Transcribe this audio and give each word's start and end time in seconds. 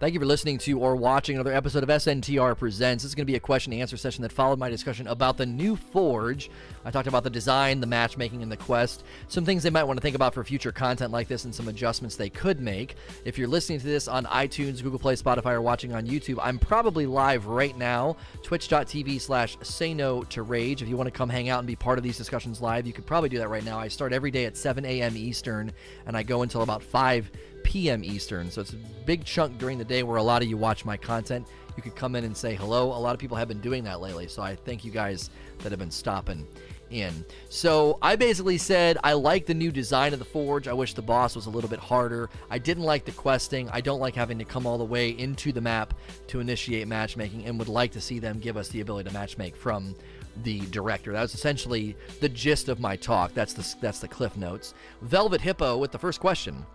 Thank 0.00 0.14
you 0.14 0.20
for 0.20 0.24
listening 0.24 0.56
to 0.60 0.78
or 0.78 0.96
watching 0.96 1.36
another 1.36 1.52
episode 1.52 1.82
of 1.82 1.90
SNTR 1.90 2.56
Presents. 2.56 3.02
This 3.02 3.10
is 3.10 3.14
going 3.14 3.26
to 3.26 3.30
be 3.30 3.36
a 3.36 3.40
question 3.40 3.74
and 3.74 3.82
answer 3.82 3.98
session 3.98 4.22
that 4.22 4.32
followed 4.32 4.58
my 4.58 4.70
discussion 4.70 5.06
about 5.06 5.36
the 5.36 5.44
new 5.44 5.76
Forge. 5.76 6.50
I 6.86 6.90
talked 6.90 7.06
about 7.06 7.22
the 7.22 7.28
design, 7.28 7.82
the 7.82 7.86
matchmaking, 7.86 8.42
and 8.42 8.50
the 8.50 8.56
quest, 8.56 9.04
some 9.28 9.44
things 9.44 9.62
they 9.62 9.68
might 9.68 9.84
want 9.84 9.98
to 9.98 10.00
think 10.00 10.16
about 10.16 10.32
for 10.32 10.42
future 10.42 10.72
content 10.72 11.12
like 11.12 11.28
this, 11.28 11.44
and 11.44 11.54
some 11.54 11.68
adjustments 11.68 12.16
they 12.16 12.30
could 12.30 12.60
make. 12.60 12.94
If 13.26 13.36
you're 13.36 13.46
listening 13.46 13.78
to 13.80 13.84
this 13.84 14.08
on 14.08 14.24
iTunes, 14.24 14.82
Google 14.82 14.98
Play, 14.98 15.16
Spotify, 15.16 15.52
or 15.52 15.60
watching 15.60 15.92
on 15.92 16.06
YouTube, 16.06 16.38
I'm 16.40 16.58
probably 16.58 17.04
live 17.04 17.44
right 17.44 17.76
now, 17.76 18.16
twitch.tv 18.42 19.20
slash 19.20 19.58
say 19.60 19.92
no 19.92 20.22
to 20.22 20.42
rage. 20.42 20.80
If 20.80 20.88
you 20.88 20.96
want 20.96 21.08
to 21.08 21.18
come 21.18 21.28
hang 21.28 21.50
out 21.50 21.58
and 21.58 21.66
be 21.66 21.76
part 21.76 21.98
of 21.98 22.04
these 22.04 22.16
discussions 22.16 22.62
live, 22.62 22.86
you 22.86 22.94
could 22.94 23.04
probably 23.04 23.28
do 23.28 23.36
that 23.36 23.50
right 23.50 23.66
now. 23.66 23.78
I 23.78 23.88
start 23.88 24.14
every 24.14 24.30
day 24.30 24.46
at 24.46 24.56
7 24.56 24.82
a.m. 24.86 25.14
Eastern, 25.14 25.72
and 26.06 26.16
I 26.16 26.22
go 26.22 26.40
until 26.40 26.62
about 26.62 26.82
5 26.82 27.30
p.m. 27.70 28.02
Eastern. 28.02 28.50
So 28.50 28.62
it's 28.62 28.72
a 28.72 28.76
big 29.06 29.24
chunk 29.24 29.56
during 29.58 29.78
the 29.78 29.84
day 29.84 30.02
where 30.02 30.16
a 30.16 30.22
lot 30.22 30.42
of 30.42 30.48
you 30.48 30.56
watch 30.56 30.84
my 30.84 30.96
content. 30.96 31.46
You 31.76 31.84
could 31.84 31.94
come 31.94 32.16
in 32.16 32.24
and 32.24 32.36
say 32.36 32.56
hello. 32.56 32.86
A 32.86 32.98
lot 32.98 33.14
of 33.14 33.20
people 33.20 33.36
have 33.36 33.46
been 33.46 33.60
doing 33.60 33.84
that 33.84 34.00
lately. 34.00 34.26
So 34.26 34.42
I 34.42 34.56
thank 34.56 34.84
you 34.84 34.90
guys 34.90 35.30
that 35.58 35.70
have 35.70 35.78
been 35.78 35.88
stopping 35.92 36.48
in. 36.90 37.24
So 37.48 37.96
I 38.02 38.16
basically 38.16 38.58
said 38.58 38.98
I 39.04 39.12
like 39.12 39.46
the 39.46 39.54
new 39.54 39.70
design 39.70 40.12
of 40.12 40.18
the 40.18 40.24
Forge. 40.24 40.66
I 40.66 40.72
wish 40.72 40.94
the 40.94 41.02
boss 41.02 41.36
was 41.36 41.46
a 41.46 41.50
little 41.50 41.70
bit 41.70 41.78
harder. 41.78 42.28
I 42.50 42.58
didn't 42.58 42.82
like 42.82 43.04
the 43.04 43.12
questing. 43.12 43.70
I 43.70 43.80
don't 43.80 44.00
like 44.00 44.16
having 44.16 44.40
to 44.40 44.44
come 44.44 44.66
all 44.66 44.76
the 44.76 44.84
way 44.84 45.10
into 45.10 45.52
the 45.52 45.60
map 45.60 45.94
to 46.26 46.40
initiate 46.40 46.88
matchmaking 46.88 47.44
and 47.44 47.56
would 47.60 47.68
like 47.68 47.92
to 47.92 48.00
see 48.00 48.18
them 48.18 48.40
give 48.40 48.56
us 48.56 48.68
the 48.70 48.80
ability 48.80 49.10
to 49.10 49.14
matchmake 49.14 49.54
from 49.54 49.94
the 50.42 50.58
director. 50.72 51.12
That 51.12 51.22
was 51.22 51.34
essentially 51.34 51.96
the 52.18 52.28
gist 52.28 52.68
of 52.68 52.80
my 52.80 52.96
talk. 52.96 53.32
That's 53.32 53.52
the 53.52 53.76
that's 53.80 54.00
the 54.00 54.08
cliff 54.08 54.36
notes. 54.36 54.74
Velvet 55.02 55.40
Hippo 55.40 55.78
with 55.78 55.92
the 55.92 56.00
first 56.00 56.18
question. 56.18 56.66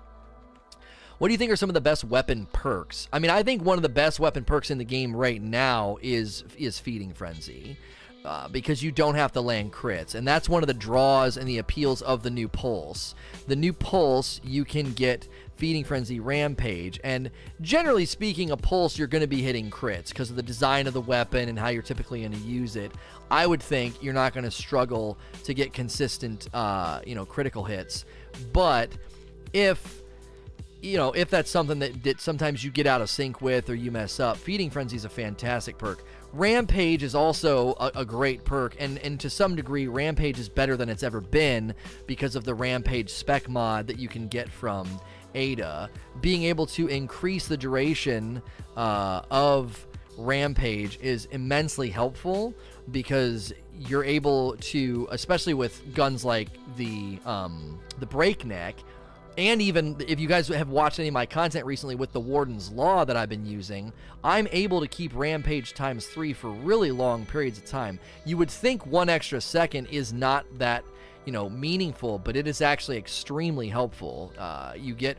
What 1.18 1.30
do 1.30 1.34
you 1.34 1.38
think 1.38 1.52
are 1.52 1.55
some 1.55 1.70
of 1.70 1.74
the 1.74 1.82
best 1.82 2.04
weapon 2.04 2.48
perks? 2.52 3.08
I 3.14 3.20
mean, 3.20 3.32
I 3.32 3.44
think 3.44 3.64
one 3.64 3.78
of 3.78 3.84
the 3.84 3.90
best 3.90 4.20
weapon 4.20 4.44
perks 4.44 4.70
in 4.70 4.78
the 4.78 4.84
game 4.84 5.16
right 5.16 5.41
now 5.41 5.98
is 6.02 6.44
is 6.57 6.80
feeding 6.80 7.13
frenzy. 7.13 7.77
Uh, 8.26 8.48
because 8.48 8.82
you 8.82 8.91
don't 8.91 9.13
have 9.13 9.32
to 9.32 9.40
land 9.40 9.72
crits. 9.72 10.16
And 10.16 10.27
that's 10.27 10.49
one 10.49 10.63
of 10.63 10.68
the 10.68 10.74
draws 10.74 11.38
and 11.38 11.48
the 11.48 11.60
appeals 11.60 12.02
of 12.02 12.24
the 12.24 12.32
new 12.32 12.48
Pulse. 12.48 13.13
The 13.46 13.55
new 13.55 13.72
Pulse, 13.72 14.41
you 14.44 14.66
can 14.66 14.94
get 14.94 15.27
Feeding 15.57 15.84
Frenzy 15.84 16.20
Rampage. 16.20 16.99
And 17.04 17.29
generally 17.62 18.07
speaking, 18.07 18.50
a 18.50 18.57
Pulse, 18.57 18.98
you're 18.98 19.07
going 19.07 19.22
to 19.22 19.27
be 19.27 19.44
hitting 19.44 19.70
crits 19.70 20.10
because 20.10 20.32
of 20.32 20.38
the 20.38 20.41
design 20.41 20.88
of 20.88 20.96
the 20.96 21.02
weapon 21.02 21.50
and 21.50 21.60
how 21.60 21.68
you're 21.68 21.84
typically 21.84 22.22
going 22.22 22.32
to 22.32 22.40
use 22.40 22.76
it. 22.76 22.91
I 23.29 23.46
would 23.46 23.62
think 23.62 24.02
you're 24.02 24.12
not 24.12 24.34
going 24.34 24.44
to 24.44 24.50
struggle 24.50 25.20
to 25.44 25.54
get 25.54 25.72
consistent, 25.72 26.50
uh, 26.52 27.02
you 27.05 27.13
know, 27.13 27.27
critical 27.27 27.63
hits. 27.63 28.05
But 28.54 28.90
if 29.54 30.02
you 30.86 30.98
know, 30.98 31.12
if 31.14 31.30
that's 31.30 31.50
something 31.50 31.80
that, 31.80 32.04
that 32.04 32.22
sometimes 32.22 32.64
you 32.64 32.70
get 32.70 32.86
out 32.86 33.02
of 33.02 33.10
sync 33.10 33.41
with 33.41 33.70
or 33.70 33.76
you 33.76 33.91
mess 33.91 34.20
up, 34.20 34.38
Feeding 34.38 34.70
Frenzy 34.70 34.96
is 34.96 35.04
a 35.04 35.10
fantastic 35.10 35.78
perk. 35.78 36.04
Rampage 36.32 37.02
is 37.02 37.16
also 37.16 37.74
a, 37.80 37.91
a, 37.96 38.05
great 38.05 38.44
perk, 38.44 38.76
and, 38.78 39.00
and 39.00 39.20
to 39.22 39.30
some 39.30 39.56
degree, 39.56 39.88
Rampage 39.88 40.38
is 40.38 40.48
better 40.48 40.78
than 40.78 40.90
it's 40.90 41.02
ever 41.02 41.22
been 41.22 41.74
because 42.08 42.36
of 42.36 42.44
the 42.44 42.54
Rampage 42.54 43.10
spec 43.10 43.50
mod 43.50 43.88
that 43.88 43.98
you 43.98 44.08
can 44.08 44.28
get 44.28 44.50
from 44.50 44.88
Ada. 45.34 45.90
Being 46.22 46.44
able 46.44 46.66
to 46.68 46.88
increase 46.88 47.48
the 47.48 47.58
duration 47.58 48.41
uh, 48.76 49.22
of 49.32 49.88
Rampage 50.18 51.00
is 51.02 51.26
immensely 51.32 51.90
helpful 51.90 52.54
because 52.91 53.54
you're 53.74 54.04
able 54.04 54.56
to, 54.58 55.08
especially 55.12 55.54
with 55.54 55.94
guns 55.96 56.24
like 56.24 56.50
the 56.78 57.20
um, 57.26 57.80
the 58.00 58.06
Breakneck, 58.06 58.76
and 59.38 59.62
even 59.62 59.98
if 60.08 60.20
you 60.20 60.28
guys 60.28 60.48
have 60.48 60.70
watched 60.70 61.00
any 61.00 61.10
of 61.10 61.14
my 61.14 61.26
content 61.26 61.66
recently 61.66 61.96
with 61.96 62.14
the 62.14 62.20
Warden's 62.20 62.72
Law 62.72 63.04
that 63.04 63.18
I've 63.18 63.30
been 63.30 63.46
using, 63.46 63.91
I'm 64.24 64.47
able 64.52 64.80
to 64.80 64.88
keep 64.88 65.12
Rampage 65.14 65.74
times 65.74 66.06
three 66.06 66.31
for 66.31 66.52
really 66.52 66.91
long 66.91 67.25
periods 67.25 67.58
of 67.58 67.66
time. 67.66 68.00
You 68.24 68.38
would 68.38 68.50
think 68.50 68.86
one 68.86 69.09
extra 69.09 69.41
second 69.41 69.88
is 69.88 70.13
not 70.13 70.45
that, 70.57 70.85
you 71.25 71.34
know, 71.34 71.50
meaningful, 71.50 72.18
but 72.18 72.38
it 72.38 72.47
is 72.47 72.62
actually 72.62 72.97
extremely 72.97 73.68
helpful. 73.68 74.31
Uh, 74.38 74.74
you 74.78 74.94
get 74.94 75.18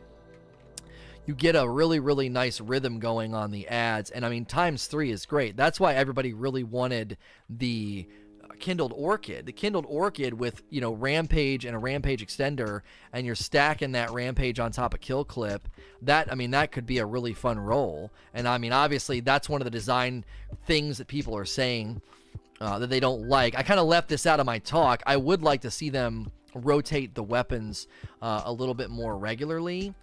you 1.27 1.35
get 1.35 1.55
a 1.55 1.69
really 1.69 1.99
really 1.99 2.29
nice 2.29 2.61
rhythm 2.61 2.99
going 2.99 3.35
on 3.35 3.51
the 3.51 3.67
ads 3.67 4.11
and 4.11 4.25
i 4.25 4.29
mean 4.29 4.45
times 4.45 4.87
three 4.87 5.11
is 5.11 5.25
great 5.25 5.57
that's 5.57 5.77
why 5.77 5.93
everybody 5.93 6.33
really 6.33 6.63
wanted 6.63 7.17
the 7.49 8.07
kindled 8.59 8.93
orchid 8.95 9.45
the 9.45 9.51
kindled 9.51 9.85
orchid 9.87 10.33
with 10.33 10.63
you 10.69 10.81
know 10.81 10.91
rampage 10.91 11.65
and 11.65 11.75
a 11.75 11.79
rampage 11.79 12.25
extender 12.25 12.81
and 13.13 13.25
you're 13.25 13.35
stacking 13.35 13.93
that 13.93 14.11
rampage 14.11 14.59
on 14.59 14.71
top 14.71 14.93
of 14.93 14.99
kill 14.99 15.23
clip 15.23 15.67
that 16.01 16.31
i 16.31 16.35
mean 16.35 16.51
that 16.51 16.71
could 16.71 16.85
be 16.85 16.97
a 16.97 17.05
really 17.05 17.33
fun 17.33 17.59
roll 17.59 18.11
and 18.33 18.47
i 18.47 18.57
mean 18.57 18.73
obviously 18.73 19.19
that's 19.19 19.47
one 19.47 19.61
of 19.61 19.65
the 19.65 19.71
design 19.71 20.25
things 20.65 20.97
that 20.97 21.07
people 21.07 21.35
are 21.35 21.45
saying 21.45 22.01
uh, 22.59 22.79
that 22.79 22.89
they 22.89 22.99
don't 22.99 23.27
like. 23.27 23.55
I 23.55 23.63
kind 23.63 23.79
of 23.79 23.87
left 23.87 24.09
this 24.09 24.25
out 24.25 24.39
of 24.39 24.45
my 24.45 24.59
talk. 24.59 25.03
I 25.05 25.17
would 25.17 25.43
like 25.43 25.61
to 25.61 25.71
see 25.71 25.89
them 25.89 26.31
rotate 26.55 27.13
the 27.13 27.23
weapons 27.23 27.87
uh, 28.21 28.41
a 28.45 28.51
little 28.51 28.73
bit 28.73 28.89
more 28.89 29.17
regularly 29.17 29.93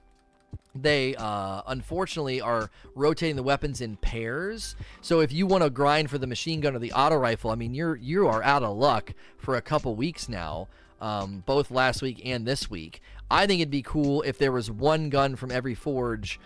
they 0.74 1.14
uh, 1.16 1.62
unfortunately 1.66 2.40
are 2.40 2.70
rotating 2.94 3.36
the 3.36 3.42
weapons 3.42 3.80
in 3.80 3.96
pairs. 3.96 4.76
So 5.00 5.20
if 5.20 5.32
you 5.32 5.46
want 5.46 5.62
to 5.62 5.70
grind 5.70 6.10
for 6.10 6.18
the 6.18 6.26
machine 6.26 6.60
gun 6.60 6.74
or 6.74 6.78
the 6.78 6.92
auto 6.92 7.16
rifle, 7.16 7.50
I 7.50 7.54
mean 7.54 7.74
you're 7.74 7.96
you 7.96 8.26
are 8.26 8.42
out 8.42 8.62
of 8.62 8.76
luck 8.76 9.14
for 9.38 9.56
a 9.56 9.62
couple 9.62 9.94
weeks 9.94 10.28
now, 10.28 10.68
um, 11.00 11.42
both 11.46 11.70
last 11.70 12.02
week 12.02 12.20
and 12.24 12.46
this 12.46 12.68
week. 12.68 13.00
I 13.30 13.46
think 13.46 13.60
it'd 13.60 13.70
be 13.70 13.82
cool 13.82 14.22
if 14.22 14.38
there 14.38 14.52
was 14.52 14.70
one 14.70 15.10
gun 15.10 15.36
from 15.36 15.50
every 15.50 15.74
forge 15.74 16.40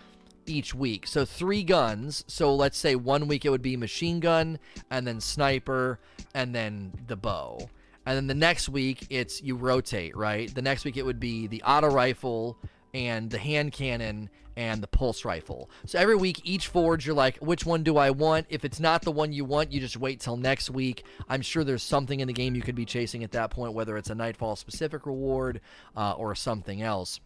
each 0.45 0.73
week. 0.73 1.07
So 1.07 1.25
three 1.25 1.63
guns. 1.63 2.23
So 2.27 2.53
let's 2.55 2.77
say 2.77 2.95
one 2.95 3.27
week 3.27 3.45
it 3.45 3.49
would 3.49 3.61
be 3.61 3.77
machine 3.77 4.19
gun 4.19 4.59
and 4.89 5.05
then 5.05 5.21
sniper 5.21 5.99
and 6.33 6.53
then 6.53 6.93
the 7.07 7.15
bow. 7.15 7.69
And 8.05 8.15
then 8.15 8.27
the 8.27 8.33
next 8.33 8.69
week 8.69 9.05
it's 9.09 9.41
you 9.41 9.55
rotate, 9.55 10.15
right? 10.15 10.53
The 10.53 10.61
next 10.61 10.85
week 10.85 10.97
it 10.97 11.05
would 11.05 11.19
be 11.19 11.47
the 11.47 11.61
auto 11.63 11.89
rifle 11.89 12.57
and 12.93 13.29
the 13.29 13.37
hand 13.37 13.71
cannon 13.71 14.29
and 14.59 14.83
the 14.83 14.87
pulse 14.87 15.23
rifle. 15.23 15.69
So 15.85 15.97
every 15.97 16.17
week, 16.17 16.41
each 16.43 16.67
forge, 16.67 17.05
you're 17.05 17.15
like, 17.15 17.37
which 17.37 17.65
one 17.65 17.81
do 17.81 17.95
I 17.95 18.09
want? 18.11 18.45
If 18.49 18.65
it's 18.65 18.79
not 18.79 19.03
the 19.03 19.11
one 19.11 19.31
you 19.31 19.45
want, 19.45 19.71
you 19.71 19.79
just 19.79 19.95
wait 19.95 20.19
till 20.19 20.35
next 20.35 20.69
week. 20.69 21.05
I'm 21.29 21.41
sure 21.41 21.63
there's 21.63 21.81
something 21.81 22.19
in 22.19 22.27
the 22.27 22.33
game 22.33 22.55
you 22.55 22.61
could 22.61 22.75
be 22.75 22.85
chasing 22.85 23.23
at 23.23 23.31
that 23.31 23.51
point, 23.51 23.73
whether 23.73 23.95
it's 23.95 24.09
a 24.09 24.15
Nightfall 24.15 24.57
specific 24.57 25.05
reward 25.05 25.61
uh, 25.95 26.11
or 26.11 26.35
something 26.35 26.81
else. 26.81 27.21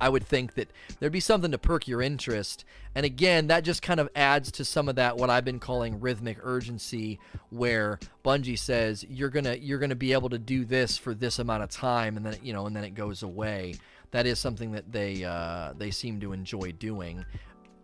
I 0.00 0.08
would 0.08 0.26
think 0.26 0.54
that 0.54 0.68
there'd 0.98 1.12
be 1.12 1.20
something 1.20 1.50
to 1.52 1.58
perk 1.58 1.86
your 1.86 2.02
interest. 2.02 2.64
And 2.94 3.06
again, 3.06 3.46
that 3.46 3.64
just 3.64 3.80
kind 3.80 4.00
of 4.00 4.08
adds 4.14 4.50
to 4.52 4.64
some 4.64 4.88
of 4.88 4.96
that 4.96 5.16
what 5.16 5.30
I've 5.30 5.44
been 5.44 5.60
calling 5.60 6.00
rhythmic 6.00 6.38
urgency 6.42 7.20
where 7.50 7.98
Bungie 8.24 8.58
says 8.58 9.04
you're 9.08 9.30
going 9.30 9.44
to 9.44 9.58
you're 9.58 9.78
going 9.78 9.90
to 9.90 9.96
be 9.96 10.12
able 10.12 10.30
to 10.30 10.38
do 10.38 10.64
this 10.64 10.98
for 10.98 11.14
this 11.14 11.38
amount 11.38 11.62
of 11.62 11.70
time 11.70 12.16
and 12.16 12.26
then 12.26 12.36
you 12.42 12.52
know 12.52 12.66
and 12.66 12.74
then 12.74 12.84
it 12.84 12.94
goes 12.94 13.22
away 13.22 13.76
that 14.14 14.26
is 14.26 14.38
something 14.38 14.70
that 14.70 14.92
they 14.92 15.24
uh, 15.24 15.72
they 15.76 15.90
seem 15.90 16.20
to 16.20 16.32
enjoy 16.32 16.70
doing. 16.78 17.24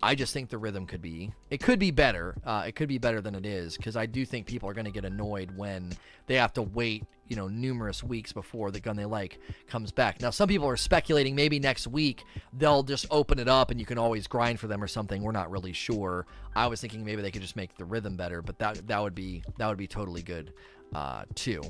I 0.00 0.14
just 0.14 0.32
think 0.32 0.48
the 0.48 0.58
rhythm 0.58 0.86
could 0.86 1.02
be 1.02 1.32
it 1.50 1.58
could 1.60 1.80
be 1.80 1.90
better. 1.90 2.36
Uh, 2.44 2.62
it 2.68 2.76
could 2.76 2.88
be 2.88 2.98
better 2.98 3.20
than 3.20 3.34
it 3.34 3.44
is 3.44 3.76
because 3.76 3.96
I 3.96 4.06
do 4.06 4.24
think 4.24 4.46
people 4.46 4.68
are 4.68 4.72
going 4.72 4.84
to 4.84 4.92
get 4.92 5.04
annoyed 5.04 5.50
when 5.56 5.90
they 6.28 6.36
have 6.36 6.52
to 6.52 6.62
wait, 6.62 7.04
you 7.26 7.34
know, 7.34 7.48
numerous 7.48 8.04
weeks 8.04 8.32
before 8.32 8.70
the 8.70 8.78
gun 8.78 8.94
they 8.94 9.06
like 9.06 9.40
comes 9.66 9.90
back. 9.90 10.20
Now, 10.22 10.30
some 10.30 10.48
people 10.48 10.68
are 10.68 10.76
speculating 10.76 11.34
maybe 11.34 11.58
next 11.58 11.88
week 11.88 12.22
they'll 12.52 12.84
just 12.84 13.06
open 13.10 13.40
it 13.40 13.48
up 13.48 13.72
and 13.72 13.80
you 13.80 13.84
can 13.84 13.98
always 13.98 14.28
grind 14.28 14.60
for 14.60 14.68
them 14.68 14.80
or 14.80 14.88
something. 14.88 15.22
We're 15.22 15.32
not 15.32 15.50
really 15.50 15.72
sure. 15.72 16.26
I 16.54 16.68
was 16.68 16.80
thinking 16.80 17.04
maybe 17.04 17.22
they 17.22 17.32
could 17.32 17.42
just 17.42 17.56
make 17.56 17.76
the 17.76 17.84
rhythm 17.84 18.16
better, 18.16 18.40
but 18.40 18.56
that 18.60 18.86
that 18.86 19.02
would 19.02 19.16
be 19.16 19.42
that 19.58 19.66
would 19.66 19.78
be 19.78 19.88
totally 19.88 20.22
good 20.22 20.52
uh, 20.94 21.24
too. 21.34 21.60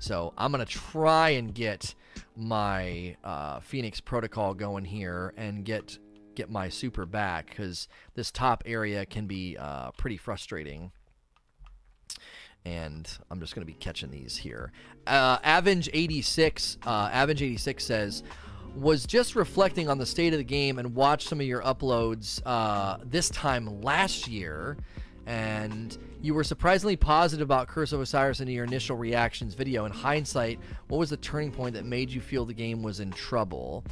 So 0.00 0.32
I'm 0.36 0.50
gonna 0.50 0.64
try 0.64 1.30
and 1.30 1.54
get 1.54 1.94
my 2.36 3.16
uh, 3.22 3.60
Phoenix 3.60 4.00
protocol 4.00 4.54
going 4.54 4.84
here 4.84 5.32
and 5.36 5.64
get 5.64 5.98
get 6.34 6.50
my 6.50 6.68
super 6.68 7.04
back 7.04 7.50
because 7.50 7.86
this 8.14 8.30
top 8.30 8.62
area 8.66 9.04
can 9.04 9.26
be 9.26 9.56
uh, 9.58 9.90
pretty 9.92 10.16
frustrating. 10.16 10.90
And 12.64 13.08
I'm 13.30 13.40
just 13.40 13.54
going 13.54 13.66
to 13.66 13.72
be 13.72 13.78
catching 13.78 14.10
these 14.10 14.36
here. 14.36 14.70
Uh, 15.06 15.38
Avenge86, 15.38 16.76
uh, 16.84 17.08
Avenge86 17.10 17.80
says, 17.80 18.22
was 18.74 19.06
just 19.06 19.34
reflecting 19.34 19.88
on 19.88 19.98
the 19.98 20.06
state 20.06 20.32
of 20.32 20.38
the 20.38 20.44
game 20.44 20.78
and 20.78 20.94
watched 20.94 21.28
some 21.28 21.40
of 21.40 21.46
your 21.46 21.62
uploads 21.62 22.40
uh, 22.46 22.98
this 23.04 23.28
time 23.30 23.80
last 23.80 24.28
year 24.28 24.76
and 25.30 25.96
you 26.20 26.34
were 26.34 26.42
surprisingly 26.42 26.96
positive 26.96 27.44
about 27.44 27.68
Curse 27.68 27.92
of 27.92 28.00
Osiris 28.00 28.40
in 28.40 28.48
your 28.48 28.64
initial 28.64 28.96
reactions 28.96 29.54
video. 29.54 29.84
In 29.84 29.92
hindsight, 29.92 30.58
what 30.88 30.98
was 30.98 31.08
the 31.08 31.16
turning 31.18 31.52
point 31.52 31.74
that 31.74 31.84
made 31.84 32.10
you 32.10 32.20
feel 32.20 32.44
the 32.44 32.52
game 32.52 32.82
was 32.82 32.98
in 32.98 33.12
trouble? 33.12 33.84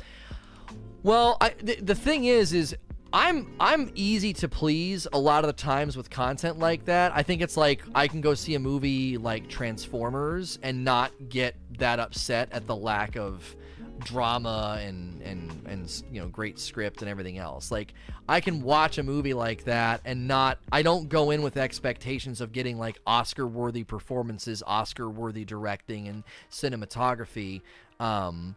Well, 1.05 1.37
I, 1.41 1.51
th- 1.51 1.79
the 1.81 1.95
thing 1.95 2.25
is, 2.25 2.53
is 2.53 2.77
I'm 3.13 3.55
I'm 3.61 3.93
easy 3.95 4.33
to 4.35 4.49
please 4.49 5.07
a 5.13 5.19
lot 5.19 5.45
of 5.45 5.49
the 5.49 5.53
times 5.53 5.97
with 5.97 6.11
content 6.11 6.59
like 6.59 6.87
that. 6.87 7.13
I 7.15 7.23
think 7.23 7.41
it's 7.41 7.57
like 7.57 7.83
I 7.95 8.09
can 8.09 8.21
go 8.21 8.35
see 8.35 8.57
a 8.57 8.59
movie 8.59 9.17
like 9.17 9.49
Transformers 9.49 10.59
and 10.61 10.85
not 10.85 11.13
get 11.29 11.55
that 11.79 12.01
upset 12.01 12.49
at 12.51 12.67
the 12.67 12.75
lack 12.75 13.17
of 13.17 13.55
drama 14.01 14.79
and 14.81 15.21
and 15.23 15.67
and 15.67 16.03
you 16.11 16.21
know 16.21 16.29
great 16.29 16.59
script 16.59 17.03
and 17.03 17.11
everything 17.11 17.39
else. 17.39 17.71
Like 17.71 17.95
I 18.29 18.41
can 18.41 18.63
watch 18.63 18.99
a 18.99 19.03
movie 19.03 19.35
like 19.35 19.65
that 19.65 20.01
and 20.05 20.29
not 20.29 20.59
I 20.73 20.83
don't 20.83 21.09
go 21.09 21.31
in 21.31 21.43
with 21.43 21.57
expectations 21.57 22.41
of 22.41 22.53
getting 22.53 22.79
like 22.79 22.99
Oscar 23.07 23.47
worthy 23.47 23.85
performances, 23.85 24.63
Oscar 24.67 25.09
worthy 25.09 25.45
directing 25.45 26.09
and 26.09 26.25
cinematography. 26.51 27.63
Um 28.01 28.57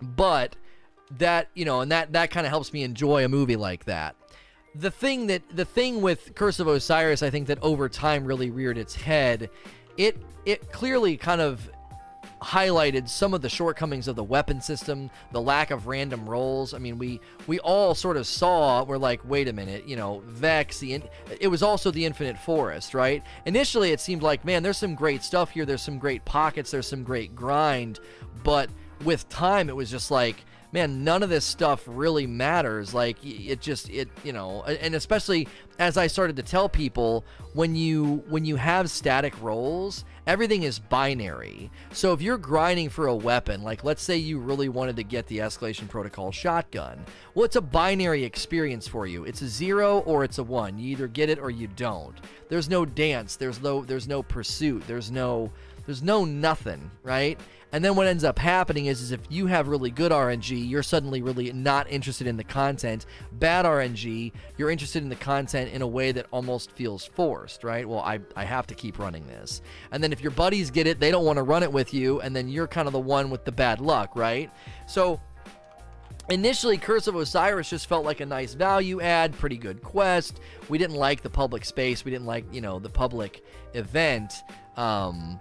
but 0.00 0.56
that, 1.18 1.48
you 1.54 1.64
know, 1.64 1.80
and 1.80 1.92
that 1.92 2.12
that 2.12 2.30
kind 2.30 2.46
of 2.46 2.50
helps 2.50 2.72
me 2.72 2.82
enjoy 2.82 3.24
a 3.24 3.28
movie 3.28 3.56
like 3.56 3.84
that 3.84 4.16
the 4.78 4.90
thing 4.90 5.26
that 5.28 5.42
the 5.54 5.64
thing 5.64 6.02
with 6.02 6.34
Curse 6.34 6.60
of 6.60 6.66
Osiris, 6.66 7.22
I 7.22 7.30
think 7.30 7.46
that 7.46 7.58
over 7.62 7.88
time 7.88 8.24
really 8.24 8.50
reared 8.50 8.78
its 8.78 8.94
head. 8.94 9.48
It 9.96 10.18
it 10.44 10.70
clearly 10.70 11.16
kind 11.16 11.40
of 11.40 11.68
highlighted 12.42 13.08
some 13.08 13.34
of 13.34 13.42
the 13.42 13.48
shortcomings 13.48 14.08
of 14.08 14.16
the 14.16 14.24
weapon 14.24 14.60
system, 14.60 15.10
the 15.32 15.40
lack 15.40 15.70
of 15.70 15.86
random 15.86 16.28
rolls. 16.28 16.74
I 16.74 16.78
mean, 16.78 16.98
we 16.98 17.20
we 17.46 17.58
all 17.60 17.94
sort 17.94 18.16
of 18.16 18.26
saw 18.26 18.84
we're 18.84 18.98
like, 18.98 19.20
wait 19.24 19.48
a 19.48 19.52
minute, 19.52 19.86
you 19.86 19.96
know, 19.96 20.22
Vex. 20.26 20.78
The 20.78 21.02
it 21.40 21.48
was 21.48 21.62
also 21.62 21.90
the 21.90 22.04
Infinite 22.04 22.38
Forest, 22.38 22.94
right? 22.94 23.22
Initially, 23.46 23.92
it 23.92 24.00
seemed 24.00 24.22
like, 24.22 24.44
man, 24.44 24.62
there's 24.62 24.78
some 24.78 24.94
great 24.94 25.22
stuff 25.22 25.50
here. 25.50 25.64
There's 25.64 25.82
some 25.82 25.98
great 25.98 26.24
pockets. 26.24 26.70
There's 26.70 26.86
some 26.86 27.02
great 27.02 27.34
grind, 27.34 28.00
but 28.44 28.70
with 29.04 29.28
time, 29.28 29.68
it 29.68 29.76
was 29.76 29.90
just 29.90 30.10
like 30.10 30.44
man, 30.76 31.04
none 31.04 31.22
of 31.22 31.30
this 31.30 31.46
stuff 31.46 31.82
really 31.86 32.26
matters. 32.26 32.92
Like 32.92 33.16
it 33.24 33.62
just 33.62 33.88
it 33.88 34.10
you 34.22 34.34
know, 34.34 34.62
and 34.64 34.94
especially 34.94 35.48
as 35.78 35.96
I 35.96 36.06
started 36.06 36.36
to 36.36 36.42
tell 36.42 36.68
people 36.68 37.24
when 37.54 37.74
you 37.74 38.22
when 38.28 38.44
you 38.44 38.56
have 38.56 38.90
static 38.90 39.40
rolls, 39.40 40.04
everything 40.26 40.64
is 40.64 40.78
binary. 40.78 41.70
So 41.92 42.12
if 42.12 42.20
you're 42.20 42.36
grinding 42.36 42.90
for 42.90 43.06
a 43.06 43.16
weapon, 43.16 43.62
like 43.62 43.84
let's 43.84 44.02
say 44.02 44.18
you 44.18 44.38
really 44.38 44.68
wanted 44.68 44.96
to 44.96 45.02
get 45.02 45.26
the 45.28 45.38
escalation 45.38 45.88
protocol 45.88 46.30
shotgun, 46.30 47.06
well 47.34 47.46
it's 47.46 47.56
a 47.56 47.62
binary 47.62 48.22
experience 48.22 48.86
for 48.86 49.06
you. 49.06 49.24
It's 49.24 49.40
a 49.40 49.48
0 49.48 50.00
or 50.00 50.24
it's 50.24 50.36
a 50.36 50.44
1. 50.44 50.78
You 50.78 50.90
either 50.90 51.08
get 51.08 51.30
it 51.30 51.38
or 51.38 51.48
you 51.48 51.68
don't. 51.68 52.16
There's 52.50 52.68
no 52.68 52.84
dance, 52.84 53.36
there's 53.36 53.62
no 53.62 53.82
there's 53.82 54.06
no 54.06 54.22
pursuit, 54.22 54.86
there's 54.86 55.10
no 55.10 55.50
there's 55.86 56.02
no 56.02 56.24
nothing, 56.24 56.90
right? 57.02 57.38
And 57.72 57.84
then 57.84 57.96
what 57.96 58.06
ends 58.06 58.24
up 58.24 58.38
happening 58.38 58.86
is, 58.86 59.00
is 59.00 59.10
if 59.10 59.20
you 59.28 59.46
have 59.46 59.68
really 59.68 59.90
good 59.90 60.12
RNG, 60.12 60.68
you're 60.68 60.82
suddenly 60.82 61.20
really 61.20 61.52
not 61.52 61.90
interested 61.90 62.26
in 62.26 62.36
the 62.36 62.44
content. 62.44 63.06
Bad 63.32 63.64
RNG, 63.64 64.32
you're 64.56 64.70
interested 64.70 65.02
in 65.02 65.08
the 65.08 65.16
content 65.16 65.72
in 65.72 65.82
a 65.82 65.86
way 65.86 66.12
that 66.12 66.26
almost 66.30 66.70
feels 66.72 67.04
forced, 67.04 67.64
right? 67.64 67.88
Well, 67.88 68.00
I, 68.00 68.20
I 68.34 68.44
have 68.44 68.66
to 68.68 68.74
keep 68.74 68.98
running 68.98 69.26
this. 69.26 69.62
And 69.90 70.02
then 70.02 70.12
if 70.12 70.20
your 70.20 70.30
buddies 70.30 70.70
get 70.70 70.86
it, 70.86 71.00
they 71.00 71.10
don't 71.10 71.24
want 71.24 71.38
to 71.38 71.42
run 71.42 71.62
it 71.62 71.72
with 71.72 71.92
you, 71.92 72.20
and 72.20 72.34
then 72.34 72.48
you're 72.48 72.68
kind 72.68 72.86
of 72.86 72.92
the 72.92 73.00
one 73.00 73.30
with 73.30 73.44
the 73.44 73.52
bad 73.52 73.80
luck, 73.80 74.14
right? 74.14 74.50
So 74.86 75.20
Initially, 76.28 76.76
Curse 76.76 77.06
of 77.06 77.14
Osiris 77.14 77.70
just 77.70 77.88
felt 77.88 78.04
like 78.04 78.18
a 78.18 78.26
nice 78.26 78.54
value 78.54 79.00
add, 79.00 79.32
pretty 79.32 79.56
good 79.56 79.80
quest. 79.80 80.40
We 80.68 80.76
didn't 80.76 80.96
like 80.96 81.22
the 81.22 81.30
public 81.30 81.64
space. 81.64 82.04
We 82.04 82.10
didn't 82.10 82.26
like, 82.26 82.52
you 82.52 82.60
know, 82.60 82.80
the 82.80 82.88
public 82.88 83.44
event. 83.74 84.32
Um, 84.76 85.38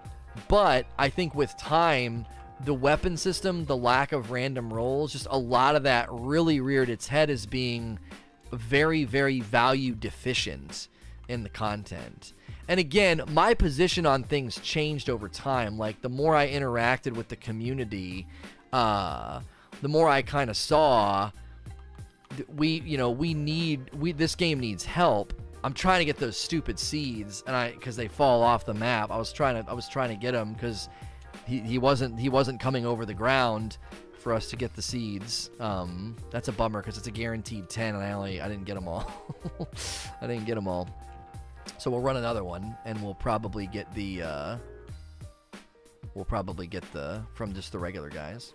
but 0.47 0.85
I 0.97 1.09
think 1.09 1.35
with 1.35 1.55
time, 1.57 2.25
the 2.63 2.73
weapon 2.73 3.17
system, 3.17 3.65
the 3.65 3.77
lack 3.77 4.11
of 4.11 4.31
random 4.31 4.73
rolls, 4.73 5.11
just 5.11 5.27
a 5.29 5.37
lot 5.37 5.75
of 5.75 5.83
that 5.83 6.07
really 6.11 6.59
reared 6.59 6.89
its 6.89 7.07
head 7.07 7.29
as 7.29 7.45
being 7.45 7.99
very, 8.51 9.03
very 9.03 9.41
value 9.41 9.93
deficient 9.93 10.87
in 11.27 11.43
the 11.43 11.49
content. 11.49 12.33
And 12.67 12.79
again, 12.79 13.21
my 13.29 13.53
position 13.53 14.05
on 14.05 14.23
things 14.23 14.59
changed 14.59 15.09
over 15.09 15.29
time. 15.29 15.77
Like 15.77 16.01
the 16.01 16.09
more 16.09 16.35
I 16.35 16.49
interacted 16.49 17.13
with 17.13 17.27
the 17.27 17.35
community, 17.35 18.27
uh, 18.73 19.41
the 19.81 19.87
more 19.87 20.09
I 20.09 20.21
kind 20.21 20.49
of 20.49 20.57
saw 20.57 21.31
we, 22.53 22.81
you 22.81 22.97
know, 22.97 23.11
we 23.11 23.33
need 23.33 23.93
we 23.93 24.11
this 24.11 24.35
game 24.35 24.59
needs 24.59 24.83
help 24.83 25.33
I'm 25.65 25.73
trying 25.73 25.97
to 25.97 26.05
get 26.05 26.17
those 26.17 26.37
stupid 26.37 26.77
seeds, 26.77 27.43
and 27.47 27.55
I 27.55 27.71
because 27.71 27.95
they 27.95 28.07
fall 28.07 28.43
off 28.43 28.67
the 28.67 28.73
map. 28.75 29.09
I 29.09 29.17
was 29.17 29.33
trying 29.33 29.63
to 29.63 29.67
I 29.67 29.73
was 29.73 29.89
trying 29.89 30.09
to 30.09 30.15
get 30.15 30.33
them 30.33 30.53
because 30.53 30.89
he, 31.47 31.59
he 31.59 31.79
wasn't 31.79 32.19
he 32.19 32.29
wasn't 32.29 32.59
coming 32.59 32.85
over 32.85 33.03
the 33.03 33.15
ground 33.15 33.79
for 34.19 34.31
us 34.31 34.47
to 34.51 34.55
get 34.57 34.75
the 34.75 34.81
seeds. 34.83 35.49
Um, 35.59 36.17
that's 36.29 36.49
a 36.49 36.51
bummer 36.51 36.81
because 36.81 36.99
it's 36.99 37.07
a 37.07 37.11
guaranteed 37.11 37.67
10, 37.67 37.95
and 37.95 38.03
I 38.03 38.11
only 38.11 38.41
I 38.41 38.47
didn't 38.47 38.65
get 38.65 38.75
them 38.75 38.87
all. 38.87 39.11
I 40.21 40.27
didn't 40.27 40.45
get 40.45 40.53
them 40.53 40.67
all. 40.67 40.87
So 41.79 41.89
we'll 41.89 42.01
run 42.01 42.17
another 42.17 42.43
one, 42.43 42.77
and 42.85 43.01
we'll 43.01 43.15
probably 43.15 43.65
get 43.65 43.91
the 43.95 44.21
uh, 44.21 44.57
we'll 46.13 46.25
probably 46.25 46.67
get 46.67 46.83
the 46.93 47.23
from 47.33 47.55
just 47.55 47.71
the 47.71 47.79
regular 47.79 48.09
guys. 48.11 48.53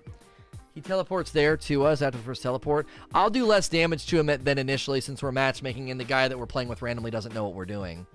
He 0.81 0.89
teleports 0.89 1.31
there 1.31 1.59
to 1.59 1.85
us 1.85 2.01
after 2.01 2.17
the 2.17 2.25
first 2.25 2.43
teleport. 2.43 2.87
I'll 3.13 3.29
do 3.29 3.45
less 3.45 3.69
damage 3.69 4.07
to 4.07 4.19
him 4.19 4.27
than 4.43 4.57
initially 4.57 5.03
since 5.03 5.23
we're 5.23 5.31
matchmaking 5.31 5.91
and 5.91 6.01
the 6.01 6.05
guy 6.05 6.27
that 6.27 6.39
we're 6.39 6.47
playing 6.47 6.71
with 6.71 6.81
randomly 6.81 7.11
doesn't 7.11 7.35
know 7.35 7.45
what 7.45 7.53
we're 7.53 7.67
doing. 7.67 8.07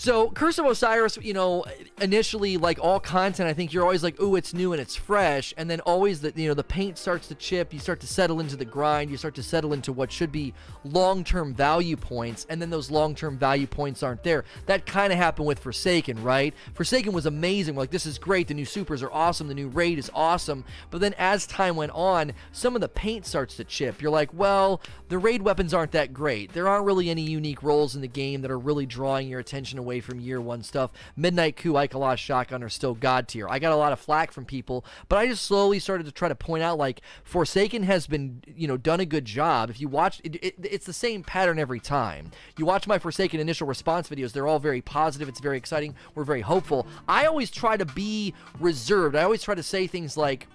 So, 0.00 0.30
Curse 0.30 0.56
of 0.56 0.64
Osiris, 0.64 1.18
you 1.20 1.34
know, 1.34 1.66
initially, 2.00 2.56
like 2.56 2.78
all 2.82 3.00
content, 3.00 3.50
I 3.50 3.52
think 3.52 3.74
you're 3.74 3.82
always 3.82 4.02
like, 4.02 4.18
"Ooh, 4.18 4.34
it's 4.34 4.54
new 4.54 4.72
and 4.72 4.80
it's 4.80 4.96
fresh," 4.96 5.52
and 5.58 5.68
then 5.68 5.80
always 5.80 6.22
the 6.22 6.32
you 6.34 6.48
know 6.48 6.54
the 6.54 6.64
paint 6.64 6.96
starts 6.96 7.28
to 7.28 7.34
chip. 7.34 7.74
You 7.74 7.80
start 7.80 8.00
to 8.00 8.06
settle 8.06 8.40
into 8.40 8.56
the 8.56 8.64
grind. 8.64 9.10
You 9.10 9.18
start 9.18 9.34
to 9.34 9.42
settle 9.42 9.74
into 9.74 9.92
what 9.92 10.10
should 10.10 10.32
be 10.32 10.54
long-term 10.84 11.52
value 11.52 11.98
points, 11.98 12.46
and 12.48 12.62
then 12.62 12.70
those 12.70 12.90
long-term 12.90 13.36
value 13.36 13.66
points 13.66 14.02
aren't 14.02 14.22
there. 14.22 14.46
That 14.64 14.86
kind 14.86 15.12
of 15.12 15.18
happened 15.18 15.46
with 15.46 15.58
Forsaken, 15.58 16.22
right? 16.22 16.54
Forsaken 16.72 17.12
was 17.12 17.26
amazing. 17.26 17.74
We're 17.74 17.82
like, 17.82 17.90
this 17.90 18.06
is 18.06 18.16
great. 18.16 18.48
The 18.48 18.54
new 18.54 18.64
supers 18.64 19.02
are 19.02 19.12
awesome. 19.12 19.48
The 19.48 19.54
new 19.54 19.68
raid 19.68 19.98
is 19.98 20.10
awesome. 20.14 20.64
But 20.90 21.02
then 21.02 21.14
as 21.18 21.46
time 21.46 21.76
went 21.76 21.92
on, 21.92 22.32
some 22.52 22.74
of 22.74 22.80
the 22.80 22.88
paint 22.88 23.26
starts 23.26 23.54
to 23.56 23.64
chip. 23.64 24.00
You're 24.00 24.10
like, 24.10 24.32
well, 24.32 24.80
the 25.10 25.18
raid 25.18 25.42
weapons 25.42 25.74
aren't 25.74 25.92
that 25.92 26.14
great. 26.14 26.54
There 26.54 26.68
aren't 26.68 26.86
really 26.86 27.10
any 27.10 27.20
unique 27.20 27.62
roles 27.62 27.94
in 27.94 28.00
the 28.00 28.08
game 28.08 28.40
that 28.40 28.50
are 28.50 28.58
really 28.58 28.86
drawing 28.86 29.28
your 29.28 29.40
attention 29.40 29.78
away 29.78 29.89
away 29.90 30.00
from 30.00 30.20
year 30.20 30.40
one 30.40 30.62
stuff. 30.62 30.92
Midnight 31.16 31.56
Coup, 31.56 31.72
Ikelos 31.72 32.18
Shotgun 32.18 32.62
are 32.62 32.68
still 32.68 32.94
god 32.94 33.26
tier. 33.26 33.48
I 33.48 33.58
got 33.58 33.72
a 33.72 33.76
lot 33.76 33.92
of 33.92 33.98
flack 33.98 34.30
from 34.30 34.44
people, 34.44 34.84
but 35.08 35.18
I 35.18 35.26
just 35.26 35.44
slowly 35.44 35.80
started 35.80 36.06
to 36.06 36.12
try 36.12 36.28
to 36.28 36.34
point 36.36 36.62
out 36.62 36.78
like 36.78 37.00
Forsaken 37.24 37.82
has 37.82 38.06
been, 38.06 38.44
you 38.46 38.68
know, 38.68 38.76
done 38.76 39.00
a 39.00 39.04
good 39.04 39.24
job. 39.24 39.68
If 39.68 39.80
you 39.80 39.88
watch, 39.88 40.20
it, 40.22 40.36
it, 40.36 40.54
it's 40.62 40.86
the 40.86 40.92
same 40.92 41.24
pattern 41.24 41.58
every 41.58 41.80
time. 41.80 42.30
You 42.56 42.64
watch 42.64 42.86
my 42.86 43.00
Forsaken 43.00 43.40
initial 43.40 43.66
response 43.66 44.08
videos; 44.08 44.32
they're 44.32 44.46
all 44.46 44.60
very 44.60 44.80
positive. 44.80 45.28
It's 45.28 45.40
very 45.40 45.56
exciting. 45.56 45.96
We're 46.14 46.24
very 46.24 46.42
hopeful. 46.42 46.86
I 47.08 47.26
always 47.26 47.50
try 47.50 47.76
to 47.76 47.84
be 47.84 48.32
reserved. 48.60 49.16
I 49.16 49.24
always 49.24 49.42
try 49.42 49.56
to 49.56 49.62
say 49.62 49.88
things 49.88 50.16
like, 50.16 50.46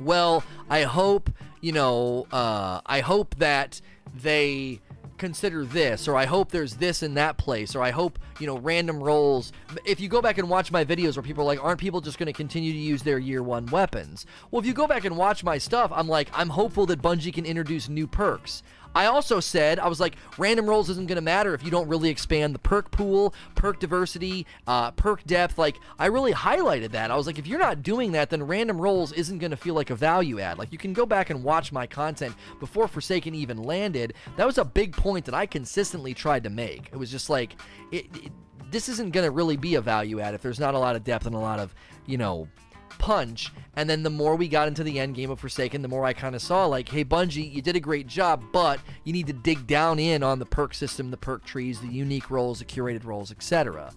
"Well, 0.00 0.42
I 0.68 0.82
hope." 0.82 1.30
You 1.60 1.70
know, 1.70 2.26
uh, 2.32 2.80
I 2.84 2.98
hope 2.98 3.36
that 3.36 3.80
they 4.12 4.80
consider 5.22 5.64
this 5.64 6.08
or 6.08 6.16
I 6.16 6.24
hope 6.24 6.50
there's 6.50 6.74
this 6.74 7.00
in 7.00 7.14
that 7.14 7.38
place 7.38 7.76
or 7.76 7.82
I 7.82 7.92
hope, 7.92 8.18
you 8.40 8.46
know, 8.48 8.58
random 8.58 9.00
rolls. 9.00 9.52
If 9.84 10.00
you 10.00 10.08
go 10.08 10.20
back 10.20 10.36
and 10.36 10.50
watch 10.50 10.72
my 10.72 10.84
videos 10.84 11.14
where 11.14 11.22
people 11.22 11.44
are 11.44 11.46
like, 11.46 11.62
aren't 11.62 11.78
people 11.78 12.00
just 12.00 12.18
going 12.18 12.26
to 12.26 12.32
continue 12.32 12.72
to 12.72 12.78
use 12.78 13.04
their 13.04 13.20
year 13.20 13.40
one 13.40 13.66
weapons? 13.66 14.26
Well, 14.50 14.58
if 14.58 14.66
you 14.66 14.72
go 14.72 14.88
back 14.88 15.04
and 15.04 15.16
watch 15.16 15.44
my 15.44 15.58
stuff, 15.58 15.92
I'm 15.94 16.08
like, 16.08 16.28
I'm 16.34 16.48
hopeful 16.48 16.86
that 16.86 17.00
Bungie 17.00 17.32
can 17.32 17.46
introduce 17.46 17.88
new 17.88 18.08
perks. 18.08 18.64
I 18.94 19.06
also 19.06 19.40
said, 19.40 19.78
I 19.78 19.88
was 19.88 20.00
like, 20.00 20.16
random 20.38 20.68
rolls 20.68 20.90
isn't 20.90 21.06
going 21.06 21.16
to 21.16 21.22
matter 21.22 21.54
if 21.54 21.64
you 21.64 21.70
don't 21.70 21.88
really 21.88 22.10
expand 22.10 22.54
the 22.54 22.58
perk 22.58 22.90
pool, 22.90 23.34
perk 23.54 23.80
diversity, 23.80 24.46
uh, 24.66 24.90
perk 24.92 25.24
depth. 25.24 25.58
Like, 25.58 25.78
I 25.98 26.06
really 26.06 26.32
highlighted 26.32 26.90
that. 26.92 27.10
I 27.10 27.16
was 27.16 27.26
like, 27.26 27.38
if 27.38 27.46
you're 27.46 27.58
not 27.58 27.82
doing 27.82 28.12
that, 28.12 28.30
then 28.30 28.42
random 28.42 28.80
rolls 28.80 29.12
isn't 29.12 29.38
going 29.38 29.50
to 29.50 29.56
feel 29.56 29.74
like 29.74 29.90
a 29.90 29.94
value 29.94 30.40
add. 30.40 30.58
Like, 30.58 30.72
you 30.72 30.78
can 30.78 30.92
go 30.92 31.06
back 31.06 31.30
and 31.30 31.42
watch 31.42 31.72
my 31.72 31.86
content 31.86 32.34
before 32.60 32.88
Forsaken 32.88 33.34
even 33.34 33.62
landed. 33.62 34.14
That 34.36 34.46
was 34.46 34.58
a 34.58 34.64
big 34.64 34.92
point 34.92 35.24
that 35.24 35.34
I 35.34 35.46
consistently 35.46 36.14
tried 36.14 36.44
to 36.44 36.50
make. 36.50 36.88
It 36.92 36.96
was 36.96 37.10
just 37.10 37.30
like, 37.30 37.56
it, 37.90 38.06
it, 38.16 38.32
this 38.70 38.88
isn't 38.88 39.12
going 39.12 39.26
to 39.26 39.30
really 39.30 39.56
be 39.56 39.74
a 39.74 39.80
value 39.80 40.20
add 40.20 40.34
if 40.34 40.42
there's 40.42 40.60
not 40.60 40.74
a 40.74 40.78
lot 40.78 40.96
of 40.96 41.04
depth 41.04 41.26
and 41.26 41.34
a 41.34 41.38
lot 41.38 41.58
of, 41.58 41.74
you 42.06 42.18
know, 42.18 42.48
punch. 42.98 43.52
And 43.74 43.88
then 43.88 44.02
the 44.02 44.10
more 44.10 44.36
we 44.36 44.48
got 44.48 44.68
into 44.68 44.84
the 44.84 44.98
end 44.98 45.14
game 45.14 45.30
of 45.30 45.40
Forsaken, 45.40 45.82
the 45.82 45.88
more 45.88 46.04
I 46.04 46.12
kind 46.12 46.34
of 46.34 46.42
saw 46.42 46.66
like, 46.66 46.88
hey, 46.88 47.04
Bungie, 47.04 47.52
you 47.52 47.62
did 47.62 47.76
a 47.76 47.80
great 47.80 48.06
job, 48.06 48.42
but 48.52 48.80
you 49.04 49.12
need 49.12 49.26
to 49.28 49.32
dig 49.32 49.66
down 49.66 49.98
in 49.98 50.22
on 50.22 50.38
the 50.38 50.46
perk 50.46 50.74
system, 50.74 51.10
the 51.10 51.16
perk 51.16 51.44
trees, 51.44 51.80
the 51.80 51.88
unique 51.88 52.30
roles, 52.30 52.58
the 52.58 52.64
curated 52.64 53.04
roles, 53.04 53.30
etc. 53.30 53.92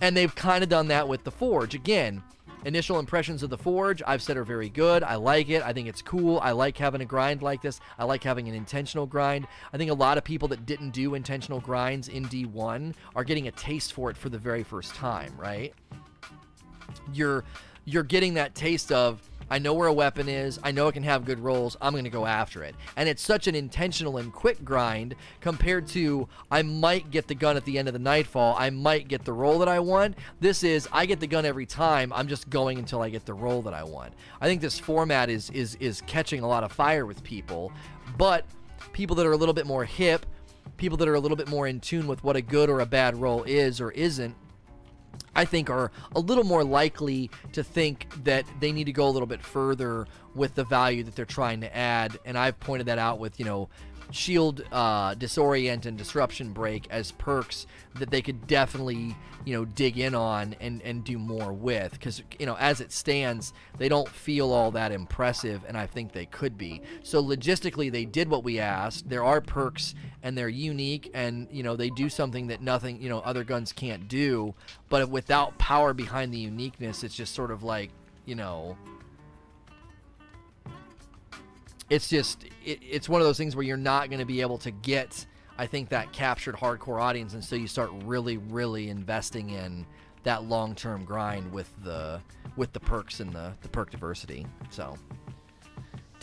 And 0.00 0.16
they've 0.16 0.34
kind 0.34 0.64
of 0.64 0.68
done 0.68 0.88
that 0.88 1.08
with 1.08 1.22
the 1.22 1.30
Forge. 1.30 1.74
Again, 1.74 2.22
initial 2.64 2.98
impressions 2.98 3.42
of 3.42 3.50
the 3.50 3.58
Forge, 3.58 4.02
I've 4.06 4.22
said 4.22 4.36
are 4.36 4.44
very 4.44 4.68
good. 4.68 5.04
I 5.04 5.14
like 5.14 5.48
it. 5.50 5.62
I 5.62 5.72
think 5.72 5.86
it's 5.86 6.02
cool. 6.02 6.40
I 6.40 6.50
like 6.50 6.76
having 6.76 7.00
a 7.00 7.04
grind 7.04 7.42
like 7.42 7.62
this. 7.62 7.80
I 7.98 8.04
like 8.04 8.24
having 8.24 8.48
an 8.48 8.54
intentional 8.54 9.06
grind. 9.06 9.46
I 9.72 9.76
think 9.76 9.90
a 9.90 9.94
lot 9.94 10.18
of 10.18 10.24
people 10.24 10.48
that 10.48 10.66
didn't 10.66 10.90
do 10.90 11.14
intentional 11.14 11.60
grinds 11.60 12.08
in 12.08 12.24
D1 12.24 12.94
are 13.14 13.24
getting 13.24 13.48
a 13.48 13.52
taste 13.52 13.92
for 13.92 14.10
it 14.10 14.16
for 14.16 14.28
the 14.28 14.38
very 14.38 14.62
first 14.62 14.94
time, 14.94 15.32
right? 15.38 15.72
You're 17.12 17.44
you're 17.84 18.02
getting 18.02 18.34
that 18.34 18.54
taste 18.54 18.92
of 18.92 19.20
I 19.50 19.58
know 19.58 19.74
where 19.74 19.88
a 19.88 19.92
weapon 19.92 20.28
is. 20.28 20.58
I 20.62 20.70
know 20.72 20.88
it 20.88 20.92
can 20.92 21.02
have 21.02 21.24
good 21.24 21.38
rolls. 21.38 21.76
I'm 21.80 21.92
going 21.92 22.04
to 22.04 22.10
go 22.10 22.26
after 22.26 22.62
it. 22.64 22.74
And 22.96 23.08
it's 23.08 23.22
such 23.22 23.46
an 23.46 23.54
intentional 23.54 24.16
and 24.16 24.32
quick 24.32 24.64
grind 24.64 25.14
compared 25.40 25.86
to 25.88 26.28
I 26.50 26.62
might 26.62 27.10
get 27.10 27.28
the 27.28 27.34
gun 27.34 27.56
at 27.56 27.64
the 27.64 27.78
end 27.78 27.88
of 27.88 27.94
the 27.94 28.00
nightfall. 28.00 28.56
I 28.58 28.70
might 28.70 29.08
get 29.08 29.24
the 29.24 29.32
roll 29.32 29.58
that 29.58 29.68
I 29.68 29.80
want. 29.80 30.16
This 30.40 30.64
is 30.64 30.88
I 30.92 31.06
get 31.06 31.20
the 31.20 31.26
gun 31.26 31.44
every 31.44 31.66
time. 31.66 32.12
I'm 32.12 32.28
just 32.28 32.48
going 32.48 32.78
until 32.78 33.02
I 33.02 33.10
get 33.10 33.26
the 33.26 33.34
roll 33.34 33.62
that 33.62 33.74
I 33.74 33.84
want. 33.84 34.14
I 34.40 34.46
think 34.46 34.60
this 34.60 34.78
format 34.78 35.28
is 35.28 35.50
is 35.50 35.76
is 35.76 36.00
catching 36.02 36.40
a 36.40 36.48
lot 36.48 36.64
of 36.64 36.72
fire 36.72 37.06
with 37.06 37.22
people, 37.22 37.72
but 38.16 38.46
people 38.92 39.14
that 39.16 39.26
are 39.26 39.32
a 39.32 39.36
little 39.36 39.54
bit 39.54 39.66
more 39.66 39.84
hip, 39.84 40.24
people 40.78 40.96
that 40.98 41.08
are 41.08 41.14
a 41.14 41.20
little 41.20 41.36
bit 41.36 41.48
more 41.48 41.66
in 41.66 41.80
tune 41.80 42.06
with 42.06 42.24
what 42.24 42.36
a 42.36 42.42
good 42.42 42.70
or 42.70 42.80
a 42.80 42.86
bad 42.86 43.16
roll 43.16 43.42
is 43.44 43.80
or 43.80 43.90
isn't 43.92 44.34
I 45.36 45.44
think 45.44 45.70
are 45.70 45.90
a 46.14 46.20
little 46.20 46.44
more 46.44 46.64
likely 46.64 47.30
to 47.52 47.62
think 47.62 48.06
that 48.24 48.44
they 48.60 48.72
need 48.72 48.84
to 48.84 48.92
go 48.92 49.08
a 49.08 49.10
little 49.10 49.26
bit 49.26 49.42
further 49.42 50.06
with 50.34 50.54
the 50.54 50.64
value 50.64 51.02
that 51.04 51.14
they're 51.14 51.24
trying 51.24 51.60
to 51.60 51.76
add. 51.76 52.18
And 52.24 52.36
I've 52.38 52.58
pointed 52.60 52.86
that 52.86 52.98
out 52.98 53.18
with, 53.18 53.38
you 53.38 53.44
know, 53.44 53.68
shield 54.14 54.64
uh, 54.70 55.14
disorient 55.14 55.86
and 55.86 55.98
disruption 55.98 56.52
break 56.52 56.86
as 56.90 57.12
perks 57.12 57.66
that 57.96 58.10
they 58.10 58.22
could 58.22 58.46
definitely 58.46 59.16
you 59.44 59.54
know 59.54 59.64
dig 59.64 59.98
in 59.98 60.14
on 60.14 60.54
and 60.60 60.80
and 60.82 61.04
do 61.04 61.18
more 61.18 61.52
with. 61.52 61.92
Because 61.92 62.22
you 62.38 62.46
know 62.46 62.56
as 62.58 62.80
it 62.80 62.92
stands 62.92 63.52
they 63.78 63.88
don't 63.88 64.08
feel 64.08 64.52
all 64.52 64.70
that 64.70 64.92
impressive 64.92 65.62
and 65.66 65.76
i 65.76 65.86
think 65.86 66.12
they 66.12 66.26
could 66.26 66.56
be. 66.56 66.80
So 67.02 67.22
logistically 67.22 67.90
they 67.90 68.04
did 68.04 68.28
what 68.28 68.44
we 68.44 68.58
asked. 68.58 69.08
There 69.08 69.24
are 69.24 69.40
perks 69.40 69.94
and 70.22 70.38
they're 70.38 70.48
unique 70.48 71.10
and 71.14 71.48
you 71.50 71.62
know 71.62 71.76
they 71.76 71.90
do 71.90 72.08
something 72.08 72.46
that 72.48 72.62
nothing 72.62 73.02
you 73.02 73.08
know 73.08 73.18
other 73.20 73.44
guns 73.44 73.72
can't 73.72 74.08
do. 74.08 74.54
But 74.88 75.10
without 75.10 75.58
power 75.58 75.92
behind 75.92 76.32
the 76.32 76.38
uniqueness 76.38 77.04
it's 77.04 77.16
just 77.16 77.34
sort 77.34 77.50
of 77.50 77.62
like 77.62 77.90
you 78.26 78.34
know 78.34 78.76
it's 81.90 82.08
just 82.08 82.44
it, 82.64 82.80
it's 82.82 83.08
one 83.08 83.20
of 83.20 83.26
those 83.26 83.38
things 83.38 83.54
where 83.56 83.64
you're 83.64 83.76
not 83.76 84.08
going 84.08 84.20
to 84.20 84.26
be 84.26 84.40
able 84.40 84.58
to 84.58 84.70
get 84.70 85.26
I 85.56 85.66
think 85.66 85.90
that 85.90 86.12
captured 86.12 86.56
hardcore 86.56 87.00
audience 87.00 87.34
until 87.34 87.58
you 87.58 87.68
start 87.68 87.90
really 88.04 88.38
really 88.38 88.88
investing 88.88 89.50
in 89.50 89.86
that 90.24 90.44
long-term 90.44 91.04
grind 91.04 91.52
with 91.52 91.70
the 91.84 92.20
with 92.56 92.72
the 92.72 92.80
perks 92.80 93.20
and 93.20 93.32
the 93.32 93.52
the 93.62 93.68
perk 93.68 93.90
diversity. 93.90 94.46
So 94.70 94.96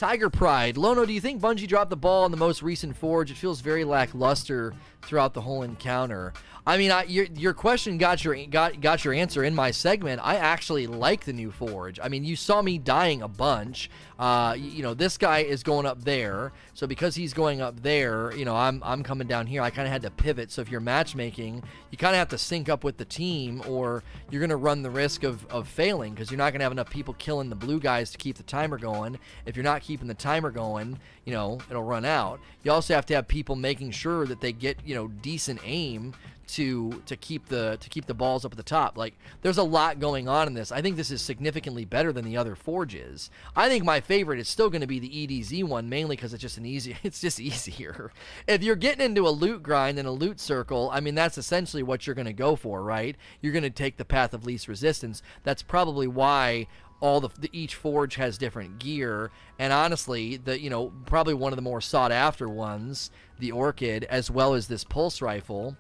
Tiger 0.02 0.32
Pride. 0.32 0.78
Lono, 0.78 1.06
do 1.06 1.14
you 1.14 1.22
think 1.22 1.40
Bungie 1.40 1.68
dropped 1.68 1.92
the 1.92 1.96
ball 1.96 2.26
in 2.26 2.32
the 2.32 2.38
most 2.38 2.64
recent 2.64 2.98
Forge? 2.98 3.30
It 3.30 3.38
feels 3.38 3.62
very 3.62 3.84
lackluster 3.84 4.74
throughout 5.02 5.34
the 5.34 5.42
whole 5.42 5.64
encounter. 5.64 6.34
I 6.66 6.78
mean, 6.78 6.92
I, 6.92 7.04
your 7.06 7.26
your 7.26 7.54
question 7.54 7.98
got 7.98 8.24
your 8.24 8.36
got 8.46 8.80
got 8.82 9.04
your 9.04 9.16
answer 9.16 9.44
in 9.44 9.56
my 9.56 9.72
segment. 9.72 10.22
I 10.24 10.36
actually 10.36 10.86
like 10.86 11.26
the 11.26 11.34
new 11.34 11.50
Forge. 11.50 12.00
I 12.02 12.08
mean, 12.08 12.24
you 12.24 12.36
saw 12.36 12.62
me 12.62 12.78
dying 12.78 13.24
a 13.24 13.28
bunch. 13.28 13.90
Uh, 14.20 14.54
you, 14.56 14.70
you 14.70 14.84
know, 14.84 14.94
this 14.94 15.18
guy 15.18 15.40
is 15.40 15.64
going 15.64 15.88
up 15.88 16.04
there, 16.04 16.52
so 16.76 16.86
because 16.86 17.16
he's 17.16 17.34
going 17.34 17.62
up 17.62 17.82
there, 17.82 18.32
you 18.36 18.46
know, 18.46 18.56
I'm 18.56 18.80
I'm 18.86 19.02
coming 19.02 19.28
down 19.28 19.48
here. 19.48 19.64
I 19.64 19.72
kind 19.72 19.88
of 19.88 19.92
had 19.92 20.04
to 20.04 20.12
pivot. 20.12 20.52
So 20.52 20.62
if 20.62 20.70
you're 20.70 20.80
matchmaking, 20.80 21.64
you 21.90 21.98
kind 21.98 22.14
of 22.14 22.20
have 22.20 22.30
to 22.30 22.38
sync 22.38 22.70
up 22.70 22.84
with 22.84 22.98
the 22.98 23.06
team, 23.06 23.64
or 23.68 24.04
you're 24.30 24.42
gonna 24.42 24.56
run 24.56 24.84
the 24.84 24.92
risk 24.92 25.24
of 25.24 25.48
of 25.48 25.68
failing 25.68 26.14
because 26.14 26.30
you're 26.30 26.38
not 26.38 26.54
gonna 26.54 26.64
have 26.64 26.72
enough 26.72 26.92
people 26.92 27.16
killing 27.16 27.50
the 27.50 27.56
blue 27.56 27.80
guys 27.80 28.12
to 28.12 28.20
keep 28.20 28.38
the 28.38 28.44
timer 28.44 28.78
going. 28.78 29.18
If 29.48 29.56
you're 29.56 29.64
not 29.64 29.82
keeping 29.82 30.08
the 30.08 30.14
timer 30.14 30.52
going, 30.52 31.00
you 31.26 31.34
know, 31.34 31.60
it'll 31.70 31.84
run 31.84 32.06
out. 32.06 32.40
You 32.64 32.72
also 32.72 32.94
have 32.94 33.06
to 33.08 33.16
have 33.16 33.28
people 33.28 33.56
making 33.56 33.92
sure 33.92 34.26
that 34.26 34.42
they 34.42 34.52
get 34.52 34.78
you 34.86 34.96
know 34.96 35.08
decent 35.08 35.60
aim 35.64 36.14
to 36.52 37.02
to 37.06 37.16
keep 37.16 37.48
the 37.48 37.78
to 37.80 37.90
keep 37.90 38.06
the 38.08 38.14
balls 38.14 38.44
up 38.44 38.52
at 38.52 38.58
the 38.58 38.64
top. 38.64 38.98
Like 38.98 39.14
there's 39.42 39.58
a 39.58 39.64
lot 39.64 40.00
going 40.00 40.28
on 40.28 40.48
in 40.48 40.54
this. 40.54 40.72
I 40.72 40.82
think 40.82 40.98
this 40.98 41.10
is 41.10 41.22
significantly 41.22 41.86
better 41.86 42.12
than 42.12 42.26
the 42.26 42.36
other 42.36 42.56
forges. 42.56 43.30
I 43.56 43.70
think 43.70 43.86
my 43.86 44.02
favorite 44.02 44.40
is 44.40 44.50
still 44.50 44.70
going 44.70 44.82
to 44.82 44.88
be 44.88 45.00
the 45.00 45.10
EDZ 45.10 45.64
one 45.64 45.88
mainly 45.88 46.18
cuz 46.18 46.34
it's 46.34 46.42
just 46.42 46.58
an 46.58 46.66
easy 46.66 46.98
it's 47.04 47.22
just 47.22 47.40
easier. 47.40 48.12
If 48.48 48.64
you're 48.64 48.76
getting 48.76 49.06
into 49.06 49.28
a 49.28 49.30
loot 49.30 49.64
grind 49.64 49.98
and 49.98 50.08
a 50.08 50.12
loot 50.12 50.40
circle, 50.40 50.90
I 50.92 51.00
mean 51.00 51.16
that's 51.16 51.38
essentially 51.38 51.84
what 51.84 52.06
you're 52.06 52.16
going 52.16 52.26
to 52.26 52.34
go 52.34 52.58
for, 52.58 52.84
right? 52.84 53.16
You're 53.42 53.54
going 53.54 53.64
to 53.64 53.70
take 53.70 53.96
the 53.96 54.06
path 54.06 54.34
of 54.34 54.46
least 54.46 54.68
resistance. 54.68 55.24
That's 55.44 55.64
probably 55.64 56.08
why 56.08 56.68
all 57.02 57.20
the, 57.20 57.30
the, 57.40 57.50
each 57.52 57.76
forge 57.76 58.16
has 58.16 58.38
different 58.38 58.80
gear 58.80 59.32
and 59.60 59.74
honestly 59.74 60.38
the 60.38 60.60
you 60.60 60.70
know 60.70 60.94
probably 61.06 61.34
one 61.34 61.52
of 61.52 61.58
the 61.58 61.62
more 61.62 61.82
sought 61.82 62.12
after 62.12 62.48
ones 62.48 63.12
the 63.40 63.52
orchid 63.52 64.06
as 64.06 64.32
well 64.32 64.54
as 64.54 64.68
this 64.68 64.84
pulse 64.84 65.22
rifle 65.22 65.76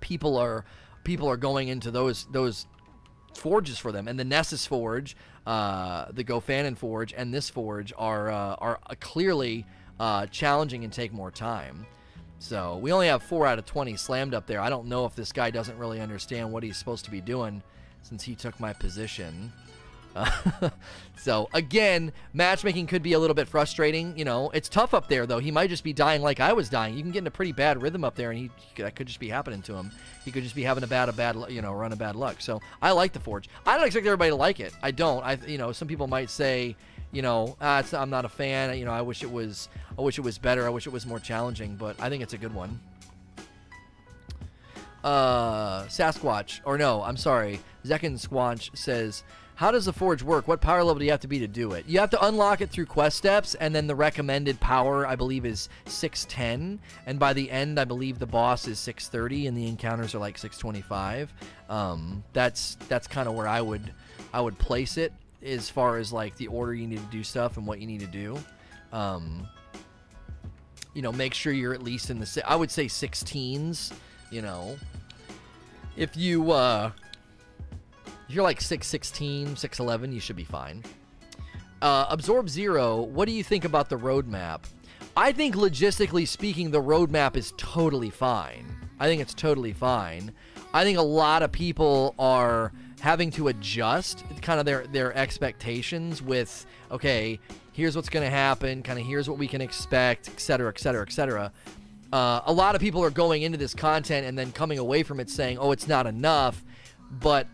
people 0.00 0.36
are 0.36 0.64
people 1.04 1.28
are 1.28 1.36
going 1.36 1.68
into 1.68 1.90
those 1.90 2.26
those 2.32 2.66
forges 3.36 3.78
for 3.78 3.92
them. 3.92 4.08
And 4.08 4.18
the 4.18 4.24
Nessus 4.24 4.66
Forge, 4.66 5.16
uh, 5.46 6.06
the 6.12 6.24
Gofanon 6.24 6.76
Forge, 6.76 7.12
and 7.16 7.32
this 7.32 7.48
forge 7.48 7.92
are 7.96 8.30
uh, 8.30 8.54
are 8.56 8.80
clearly 9.00 9.66
uh, 9.98 10.26
challenging 10.26 10.84
and 10.84 10.92
take 10.92 11.12
more 11.12 11.30
time. 11.30 11.86
So 12.38 12.78
we 12.78 12.92
only 12.92 13.08
have 13.08 13.22
four 13.22 13.46
out 13.46 13.58
of 13.58 13.66
twenty 13.66 13.96
slammed 13.96 14.34
up 14.34 14.46
there. 14.46 14.60
I 14.60 14.70
don't 14.70 14.86
know 14.86 15.04
if 15.04 15.14
this 15.14 15.32
guy 15.32 15.50
doesn't 15.50 15.78
really 15.78 16.00
understand 16.00 16.52
what 16.52 16.62
he's 16.62 16.76
supposed 16.76 17.04
to 17.04 17.10
be 17.10 17.20
doing 17.20 17.62
since 18.02 18.22
he 18.22 18.34
took 18.34 18.58
my 18.58 18.72
position. 18.72 19.52
so 21.16 21.48
again, 21.52 22.12
matchmaking 22.32 22.86
could 22.86 23.02
be 23.02 23.12
a 23.12 23.18
little 23.18 23.34
bit 23.34 23.48
frustrating. 23.48 24.16
You 24.18 24.24
know, 24.24 24.50
it's 24.50 24.68
tough 24.68 24.94
up 24.94 25.08
there 25.08 25.26
though. 25.26 25.38
He 25.38 25.50
might 25.50 25.70
just 25.70 25.84
be 25.84 25.92
dying 25.92 26.22
like 26.22 26.40
I 26.40 26.52
was 26.52 26.68
dying. 26.68 26.96
You 26.96 27.02
can 27.02 27.12
get 27.12 27.20
in 27.20 27.26
a 27.26 27.30
pretty 27.30 27.52
bad 27.52 27.82
rhythm 27.82 28.04
up 28.04 28.14
there, 28.14 28.30
and 28.30 28.38
he, 28.38 28.50
he 28.56 28.82
that 28.82 28.96
could 28.96 29.06
just 29.06 29.20
be 29.20 29.28
happening 29.28 29.62
to 29.62 29.74
him. 29.74 29.90
He 30.24 30.30
could 30.30 30.42
just 30.42 30.54
be 30.54 30.62
having 30.62 30.84
a 30.84 30.86
bad, 30.86 31.08
a 31.08 31.12
bad, 31.12 31.36
you 31.48 31.62
know, 31.62 31.72
run 31.72 31.92
of 31.92 31.98
bad 31.98 32.16
luck. 32.16 32.40
So 32.40 32.60
I 32.82 32.92
like 32.92 33.12
the 33.12 33.20
Forge. 33.20 33.48
I 33.66 33.76
don't 33.76 33.86
expect 33.86 34.06
everybody 34.06 34.30
to 34.30 34.36
like 34.36 34.60
it. 34.60 34.72
I 34.82 34.90
don't. 34.90 35.24
I, 35.24 35.38
you 35.46 35.58
know, 35.58 35.72
some 35.72 35.88
people 35.88 36.06
might 36.06 36.30
say, 36.30 36.76
you 37.12 37.22
know, 37.22 37.56
ah, 37.60 37.82
I'm 37.92 38.10
not 38.10 38.24
a 38.24 38.28
fan. 38.28 38.76
You 38.78 38.84
know, 38.84 38.92
I 38.92 39.02
wish 39.02 39.22
it 39.22 39.30
was, 39.30 39.68
I 39.98 40.02
wish 40.02 40.18
it 40.18 40.22
was 40.22 40.38
better. 40.38 40.66
I 40.66 40.70
wish 40.70 40.86
it 40.86 40.92
was 40.92 41.06
more 41.06 41.20
challenging. 41.20 41.76
But 41.76 42.00
I 42.00 42.08
think 42.08 42.22
it's 42.22 42.34
a 42.34 42.38
good 42.38 42.54
one. 42.54 42.80
Uh, 45.02 45.84
Sasquatch, 45.84 46.60
or 46.64 46.76
no, 46.76 47.02
I'm 47.02 47.16
sorry, 47.16 47.60
Zekin 47.86 48.20
Squanch 48.20 48.76
says 48.76 49.24
how 49.60 49.70
does 49.70 49.84
the 49.84 49.92
forge 49.92 50.22
work? 50.22 50.48
What 50.48 50.62
power 50.62 50.82
level 50.82 51.00
do 51.00 51.04
you 51.04 51.10
have 51.10 51.20
to 51.20 51.28
be 51.28 51.38
to 51.40 51.46
do 51.46 51.72
it? 51.72 51.84
You 51.86 52.00
have 52.00 52.08
to 52.10 52.26
unlock 52.26 52.62
it 52.62 52.70
through 52.70 52.86
quest 52.86 53.18
steps, 53.18 53.54
and 53.56 53.74
then 53.74 53.86
the 53.86 53.94
recommended 53.94 54.58
power, 54.58 55.06
I 55.06 55.16
believe, 55.16 55.44
is 55.44 55.68
610. 55.84 56.80
And 57.04 57.18
by 57.18 57.34
the 57.34 57.50
end, 57.50 57.78
I 57.78 57.84
believe 57.84 58.18
the 58.18 58.26
boss 58.26 58.66
is 58.66 58.78
630, 58.78 59.48
and 59.48 59.54
the 59.54 59.68
encounters 59.68 60.14
are 60.14 60.18
like 60.18 60.38
625. 60.38 61.34
Um, 61.68 62.24
that's 62.32 62.78
that's 62.88 63.06
kind 63.06 63.28
of 63.28 63.34
where 63.34 63.46
I 63.46 63.60
would 63.60 63.92
I 64.32 64.40
would 64.40 64.56
place 64.56 64.96
it 64.96 65.12
as 65.42 65.68
far 65.68 65.98
as 65.98 66.10
like 66.10 66.38
the 66.38 66.46
order 66.46 66.72
you 66.72 66.86
need 66.86 67.00
to 67.00 67.10
do 67.10 67.22
stuff 67.22 67.58
and 67.58 67.66
what 67.66 67.80
you 67.80 67.86
need 67.86 68.00
to 68.00 68.06
do. 68.06 68.38
Um, 68.94 69.46
you 70.94 71.02
know, 71.02 71.12
make 71.12 71.34
sure 71.34 71.52
you're 71.52 71.74
at 71.74 71.82
least 71.82 72.08
in 72.08 72.18
the 72.18 72.42
I 72.46 72.56
would 72.56 72.70
say 72.70 72.86
16s. 72.86 73.92
You 74.30 74.40
know, 74.40 74.78
if 75.98 76.16
you 76.16 76.50
uh, 76.50 76.92
if 78.30 78.36
you're 78.36 78.44
like 78.44 78.60
6'16, 78.60 79.54
6'11, 79.54 80.12
you 80.12 80.20
should 80.20 80.36
be 80.36 80.44
fine. 80.44 80.84
Uh, 81.82 82.06
Absorb 82.08 82.48
Zero, 82.48 83.02
what 83.02 83.26
do 83.26 83.32
you 83.32 83.42
think 83.42 83.64
about 83.64 83.88
the 83.88 83.96
roadmap? 83.96 84.60
I 85.16 85.32
think 85.32 85.56
logistically 85.56 86.28
speaking, 86.28 86.70
the 86.70 86.80
roadmap 86.80 87.34
is 87.34 87.52
totally 87.56 88.08
fine. 88.08 88.72
I 89.00 89.08
think 89.08 89.20
it's 89.20 89.34
totally 89.34 89.72
fine. 89.72 90.30
I 90.72 90.84
think 90.84 90.96
a 90.96 91.02
lot 91.02 91.42
of 91.42 91.50
people 91.50 92.14
are 92.20 92.70
having 93.00 93.32
to 93.32 93.48
adjust 93.48 94.22
kind 94.42 94.60
of 94.60 94.64
their 94.64 94.86
their 94.86 95.12
expectations 95.16 96.22
with 96.22 96.66
okay, 96.92 97.40
here's 97.72 97.96
what's 97.96 98.08
going 98.08 98.24
to 98.24 98.30
happen, 98.30 98.84
kind 98.84 99.00
of 99.00 99.04
here's 99.04 99.28
what 99.28 99.38
we 99.38 99.48
can 99.48 99.60
expect, 99.60 100.28
etc., 100.28 100.68
etc., 100.68 101.02
etc. 101.02 101.52
a 102.12 102.52
lot 102.52 102.76
of 102.76 102.80
people 102.80 103.02
are 103.02 103.10
going 103.10 103.42
into 103.42 103.58
this 103.58 103.74
content 103.74 104.24
and 104.24 104.38
then 104.38 104.52
coming 104.52 104.78
away 104.78 105.02
from 105.02 105.18
it 105.18 105.28
saying, 105.28 105.58
"Oh, 105.58 105.72
it's 105.72 105.88
not 105.88 106.06
enough," 106.06 106.62
but 107.10 107.48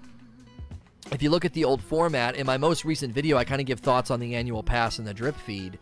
if 1.12 1.22
you 1.22 1.30
look 1.30 1.44
at 1.44 1.52
the 1.52 1.64
old 1.64 1.82
format, 1.82 2.36
in 2.36 2.46
my 2.46 2.56
most 2.56 2.84
recent 2.84 3.12
video, 3.12 3.36
I 3.36 3.44
kind 3.44 3.60
of 3.60 3.66
give 3.66 3.80
thoughts 3.80 4.10
on 4.10 4.20
the 4.20 4.34
annual 4.34 4.62
pass 4.62 4.98
and 4.98 5.06
the 5.06 5.14
drip 5.14 5.36
feed. 5.36 5.78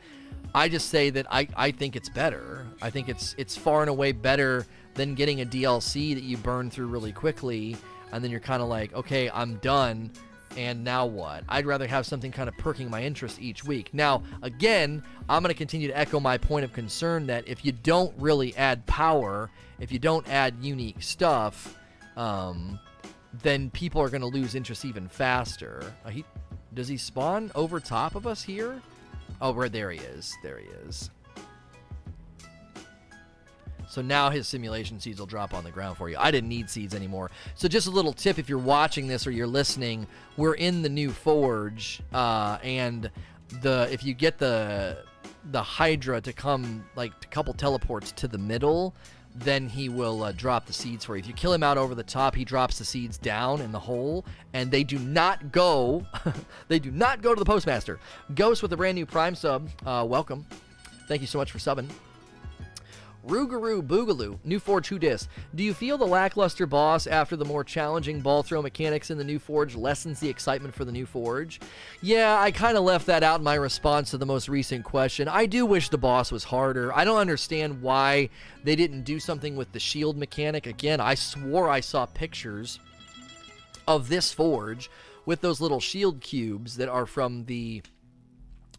I 0.55 0.69
just 0.69 0.89
say 0.91 1.11
that 1.11 1.27
I, 1.31 1.49
I 1.57 1.71
think 1.71 1.97
it's 1.97 2.09
better. 2.09 2.67
I 2.81 2.91
think 2.91 3.09
it's 3.09 3.35
it's 3.39 3.57
far 3.57 3.81
and 3.81 3.91
away 3.91 4.13
better 4.13 4.67
than 4.95 5.15
getting 5.15 5.41
a 5.41 5.47
DLC 5.47 6.15
that 6.15 6.23
you 6.23 6.37
burn 6.37 6.71
through 6.71 6.87
really 6.87 7.13
quickly, 7.13 7.77
and 8.13 8.23
then 8.23 8.31
you're 8.31 8.41
kind 8.41 8.63
of 8.63 8.69
like, 8.69 8.95
okay, 8.95 9.29
I'm 9.31 9.57
done, 9.57 10.13
and 10.57 10.85
now 10.85 11.07
what? 11.07 11.43
I'd 11.49 11.67
rather 11.67 11.87
have 11.87 12.07
something 12.07 12.31
kind 12.31 12.49
of 12.49 12.57
perking 12.57 12.89
my 12.89 13.03
interest 13.03 13.41
each 13.41 13.65
week. 13.65 13.93
Now, 13.93 14.23
again, 14.43 15.03
I'm 15.29 15.43
going 15.43 15.53
to 15.53 15.59
continue 15.59 15.89
to 15.89 15.99
echo 15.99 16.21
my 16.21 16.39
point 16.39 16.65
of 16.65 16.73
concern 16.73 17.27
that 17.27 17.49
if 17.49 17.65
you 17.65 17.73
don't 17.73 18.15
really 18.19 18.55
add 18.57 18.87
power, 18.87 19.51
if 19.81 19.91
you 19.91 19.99
don't 19.99 20.29
add 20.29 20.55
unique 20.61 21.03
stuff, 21.03 21.77
um, 22.17 22.79
then 23.43 23.71
people 23.71 24.01
are 24.01 24.09
going 24.09 24.21
to 24.21 24.27
lose 24.27 24.55
interest 24.55 24.85
even 24.85 25.09
faster. 25.09 25.93
Uh, 26.05 26.11
he, 26.11 26.25
does 26.73 26.89
he 26.89 26.97
spawn 26.97 27.51
over 27.55 27.81
top 27.81 28.15
of 28.15 28.27
us 28.27 28.43
here? 28.43 28.81
Oh, 29.41 29.55
right 29.55 29.73
there 29.73 29.91
he 29.91 29.99
is. 29.99 30.35
There 30.43 30.59
he 30.59 30.67
is. 30.87 31.11
So 33.89 34.03
now 34.03 34.31
his 34.31 34.49
simulation 34.49 34.99
seeds 34.99 35.21
will 35.21 35.27
drop 35.27 35.55
on 35.55 35.63
the 35.63 35.71
ground 35.71 35.97
for 35.97 36.09
you. 36.09 36.17
I 36.19 36.31
didn't 36.31 36.49
need 36.49 36.69
seeds 36.69 36.95
anymore. 36.95 37.31
So 37.55 37.69
just 37.69 37.87
a 37.87 37.91
little 37.91 38.13
tip 38.13 38.39
if 38.39 38.49
you're 38.49 38.59
watching 38.59 39.07
this 39.07 39.27
or 39.27 39.31
you're 39.31 39.47
listening, 39.47 40.07
we're 40.37 40.55
in 40.55 40.83
the 40.83 40.89
new 40.89 41.11
forge, 41.11 42.01
uh, 42.13 42.59
and 42.63 43.11
the 43.61 43.89
if 43.93 44.05
you 44.05 44.15
get 44.15 44.39
the 44.39 45.05
the 45.51 45.63
Hydra 45.63 46.21
to 46.23 46.33
come 46.33 46.85
like 46.97 47.13
a 47.23 47.27
couple 47.29 47.55
teleports 47.55 48.11
to 48.13 48.27
the 48.27 48.39
middle, 48.39 48.95
then 49.35 49.69
he 49.69 49.89
will 49.89 50.23
uh, 50.23 50.33
drop 50.33 50.67
the 50.67 50.73
seeds 50.73 51.05
for 51.05 51.17
you. 51.17 51.21
If 51.21 51.27
you 51.27 51.35
kill 51.35 51.53
him 51.53 51.63
out 51.63 51.77
over 51.77 51.95
the 51.95 52.05
top, 52.05 52.35
he 52.35 52.45
drops 52.45 52.79
the 52.79 52.85
seeds 52.85 53.19
down 53.19 53.61
in 53.61 53.73
the 53.73 53.81
hole, 53.81 54.25
and 54.53 54.71
they 54.71 54.85
do 54.85 54.99
not 54.99 55.51
go. 55.51 56.07
they 56.69 56.79
do 56.79 56.91
not 56.91 57.21
go 57.21 57.35
to 57.35 57.39
the 57.39 57.45
postmaster. 57.45 57.99
Ghost 58.35 58.63
with 58.63 58.73
a 58.73 58.77
brand 58.77 58.95
new 58.95 59.07
Prime 59.07 59.35
sub. 59.35 59.69
Uh, 59.85 60.07
welcome. 60.09 60.47
Thank 61.09 61.21
you 61.21 61.27
so 61.27 61.39
much 61.39 61.51
for 61.51 61.59
subbing. 61.59 61.89
Rougarou 63.27 63.83
Boogaloo, 63.83 64.39
New 64.45 64.59
Forge 64.59 64.89
Who 64.89 64.99
Dis. 64.99 65.29
Do 65.55 65.65
you 65.65 65.73
feel 65.73 65.97
the 65.97 66.05
lackluster 66.05 66.67
boss 66.67 67.07
after 67.07 67.37
the 67.37 67.45
more 67.45 67.65
challenging 67.65 68.21
ball 68.21 68.43
throw 68.43 68.61
mechanics 68.61 69.11
in 69.11 69.17
the 69.17 69.25
New 69.25 69.39
Forge 69.39 69.75
lessens 69.75 70.21
the 70.21 70.29
excitement 70.29 70.75
for 70.75 70.85
the 70.85 70.93
New 70.93 71.07
Forge? 71.07 71.61
Yeah, 72.03 72.39
I 72.39 72.51
kind 72.51 72.77
of 72.77 72.85
left 72.85 73.07
that 73.07 73.23
out 73.23 73.41
in 73.41 73.45
my 73.45 73.55
response 73.55 74.11
to 74.11 74.19
the 74.19 74.27
most 74.27 74.49
recent 74.49 74.85
question. 74.85 75.27
I 75.27 75.47
do 75.47 75.65
wish 75.65 75.89
the 75.89 75.97
boss 75.97 76.31
was 76.31 76.45
harder. 76.45 76.95
I 76.95 77.05
don't 77.05 77.19
understand 77.19 77.81
why 77.81 78.29
they 78.63 78.77
didn't 78.77 79.03
do 79.03 79.19
something 79.19 79.57
with 79.57 79.73
the 79.73 79.81
shield 79.81 80.19
mechanic. 80.19 80.67
Again, 80.67 81.01
I 81.01 81.15
swore 81.15 81.71
I 81.71 81.81
saw 81.81 82.05
pictures 82.05 82.79
of 83.89 84.09
this 84.09 84.33
forge 84.33 84.91
with 85.25 85.41
those 85.41 85.61
little 85.61 85.81
shield 85.81 86.21
cubes 86.21 86.77
that 86.77 86.89
are 86.91 87.07
from 87.07 87.47
the 87.47 87.83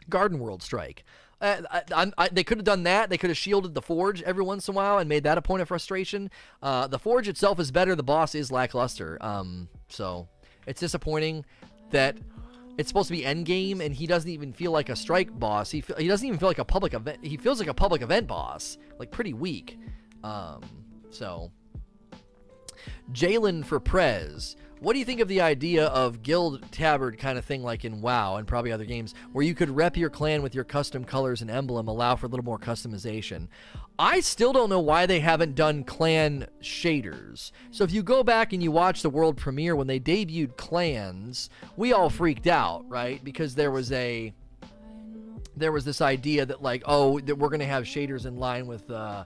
Garden 0.08 0.38
World 0.38 0.62
Strike. 0.62 1.04
Uh, 1.42 1.62
I, 1.94 2.12
I, 2.18 2.30
they 2.30 2.44
could 2.44 2.58
have 2.58 2.65
done 2.65 2.84
that. 2.84 3.10
They 3.10 3.18
could 3.18 3.30
have 3.30 3.38
shielded 3.38 3.74
the 3.74 3.82
Forge 3.82 4.22
every 4.22 4.44
once 4.44 4.68
in 4.68 4.74
a 4.74 4.75
while 4.75 4.98
and 5.00 5.10
made 5.10 5.24
that 5.24 5.38
a 5.38 5.42
point 5.42 5.62
of 5.62 5.68
frustration. 5.68 6.30
Uh, 6.62 6.88
the 6.88 7.00
Forge 7.00 7.27
itself 7.27 7.60
is 7.60 7.72
better. 7.72 7.96
The 7.96 8.04
boss 8.04 8.36
is 8.36 8.51
lackluster. 8.51 9.18
Um, 9.22 9.68
so 9.89 10.27
it's 10.65 10.80
disappointing 10.80 11.46
that 11.92 12.18
it's 12.77 12.89
supposed 12.89 13.08
to 13.08 13.13
be 13.13 13.24
endgame 13.24 13.80
and 13.80 13.94
he 13.94 14.08
doesn't 14.08 14.30
even 14.30 14.54
feel 14.54 14.72
like 14.72 14.89
a 14.89 14.96
strike 14.96 15.38
boss. 15.38 15.72
He 15.72 15.84
he 15.98 16.08
doesn't 16.08 16.25
even 16.25 16.39
feel 16.39 16.50
like 16.50 16.60
a 16.60 16.65
public 16.65 16.94
event. 16.94 17.20
He 17.24 17.38
feels 17.38 17.60
like 17.60 17.70
a 17.70 17.74
public 17.74 18.01
event 18.01 18.27
boss, 18.27 18.77
like 19.00 19.12
pretty 19.12 19.34
weak. 19.34 19.77
Um, 20.24 20.62
so 21.10 21.51
Jalen 23.12 23.65
for 23.65 23.80
Prez. 23.80 24.56
What 24.82 24.94
do 24.94 25.00
you 25.00 25.05
think 25.05 25.22
of 25.22 25.29
the 25.29 25.39
idea 25.39 25.86
of 25.88 26.22
guild 26.22 26.70
tabard 26.72 27.17
kind 27.17 27.38
of 27.38 27.46
thing 27.46 27.63
like 27.63 27.86
in 27.86 28.01
WoW 28.01 28.36
and 28.36 28.46
probably 28.46 28.74
other 28.74 28.84
games 28.84 29.15
where 29.32 29.44
you 29.46 29.55
could 29.55 29.70
rep 29.70 29.96
your 29.96 30.10
clan 30.10 30.41
with 30.44 30.53
your 30.53 30.65
custom 30.65 31.05
colors 31.05 31.41
and 31.41 31.50
emblem, 31.50 31.88
allow 31.88 32.15
for 32.15 32.25
a 32.25 32.29
little 32.29 32.44
more 32.44 32.60
customization? 32.60 33.48
I 33.98 34.20
still 34.20 34.51
don't 34.51 34.70
know 34.70 34.82
why 34.82 35.05
they 35.05 35.22
haven't 35.22 35.55
done 35.55 35.86
clan 35.86 36.48
shaders. 36.62 37.51
So 37.72 37.86
if 37.86 37.91
you 37.91 38.03
go 38.03 38.22
back 38.22 38.51
and 38.51 38.62
you 38.62 38.70
watch 38.70 39.01
the 39.01 39.10
world 39.10 39.38
premiere 39.38 39.77
when 39.77 39.88
they 39.88 40.00
debuted 40.00 40.58
clans, 40.58 41.50
we 41.77 41.94
all 41.94 42.10
freaked 42.10 42.48
out, 42.48 42.84
right? 42.89 43.24
Because 43.24 43.55
there 43.55 43.72
was 43.72 43.91
a 43.94 44.34
there 45.55 45.72
was 45.72 45.86
this 45.86 46.01
idea 46.01 46.46
that 46.46 46.62
like, 46.62 46.84
oh, 46.86 47.17
that 47.22 47.38
we're 47.38 47.48
going 47.48 47.62
to 47.62 47.65
have 47.65 47.86
shaders 47.86 48.25
in 48.25 48.36
line 48.36 48.67
with 48.67 48.91
uh 48.91 49.24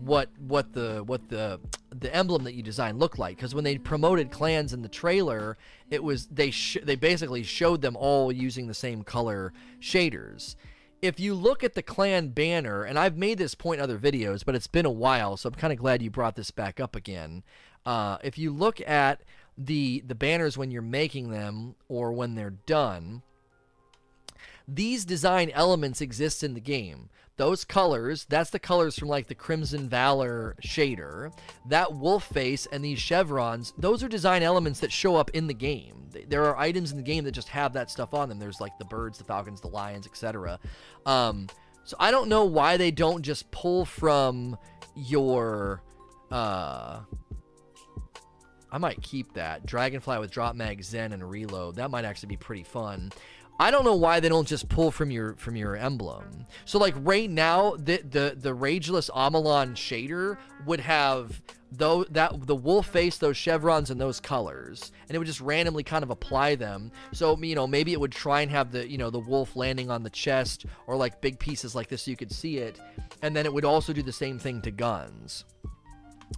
what 0.00 0.28
what 0.38 0.72
the 0.72 1.02
what 1.04 1.28
the 1.28 1.60
the 1.90 2.14
emblem 2.14 2.44
that 2.44 2.54
you 2.54 2.62
design 2.62 2.98
looked 2.98 3.18
like. 3.18 3.36
Because 3.36 3.54
when 3.54 3.64
they 3.64 3.78
promoted 3.78 4.30
clans 4.30 4.72
in 4.72 4.82
the 4.82 4.88
trailer 4.88 5.56
it 5.90 6.02
was 6.02 6.26
they 6.26 6.50
sh- 6.50 6.78
they 6.82 6.96
basically 6.96 7.42
showed 7.42 7.82
them 7.82 7.96
all 7.96 8.32
using 8.32 8.66
the 8.66 8.74
same 8.74 9.02
color 9.02 9.52
shaders. 9.80 10.56
If 11.00 11.18
you 11.18 11.34
look 11.34 11.64
at 11.64 11.74
the 11.74 11.82
clan 11.82 12.28
banner 12.28 12.84
and 12.84 12.98
i've 12.98 13.16
made 13.16 13.38
this 13.38 13.54
point 13.54 13.80
in 13.80 13.84
other 13.84 13.98
videos 13.98 14.44
but 14.44 14.54
it's 14.54 14.68
been 14.68 14.86
a 14.86 14.90
while 14.90 15.36
so 15.36 15.48
i'm 15.48 15.54
kind 15.54 15.72
of 15.72 15.78
glad 15.78 16.00
you 16.00 16.10
brought 16.10 16.36
this 16.36 16.50
back 16.50 16.80
up 16.80 16.96
again. 16.96 17.42
Uh, 17.84 18.18
if 18.22 18.38
you 18.38 18.52
look 18.52 18.80
at 18.88 19.22
the 19.58 20.02
the 20.06 20.14
banners 20.14 20.56
when 20.56 20.70
you're 20.70 20.82
making 20.82 21.30
them 21.30 21.74
or 21.88 22.12
when 22.12 22.34
they're 22.34 22.50
done 22.50 23.22
these 24.66 25.04
design 25.04 25.50
elements 25.50 26.00
exist 26.00 26.42
in 26.42 26.54
the 26.54 26.60
game 26.60 27.10
those 27.36 27.64
colors, 27.64 28.26
that's 28.28 28.50
the 28.50 28.58
colors 28.58 28.98
from 28.98 29.08
like 29.08 29.26
the 29.26 29.34
Crimson 29.34 29.88
Valor 29.88 30.54
shader. 30.62 31.32
That 31.66 31.94
wolf 31.94 32.24
face 32.24 32.66
and 32.70 32.84
these 32.84 32.98
chevrons, 32.98 33.72
those 33.78 34.02
are 34.02 34.08
design 34.08 34.42
elements 34.42 34.80
that 34.80 34.92
show 34.92 35.16
up 35.16 35.30
in 35.30 35.46
the 35.46 35.54
game. 35.54 36.10
There 36.28 36.44
are 36.44 36.56
items 36.56 36.90
in 36.90 36.98
the 36.98 37.02
game 37.02 37.24
that 37.24 37.32
just 37.32 37.48
have 37.48 37.72
that 37.72 37.90
stuff 37.90 38.12
on 38.12 38.28
them. 38.28 38.38
There's 38.38 38.60
like 38.60 38.78
the 38.78 38.84
birds, 38.84 39.18
the 39.18 39.24
falcons, 39.24 39.60
the 39.60 39.68
lions, 39.68 40.06
etc. 40.06 40.58
Um, 41.06 41.48
so 41.84 41.96
I 41.98 42.10
don't 42.10 42.28
know 42.28 42.44
why 42.44 42.76
they 42.76 42.90
don't 42.90 43.22
just 43.22 43.50
pull 43.50 43.84
from 43.84 44.58
your. 44.94 45.82
Uh, 46.30 47.00
I 48.70 48.78
might 48.78 49.02
keep 49.02 49.34
that 49.34 49.66
Dragonfly 49.66 50.18
with 50.18 50.30
drop 50.30 50.54
mag, 50.54 50.82
Zen, 50.82 51.12
and 51.12 51.28
reload. 51.28 51.76
That 51.76 51.90
might 51.90 52.04
actually 52.04 52.28
be 52.28 52.36
pretty 52.36 52.62
fun. 52.62 53.12
I 53.58 53.70
don't 53.70 53.84
know 53.84 53.94
why 53.94 54.20
they 54.20 54.28
don't 54.28 54.48
just 54.48 54.68
pull 54.68 54.90
from 54.90 55.10
your 55.10 55.34
from 55.36 55.56
your 55.56 55.76
emblem. 55.76 56.46
So 56.64 56.78
like 56.78 56.94
right 56.98 57.30
now, 57.30 57.76
the 57.76 57.98
the 57.98 58.34
the 58.36 58.54
Rageless 58.54 59.10
Amalon 59.14 59.74
shader 59.74 60.38
would 60.66 60.80
have 60.80 61.40
though 61.70 62.04
that 62.04 62.46
the 62.46 62.54
wolf 62.54 62.88
face, 62.88 63.18
those 63.18 63.36
chevrons, 63.36 63.90
and 63.90 64.00
those 64.00 64.20
colors, 64.20 64.92
and 65.08 65.14
it 65.14 65.18
would 65.18 65.26
just 65.26 65.40
randomly 65.40 65.82
kind 65.82 66.02
of 66.02 66.10
apply 66.10 66.54
them. 66.54 66.90
So 67.12 67.38
you 67.38 67.54
know 67.54 67.66
maybe 67.66 67.92
it 67.92 68.00
would 68.00 68.12
try 68.12 68.42
and 68.42 68.50
have 68.50 68.72
the 68.72 68.88
you 68.88 68.98
know 68.98 69.10
the 69.10 69.18
wolf 69.18 69.56
landing 69.56 69.90
on 69.90 70.02
the 70.02 70.10
chest 70.10 70.66
or 70.86 70.96
like 70.96 71.20
big 71.20 71.38
pieces 71.38 71.74
like 71.74 71.88
this 71.88 72.02
so 72.02 72.10
you 72.10 72.16
could 72.16 72.32
see 72.32 72.58
it, 72.58 72.80
and 73.22 73.34
then 73.34 73.46
it 73.46 73.52
would 73.52 73.64
also 73.64 73.92
do 73.92 74.02
the 74.02 74.12
same 74.12 74.38
thing 74.38 74.60
to 74.62 74.70
guns. 74.70 75.44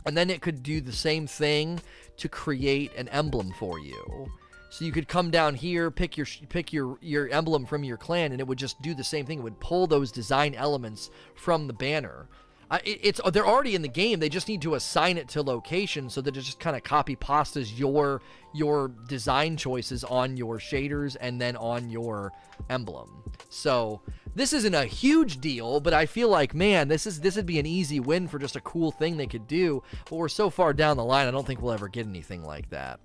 And 0.07 0.17
then 0.17 0.29
it 0.29 0.43
could 0.43 0.63
do 0.63 0.81
the 0.81 0.93
same 0.93 1.27
thing 1.27 1.81
to 2.17 2.29
create 2.29 2.93
an 2.97 3.09
emblem 3.09 3.53
for 3.59 3.79
you. 3.79 4.29
So 4.75 4.85
you 4.85 4.91
could 4.91 5.07
come 5.07 5.31
down 5.31 5.55
here, 5.55 5.89
pick 5.89 6.17
your 6.17 6.27
pick 6.49 6.73
your 6.73 6.99
your 7.01 7.29
emblem 7.29 7.65
from 7.65 7.85
your 7.85 7.97
clan, 7.97 8.33
and 8.33 8.41
it 8.41 8.47
would 8.49 8.59
just 8.59 8.83
do 8.83 8.93
the 8.93 9.05
same 9.05 9.25
thing. 9.25 9.39
It 9.39 9.43
would 9.43 9.61
pull 9.61 9.87
those 9.87 10.11
design 10.11 10.53
elements 10.53 11.11
from 11.37 11.69
the 11.69 11.73
banner. 11.73 12.27
Uh, 12.69 12.81
it, 12.83 12.99
it's 13.01 13.21
they're 13.33 13.47
already 13.47 13.77
in 13.77 13.83
the 13.83 13.89
game. 13.89 14.19
They 14.19 14.29
just 14.29 14.49
need 14.49 14.63
to 14.63 14.75
assign 14.75 15.17
it 15.17 15.29
to 15.29 15.43
location 15.43 16.11
so 16.11 16.21
that 16.23 16.37
it 16.37 16.41
just 16.41 16.59
kind 16.59 16.75
of 16.75 16.83
copy 16.83 17.15
pastas 17.15 17.79
your 17.79 18.21
your 18.53 18.89
design 19.07 19.57
choices 19.57 20.03
on 20.03 20.37
your 20.37 20.59
shaders 20.59 21.17
and 21.21 21.41
then 21.41 21.55
on 21.55 21.89
your 21.89 22.33
emblem. 22.69 23.23
So 23.51 24.03
this 24.35 24.53
isn't 24.53 24.75
a 24.75 24.87
huge 24.87 25.41
deal, 25.41 25.79
but 25.79 25.95
I 25.95 26.05
feel 26.05 26.31
like 26.31 26.53
man, 26.53 26.89
this 26.89 27.07
is 27.07 27.21
this 27.21 27.37
would 27.37 27.47
be 27.47 27.61
an 27.61 27.67
easy 27.67 28.01
win 28.01 28.27
for 28.27 28.41
just 28.41 28.57
a 28.57 28.61
cool 28.63 28.91
thing 28.91 29.19
they 29.19 29.29
could 29.29 29.47
do. 29.47 29.85
But 30.11 30.17
we're 30.17 30.29
so 30.29 30.51
far 30.51 30.73
down 30.73 30.97
the 30.97 31.05
line, 31.05 31.29
I 31.29 31.31
don't 31.31 31.47
think 31.47 31.63
we'll 31.63 31.75
ever 31.75 31.87
get 31.87 32.09
anything 32.09 32.43
like 32.43 32.71
that. 32.71 32.99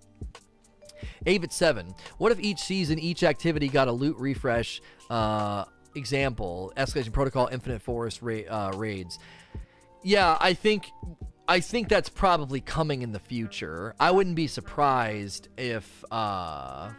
Avid 1.25 1.51
7. 1.51 1.93
What 2.17 2.31
if 2.31 2.39
each 2.39 2.59
season, 2.59 2.99
each 2.99 3.23
activity 3.23 3.67
got 3.67 3.87
a 3.87 3.91
loot 3.91 4.17
refresh? 4.17 4.81
Uh, 5.09 5.65
example, 5.95 6.71
Escalation 6.77 7.11
Protocol, 7.11 7.49
Infinite 7.51 7.81
Forest 7.81 8.21
ra- 8.21 8.47
uh, 8.49 8.71
raids. 8.75 9.19
Yeah, 10.03 10.37
I 10.39 10.53
think 10.53 10.89
I 11.47 11.59
think 11.59 11.89
that's 11.89 12.09
probably 12.09 12.61
coming 12.61 13.01
in 13.01 13.11
the 13.11 13.19
future. 13.19 13.95
I 13.99 14.11
wouldn't 14.11 14.35
be 14.35 14.47
surprised 14.47 15.49
if 15.57 16.03
uh, 16.11 16.91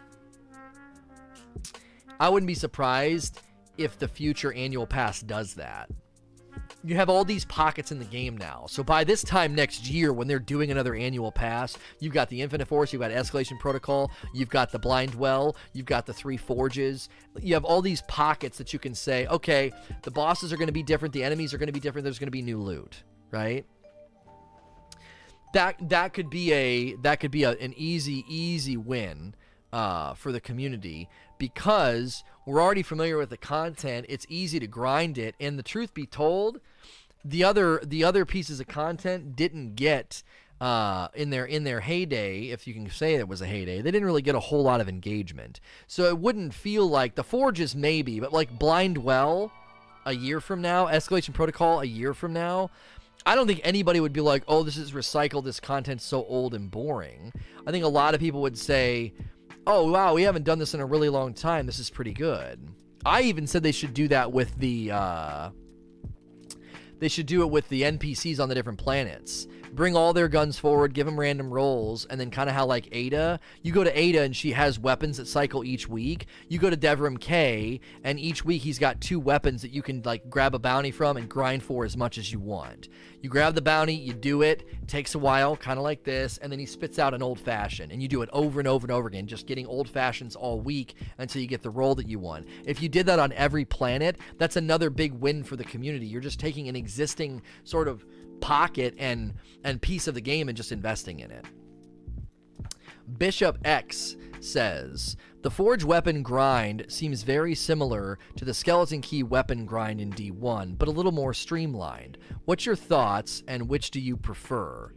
I 2.19 2.29
wouldn't 2.29 2.47
be 2.47 2.53
surprised 2.53 3.39
if 3.77 3.97
the 3.97 4.07
future 4.07 4.53
annual 4.53 4.85
pass 4.85 5.21
does 5.21 5.55
that 5.55 5.89
you 6.83 6.95
have 6.95 7.09
all 7.09 7.23
these 7.23 7.45
pockets 7.45 7.91
in 7.91 7.99
the 7.99 8.05
game 8.05 8.37
now. 8.37 8.65
So 8.67 8.83
by 8.83 9.03
this 9.03 9.23
time 9.23 9.53
next 9.53 9.87
year, 9.87 10.13
when 10.13 10.27
they're 10.27 10.39
doing 10.39 10.71
another 10.71 10.95
annual 10.95 11.31
pass, 11.31 11.77
you've 11.99 12.13
got 12.13 12.29
the 12.29 12.41
Infinite 12.41 12.67
Forest, 12.67 12.93
you've 12.93 13.01
got 13.01 13.11
Escalation 13.11 13.59
Protocol, 13.59 14.11
you've 14.33 14.49
got 14.49 14.71
the 14.71 14.79
Blind 14.79 15.15
Well, 15.15 15.55
you've 15.73 15.85
got 15.85 16.05
the 16.05 16.13
Three 16.13 16.37
Forges. 16.37 17.09
You 17.39 17.53
have 17.53 17.65
all 17.65 17.81
these 17.81 18.01
pockets 18.03 18.57
that 18.57 18.73
you 18.73 18.79
can 18.79 18.95
say, 18.95 19.27
okay, 19.27 19.71
the 20.01 20.11
bosses 20.11 20.51
are 20.51 20.57
going 20.57 20.67
to 20.67 20.73
be 20.73 20.83
different, 20.83 21.13
the 21.13 21.23
enemies 21.23 21.53
are 21.53 21.57
going 21.57 21.67
to 21.67 21.73
be 21.73 21.79
different, 21.79 22.03
there's 22.03 22.19
going 22.19 22.27
to 22.27 22.31
be 22.31 22.41
new 22.41 22.59
loot, 22.59 23.03
right? 23.29 23.65
That 25.53 25.89
that 25.89 26.13
could 26.13 26.29
be 26.29 26.53
a 26.53 26.95
that 26.97 27.19
could 27.19 27.31
be 27.31 27.43
a, 27.43 27.51
an 27.51 27.73
easy 27.75 28.23
easy 28.29 28.77
win 28.77 29.35
uh, 29.73 30.13
for 30.13 30.31
the 30.31 30.39
community 30.39 31.09
because 31.37 32.23
we're 32.45 32.61
already 32.61 32.83
familiar 32.83 33.17
with 33.17 33.29
the 33.29 33.37
content. 33.37 34.05
It's 34.09 34.25
easy 34.29 34.59
to 34.59 34.67
grind 34.67 35.17
it, 35.17 35.35
and 35.39 35.59
the 35.59 35.63
truth 35.63 35.93
be 35.93 36.05
told, 36.05 36.59
the 37.23 37.43
other 37.43 37.81
the 37.83 38.03
other 38.03 38.25
pieces 38.25 38.59
of 38.59 38.67
content 38.67 39.35
didn't 39.35 39.75
get 39.75 40.23
uh, 40.61 41.07
in 41.15 41.31
their 41.31 41.45
in 41.45 41.63
their 41.63 41.79
heyday, 41.81 42.49
if 42.49 42.67
you 42.67 42.73
can 42.73 42.89
say 42.89 43.15
it 43.15 43.27
was 43.27 43.41
a 43.41 43.47
heyday, 43.47 43.81
they 43.81 43.89
didn't 43.91 44.05
really 44.05 44.21
get 44.21 44.35
a 44.35 44.39
whole 44.39 44.63
lot 44.63 44.79
of 44.79 44.87
engagement. 44.87 45.59
So 45.87 46.05
it 46.05 46.19
wouldn't 46.19 46.53
feel 46.53 46.87
like 46.87 47.15
the 47.15 47.23
Forges 47.23 47.75
maybe, 47.75 48.19
but 48.19 48.31
like 48.31 48.59
Blind 48.59 48.99
Well, 48.99 49.51
a 50.05 50.13
year 50.13 50.39
from 50.39 50.61
now, 50.61 50.85
Escalation 50.85 51.33
Protocol 51.33 51.81
a 51.81 51.85
year 51.85 52.13
from 52.13 52.33
now, 52.33 52.69
I 53.25 53.33
don't 53.35 53.47
think 53.47 53.61
anybody 53.63 53.99
would 53.99 54.13
be 54.13 54.21
like, 54.21 54.43
"Oh, 54.47 54.61
this 54.61 54.77
is 54.77 54.91
recycled. 54.91 55.45
This 55.45 55.59
content's 55.59 56.05
so 56.05 56.25
old 56.25 56.53
and 56.53 56.69
boring." 56.69 57.33
I 57.65 57.71
think 57.71 57.83
a 57.83 57.89
lot 57.89 58.13
of 58.13 58.19
people 58.19 58.41
would 58.41 58.57
say, 58.57 59.13
"Oh, 59.65 59.91
wow, 59.91 60.13
we 60.13 60.23
haven't 60.23 60.43
done 60.43 60.59
this 60.59 60.75
in 60.75 60.79
a 60.79 60.85
really 60.85 61.09
long 61.09 61.33
time. 61.33 61.65
This 61.65 61.79
is 61.79 61.89
pretty 61.89 62.13
good." 62.13 62.67
I 63.03 63.23
even 63.23 63.47
said 63.47 63.63
they 63.63 63.71
should 63.71 63.95
do 63.95 64.07
that 64.09 64.31
with 64.31 64.55
the 64.57 64.91
uh, 64.91 65.49
They 67.01 67.07
should 67.07 67.25
do 67.25 67.41
it 67.41 67.49
with 67.49 67.67
the 67.69 67.81
NPCs 67.81 68.39
on 68.39 68.47
the 68.47 68.53
different 68.53 68.77
planets. 68.77 69.47
Bring 69.73 69.95
all 69.95 70.13
their 70.13 70.27
guns 70.27 70.59
forward, 70.59 70.93
give 70.93 71.05
them 71.05 71.19
random 71.19 71.49
rolls, 71.49 72.05
and 72.05 72.19
then 72.19 72.29
kind 72.29 72.49
of 72.49 72.55
how 72.55 72.65
like 72.65 72.89
Ada, 72.91 73.39
you 73.61 73.71
go 73.71 73.83
to 73.83 73.99
Ada 73.99 74.21
and 74.21 74.35
she 74.35 74.51
has 74.51 74.77
weapons 74.77 75.17
that 75.17 75.27
cycle 75.27 75.63
each 75.63 75.87
week. 75.87 76.27
You 76.49 76.59
go 76.59 76.69
to 76.69 76.77
Devrim 76.77 77.19
Kay, 77.19 77.79
and 78.03 78.19
each 78.19 78.43
week 78.43 78.61
he's 78.61 78.79
got 78.79 78.99
two 78.99 79.19
weapons 79.19 79.61
that 79.61 79.71
you 79.71 79.81
can 79.81 80.01
like 80.03 80.29
grab 80.29 80.55
a 80.55 80.59
bounty 80.59 80.91
from 80.91 81.17
and 81.17 81.29
grind 81.29 81.63
for 81.63 81.85
as 81.85 81.95
much 81.95 82.17
as 82.17 82.31
you 82.31 82.39
want. 82.39 82.89
You 83.21 83.29
grab 83.29 83.55
the 83.55 83.61
bounty, 83.61 83.93
you 83.93 84.13
do 84.13 84.41
it, 84.41 84.67
takes 84.87 85.15
a 85.15 85.19
while, 85.19 85.55
kind 85.55 85.77
of 85.77 85.83
like 85.83 86.03
this, 86.03 86.37
and 86.39 86.51
then 86.51 86.59
he 86.59 86.65
spits 86.65 86.99
out 86.99 87.13
an 87.13 87.21
old 87.21 87.39
fashioned, 87.39 87.91
and 87.91 88.01
you 88.01 88.07
do 88.07 88.23
it 88.23 88.29
over 88.33 88.59
and 88.59 88.67
over 88.67 88.85
and 88.85 88.91
over 88.91 89.07
again, 89.07 89.27
just 89.27 89.45
getting 89.45 89.67
old 89.67 89.87
fashions 89.87 90.35
all 90.35 90.59
week 90.59 90.95
until 91.19 91.41
you 91.41 91.47
get 91.47 91.61
the 91.61 91.69
roll 91.69 91.95
that 91.95 92.07
you 92.07 92.19
want. 92.19 92.47
If 92.65 92.81
you 92.81 92.89
did 92.89 93.05
that 93.05 93.19
on 93.19 93.31
every 93.33 93.63
planet, 93.63 94.17
that's 94.37 94.55
another 94.55 94.89
big 94.89 95.13
win 95.13 95.43
for 95.43 95.55
the 95.55 95.63
community. 95.63 96.07
You're 96.07 96.19
just 96.19 96.39
taking 96.39 96.67
an 96.67 96.75
existing 96.75 97.41
sort 97.63 97.87
of 97.87 98.03
pocket 98.41 98.95
and 98.97 99.33
and 99.63 99.81
piece 99.81 100.07
of 100.07 100.15
the 100.15 100.21
game 100.21 100.49
and 100.49 100.57
just 100.57 100.71
investing 100.71 101.19
in 101.19 101.31
it. 101.31 101.45
Bishop 103.17 103.57
X 103.63 104.15
says 104.39 105.15
the 105.41 105.51
forge 105.51 105.83
weapon 105.83 106.21
grind 106.23 106.85
seems 106.87 107.23
very 107.23 107.55
similar 107.55 108.19
to 108.35 108.45
the 108.45 108.53
skeleton 108.53 109.01
key 109.01 109.23
weapon 109.23 109.65
grind 109.65 109.99
in 109.99 110.11
D1, 110.11 110.77
but 110.77 110.87
a 110.87 110.91
little 110.91 111.11
more 111.11 111.33
streamlined. 111.33 112.17
What's 112.45 112.65
your 112.65 112.75
thoughts 112.75 113.43
and 113.47 113.67
which 113.67 113.91
do 113.91 113.99
you 113.99 114.17
prefer? 114.17 114.93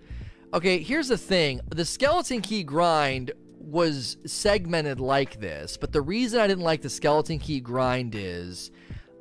Okay, 0.52 0.78
here's 0.78 1.08
the 1.08 1.18
thing. 1.18 1.60
The 1.74 1.84
skeleton 1.84 2.40
key 2.42 2.62
grind 2.62 3.32
was 3.58 4.18
segmented 4.26 5.00
like 5.00 5.40
this, 5.40 5.76
but 5.76 5.92
the 5.92 6.02
reason 6.02 6.40
I 6.40 6.46
didn't 6.46 6.64
like 6.64 6.82
the 6.82 6.90
skeleton 6.90 7.38
key 7.38 7.60
grind 7.60 8.14
is 8.14 8.70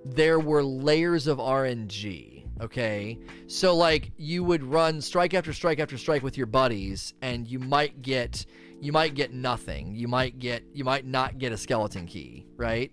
there 0.06 0.40
were 0.40 0.64
layers 0.64 1.28
of 1.28 1.38
RNG. 1.38 2.33
Okay, 2.64 3.20
so 3.48 3.76
like 3.76 4.14
you 4.16 4.42
would 4.42 4.64
run 4.64 5.02
strike 5.02 5.34
after 5.34 5.52
strike 5.52 5.80
after 5.80 5.98
strike 5.98 6.24
with 6.24 6.38
your 6.38 6.48
buddies, 6.48 7.14
and 7.22 7.46
you 7.46 7.60
might 7.60 8.02
get 8.02 8.46
you 8.80 8.94
might 8.94 9.16
get 9.16 9.34
nothing. 9.34 9.94
You 9.94 10.08
might 10.08 10.40
get 10.40 10.64
you 10.74 10.86
might 10.86 11.06
not 11.06 11.40
get 11.40 11.52
a 11.52 11.58
skeleton 11.58 12.06
key, 12.06 12.48
right? 12.56 12.90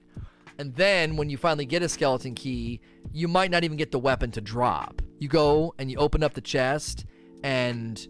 And 0.59 0.75
then 0.75 1.17
when 1.17 1.31
you 1.31 1.37
finally 1.37 1.67
get 1.67 1.83
a 1.83 1.89
skeleton 1.89 2.35
key, 2.35 2.81
you 3.13 3.29
might 3.29 3.53
not 3.53 3.63
even 3.63 3.77
get 3.77 3.93
the 3.93 3.99
weapon 4.01 4.33
to 4.33 4.41
drop. 4.41 5.03
You 5.21 5.29
go 5.29 5.73
and 5.79 5.89
you 5.89 5.99
open 5.99 6.25
up 6.25 6.35
the 6.35 6.41
chest, 6.41 7.07
and 7.45 8.05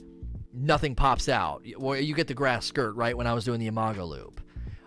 nothing 0.54 0.94
pops 0.94 1.28
out. 1.28 1.62
Or 1.76 1.96
you 1.98 2.14
get 2.14 2.26
the 2.26 2.34
grass 2.34 2.64
skirt, 2.64 2.96
right? 2.96 3.14
When 3.14 3.26
I 3.26 3.34
was 3.34 3.44
doing 3.44 3.60
the 3.60 3.66
Imago 3.66 4.06
loop. 4.06 4.40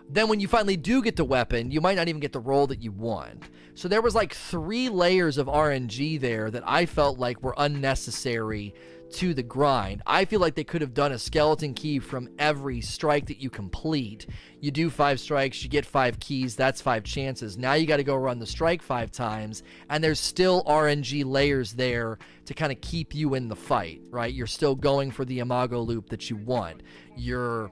Then 0.08 0.28
when 0.28 0.40
you 0.40 0.48
finally 0.48 0.76
do 0.76 1.02
get 1.02 1.16
the 1.16 1.24
weapon, 1.24 1.70
you 1.70 1.80
might 1.80 1.96
not 1.96 2.08
even 2.08 2.20
get 2.20 2.32
the 2.32 2.40
roll 2.40 2.66
that 2.68 2.82
you 2.82 2.92
want. 2.92 3.44
So 3.74 3.88
there 3.88 4.02
was 4.02 4.14
like 4.14 4.34
three 4.34 4.88
layers 4.88 5.38
of 5.38 5.46
RNG 5.46 6.20
there 6.20 6.50
that 6.50 6.62
I 6.66 6.86
felt 6.86 7.18
like 7.18 7.42
were 7.42 7.54
unnecessary 7.56 8.74
to 9.14 9.34
the 9.34 9.42
grind. 9.42 10.02
I 10.06 10.24
feel 10.24 10.40
like 10.40 10.54
they 10.54 10.64
could 10.64 10.80
have 10.80 10.94
done 10.94 11.12
a 11.12 11.18
skeleton 11.18 11.74
key 11.74 11.98
from 11.98 12.28
every 12.38 12.80
strike 12.80 13.26
that 13.26 13.38
you 13.38 13.48
complete. 13.48 14.26
You 14.60 14.70
do 14.70 14.90
five 14.90 15.20
strikes, 15.20 15.62
you 15.62 15.68
get 15.68 15.86
five 15.86 16.18
keys, 16.18 16.56
that's 16.56 16.80
five 16.80 17.04
chances. 17.04 17.56
Now 17.56 17.74
you 17.74 17.86
got 17.86 17.98
to 17.98 18.04
go 18.04 18.16
run 18.16 18.38
the 18.38 18.46
strike 18.46 18.82
five 18.82 19.12
times, 19.12 19.62
and 19.88 20.02
there's 20.02 20.20
still 20.20 20.64
RNG 20.64 21.24
layers 21.24 21.72
there 21.72 22.18
to 22.46 22.54
kind 22.54 22.72
of 22.72 22.80
keep 22.80 23.14
you 23.14 23.34
in 23.34 23.48
the 23.48 23.56
fight, 23.56 24.00
right? 24.10 24.32
You're 24.32 24.46
still 24.46 24.74
going 24.74 25.10
for 25.10 25.24
the 25.24 25.38
Imago 25.38 25.80
loop 25.80 26.08
that 26.10 26.28
you 26.28 26.36
want. 26.36 26.82
You're 27.16 27.70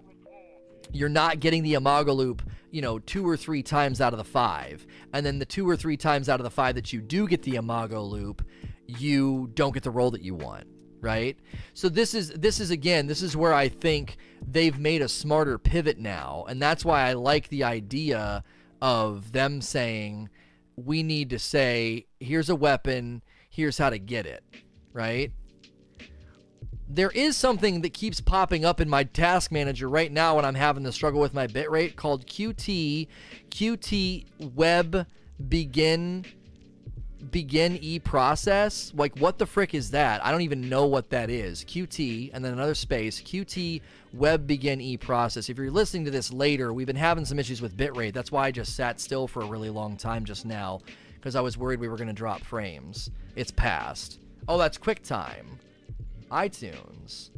you're 0.93 1.09
not 1.09 1.41
getting 1.41 1.63
the 1.63 1.75
Imago 1.75 2.13
loop, 2.13 2.43
you 2.71 2.83
know, 2.83 2.99
two 2.99 3.27
or 3.27 3.37
three 3.37 3.63
times 3.63 4.01
out 4.01 4.13
of 4.13 4.19
the 4.19 4.25
five. 4.25 4.87
And 5.13 5.25
then 5.25 5.39
the 5.39 5.47
two 5.47 5.69
or 5.69 5.77
three 5.77 5.97
times 5.97 6.29
out 6.29 6.41
of 6.41 6.45
the 6.45 6.51
five 6.51 6.75
that 6.75 6.93
you 6.93 7.01
do 7.01 7.27
get 7.27 7.43
the 7.43 7.57
Imago 7.57 8.03
loop, 8.03 8.45
you 8.87 9.51
don't 9.55 9.73
get 9.73 9.83
the 9.83 9.91
role 9.91 10.11
that 10.11 10.23
you 10.23 10.35
want, 10.35 10.67
right? 11.01 11.37
So 11.75 11.89
this 11.89 12.15
is 12.15 12.31
this 12.31 12.61
is 12.61 12.71
again, 12.71 13.07
this 13.07 13.23
is 13.23 13.37
where 13.37 13.55
I 13.55 13.69
think 13.69 14.17
they've 14.47 14.79
made 14.79 15.03
a 15.03 15.09
smarter 15.09 15.59
pivot 15.59 15.99
now. 15.99 16.45
And 16.49 16.61
that's 16.61 16.85
why 16.85 17.09
I 17.09 17.15
like 17.15 17.49
the 17.49 17.65
idea 17.65 18.45
of 18.81 19.33
them 19.33 19.61
saying 19.61 20.29
we 20.77 21.03
need 21.03 21.31
to 21.31 21.39
say 21.39 22.07
here's 22.21 22.51
a 22.51 22.57
weapon, 22.57 23.23
here's 23.49 23.79
how 23.79 23.91
to 23.91 23.99
get 23.99 24.27
it, 24.27 24.43
right? 24.93 25.33
There 26.95 27.11
is 27.11 27.37
something 27.37 27.81
that 27.81 27.95
keeps 27.95 28.21
popping 28.21 28.67
up 28.67 28.81
in 28.81 28.89
my 28.89 29.05
task 29.05 29.51
manager 29.51 29.89
right 29.89 30.13
now 30.13 30.37
when 30.37 30.45
I'm 30.45 30.55
having 30.55 30.83
the 30.83 30.93
struggle 30.93 31.21
with 31.21 31.33
my 31.33 31.47
bitrate 31.47 31.97
called 31.97 32.27
QT 32.27 33.09
QT 33.51 34.27
web 34.55 35.07
begin 35.49 36.27
begin 37.31 37.79
e 37.81 37.99
process 37.99 38.93
like 38.95 39.17
what 39.19 39.39
the 39.39 39.47
frick 39.47 39.75
is 39.75 39.93
that? 39.93 40.25
I 40.25 40.31
don't 40.31 40.43
even 40.43 40.69
know 40.69 40.87
what 40.87 41.09
that 41.11 41.31
is. 41.31 41.65
Qt 41.65 42.31
and 42.35 42.45
then 42.45 42.53
another 42.53 42.75
space 42.75 43.23
qt 43.23 43.81
web 44.13 44.47
begin 44.47 44.81
e 44.81 44.99
process 44.99 45.49
if 45.49 45.57
you're 45.57 45.71
listening 45.71 46.05
to 46.05 46.11
this 46.11 46.31
later 46.31 46.75
we've 46.75 46.87
been 46.87 46.97
having 46.97 47.25
some 47.25 47.39
issues 47.39 47.63
with 47.63 47.77
bitrate. 47.77 48.13
That's 48.13 48.31
why 48.31 48.49
i 48.49 48.51
just 48.51 48.77
sat 48.77 49.01
still 49.01 49.27
for 49.27 49.41
a 49.41 49.47
really 49.47 49.71
long 49.71 49.97
time 49.97 50.27
just 50.27 50.45
now 50.45 50.81
because 51.15 51.37
i 51.37 51.41
was 51.41 51.57
worried 51.57 51.81
we 51.81 51.89
were 51.89 51.97
going 51.97 52.09
to 52.09 52.13
drop 52.13 52.43
frames. 52.43 53.11
It's 53.35 53.51
past. 53.51 54.21
Oh 54.47 54.59
that's 54.59 54.77
quicktime 54.77 55.59
iTunes. 56.33 57.31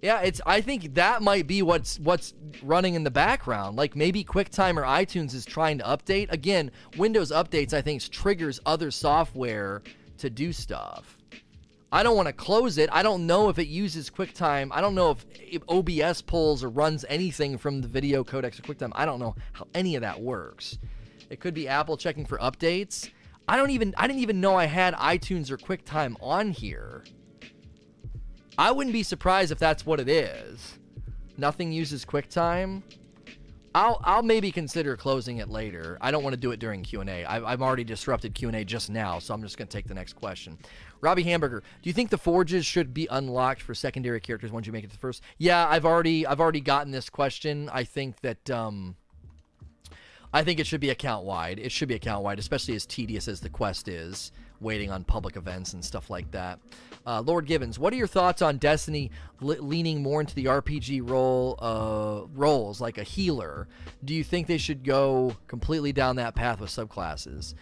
Yeah, 0.00 0.20
it's. 0.20 0.40
I 0.44 0.60
think 0.60 0.94
that 0.94 1.22
might 1.22 1.46
be 1.46 1.62
what's 1.62 1.98
what's 1.98 2.34
running 2.62 2.94
in 2.94 3.04
the 3.04 3.10
background. 3.10 3.76
Like 3.76 3.96
maybe 3.96 4.22
QuickTime 4.22 4.76
or 4.76 4.82
iTunes 4.82 5.34
is 5.34 5.46
trying 5.46 5.78
to 5.78 5.84
update. 5.84 6.30
Again, 6.30 6.70
Windows 6.98 7.32
updates 7.32 7.72
I 7.72 7.80
think 7.80 8.02
triggers 8.10 8.60
other 8.66 8.90
software 8.90 9.82
to 10.18 10.28
do 10.28 10.52
stuff. 10.52 11.16
I 11.90 12.02
don't 12.02 12.16
want 12.16 12.26
to 12.26 12.34
close 12.34 12.76
it. 12.76 12.90
I 12.92 13.02
don't 13.02 13.26
know 13.26 13.48
if 13.48 13.58
it 13.58 13.68
uses 13.68 14.10
QuickTime. 14.10 14.68
I 14.72 14.80
don't 14.80 14.94
know 14.96 15.12
if, 15.12 15.24
if 15.38 15.62
OBS 15.68 16.22
pulls 16.22 16.64
or 16.64 16.68
runs 16.68 17.04
anything 17.08 17.56
from 17.56 17.80
the 17.80 17.88
video 17.88 18.24
codecs 18.24 18.58
or 18.58 18.62
QuickTime. 18.62 18.90
I 18.96 19.04
don't 19.06 19.20
know 19.20 19.36
how 19.52 19.68
any 19.74 19.94
of 19.94 20.02
that 20.02 20.20
works. 20.20 20.78
It 21.30 21.40
could 21.40 21.54
be 21.54 21.68
Apple 21.68 21.96
checking 21.96 22.26
for 22.26 22.36
updates. 22.38 23.10
I 23.48 23.56
don't 23.56 23.70
even. 23.70 23.94
I 23.96 24.06
didn't 24.06 24.22
even 24.22 24.40
know 24.40 24.56
I 24.56 24.66
had 24.66 24.92
iTunes 24.94 25.50
or 25.50 25.56
QuickTime 25.56 26.16
on 26.20 26.50
here. 26.50 27.04
I 28.56 28.70
wouldn't 28.70 28.92
be 28.92 29.02
surprised 29.02 29.50
if 29.50 29.58
that's 29.58 29.84
what 29.84 30.00
it 30.00 30.08
is. 30.08 30.78
Nothing 31.36 31.72
uses 31.72 32.04
QuickTime. 32.04 32.82
I'll 33.74 34.00
I'll 34.04 34.22
maybe 34.22 34.52
consider 34.52 34.96
closing 34.96 35.38
it 35.38 35.48
later. 35.48 35.98
I 36.00 36.12
don't 36.12 36.22
want 36.22 36.34
to 36.34 36.40
do 36.40 36.52
it 36.52 36.60
during 36.60 36.84
Q 36.84 37.00
and 37.00 37.10
A. 37.10 37.24
I've 37.24 37.44
I've 37.44 37.62
already 37.62 37.82
disrupted 37.82 38.32
Q 38.32 38.46
and 38.48 38.56
A 38.56 38.64
just 38.64 38.88
now, 38.88 39.18
so 39.18 39.34
I'm 39.34 39.42
just 39.42 39.58
gonna 39.58 39.66
take 39.66 39.88
the 39.88 39.94
next 39.94 40.12
question. 40.12 40.56
Robbie 41.00 41.24
Hamburger, 41.24 41.64
do 41.82 41.90
you 41.90 41.92
think 41.92 42.10
the 42.10 42.18
forges 42.18 42.64
should 42.64 42.94
be 42.94 43.08
unlocked 43.10 43.62
for 43.62 43.74
secondary 43.74 44.20
characters 44.20 44.52
once 44.52 44.66
you 44.66 44.72
make 44.72 44.84
it 44.84 44.90
to 44.90 44.92
the 44.92 45.00
first? 45.00 45.22
Yeah, 45.38 45.66
I've 45.68 45.84
already 45.84 46.24
I've 46.24 46.40
already 46.40 46.60
gotten 46.60 46.92
this 46.92 47.10
question. 47.10 47.68
I 47.72 47.82
think 47.82 48.20
that 48.20 48.48
um, 48.48 48.94
I 50.32 50.44
think 50.44 50.60
it 50.60 50.66
should 50.68 50.80
be 50.80 50.90
account 50.90 51.24
wide. 51.24 51.58
It 51.58 51.72
should 51.72 51.88
be 51.88 51.94
account 51.94 52.22
wide, 52.22 52.38
especially 52.38 52.76
as 52.76 52.86
tedious 52.86 53.26
as 53.26 53.40
the 53.40 53.48
quest 53.48 53.88
is 53.88 54.30
waiting 54.60 54.92
on 54.92 55.02
public 55.02 55.36
events 55.36 55.72
and 55.72 55.84
stuff 55.84 56.10
like 56.10 56.30
that. 56.30 56.60
Uh, 57.06 57.20
Lord 57.20 57.46
Gibbons, 57.46 57.78
what 57.78 57.92
are 57.92 57.96
your 57.96 58.06
thoughts 58.06 58.40
on 58.40 58.56
Destiny 58.56 59.10
le- 59.40 59.60
leaning 59.60 60.02
more 60.02 60.20
into 60.20 60.34
the 60.34 60.46
RPG 60.46 61.08
role 61.08 61.58
uh, 61.58 62.26
roles, 62.34 62.80
like 62.80 62.96
a 62.96 63.02
healer? 63.02 63.68
Do 64.04 64.14
you 64.14 64.24
think 64.24 64.46
they 64.46 64.58
should 64.58 64.84
go 64.84 65.36
completely 65.46 65.92
down 65.92 66.16
that 66.16 66.34
path 66.34 66.60
with 66.60 66.70
subclasses? 66.70 67.54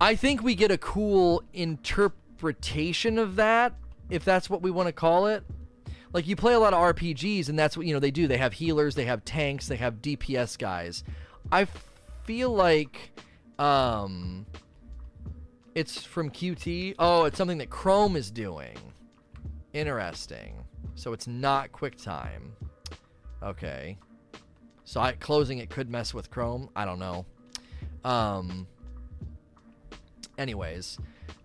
I 0.00 0.14
think 0.16 0.42
we 0.42 0.54
get 0.54 0.70
a 0.70 0.78
cool 0.78 1.42
interpretation 1.52 3.18
of 3.18 3.36
that, 3.36 3.74
if 4.10 4.24
that's 4.24 4.50
what 4.50 4.62
we 4.62 4.70
want 4.70 4.88
to 4.88 4.92
call 4.92 5.26
it. 5.26 5.44
Like 6.12 6.26
you 6.26 6.36
play 6.36 6.54
a 6.54 6.58
lot 6.58 6.72
of 6.72 6.96
RPGs, 6.96 7.48
and 7.48 7.58
that's 7.58 7.76
what 7.76 7.86
you 7.86 7.92
know 7.92 8.00
they 8.00 8.10
do. 8.10 8.26
They 8.26 8.38
have 8.38 8.54
healers, 8.54 8.94
they 8.94 9.04
have 9.04 9.24
tanks, 9.24 9.68
they 9.68 9.76
have 9.76 10.00
DPS 10.02 10.58
guys. 10.58 11.04
I 11.52 11.66
feel 12.24 12.50
like 12.50 13.12
um, 13.58 14.46
it's 15.78 16.02
from 16.04 16.28
QT. 16.30 16.96
Oh, 16.98 17.24
it's 17.24 17.38
something 17.38 17.58
that 17.58 17.70
Chrome 17.70 18.16
is 18.16 18.32
doing. 18.32 18.76
Interesting. 19.72 20.64
So 20.96 21.12
it's 21.12 21.28
not 21.28 21.70
QuickTime. 21.70 22.50
Okay. 23.44 23.96
So 24.82 25.00
I, 25.00 25.12
closing 25.12 25.58
it 25.58 25.70
could 25.70 25.88
mess 25.88 26.12
with 26.12 26.30
Chrome. 26.30 26.68
I 26.74 26.84
don't 26.84 26.98
know. 26.98 27.26
Um. 28.04 28.66
Anyways, 30.36 30.98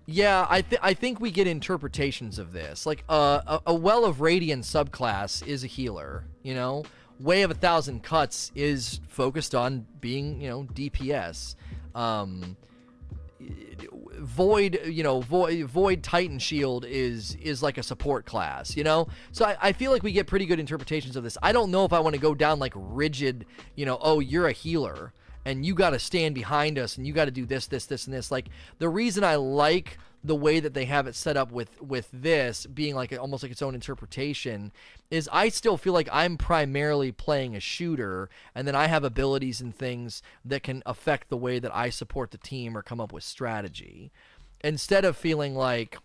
yeah, 0.08 0.48
I 0.50 0.62
th- 0.62 0.82
I 0.84 0.94
think 0.94 1.20
we 1.20 1.30
get 1.30 1.46
interpretations 1.46 2.40
of 2.40 2.54
this. 2.54 2.86
Like 2.88 3.04
uh, 3.10 3.42
a 3.46 3.62
a 3.68 3.76
well 3.76 4.04
of 4.06 4.20
Radiant 4.22 4.64
subclass 4.64 5.46
is 5.46 5.64
a 5.64 5.68
healer. 5.68 6.26
You 6.42 6.56
know, 6.56 6.84
Way 7.20 7.44
of 7.44 7.52
a 7.52 7.56
Thousand 7.56 8.02
Cuts 8.02 8.52
is 8.56 9.00
focused 9.08 9.54
on 9.54 9.86
being 10.02 10.42
you 10.42 10.50
know 10.50 10.64
DPS. 10.64 11.56
Um, 11.94 12.58
void 14.20 14.80
you 14.86 15.04
know 15.04 15.22
void 15.22 15.66
void 15.66 16.04
titan 16.04 16.40
shield 16.40 16.86
is 16.86 17.36
is 17.36 17.64
like 17.64 17.78
a 17.78 17.84
support 17.84 18.26
class 18.26 18.76
you 18.76 18.84
know? 18.84 19.08
So 19.32 19.46
I, 19.46 19.58
I 19.62 19.72
feel 19.74 19.92
like 19.92 20.04
we 20.04 20.12
get 20.12 20.28
pretty 20.28 20.46
good 20.46 20.60
interpretations 20.60 21.16
of 21.16 21.24
this. 21.24 21.38
I 21.42 21.52
don't 21.52 21.72
know 21.72 21.86
if 21.86 21.94
i 21.94 22.00
want 22.00 22.16
to 22.16 22.22
go 22.22 22.34
down 22.36 22.60
like 22.60 22.74
rigid 22.76 23.46
you 23.76 23.86
know 23.86 23.98
oh 24.02 24.20
you're 24.20 24.48
a 24.48 24.52
healer 24.52 25.14
and 25.46 25.66
you 25.66 25.76
got 25.76 25.92
to 25.92 26.00
stand 26.00 26.36
behind 26.36 26.80
us 26.80 26.98
and 26.98 27.06
you 27.06 27.14
got 27.14 27.26
to 27.26 27.32
do 27.32 27.46
this 27.46 27.68
this 27.68 27.86
this 27.86 28.06
and 28.06 28.14
this. 28.14 28.32
Like 28.32 28.48
the 28.80 28.90
reason 28.90 29.24
i 29.24 29.36
like 29.36 29.98
the 30.24 30.36
way 30.36 30.60
that 30.60 30.74
they 30.74 30.86
have 30.86 31.06
it 31.06 31.16
set 31.16 31.36
up 31.36 31.52
with 31.52 31.82
with 31.82 32.10
this 32.14 32.66
being 32.66 32.96
like 32.96 33.18
almost 33.20 33.44
like 33.44 33.52
its 33.52 33.62
own 33.62 33.76
interpretation 33.76 34.72
is 35.12 35.30
I 35.32 35.50
still 35.50 35.78
feel 35.78 35.94
like 35.94 36.08
I'm 36.12 36.38
primarily 36.38 37.12
playing 37.12 37.56
a 37.56 37.60
shooter 37.60 38.30
and 38.56 38.68
then 38.68 38.76
I 38.76 38.88
have 38.88 39.04
abilities 39.04 39.60
and 39.60 39.76
things 39.76 40.22
that 40.46 40.64
can 40.64 40.82
affect 40.86 41.30
the 41.30 41.38
way 41.38 41.60
that 41.60 41.76
I 41.76 41.90
support 41.90 42.32
the 42.32 42.38
team 42.38 42.78
or 42.78 42.82
come 42.82 43.02
up 43.02 43.12
with 43.12 43.24
strategy. 43.24 44.12
Instead 44.62 45.04
of 45.04 45.18
feeling 45.18 45.56
like 45.56 45.98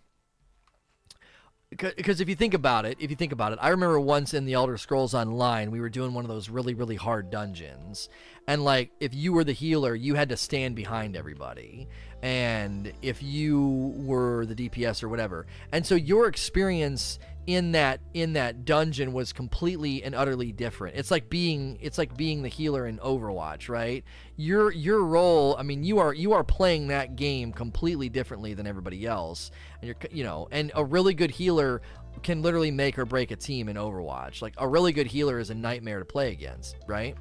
because 1.69 2.19
if 2.19 2.27
you 2.27 2.35
think 2.35 2.55
about 2.55 2.85
it, 2.85 2.97
if 2.99 3.11
you 3.11 3.15
think 3.15 3.31
about 3.31 3.53
it, 3.53 3.59
I 3.61 3.69
remember 3.69 3.99
once 3.99 4.33
in 4.33 4.45
the 4.45 4.53
Elder 4.53 4.75
Scrolls 4.75 5.13
Online, 5.13 5.69
we 5.69 5.79
were 5.79 5.89
doing 5.89 6.15
one 6.15 6.25
of 6.25 6.29
those 6.29 6.49
really, 6.49 6.73
really 6.73 6.95
hard 6.95 7.29
dungeons, 7.29 8.09
and 8.49 8.63
like 8.63 8.89
if 8.99 9.13
you 9.13 9.31
were 9.31 9.43
the 9.43 9.53
healer, 9.53 9.93
you 9.93 10.15
had 10.15 10.29
to 10.29 10.37
stand 10.37 10.75
behind 10.75 11.15
everybody, 11.15 11.87
and 12.23 12.91
if 13.03 13.21
you 13.21 13.93
were 13.95 14.47
the 14.47 14.55
DPS 14.55 15.03
or 15.03 15.07
whatever, 15.07 15.45
and 15.71 15.85
so 15.85 15.93
your 15.93 16.27
experience 16.27 17.19
in 17.45 17.73
that 17.73 17.99
in 18.15 18.33
that 18.33 18.65
dungeon 18.65 19.13
was 19.13 19.33
completely 19.33 20.03
and 20.03 20.15
utterly 20.15 20.51
different. 20.51 20.97
It's 20.97 21.11
like 21.11 21.29
being 21.29 21.77
it's 21.79 21.99
like 21.99 22.17
being 22.17 22.41
the 22.41 22.49
healer 22.49 22.87
in 22.87 22.97
Overwatch, 22.97 23.69
right? 23.69 24.03
Your 24.35 24.71
your 24.71 25.03
role, 25.03 25.55
I 25.55 25.61
mean, 25.61 25.83
you 25.83 25.99
are 25.99 26.11
you 26.11 26.33
are 26.33 26.43
playing 26.43 26.87
that 26.87 27.15
game 27.15 27.53
completely 27.53 28.09
differently 28.09 28.55
than 28.55 28.65
everybody 28.65 29.05
else. 29.05 29.51
And 29.79 29.89
you're 29.89 29.97
you 30.09 30.23
know, 30.23 30.47
and 30.49 30.71
a 30.73 30.83
really 30.83 31.13
good 31.13 31.29
healer 31.29 31.83
can 32.23 32.41
literally 32.41 32.71
make 32.71 32.97
or 32.97 33.05
break 33.05 33.29
a 33.29 33.35
team 33.35 33.69
in 33.69 33.75
Overwatch. 33.75 34.41
Like 34.41 34.55
a 34.57 34.67
really 34.67 34.91
good 34.91 35.05
healer 35.05 35.37
is 35.37 35.51
a 35.51 35.55
nightmare 35.55 35.99
to 35.99 36.05
play 36.05 36.31
against, 36.31 36.77
right? 36.87 37.15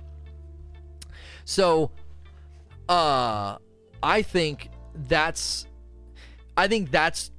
So 1.49 1.91
uh 2.91 3.57
I 4.03 4.23
think 4.23 4.69
that's 5.09 5.67
I 6.59 6.69
think 6.69 6.91
that's 6.91 7.31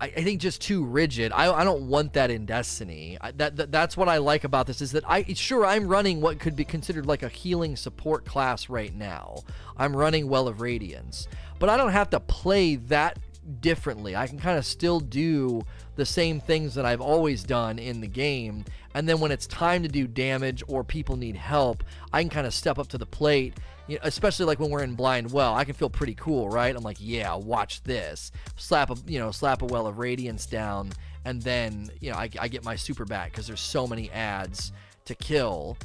I, 0.00 0.08
think 0.08 0.40
just 0.40 0.60
too 0.60 0.84
rigid. 0.84 1.30
I, 1.30 1.52
I 1.52 1.62
don't 1.62 1.82
want 1.82 2.14
that 2.14 2.28
in 2.28 2.44
Destiny. 2.44 3.18
I, 3.20 3.30
that, 3.30 3.54
that 3.54 3.70
that's 3.70 3.96
what 3.96 4.08
I 4.08 4.18
like 4.18 4.42
about 4.42 4.66
this 4.66 4.80
is 4.80 4.90
that 4.92 5.04
I 5.08 5.22
sure 5.34 5.64
I'm 5.64 5.86
running 5.86 6.20
what 6.20 6.40
could 6.40 6.56
be 6.56 6.64
considered 6.64 7.06
like 7.06 7.22
a 7.22 7.28
healing 7.28 7.76
support 7.76 8.24
class 8.24 8.68
right 8.68 8.92
now. 8.92 9.44
I'm 9.76 9.94
running 9.94 10.28
Well 10.28 10.48
of 10.48 10.60
Radiance, 10.60 11.28
but 11.60 11.68
I 11.68 11.76
don't 11.76 11.92
have 11.92 12.10
to 12.10 12.18
play 12.18 12.74
that 12.74 13.20
differently. 13.60 14.16
I 14.16 14.26
can 14.26 14.40
kind 14.40 14.58
of 14.58 14.66
still 14.66 14.98
do 14.98 15.62
the 15.94 16.06
same 16.06 16.40
things 16.40 16.74
that 16.74 16.84
I've 16.84 17.00
always 17.00 17.44
done 17.44 17.78
in 17.78 18.00
the 18.00 18.08
game. 18.08 18.64
And 18.94 19.08
then 19.08 19.20
when 19.20 19.30
it's 19.30 19.46
time 19.46 19.82
to 19.82 19.88
do 19.88 20.06
damage 20.06 20.62
or 20.68 20.84
people 20.84 21.16
need 21.16 21.36
help, 21.36 21.82
I 22.12 22.22
can 22.22 22.30
kind 22.30 22.46
of 22.46 22.54
step 22.54 22.78
up 22.78 22.88
to 22.88 22.98
the 22.98 23.06
plate 23.06 23.54
you 23.86 23.96
know, 23.96 24.00
especially 24.04 24.46
like 24.46 24.60
when 24.60 24.70
we're 24.70 24.82
in 24.82 24.94
blind 24.94 25.32
well, 25.32 25.54
I 25.54 25.64
can 25.64 25.74
feel 25.74 25.90
pretty 25.90 26.14
cool, 26.14 26.48
right? 26.48 26.74
I'm 26.74 26.82
like, 26.82 26.98
yeah, 27.00 27.34
watch 27.34 27.82
this. 27.82 28.30
Slap 28.56 28.90
a 28.90 28.96
you 29.06 29.18
know 29.18 29.30
slap 29.30 29.62
a 29.62 29.66
well 29.66 29.86
of 29.86 29.98
radiance 29.98 30.46
down, 30.46 30.92
and 31.24 31.42
then 31.42 31.90
you 32.00 32.10
know 32.10 32.16
I, 32.16 32.30
I 32.38 32.48
get 32.48 32.64
my 32.64 32.76
super 32.76 33.04
back 33.04 33.32
because 33.32 33.46
there's 33.46 33.60
so 33.60 33.86
many 33.86 34.10
ads 34.10 34.72
to 35.06 35.14
kill. 35.14 35.76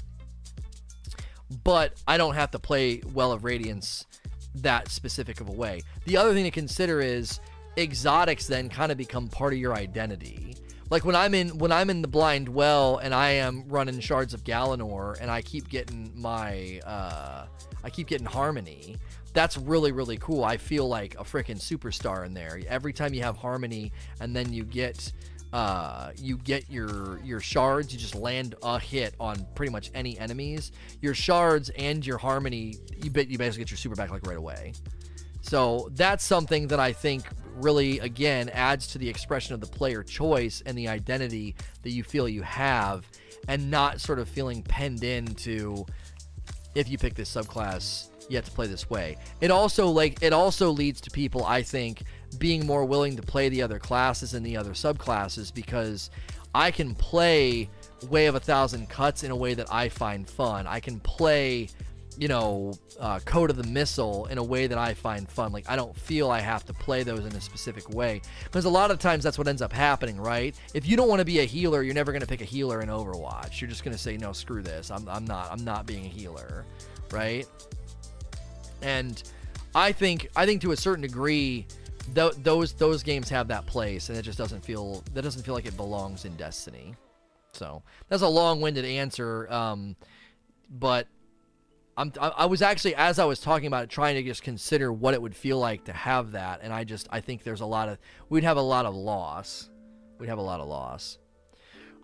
But 1.63 2.01
I 2.07 2.17
don't 2.17 2.35
have 2.35 2.51
to 2.51 2.59
play 2.59 3.01
well 3.13 3.31
of 3.31 3.43
radiance 3.43 4.05
that 4.55 4.89
specific 4.89 5.39
of 5.39 5.49
a 5.49 5.53
way. 5.53 5.81
The 6.05 6.17
other 6.17 6.33
thing 6.33 6.43
to 6.43 6.51
consider 6.51 6.99
is 6.99 7.39
exotics 7.77 8.47
then 8.47 8.69
kind 8.69 8.91
of 8.91 8.97
become 8.97 9.27
part 9.27 9.53
of 9.53 9.59
your 9.59 9.73
identity. 9.73 10.55
Like 10.89 11.03
when 11.03 11.15
I'm 11.15 11.33
in 11.33 11.57
when 11.57 11.71
I'm 11.71 11.89
in 11.89 12.01
the 12.01 12.07
blind 12.07 12.47
well 12.47 12.97
and 12.97 13.13
I 13.13 13.31
am 13.31 13.65
running 13.67 13.99
shards 13.99 14.33
of 14.33 14.43
Galanor 14.43 15.19
and 15.19 15.29
I 15.29 15.41
keep 15.41 15.67
getting 15.69 16.11
my 16.15 16.79
uh 16.85 17.45
I 17.83 17.89
keep 17.89 18.07
getting 18.07 18.27
harmony. 18.27 18.97
That's 19.33 19.57
really 19.57 19.91
really 19.91 20.17
cool. 20.17 20.43
I 20.43 20.57
feel 20.57 20.87
like 20.87 21.15
a 21.15 21.23
freaking 21.23 21.59
superstar 21.59 22.25
in 22.25 22.33
there. 22.33 22.59
Every 22.67 22.93
time 22.93 23.13
you 23.13 23.21
have 23.23 23.37
harmony 23.37 23.91
and 24.21 24.35
then 24.35 24.53
you 24.53 24.63
get 24.63 25.11
uh, 25.53 26.11
you 26.17 26.37
get 26.37 26.69
your 26.69 27.19
your 27.23 27.39
shards. 27.39 27.93
You 27.93 27.99
just 27.99 28.15
land 28.15 28.55
a 28.63 28.79
hit 28.79 29.15
on 29.19 29.45
pretty 29.55 29.71
much 29.71 29.91
any 29.93 30.17
enemies. 30.19 30.71
Your 31.01 31.13
shards 31.13 31.69
and 31.69 32.05
your 32.05 32.17
harmony, 32.17 32.75
you 33.01 33.09
bet 33.09 33.29
you 33.29 33.37
basically 33.37 33.63
get 33.63 33.71
your 33.71 33.77
super 33.77 33.95
back 33.95 34.11
like 34.11 34.27
right 34.27 34.37
away. 34.37 34.73
So 35.41 35.89
that's 35.93 36.25
something 36.25 36.67
that 36.67 36.79
I 36.79 36.91
think 36.91 37.23
really 37.57 37.99
again 37.99 38.49
adds 38.49 38.87
to 38.87 38.97
the 38.97 39.07
expression 39.07 39.53
of 39.53 39.61
the 39.61 39.67
player 39.67 40.03
choice 40.03 40.61
and 40.65 40.77
the 40.77 40.87
identity 40.87 41.55
that 41.83 41.91
you 41.91 42.03
feel 42.03 42.27
you 42.27 42.41
have, 42.41 43.05
and 43.47 43.69
not 43.69 44.01
sort 44.01 44.19
of 44.19 44.27
feeling 44.27 44.63
penned 44.63 45.03
into 45.03 45.85
if 46.75 46.89
you 46.89 46.97
pick 46.97 47.15
this 47.15 47.33
subclass, 47.33 48.09
you 48.29 48.35
have 48.35 48.45
to 48.45 48.51
play 48.51 48.67
this 48.67 48.89
way. 48.89 49.17
It 49.41 49.51
also 49.51 49.87
like 49.87 50.21
it 50.21 50.33
also 50.33 50.69
leads 50.69 51.01
to 51.01 51.11
people, 51.11 51.45
I 51.45 51.63
think, 51.63 52.03
being 52.37 52.65
more 52.65 52.85
willing 52.85 53.15
to 53.15 53.21
play 53.21 53.49
the 53.49 53.61
other 53.61 53.79
classes 53.79 54.33
and 54.33 54.45
the 54.45 54.57
other 54.57 54.71
subclasses 54.71 55.53
because 55.53 56.09
I 56.53 56.71
can 56.71 56.95
play 56.95 57.69
Way 58.09 58.27
of 58.27 58.35
a 58.35 58.39
Thousand 58.39 58.89
Cuts 58.89 59.23
in 59.23 59.31
a 59.31 59.35
way 59.35 59.53
that 59.55 59.71
I 59.73 59.89
find 59.89 60.29
fun. 60.29 60.67
I 60.67 60.79
can 60.79 60.99
play 60.99 61.69
you 62.17 62.27
know, 62.27 62.73
uh, 62.99 63.19
Code 63.25 63.49
of 63.49 63.57
the 63.57 63.63
Missile 63.63 64.25
in 64.25 64.37
a 64.37 64.43
way 64.43 64.67
that 64.67 64.77
I 64.77 64.93
find 64.93 65.29
fun. 65.29 65.51
Like, 65.51 65.69
I 65.69 65.75
don't 65.75 65.95
feel 65.95 66.31
I 66.31 66.39
have 66.39 66.65
to 66.65 66.73
play 66.73 67.03
those 67.03 67.25
in 67.25 67.33
a 67.33 67.41
specific 67.41 67.89
way. 67.89 68.21
Because 68.43 68.65
a 68.65 68.69
lot 68.69 68.89
of 68.89 68.99
times 68.99 69.23
that's 69.23 69.37
what 69.37 69.47
ends 69.47 69.61
up 69.61 69.71
happening, 69.71 70.19
right? 70.19 70.55
If 70.73 70.87
you 70.87 70.97
don't 70.97 71.09
want 71.09 71.19
to 71.19 71.25
be 71.25 71.39
a 71.39 71.43
healer, 71.43 71.83
you're 71.83 71.93
never 71.93 72.11
going 72.11 72.21
to 72.21 72.27
pick 72.27 72.41
a 72.41 72.45
healer 72.45 72.81
in 72.81 72.89
Overwatch. 72.89 73.61
You're 73.61 73.69
just 73.69 73.83
going 73.83 73.95
to 73.95 74.01
say, 74.01 74.17
no, 74.17 74.33
screw 74.33 74.63
this. 74.63 74.89
I'm, 74.89 75.07
I'm 75.07 75.25
not. 75.25 75.51
I'm 75.51 75.63
not 75.63 75.85
being 75.85 76.05
a 76.05 76.09
healer, 76.09 76.65
right? 77.11 77.45
And 78.81 79.21
I 79.75 79.91
think, 79.91 80.29
I 80.35 80.45
think 80.45 80.61
to 80.63 80.71
a 80.71 80.77
certain 80.77 81.03
degree, 81.03 81.67
th- 82.15 82.33
those 82.43 82.73
those 82.73 83.03
games 83.03 83.29
have 83.29 83.47
that 83.49 83.65
place, 83.65 84.09
and 84.09 84.17
it 84.17 84.23
just 84.23 84.37
doesn't 84.37 84.63
feel 84.63 85.03
that 85.13 85.21
doesn't 85.21 85.43
feel 85.43 85.53
like 85.53 85.65
it 85.65 85.77
belongs 85.77 86.25
in 86.25 86.35
Destiny. 86.35 86.95
So 87.53 87.81
that's 88.07 88.21
a 88.21 88.27
long-winded 88.27 88.85
answer, 88.85 89.51
um, 89.51 89.95
but 90.69 91.07
I'm, 91.97 92.13
I 92.19 92.45
was 92.45 92.61
actually 92.61 92.93
as 92.93 93.17
I 93.17 93.25
was 93.25 93.39
talking 93.39 93.65
about 93.65 93.83
it, 93.85 93.89
trying 93.89 94.15
to 94.15 94.23
just 94.23 94.43
consider 94.43 94.93
what 94.93 95.15
it 95.15 95.21
would 95.21 95.35
feel 95.35 95.57
like 95.57 95.85
to 95.85 95.93
have 95.93 96.33
that, 96.33 96.59
and 96.61 96.71
I 96.71 96.83
just 96.83 97.07
I 97.09 97.21
think 97.21 97.43
there's 97.43 97.61
a 97.61 97.65
lot 97.65 97.89
of 97.89 97.97
we'd 98.29 98.43
have 98.43 98.57
a 98.57 98.61
lot 98.61 98.85
of 98.85 98.93
loss. 98.95 99.69
We'd 100.19 100.29
have 100.29 100.37
a 100.37 100.43
lot 100.43 100.59
of 100.59 100.67
loss. 100.67 101.17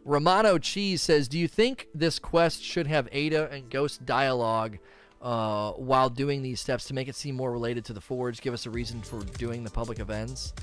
Romano 0.04 0.58
Cheese 0.58 1.04
says, 1.04 1.28
"Do 1.28 1.38
you 1.38 1.48
think 1.48 1.90
this 1.94 2.18
quest 2.18 2.64
should 2.64 2.88
have 2.88 3.08
Ada 3.12 3.50
and 3.52 3.70
Ghost 3.70 4.04
dialogue 4.04 4.80
uh, 5.22 5.74
while 5.74 6.10
doing 6.10 6.42
these 6.42 6.60
steps 6.60 6.86
to 6.86 6.96
make 6.96 7.08
it 7.08 7.16
seem 7.16 7.36
more 7.36 7.52
related 7.52 7.86
to 7.86 7.94
the 7.94 8.02
Forge? 8.02 8.42
Give 8.42 8.54
us 8.54 8.66
a 8.66 8.72
reason 8.72 9.02
for 9.04 9.20
doing 9.38 9.64
the 9.64 9.72
public 9.72 10.00
events." 10.00 10.54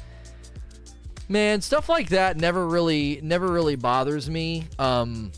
Man, 1.28 1.60
stuff 1.60 1.88
like 1.88 2.08
that 2.08 2.36
never 2.36 2.66
really 2.66 3.20
never 3.22 3.46
really 3.46 3.76
bothers 3.76 4.28
me. 4.28 4.66
Um, 4.80 5.30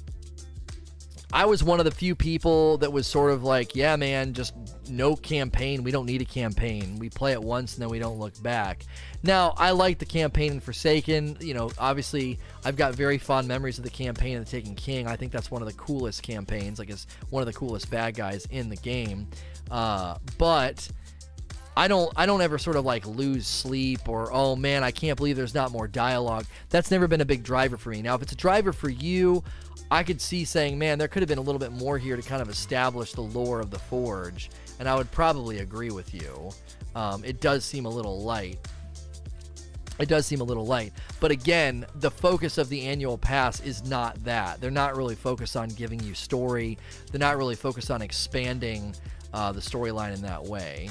I 1.32 1.46
was 1.46 1.64
one 1.64 1.78
of 1.78 1.86
the 1.86 1.90
few 1.90 2.14
people 2.14 2.76
that 2.78 2.92
was 2.92 3.06
sort 3.06 3.32
of 3.32 3.42
like, 3.42 3.74
yeah, 3.74 3.96
man, 3.96 4.34
just 4.34 4.54
no 4.90 5.16
campaign. 5.16 5.82
We 5.82 5.90
don't 5.90 6.04
need 6.04 6.20
a 6.20 6.26
campaign. 6.26 6.98
We 6.98 7.08
play 7.08 7.32
it 7.32 7.42
once 7.42 7.74
and 7.74 7.82
then 7.82 7.88
we 7.88 7.98
don't 7.98 8.18
look 8.18 8.40
back. 8.42 8.84
Now, 9.22 9.54
I 9.56 9.70
like 9.70 9.98
the 9.98 10.04
campaign 10.04 10.52
in 10.52 10.60
Forsaken. 10.60 11.38
You 11.40 11.54
know, 11.54 11.70
obviously, 11.78 12.38
I've 12.66 12.76
got 12.76 12.94
very 12.94 13.16
fond 13.16 13.48
memories 13.48 13.78
of 13.78 13.84
the 13.84 13.90
campaign 13.90 14.36
of 14.36 14.44
the 14.44 14.50
Taken 14.50 14.74
King. 14.74 15.06
I 15.06 15.16
think 15.16 15.32
that's 15.32 15.50
one 15.50 15.62
of 15.62 15.68
the 15.68 15.74
coolest 15.74 16.22
campaigns. 16.22 16.78
Like, 16.78 16.90
it's 16.90 17.06
one 17.30 17.40
of 17.40 17.46
the 17.46 17.54
coolest 17.54 17.90
bad 17.90 18.14
guys 18.14 18.46
in 18.50 18.68
the 18.68 18.76
game. 18.76 19.26
Uh, 19.70 20.18
but 20.36 20.86
I 21.76 21.88
don't 21.88 22.12
I 22.16 22.26
don't 22.26 22.42
ever 22.42 22.58
sort 22.58 22.76
of 22.76 22.84
like 22.84 23.06
lose 23.06 23.46
sleep 23.46 24.08
or 24.08 24.30
oh 24.32 24.56
man 24.56 24.84
I 24.84 24.90
can't 24.90 25.16
believe 25.16 25.36
there's 25.36 25.54
not 25.54 25.72
more 25.72 25.88
dialogue. 25.88 26.44
That's 26.68 26.90
never 26.90 27.08
been 27.08 27.22
a 27.22 27.24
big 27.24 27.42
driver 27.42 27.78
for 27.78 27.90
me. 27.90 28.02
Now 28.02 28.14
if 28.14 28.22
it's 28.22 28.32
a 28.32 28.36
driver 28.36 28.72
for 28.72 28.90
you, 28.90 29.42
I 29.92 30.02
could 30.02 30.22
see 30.22 30.46
saying, 30.46 30.78
man, 30.78 30.98
there 30.98 31.06
could 31.06 31.20
have 31.20 31.28
been 31.28 31.36
a 31.36 31.42
little 31.42 31.58
bit 31.58 31.70
more 31.70 31.98
here 31.98 32.16
to 32.16 32.22
kind 32.22 32.40
of 32.40 32.48
establish 32.48 33.12
the 33.12 33.20
lore 33.20 33.60
of 33.60 33.70
the 33.70 33.78
Forge, 33.78 34.48
and 34.80 34.88
I 34.88 34.96
would 34.96 35.10
probably 35.10 35.58
agree 35.58 35.90
with 35.90 36.14
you. 36.14 36.50
Um, 36.94 37.22
it 37.26 37.42
does 37.42 37.62
seem 37.62 37.84
a 37.84 37.90
little 37.90 38.22
light. 38.22 38.58
It 39.98 40.08
does 40.08 40.24
seem 40.24 40.40
a 40.40 40.44
little 40.44 40.64
light. 40.64 40.94
But 41.20 41.30
again, 41.30 41.84
the 41.96 42.10
focus 42.10 42.56
of 42.56 42.70
the 42.70 42.86
annual 42.86 43.18
pass 43.18 43.60
is 43.60 43.84
not 43.84 44.16
that. 44.24 44.62
They're 44.62 44.70
not 44.70 44.96
really 44.96 45.14
focused 45.14 45.58
on 45.58 45.68
giving 45.68 46.00
you 46.00 46.14
story, 46.14 46.78
they're 47.10 47.18
not 47.18 47.36
really 47.36 47.54
focused 47.54 47.90
on 47.90 48.00
expanding 48.00 48.94
uh, 49.34 49.52
the 49.52 49.60
storyline 49.60 50.14
in 50.14 50.22
that 50.22 50.42
way. 50.42 50.88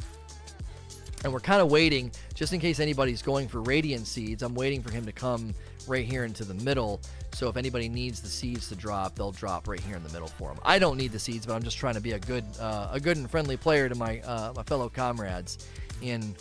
And 1.23 1.33
we're 1.33 1.39
kind 1.39 1.59
of 1.61 1.71
waiting, 1.71 2.11
just 2.35 2.53
in 2.53 2.59
case 2.59 2.79
anybody's 2.79 3.23
going 3.23 3.47
for 3.47 3.61
Radiant 3.61 4.05
Seeds, 4.05 4.43
I'm 4.43 4.53
waiting 4.53 4.83
for 4.83 4.91
him 4.91 5.07
to 5.07 5.11
come 5.11 5.55
right 5.87 6.05
here 6.05 6.23
into 6.23 6.43
the 6.43 6.53
middle. 6.53 7.01
So 7.33 7.47
if 7.49 7.57
anybody 7.57 7.89
needs 7.89 8.21
the 8.21 8.27
seeds 8.27 8.67
to 8.69 8.75
drop, 8.75 9.15
they'll 9.15 9.31
drop 9.31 9.67
right 9.67 9.79
here 9.79 9.95
in 9.95 10.03
the 10.03 10.09
middle 10.09 10.27
for 10.27 10.49
them. 10.49 10.59
I 10.63 10.79
don't 10.79 10.97
need 10.97 11.11
the 11.11 11.19
seeds, 11.19 11.45
but 11.45 11.53
I'm 11.53 11.63
just 11.63 11.77
trying 11.77 11.95
to 11.95 12.01
be 12.01 12.11
a 12.11 12.19
good, 12.19 12.43
uh, 12.59 12.89
a 12.91 12.99
good 12.99 13.17
and 13.17 13.29
friendly 13.29 13.57
player 13.57 13.89
to 13.89 13.95
my 13.95 14.19
uh, 14.21 14.53
my 14.55 14.63
fellow 14.63 14.89
comrades 14.89 15.67
in 16.01 16.35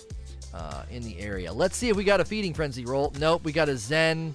uh, 0.53 0.83
in 0.90 1.03
the 1.03 1.18
area. 1.20 1.53
Let's 1.53 1.76
see 1.76 1.88
if 1.88 1.96
we 1.96 2.05
got 2.05 2.20
a 2.20 2.24
feeding 2.24 2.55
frenzy 2.55 2.85
roll. 2.85 3.12
Nope, 3.18 3.44
we 3.44 3.53
got 3.53 3.68
a 3.68 3.76
Zen. 3.76 4.35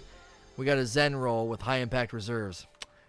We 0.57 0.65
got 0.65 0.77
a 0.77 0.85
Zen 0.85 1.15
roll 1.15 1.47
with 1.47 1.61
high 1.61 1.77
impact 1.77 2.13
reserves. 2.13 2.65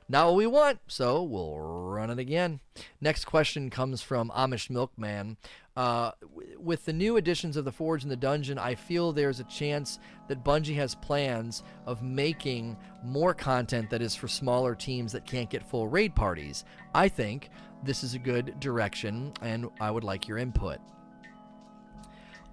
Not 0.09 0.27
what 0.27 0.37
we 0.37 0.47
want, 0.47 0.79
so 0.87 1.23
we'll 1.23 1.59
run 1.59 2.11
it 2.11 2.19
again. 2.19 2.61
Next 3.01 3.25
question 3.25 3.71
comes 3.71 4.03
from 4.03 4.31
Amish 4.31 4.71
Milkman. 4.71 5.37
Uh, 5.77 6.13
with 6.59 6.85
the 6.85 6.93
new 6.93 7.17
additions 7.17 7.57
of 7.57 7.65
the 7.65 7.73
Forge 7.73 8.03
and 8.03 8.11
the 8.11 8.17
Dungeon, 8.17 8.59
I 8.59 8.77
feel 8.77 9.13
there's 9.13 9.41
a 9.41 9.45
chance 9.45 9.99
that 10.29 10.45
Bungie 10.45 10.77
has 10.77 10.95
plans 10.95 11.65
of 11.87 12.03
making 12.03 12.77
more 13.05 13.35
content 13.35 13.91
that 13.91 14.01
is 14.01 14.15
for 14.15 14.29
smaller 14.29 14.75
teams 14.75 15.13
that 15.13 15.27
can't 15.27 15.51
get 15.51 15.69
full 15.69 15.89
raid 15.89 16.15
parties. 16.15 16.65
I 16.95 17.09
think 17.09 17.51
this 17.83 18.05
is 18.05 18.15
a 18.15 18.19
good 18.19 18.59
direction, 18.61 19.33
and 19.43 19.69
I 19.81 19.91
would 19.91 20.05
like 20.05 20.29
your 20.29 20.39
input. 20.39 20.79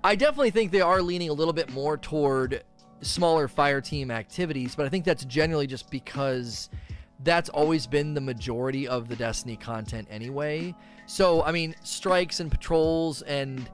I 0.04 0.16
definitely 0.16 0.52
think 0.52 0.72
they 0.72 0.82
are 0.82 1.02
leaning 1.02 1.30
a 1.30 1.34
little 1.34 1.54
bit 1.54 1.72
more 1.72 1.98
toward 1.98 2.64
smaller 3.02 3.48
fire 3.48 3.80
team 3.80 4.12
activities, 4.12 4.76
but 4.76 4.86
I 4.86 4.90
think 4.90 5.06
that's 5.06 5.24
generally 5.26 5.68
just 5.68 5.90
because 5.90 6.70
that's 7.24 7.50
always 7.50 7.88
been 7.88 8.14
the 8.14 8.22
majority 8.22 8.88
of 8.88 9.08
the 9.08 9.16
Destiny 9.16 9.56
content 9.56 10.08
anyway. 10.10 10.76
So, 11.06 11.44
I 11.44 11.52
mean, 11.52 11.76
strikes 11.84 12.40
and 12.40 12.52
patrols 12.52 13.22
and 13.24 13.70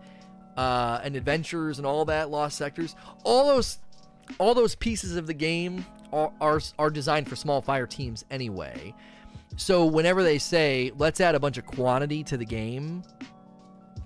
uh, 0.58 1.00
and 1.04 1.16
adventures 1.16 1.78
and 1.78 1.88
all 1.88 2.04
that, 2.06 2.30
lost 2.30 2.58
sectors, 2.58 2.96
all 3.24 3.48
those 3.48 3.80
all 4.38 4.54
those 4.54 4.76
pieces 4.76 5.16
of 5.16 5.26
the 5.26 5.34
game 5.34 5.86
are, 6.12 6.32
are 6.42 6.60
are 6.78 6.90
designed 6.90 7.30
for 7.30 7.36
small 7.36 7.62
fire 7.62 7.88
teams 7.88 8.26
anyway. 8.30 8.94
So, 9.56 9.86
whenever 9.86 10.24
they 10.24 10.38
say 10.38 10.92
let's 10.98 11.22
add 11.22 11.36
a 11.36 11.40
bunch 11.40 11.58
of 11.58 11.66
quantity 11.66 12.24
to 12.26 12.38
the 12.38 12.46
game, 12.46 13.04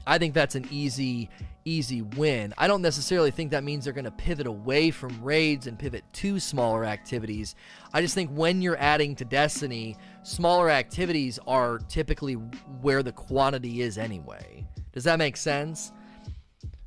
I 0.05 0.17
think 0.17 0.33
that's 0.33 0.55
an 0.55 0.67
easy 0.71 1.29
easy 1.65 2.01
win. 2.01 2.53
I 2.57 2.67
don't 2.67 2.81
necessarily 2.81 3.31
think 3.31 3.51
that 3.51 3.63
means 3.63 3.83
they're 3.83 3.93
going 3.93 4.05
to 4.05 4.11
pivot 4.11 4.47
away 4.47 4.91
from 4.91 5.23
raids 5.23 5.67
and 5.67 5.77
pivot 5.77 6.03
to 6.13 6.39
smaller 6.39 6.85
activities. 6.85 7.55
I 7.93 8.01
just 8.01 8.15
think 8.15 8.29
when 8.31 8.61
you're 8.61 8.77
adding 8.77 9.15
to 9.17 9.25
Destiny, 9.25 9.97
smaller 10.23 10.69
activities 10.69 11.39
are 11.47 11.79
typically 11.89 12.33
where 12.33 13.03
the 13.03 13.11
quantity 13.11 13.81
is 13.81 13.97
anyway. 13.97 14.65
Does 14.91 15.03
that 15.05 15.19
make 15.19 15.37
sense? 15.37 15.91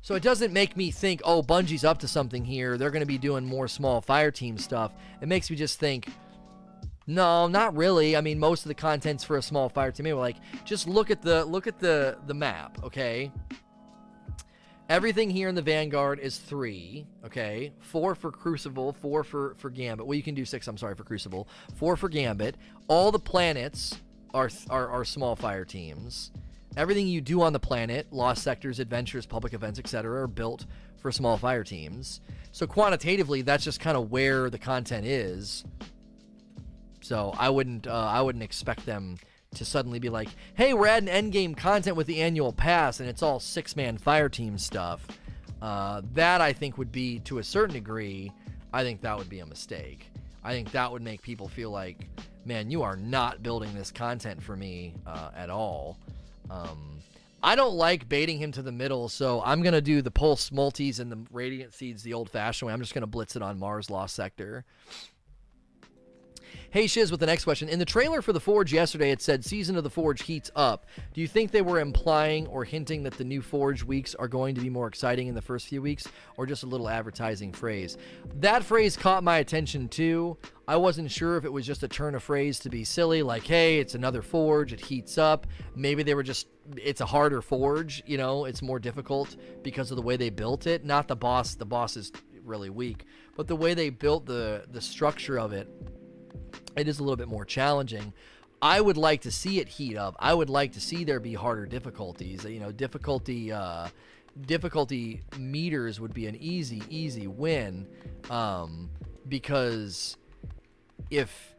So 0.01 0.15
it 0.15 0.23
doesn't 0.23 0.53
make 0.53 0.77
me 0.77 0.89
think, 0.89 1.21
oh, 1.25 1.41
Bungie's 1.41 1.83
up 1.83 1.97
to 1.99 2.07
something 2.07 2.45
here. 2.45 2.77
They're 2.77 2.91
going 2.91 3.01
to 3.01 3.05
be 3.05 3.17
doing 3.17 3.45
more 3.45 3.67
small 3.67 3.99
fire 3.99 4.31
team 4.31 4.57
stuff. 4.57 4.93
It 5.21 5.27
makes 5.27 5.49
me 5.49 5.57
just 5.57 5.79
think, 5.79 6.07
no, 7.07 7.47
not 7.47 7.75
really. 7.75 8.15
I 8.15 8.21
mean, 8.21 8.39
most 8.39 8.63
of 8.63 8.69
the 8.69 8.75
content's 8.75 9.23
for 9.23 9.37
a 9.37 9.41
small 9.41 9.69
fire 9.69 9.91
team. 9.91 10.05
Anyway, 10.05 10.19
like, 10.19 10.37
just 10.65 10.87
look 10.87 11.11
at 11.11 11.21
the 11.21 11.43
look 11.45 11.67
at 11.67 11.79
the 11.79 12.17
the 12.27 12.33
map, 12.33 12.77
okay? 12.83 13.31
Everything 14.89 15.29
here 15.29 15.49
in 15.49 15.55
the 15.55 15.61
Vanguard 15.61 16.19
is 16.19 16.37
three, 16.37 17.05
okay? 17.25 17.73
Four 17.79 18.15
for 18.15 18.31
Crucible, 18.31 18.93
four 18.93 19.25
for, 19.25 19.53
for 19.55 19.69
Gambit. 19.69 20.05
Well, 20.05 20.15
you 20.15 20.23
can 20.23 20.33
do 20.33 20.45
six, 20.45 20.65
I'm 20.65 20.77
sorry, 20.77 20.95
for 20.95 21.03
Crucible. 21.03 21.49
Four 21.75 21.97
for 21.97 22.07
Gambit. 22.07 22.55
All 22.87 23.11
the 23.11 23.19
planets 23.19 23.99
are, 24.33 24.49
are, 24.69 24.87
are 24.87 25.03
small 25.03 25.35
fire 25.35 25.65
teams. 25.65 26.31
Everything 26.77 27.05
you 27.07 27.19
do 27.19 27.41
on 27.41 27.51
the 27.51 27.59
planet, 27.59 28.07
lost 28.11 28.43
sectors, 28.43 28.79
adventures, 28.79 29.25
public 29.25 29.53
events, 29.53 29.77
etc., 29.77 30.21
are 30.21 30.27
built 30.27 30.65
for 31.01 31.11
small 31.11 31.35
fire 31.35 31.65
teams. 31.65 32.21
So 32.53 32.65
quantitatively, 32.65 33.41
that's 33.41 33.65
just 33.65 33.81
kind 33.81 33.97
of 33.97 34.09
where 34.09 34.49
the 34.49 34.59
content 34.59 35.05
is. 35.05 35.65
So 37.01 37.33
I 37.37 37.49
wouldn't 37.49 37.87
uh, 37.87 37.91
I 37.91 38.21
wouldn't 38.21 38.43
expect 38.43 38.85
them 38.85 39.17
to 39.55 39.65
suddenly 39.65 39.99
be 39.99 40.09
like, 40.09 40.29
hey, 40.55 40.73
we're 40.73 40.87
adding 40.87 41.09
endgame 41.09 41.55
content 41.55 41.95
with 41.95 42.07
the 42.07 42.21
annual 42.21 42.53
pass 42.53 42.99
and 42.99 43.09
it's 43.09 43.23
all 43.23 43.39
six 43.39 43.75
man 43.75 43.97
fire 43.97 44.29
team 44.29 44.57
stuff. 44.57 45.07
Uh, 45.61 46.01
that 46.13 46.41
I 46.41 46.53
think 46.53 46.77
would 46.77 46.91
be, 46.91 47.19
to 47.19 47.39
a 47.39 47.43
certain 47.43 47.73
degree, 47.73 48.31
I 48.71 48.83
think 48.83 49.01
that 49.01 49.17
would 49.17 49.29
be 49.29 49.39
a 49.39 49.45
mistake. 49.45 50.07
I 50.43 50.53
think 50.53 50.71
that 50.71 50.91
would 50.91 51.01
make 51.01 51.21
people 51.21 51.47
feel 51.47 51.71
like, 51.71 52.07
man, 52.45 52.69
you 52.69 52.83
are 52.83 52.95
not 52.95 53.41
building 53.41 53.73
this 53.73 53.91
content 53.91 54.41
for 54.41 54.55
me 54.55 54.93
uh, 55.05 55.31
at 55.35 55.49
all. 55.49 55.97
Um, 56.49 56.99
I 57.41 57.55
don't 57.55 57.75
like 57.75 58.09
baiting 58.09 58.37
him 58.37 58.51
to 58.53 58.61
the 58.61 58.71
middle, 58.71 59.09
so 59.09 59.41
I'm 59.43 59.61
going 59.61 59.73
to 59.73 59.81
do 59.81 60.01
the 60.01 60.11
Pulse 60.11 60.51
Multis 60.51 60.99
and 60.99 61.11
the 61.11 61.19
Radiant 61.31 61.73
Seeds 61.73 62.03
the 62.03 62.13
old 62.13 62.29
fashioned 62.29 62.67
way. 62.67 62.73
I'm 62.73 62.79
just 62.79 62.93
going 62.93 63.01
to 63.01 63.07
blitz 63.07 63.35
it 63.35 63.41
on 63.41 63.59
Mars 63.59 63.89
Lost 63.89 64.15
Sector. 64.15 64.65
Hey 66.69 66.85
Shiz 66.85 67.11
with 67.11 67.21
the 67.21 67.25
next 67.25 67.45
question. 67.45 67.69
In 67.69 67.79
the 67.79 67.85
trailer 67.85 68.21
for 68.21 68.33
The 68.33 68.41
Forge 68.41 68.73
yesterday, 68.73 69.11
it 69.11 69.21
said 69.21 69.45
Season 69.45 69.77
of 69.77 69.85
the 69.85 69.89
Forge 69.89 70.23
heats 70.23 70.51
up. 70.53 70.85
Do 71.13 71.21
you 71.21 71.27
think 71.27 71.51
they 71.51 71.61
were 71.61 71.79
implying 71.79 72.45
or 72.47 72.65
hinting 72.65 73.03
that 73.03 73.17
the 73.17 73.23
new 73.23 73.41
Forge 73.41 73.83
weeks 73.83 74.13
are 74.15 74.27
going 74.27 74.53
to 74.55 74.59
be 74.59 74.69
more 74.69 74.85
exciting 74.87 75.27
in 75.27 75.33
the 75.33 75.41
first 75.41 75.67
few 75.67 75.81
weeks, 75.81 76.09
or 76.35 76.45
just 76.45 76.63
a 76.63 76.65
little 76.65 76.89
advertising 76.89 77.53
phrase? 77.53 77.97
That 78.41 78.65
phrase 78.65 78.97
caught 78.97 79.23
my 79.23 79.37
attention 79.37 79.87
too. 79.87 80.37
I 80.67 80.75
wasn't 80.75 81.09
sure 81.09 81.37
if 81.37 81.45
it 81.45 81.53
was 81.53 81.65
just 81.65 81.83
a 81.83 81.87
turn 81.87 82.15
of 82.15 82.23
phrase 82.23 82.59
to 82.59 82.69
be 82.69 82.83
silly, 82.83 83.23
like, 83.23 83.47
hey, 83.47 83.79
it's 83.79 83.95
another 83.95 84.21
Forge, 84.21 84.73
it 84.73 84.81
heats 84.81 85.17
up. 85.17 85.47
Maybe 85.73 86.03
they 86.03 86.15
were 86.15 86.23
just, 86.23 86.47
it's 86.75 86.99
a 86.99 87.05
harder 87.05 87.41
Forge, 87.41 88.03
you 88.05 88.17
know, 88.17 88.43
it's 88.43 88.61
more 88.61 88.77
difficult 88.77 89.37
because 89.63 89.89
of 89.89 89.95
the 89.95 90.03
way 90.03 90.17
they 90.17 90.29
built 90.29 90.67
it. 90.67 90.83
Not 90.83 91.07
the 91.07 91.15
boss, 91.15 91.55
the 91.55 91.65
boss 91.65 91.95
is 91.95 92.11
really 92.43 92.69
weak, 92.69 93.05
but 93.37 93.47
the 93.47 93.55
way 93.55 93.73
they 93.73 93.89
built 93.89 94.25
the 94.25 94.65
the 94.71 94.81
structure 94.81 95.37
of 95.37 95.51
it 95.53 95.69
it 96.77 96.87
is 96.87 96.99
a 96.99 97.03
little 97.03 97.17
bit 97.17 97.27
more 97.27 97.45
challenging. 97.45 98.13
I 98.61 98.81
would 98.81 98.97
like 98.97 99.21
to 99.21 99.31
see 99.31 99.59
it 99.59 99.67
heat 99.67 99.97
up. 99.97 100.15
I 100.19 100.33
would 100.33 100.49
like 100.49 100.73
to 100.73 100.81
see 100.81 101.03
there 101.03 101.19
be 101.19 101.33
harder 101.33 101.65
difficulties. 101.65 102.43
You 102.43 102.59
know, 102.59 102.71
difficulty 102.71 103.51
uh, 103.51 103.89
difficulty 104.45 105.21
meters 105.37 105.99
would 105.99 106.13
be 106.13 106.27
an 106.27 106.35
easy, 106.35 106.81
easy 106.89 107.27
win 107.27 107.87
um, 108.29 108.89
because 109.27 110.17
if 111.09 111.55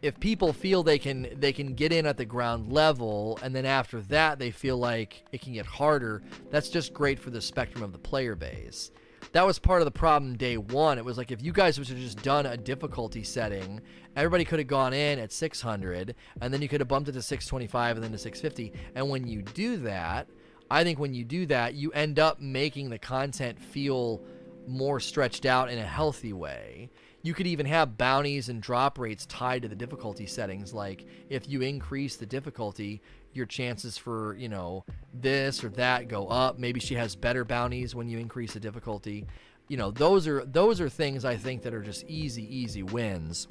if 0.00 0.18
people 0.20 0.52
feel 0.52 0.84
they 0.84 0.98
can 0.98 1.28
they 1.40 1.52
can 1.52 1.74
get 1.74 1.92
in 1.92 2.06
at 2.06 2.16
the 2.16 2.24
ground 2.24 2.72
level 2.72 3.36
and 3.42 3.54
then 3.54 3.66
after 3.66 4.00
that 4.02 4.38
they 4.38 4.52
feel 4.52 4.76
like 4.76 5.24
it 5.32 5.40
can 5.40 5.52
get 5.54 5.66
harder, 5.66 6.22
that's 6.50 6.68
just 6.68 6.94
great 6.94 7.18
for 7.18 7.30
the 7.30 7.40
spectrum 7.40 7.82
of 7.82 7.92
the 7.92 7.98
player 7.98 8.36
base 8.36 8.92
that 9.32 9.46
was 9.46 9.58
part 9.58 9.80
of 9.80 9.84
the 9.84 9.90
problem 9.90 10.36
day 10.36 10.56
one. 10.56 10.98
It 10.98 11.04
was 11.04 11.18
like 11.18 11.30
if 11.30 11.42
you 11.42 11.52
guys 11.52 11.78
would 11.78 11.88
have 11.88 11.98
just 11.98 12.22
done 12.22 12.46
a 12.46 12.56
difficulty 12.56 13.22
setting, 13.22 13.80
everybody 14.16 14.44
could 14.44 14.58
have 14.58 14.68
gone 14.68 14.92
in 14.92 15.18
at 15.18 15.32
600, 15.32 16.14
and 16.40 16.52
then 16.52 16.62
you 16.62 16.68
could 16.68 16.80
have 16.80 16.88
bumped 16.88 17.08
it 17.08 17.12
to 17.12 17.22
625 17.22 17.96
and 17.96 18.04
then 18.04 18.12
to 18.12 18.18
650. 18.18 18.72
And 18.94 19.08
when 19.10 19.26
you 19.26 19.42
do 19.42 19.76
that, 19.78 20.28
I 20.70 20.84
think 20.84 20.98
when 20.98 21.14
you 21.14 21.24
do 21.24 21.46
that, 21.46 21.74
you 21.74 21.90
end 21.92 22.18
up 22.18 22.40
making 22.40 22.90
the 22.90 22.98
content 22.98 23.58
feel 23.58 24.22
more 24.66 25.00
stretched 25.00 25.46
out 25.46 25.70
in 25.70 25.78
a 25.78 25.86
healthy 25.86 26.32
way. 26.32 26.90
You 27.22 27.34
could 27.34 27.46
even 27.46 27.66
have 27.66 27.98
bounties 27.98 28.48
and 28.48 28.62
drop 28.62 28.98
rates 28.98 29.26
tied 29.26 29.62
to 29.62 29.68
the 29.68 29.74
difficulty 29.74 30.26
settings. 30.26 30.72
Like 30.72 31.06
if 31.28 31.48
you 31.48 31.62
increase 31.62 32.16
the 32.16 32.26
difficulty, 32.26 33.02
your 33.38 33.46
chances 33.46 33.96
for 33.96 34.36
you 34.36 34.50
know 34.50 34.84
this 35.14 35.64
or 35.64 35.70
that 35.70 36.08
go 36.08 36.26
up. 36.28 36.58
Maybe 36.58 36.80
she 36.80 36.94
has 36.96 37.16
better 37.16 37.44
bounties 37.44 37.94
when 37.94 38.08
you 38.08 38.18
increase 38.18 38.52
the 38.52 38.60
difficulty. 38.60 39.26
You 39.68 39.78
know, 39.78 39.90
those 39.90 40.28
are 40.28 40.44
those 40.44 40.80
are 40.80 40.90
things 40.90 41.24
I 41.24 41.36
think 41.36 41.62
that 41.62 41.72
are 41.72 41.82
just 41.82 42.04
easy, 42.04 42.44
easy 42.54 42.82
wins. 42.82 43.48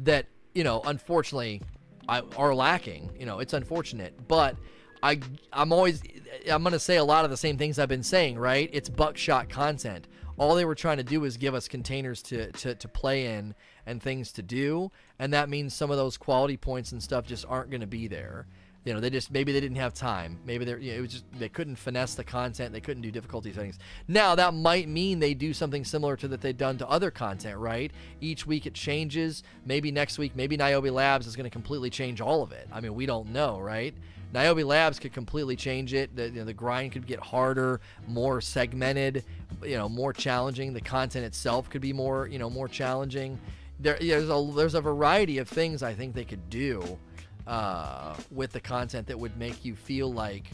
That 0.00 0.26
you 0.54 0.64
know, 0.64 0.80
unfortunately, 0.84 1.62
I, 2.08 2.22
are 2.36 2.54
lacking. 2.54 3.10
You 3.18 3.26
know, 3.26 3.38
it's 3.38 3.52
unfortunate, 3.52 4.26
but 4.26 4.56
I 5.02 5.20
I'm 5.52 5.72
always 5.72 6.02
I'm 6.50 6.64
gonna 6.64 6.78
say 6.80 6.96
a 6.96 7.04
lot 7.04 7.24
of 7.24 7.30
the 7.30 7.36
same 7.36 7.58
things 7.58 7.78
I've 7.78 7.88
been 7.88 8.02
saying. 8.02 8.38
Right? 8.38 8.68
It's 8.72 8.88
buckshot 8.88 9.48
content. 9.48 10.08
All 10.40 10.54
they 10.54 10.64
were 10.64 10.74
trying 10.74 10.96
to 10.96 11.02
do 11.02 11.20
was 11.20 11.36
give 11.36 11.54
us 11.54 11.68
containers 11.68 12.22
to, 12.22 12.50
to, 12.52 12.74
to 12.74 12.88
play 12.88 13.26
in 13.26 13.54
and 13.90 14.02
things 14.02 14.32
to 14.32 14.42
do, 14.42 14.90
and 15.18 15.34
that 15.34 15.48
means 15.48 15.74
some 15.74 15.90
of 15.90 15.96
those 15.96 16.16
quality 16.16 16.56
points 16.56 16.92
and 16.92 17.02
stuff 17.02 17.26
just 17.26 17.44
aren't 17.48 17.70
going 17.70 17.80
to 17.80 17.86
be 17.86 18.06
there. 18.06 18.46
You 18.84 18.94
know, 18.94 19.00
they 19.00 19.10
just 19.10 19.30
maybe 19.30 19.52
they 19.52 19.60
didn't 19.60 19.76
have 19.76 19.92
time. 19.92 20.38
Maybe 20.46 20.64
they 20.64 20.72
you 20.78 20.92
know, 20.92 20.98
it 20.98 21.00
was 21.02 21.12
just 21.12 21.24
they 21.38 21.50
couldn't 21.50 21.76
finesse 21.76 22.14
the 22.14 22.24
content. 22.24 22.72
They 22.72 22.80
couldn't 22.80 23.02
do 23.02 23.10
difficulty 23.10 23.52
settings. 23.52 23.78
Now 24.08 24.34
that 24.36 24.54
might 24.54 24.88
mean 24.88 25.18
they 25.18 25.34
do 25.34 25.52
something 25.52 25.84
similar 25.84 26.16
to 26.16 26.28
that 26.28 26.40
they've 26.40 26.56
done 26.56 26.78
to 26.78 26.88
other 26.88 27.10
content, 27.10 27.58
right? 27.58 27.92
Each 28.22 28.46
week 28.46 28.64
it 28.64 28.72
changes. 28.72 29.42
Maybe 29.66 29.90
next 29.90 30.16
week, 30.16 30.34
maybe 30.34 30.56
Niobe 30.56 30.86
Labs 30.86 31.26
is 31.26 31.36
going 31.36 31.44
to 31.44 31.50
completely 31.50 31.90
change 31.90 32.22
all 32.22 32.42
of 32.42 32.52
it. 32.52 32.68
I 32.72 32.80
mean, 32.80 32.94
we 32.94 33.04
don't 33.04 33.32
know, 33.32 33.58
right? 33.58 33.94
Niobe 34.32 34.60
Labs 34.60 34.98
could 34.98 35.12
completely 35.12 35.56
change 35.56 35.92
it. 35.92 36.14
The, 36.14 36.30
you 36.30 36.36
know, 36.36 36.44
the 36.44 36.54
grind 36.54 36.92
could 36.92 37.06
get 37.06 37.20
harder, 37.20 37.80
more 38.06 38.40
segmented, 38.40 39.24
you 39.62 39.76
know, 39.76 39.88
more 39.88 40.12
challenging. 40.12 40.72
The 40.72 40.80
content 40.80 41.24
itself 41.24 41.68
could 41.68 41.80
be 41.80 41.92
more, 41.92 42.28
you 42.28 42.38
know, 42.38 42.48
more 42.48 42.68
challenging. 42.68 43.38
There, 43.80 43.96
there's 44.00 44.28
a 44.28 44.52
there's 44.54 44.74
a 44.74 44.80
variety 44.80 45.38
of 45.38 45.48
things 45.48 45.82
I 45.82 45.94
think 45.94 46.14
they 46.14 46.24
could 46.24 46.50
do 46.50 46.98
uh, 47.46 48.14
with 48.30 48.52
the 48.52 48.60
content 48.60 49.06
that 49.06 49.18
would 49.18 49.36
make 49.36 49.64
you 49.64 49.74
feel 49.74 50.12
like 50.12 50.44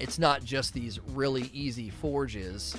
it's 0.00 0.18
not 0.18 0.42
just 0.44 0.74
these 0.74 0.98
really 1.08 1.50
easy 1.52 1.90
forges, 1.90 2.76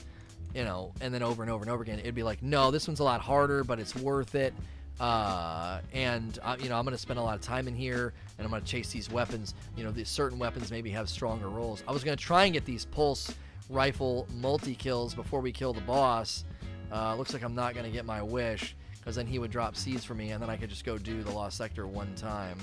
you 0.54 0.64
know, 0.64 0.92
and 1.02 1.14
then 1.14 1.24
over 1.24 1.44
and 1.44 1.52
over 1.52 1.64
and 1.64 1.72
over 1.72 1.84
again. 1.84 2.00
It'd 2.00 2.16
be 2.16 2.24
like, 2.24 2.44
no, 2.44 2.72
this 2.72 2.88
one's 2.88 3.00
a 3.00 3.04
lot 3.04 3.22
harder, 3.22 3.64
but 3.64 3.80
it's 3.80 3.96
worth 3.96 4.36
it. 4.36 4.54
Uh, 5.00 5.80
and 5.94 6.38
uh, 6.44 6.56
you 6.60 6.70
know 6.70 6.78
I'm 6.78 6.84
going 6.84 6.96
to 6.96 7.02
spend 7.02 7.18
a 7.18 7.24
lot 7.24 7.36
of 7.36 7.42
time 7.42 7.68
in 7.68 7.76
here, 7.76 8.14
and 8.38 8.46
I'm 8.46 8.52
going 8.52 8.62
to 8.62 8.68
chase 8.68 8.92
these 8.92 9.10
weapons. 9.10 9.56
You 9.76 9.84
know, 9.84 9.92
these 9.92 10.10
certain 10.10 10.38
weapons 10.38 10.70
maybe 10.70 10.90
have 10.92 11.10
stronger 11.10 11.50
rolls. 11.50 11.84
I 11.88 11.92
was 11.92 12.04
going 12.04 12.18
to 12.18 12.24
try 12.24 12.44
and 12.44 12.54
get 12.54 12.66
these 12.66 12.86
pulse 12.86 13.34
rifle 13.70 14.28
multi 14.36 14.76
kills 14.76 15.16
before 15.16 15.40
we 15.40 15.52
kill 15.52 15.74
the 15.74 15.82
boss. 15.82 16.44
Uh, 16.92 17.16
looks 17.16 17.34
like 17.34 17.42
I'm 17.42 17.56
not 17.56 17.74
going 17.74 17.86
to 17.86 17.92
get 17.92 18.06
my 18.06 18.22
wish 18.22 18.76
because 19.02 19.16
then 19.16 19.26
he 19.26 19.40
would 19.40 19.50
drop 19.50 19.76
seeds 19.76 20.06
for 20.06 20.14
me, 20.14 20.30
and 20.30 20.42
then 20.42 20.50
I 20.50 20.56
could 20.56 20.70
just 20.70 20.86
go 20.86 20.98
do 20.98 21.24
the 21.24 21.32
Lost 21.32 21.58
Sector 21.58 21.88
one 21.88 22.14
time. 22.16 22.58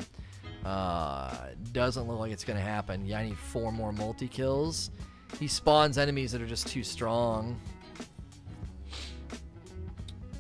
Uh, 0.64 1.34
doesn't 1.72 2.06
look 2.06 2.20
like 2.20 2.30
it's 2.30 2.44
going 2.44 2.56
to 2.56 2.64
happen. 2.64 3.04
Yeah, 3.04 3.18
I 3.18 3.26
need 3.26 3.38
four 3.38 3.72
more 3.72 3.92
multi 3.92 4.28
kills. 4.28 4.90
He 5.40 5.48
spawns 5.48 5.98
enemies 5.98 6.32
that 6.32 6.40
are 6.40 6.46
just 6.46 6.68
too 6.68 6.84
strong. 6.84 7.60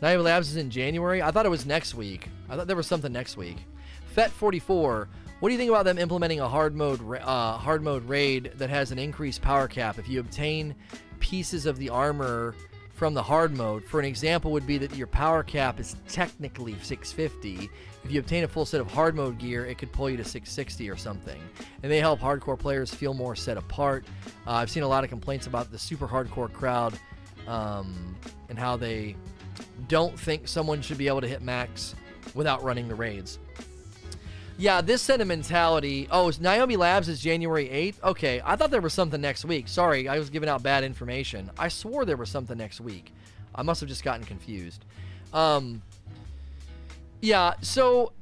Niobe 0.00 0.22
Labs 0.22 0.50
is 0.50 0.56
in 0.56 0.70
January. 0.70 1.20
I 1.20 1.32
thought 1.32 1.46
it 1.46 1.50
was 1.50 1.66
next 1.66 1.94
week. 1.94 2.28
I 2.48 2.56
thought 2.56 2.68
there 2.68 2.76
was 2.76 2.86
something 2.86 3.12
next 3.12 3.36
week. 3.36 3.58
Fet44. 4.16 5.08
What 5.40 5.48
do 5.48 5.52
you 5.52 5.58
think 5.58 5.70
about 5.70 5.84
them 5.84 5.98
implementing 5.98 6.40
a 6.40 6.48
hard 6.48 6.74
mode 6.76 7.00
uh, 7.20 7.52
hard 7.52 7.82
mode 7.82 8.08
raid 8.08 8.52
that 8.56 8.70
has 8.70 8.92
an 8.92 8.98
increased 8.98 9.42
power 9.42 9.66
cap? 9.68 9.98
If 9.98 10.08
you 10.08 10.20
obtain 10.20 10.74
pieces 11.20 11.66
of 11.66 11.78
the 11.78 11.90
armor 11.90 12.54
from 12.98 13.14
the 13.14 13.22
hard 13.22 13.56
mode, 13.56 13.84
for 13.84 14.00
an 14.00 14.06
example, 14.06 14.50
would 14.50 14.66
be 14.66 14.76
that 14.76 14.96
your 14.96 15.06
power 15.06 15.44
cap 15.44 15.78
is 15.78 15.94
technically 16.08 16.74
650. 16.82 17.70
If 18.02 18.10
you 18.10 18.18
obtain 18.18 18.42
a 18.42 18.48
full 18.48 18.66
set 18.66 18.80
of 18.80 18.90
hard 18.90 19.14
mode 19.14 19.38
gear, 19.38 19.64
it 19.64 19.78
could 19.78 19.92
pull 19.92 20.10
you 20.10 20.16
to 20.16 20.24
660 20.24 20.90
or 20.90 20.96
something. 20.96 21.40
And 21.84 21.92
they 21.92 22.00
help 22.00 22.18
hardcore 22.18 22.58
players 22.58 22.92
feel 22.92 23.14
more 23.14 23.36
set 23.36 23.56
apart. 23.56 24.04
Uh, 24.48 24.54
I've 24.54 24.68
seen 24.68 24.82
a 24.82 24.88
lot 24.88 25.04
of 25.04 25.10
complaints 25.10 25.46
about 25.46 25.70
the 25.70 25.78
super 25.78 26.08
hardcore 26.08 26.52
crowd 26.52 26.98
um, 27.46 28.16
and 28.48 28.58
how 28.58 28.76
they 28.76 29.14
don't 29.86 30.18
think 30.18 30.48
someone 30.48 30.82
should 30.82 30.98
be 30.98 31.06
able 31.06 31.20
to 31.20 31.28
hit 31.28 31.40
max 31.40 31.94
without 32.34 32.64
running 32.64 32.88
the 32.88 32.96
raids. 32.96 33.38
Yeah, 34.60 34.80
this 34.80 35.02
sentimentality. 35.02 36.08
Oh, 36.10 36.32
Niobe 36.40 36.72
Labs 36.72 37.08
is 37.08 37.20
January 37.20 37.68
8th? 37.68 38.02
Okay, 38.02 38.42
I 38.44 38.56
thought 38.56 38.72
there 38.72 38.80
was 38.80 38.92
something 38.92 39.20
next 39.20 39.44
week. 39.44 39.68
Sorry, 39.68 40.08
I 40.08 40.18
was 40.18 40.30
giving 40.30 40.48
out 40.48 40.64
bad 40.64 40.82
information. 40.82 41.48
I 41.56 41.68
swore 41.68 42.04
there 42.04 42.16
was 42.16 42.28
something 42.28 42.58
next 42.58 42.80
week. 42.80 43.12
I 43.54 43.62
must 43.62 43.80
have 43.80 43.88
just 43.88 44.02
gotten 44.02 44.26
confused. 44.26 44.84
Um, 45.32 45.80
yeah, 47.20 47.54
so 47.60 48.12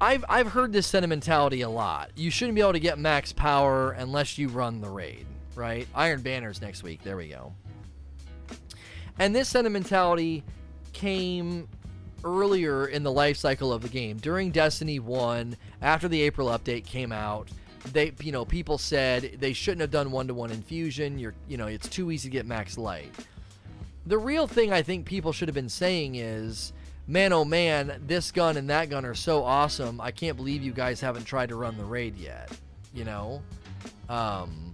I've, 0.00 0.24
I've 0.28 0.46
heard 0.46 0.72
this 0.72 0.86
sentimentality 0.86 1.62
a 1.62 1.68
lot. 1.68 2.12
You 2.14 2.30
shouldn't 2.30 2.54
be 2.54 2.60
able 2.60 2.74
to 2.74 2.80
get 2.80 3.00
max 3.00 3.32
power 3.32 3.90
unless 3.90 4.38
you 4.38 4.48
run 4.50 4.80
the 4.80 4.88
raid, 4.88 5.26
right? 5.56 5.88
Iron 5.96 6.22
Banners 6.22 6.60
next 6.60 6.84
week. 6.84 7.02
There 7.02 7.16
we 7.16 7.26
go. 7.26 7.52
And 9.18 9.34
this 9.34 9.48
sentimentality 9.48 10.44
came 10.92 11.68
earlier 12.24 12.86
in 12.86 13.02
the 13.02 13.12
life 13.12 13.36
cycle 13.36 13.72
of 13.72 13.82
the 13.82 13.88
game. 13.88 14.18
During 14.18 14.50
Destiny 14.50 14.98
1, 14.98 15.56
after 15.82 16.08
the 16.08 16.22
April 16.22 16.48
update 16.48 16.84
came 16.84 17.12
out, 17.12 17.48
they 17.92 18.12
you 18.20 18.32
know, 18.32 18.44
people 18.44 18.78
said 18.78 19.38
they 19.38 19.52
shouldn't 19.52 19.80
have 19.80 19.90
done 19.90 20.10
one-to-one 20.10 20.50
infusion. 20.50 21.18
You're, 21.18 21.34
you 21.48 21.56
know, 21.56 21.66
it's 21.66 21.88
too 21.88 22.10
easy 22.10 22.28
to 22.28 22.32
get 22.32 22.46
max 22.46 22.76
light. 22.76 23.12
The 24.06 24.18
real 24.18 24.46
thing 24.46 24.72
I 24.72 24.82
think 24.82 25.06
people 25.06 25.32
should 25.32 25.48
have 25.48 25.54
been 25.54 25.68
saying 25.68 26.16
is, 26.16 26.72
man 27.06 27.32
oh 27.32 27.44
man, 27.44 28.02
this 28.06 28.30
gun 28.30 28.56
and 28.56 28.68
that 28.70 28.90
gun 28.90 29.04
are 29.04 29.14
so 29.14 29.44
awesome. 29.44 30.00
I 30.00 30.10
can't 30.10 30.36
believe 30.36 30.62
you 30.62 30.72
guys 30.72 31.00
haven't 31.00 31.24
tried 31.24 31.48
to 31.50 31.56
run 31.56 31.76
the 31.76 31.84
raid 31.84 32.16
yet. 32.16 32.50
You 32.92 33.04
know? 33.04 33.42
Um 34.08 34.69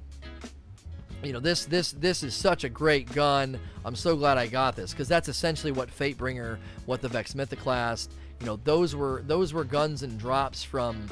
you 1.23 1.33
know 1.33 1.41
this 1.41 1.65
this 1.65 1.93
this 1.93 2.23
is 2.23 2.35
such 2.35 2.65
a 2.65 2.69
great 2.69 3.13
gun. 3.13 3.59
I'm 3.85 3.97
so 3.97 4.17
glad 4.17 4.39
I 4.39 4.47
got 4.47 4.77
this 4.77 4.93
because 4.93 5.09
that's 5.09 5.29
essentially 5.29 5.73
what 5.73 5.89
Fatebringer, 5.89 6.59
what 6.87 7.03
the 7.03 7.09
Vex 7.09 7.35
Mythoclast, 7.35 8.09
you 8.41 8.47
know, 8.47 8.59
those 8.65 8.95
were 8.95 9.23
those 9.27 9.53
were 9.53 9.65
guns 9.65 10.03
and 10.03 10.19
drops 10.19 10.63
from 10.63 11.09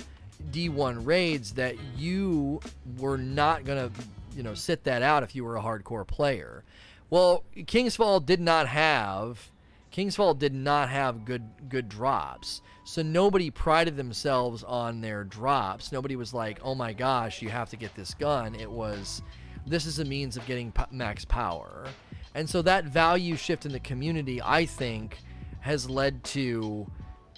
D1 0.51 1.07
raids 1.07 1.53
that 1.55 1.77
you 1.97 2.61
were 2.99 3.19
not 3.19 3.65
gonna 3.65 3.91
you 4.37 4.43
know 4.43 4.55
sit 4.55 4.85
that 4.85 5.03
out 5.03 5.23
if 5.23 5.35
you 5.35 5.45
were 5.45 5.57
a 5.57 5.63
hardcore 5.63 6.07
player. 6.07 6.65
Well, 7.11 7.45
Kingsfall 7.57 8.25
did 8.25 8.41
not 8.41 8.69
have 8.69 9.51
Kingsfall 9.95 10.37
did 10.37 10.53
not 10.53 10.89
have 10.91 11.25
good 11.25 11.45
good 11.69 11.89
drops. 11.89 12.63
So 12.83 13.01
nobody 13.01 13.51
prided 13.51 13.97
themselves 13.97 14.65
on 14.65 15.01
their 15.01 15.23
drops. 15.23 15.93
Nobody 15.93 16.17
was 16.17 16.35
like, 16.35 16.59
"Oh 16.63 16.75
my 16.75 16.93
gosh, 16.93 17.41
you 17.41 17.49
have 17.49 17.71
to 17.71 17.77
get 17.77 17.95
this 17.95 18.13
gun." 18.13 18.57
It 18.57 18.71
was 18.71 19.23
this 19.67 19.87
is 19.87 19.99
a 19.99 20.05
means 20.05 20.37
of 20.37 20.47
getting 20.47 20.73
max 20.91 21.25
power. 21.25 21.87
And 22.35 22.49
so 22.49 22.63
that 22.63 22.85
value 22.85 23.37
shift 23.37 23.65
in 23.65 23.73
the 23.73 23.81
community, 23.81 24.43
I 24.43 24.67
think, 24.67 25.19
has 25.61 25.89
led 25.89 26.23
to 26.25 26.87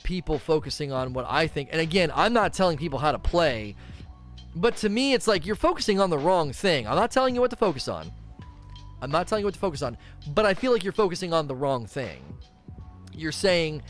people 0.03 0.39
focusing 0.39 0.93
on 0.93 1.13
what 1.13 1.27
I 1.29 1.47
think. 1.47 1.69
And 1.73 1.81
again, 1.81 2.11
I'm 2.15 2.33
not 2.33 2.53
telling 2.53 2.79
people 2.79 2.99
how 2.99 3.13
to 3.13 3.19
play, 3.19 3.77
but 4.55 4.77
to 4.79 4.89
me, 4.89 5.13
it's 5.13 5.27
like 5.27 5.47
you're 5.47 5.55
focusing 5.55 6.01
on 6.01 6.11
the 6.11 6.19
wrong 6.19 6.53
thing. 6.53 6.87
I'm 6.87 6.97
not 6.97 7.11
telling 7.11 7.35
you 7.35 7.41
what 7.41 7.51
to 7.51 7.57
focus 7.57 7.89
on. 7.89 8.11
I'm 9.03 9.11
not 9.11 9.29
telling 9.29 9.43
you 9.43 9.47
what 9.47 9.55
to 9.55 9.61
focus 9.61 9.83
on, 9.83 9.99
but 10.29 10.47
I 10.47 10.55
feel 10.55 10.73
like 10.73 10.83
you're 10.83 10.93
focusing 10.93 11.33
on 11.33 11.47
the 11.47 11.55
wrong 11.55 11.87
thing. 11.87 12.23
You're 13.13 13.33
saying, 13.33 13.83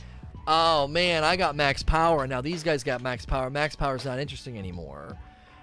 oh 0.49 0.89
man, 0.89 1.23
I 1.23 1.37
got 1.37 1.55
max 1.55 1.83
power, 1.85 2.25
and 2.25 2.31
now 2.31 2.41
these 2.41 2.65
guys 2.65 2.83
got 2.83 3.01
max 3.01 3.25
power. 3.25 3.49
Max 3.49 3.77
power 3.77 3.95
is 3.95 4.05
not 4.05 4.19
interesting 4.19 4.59
anymore 4.59 5.17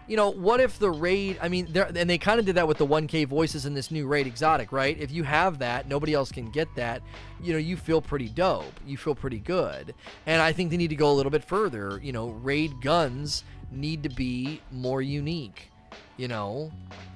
you 0.07 0.17
know, 0.17 0.29
what 0.29 0.59
if 0.59 0.79
the 0.79 0.91
raid? 0.91 1.39
I 1.41 1.47
mean, 1.47 1.75
and 1.75 2.09
they 2.09 2.17
kind 2.17 2.39
of 2.39 2.45
did 2.45 2.55
that 2.55 2.67
with 2.67 2.77
the 2.77 2.85
1K 2.85 3.27
voices 3.27 3.65
in 3.65 3.73
this 3.73 3.91
new 3.91 4.05
raid 4.07 4.27
exotic, 4.27 4.71
right? 4.71 4.97
If 4.99 5.11
you 5.11 5.23
have 5.23 5.59
that, 5.59 5.87
nobody 5.87 6.13
else 6.13 6.31
can 6.31 6.51
get 6.51 6.67
that. 6.75 7.01
You 7.41 7.53
know, 7.53 7.59
you 7.59 7.77
feel 7.77 8.01
pretty 8.01 8.29
dope. 8.29 8.79
You 8.85 8.97
feel 8.97 9.15
pretty 9.15 9.39
good. 9.39 9.93
And 10.25 10.41
I 10.41 10.51
think 10.51 10.71
they 10.71 10.77
need 10.77 10.89
to 10.89 10.95
go 10.95 11.11
a 11.11 11.13
little 11.13 11.31
bit 11.31 11.43
further. 11.43 11.99
You 12.03 12.11
know, 12.11 12.29
raid 12.29 12.81
guns 12.81 13.43
need 13.71 14.03
to 14.03 14.09
be 14.09 14.61
more 14.71 15.01
unique. 15.01 15.69
You 16.17 16.27
know, 16.27 16.71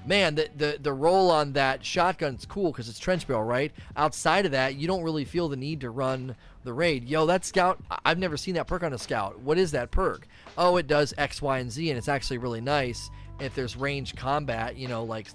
man, 0.06 0.36
the 0.36 0.50
the 0.56 0.78
the 0.82 0.94
roll 0.94 1.30
on 1.30 1.54
that 1.54 1.84
shotgun's 1.84 2.46
cool 2.46 2.72
because 2.72 2.90
it's 2.90 2.98
trench 2.98 3.28
barrel, 3.28 3.44
right? 3.44 3.72
Outside 3.96 4.46
of 4.46 4.52
that, 4.54 4.76
you 4.76 4.88
don't 4.88 5.04
really 5.04 5.26
feel 5.26 5.50
the 5.50 5.56
need 5.56 5.82
to 5.82 5.92
run 5.92 6.36
the 6.68 6.74
raid. 6.74 7.10
Yo, 7.10 7.26
that 7.26 7.44
scout, 7.46 7.80
I've 8.06 8.20
never 8.20 8.38
seen 8.38 8.54
that 8.56 8.68
perk 8.68 8.84
on 8.84 8.94
a 8.94 8.98
scout. 8.98 9.40
What 9.40 9.58
is 9.58 9.72
that 9.72 9.90
perk? 9.90 10.28
oh, 10.58 10.78
it 10.78 10.88
does 10.88 11.14
X, 11.18 11.42
Y, 11.42 11.60
and 11.60 11.72
Z, 11.72 11.90
and 11.90 11.98
it's 11.98 12.10
actually 12.10 12.40
really 12.40 12.62
nice. 12.62 13.10
If 13.40 13.54
there's 13.54 13.78
range 13.78 14.16
combat, 14.16 14.76
you 14.76 14.88
know, 14.88 15.04
like 15.04 15.28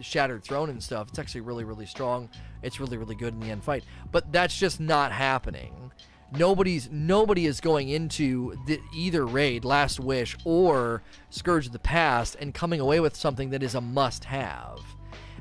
Shattered 0.00 0.42
Throne 0.42 0.70
and 0.70 0.82
stuff, 0.82 1.08
it's 1.08 1.18
actually 1.18 1.42
really, 1.42 1.62
really 1.62 1.86
strong. 1.86 2.28
It's 2.62 2.80
really, 2.80 2.96
really 2.96 3.14
good 3.14 3.32
in 3.32 3.40
the 3.40 3.50
end 3.50 3.62
fight. 3.62 3.84
But 4.10 4.32
that's 4.32 4.58
just 4.58 4.80
not 4.80 5.12
happening. 5.12 5.92
Nobody's 6.36 6.90
nobody 6.90 7.46
is 7.46 7.60
going 7.60 7.90
into 7.90 8.56
the, 8.66 8.80
either 8.92 9.24
raid, 9.24 9.64
Last 9.64 10.00
Wish, 10.00 10.36
or 10.44 11.02
Scourge 11.30 11.66
of 11.66 11.72
the 11.72 11.78
Past 11.78 12.34
and 12.40 12.52
coming 12.52 12.80
away 12.80 12.98
with 12.98 13.14
something 13.14 13.50
that 13.50 13.62
is 13.62 13.76
a 13.76 13.80
must-have. 13.80 14.80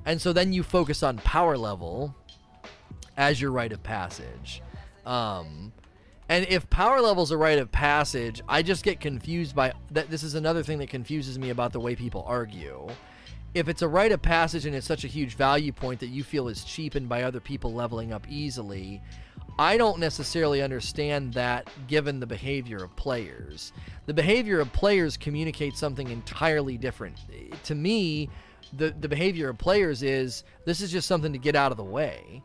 And 0.05 0.21
so 0.21 0.33
then 0.33 0.53
you 0.53 0.61
focus 0.61 1.01
on 1.01 1.17
power 1.17 1.57
level 1.57 2.13
as 3.17 3.41
your 3.41 3.51
rite 3.51 3.71
of 3.71 3.81
passage. 3.81 4.61
Um, 5.05 5.73
and 6.29 6.45
if 6.49 6.69
power 6.69 7.01
level's 7.01 7.31
a 7.31 7.37
rite 7.37 7.59
of 7.59 7.71
passage, 7.71 8.41
I 8.47 8.61
just 8.61 8.83
get 8.83 8.99
confused 8.99 9.55
by 9.55 9.73
that. 9.91 10.09
This 10.09 10.23
is 10.23 10.35
another 10.35 10.63
thing 10.63 10.79
that 10.79 10.89
confuses 10.89 11.37
me 11.37 11.49
about 11.49 11.73
the 11.73 11.79
way 11.79 11.95
people 11.95 12.23
argue. 12.27 12.87
If 13.53 13.67
it's 13.67 13.83
a 13.83 13.87
rite 13.87 14.11
of 14.11 14.21
passage 14.21 14.65
and 14.65 14.75
it's 14.75 14.87
such 14.87 15.03
a 15.03 15.07
huge 15.07 15.35
value 15.35 15.71
point 15.71 15.99
that 15.99 16.07
you 16.07 16.23
feel 16.23 16.47
is 16.47 16.63
cheapened 16.63 17.07
by 17.07 17.23
other 17.23 17.39
people 17.39 17.73
leveling 17.73 18.11
up 18.11 18.25
easily, 18.27 19.01
I 19.59 19.77
don't 19.77 19.99
necessarily 19.99 20.63
understand 20.63 21.33
that 21.33 21.69
given 21.87 22.19
the 22.19 22.25
behavior 22.25 22.83
of 22.83 22.95
players. 22.95 23.71
The 24.07 24.13
behavior 24.13 24.59
of 24.59 24.73
players 24.73 25.17
communicates 25.17 25.79
something 25.79 26.09
entirely 26.09 26.77
different. 26.77 27.17
To 27.65 27.75
me, 27.75 28.29
the, 28.75 28.95
the 28.99 29.07
behavior 29.07 29.49
of 29.49 29.59
players 29.59 30.01
is 30.01 30.43
this 30.65 30.81
is 30.81 30.91
just 30.91 31.07
something 31.07 31.33
to 31.33 31.37
get 31.37 31.55
out 31.55 31.71
of 31.71 31.77
the 31.77 31.83
way. 31.83 32.41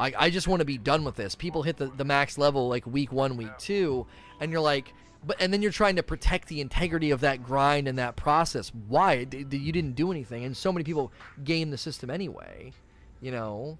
I, 0.00 0.12
I 0.16 0.30
just 0.30 0.48
want 0.48 0.60
to 0.60 0.66
be 0.66 0.78
done 0.78 1.04
with 1.04 1.16
this. 1.16 1.34
People 1.34 1.62
hit 1.62 1.76
the, 1.76 1.86
the 1.86 2.04
max 2.04 2.38
level 2.38 2.68
like 2.68 2.86
week 2.86 3.12
one, 3.12 3.36
week 3.36 3.56
two, 3.58 4.06
and 4.40 4.52
you're 4.52 4.60
like, 4.60 4.92
but 5.26 5.40
and 5.40 5.52
then 5.52 5.62
you're 5.62 5.72
trying 5.72 5.96
to 5.96 6.02
protect 6.02 6.48
the 6.48 6.60
integrity 6.60 7.10
of 7.10 7.20
that 7.20 7.42
grind 7.42 7.88
and 7.88 7.98
that 7.98 8.16
process. 8.16 8.70
Why? 8.88 9.24
D- 9.24 9.44
you 9.56 9.72
didn't 9.72 9.94
do 9.94 10.12
anything, 10.12 10.44
and 10.44 10.56
so 10.56 10.72
many 10.72 10.84
people 10.84 11.12
game 11.42 11.70
the 11.70 11.78
system 11.78 12.10
anyway. 12.10 12.72
You 13.20 13.32
know. 13.32 13.78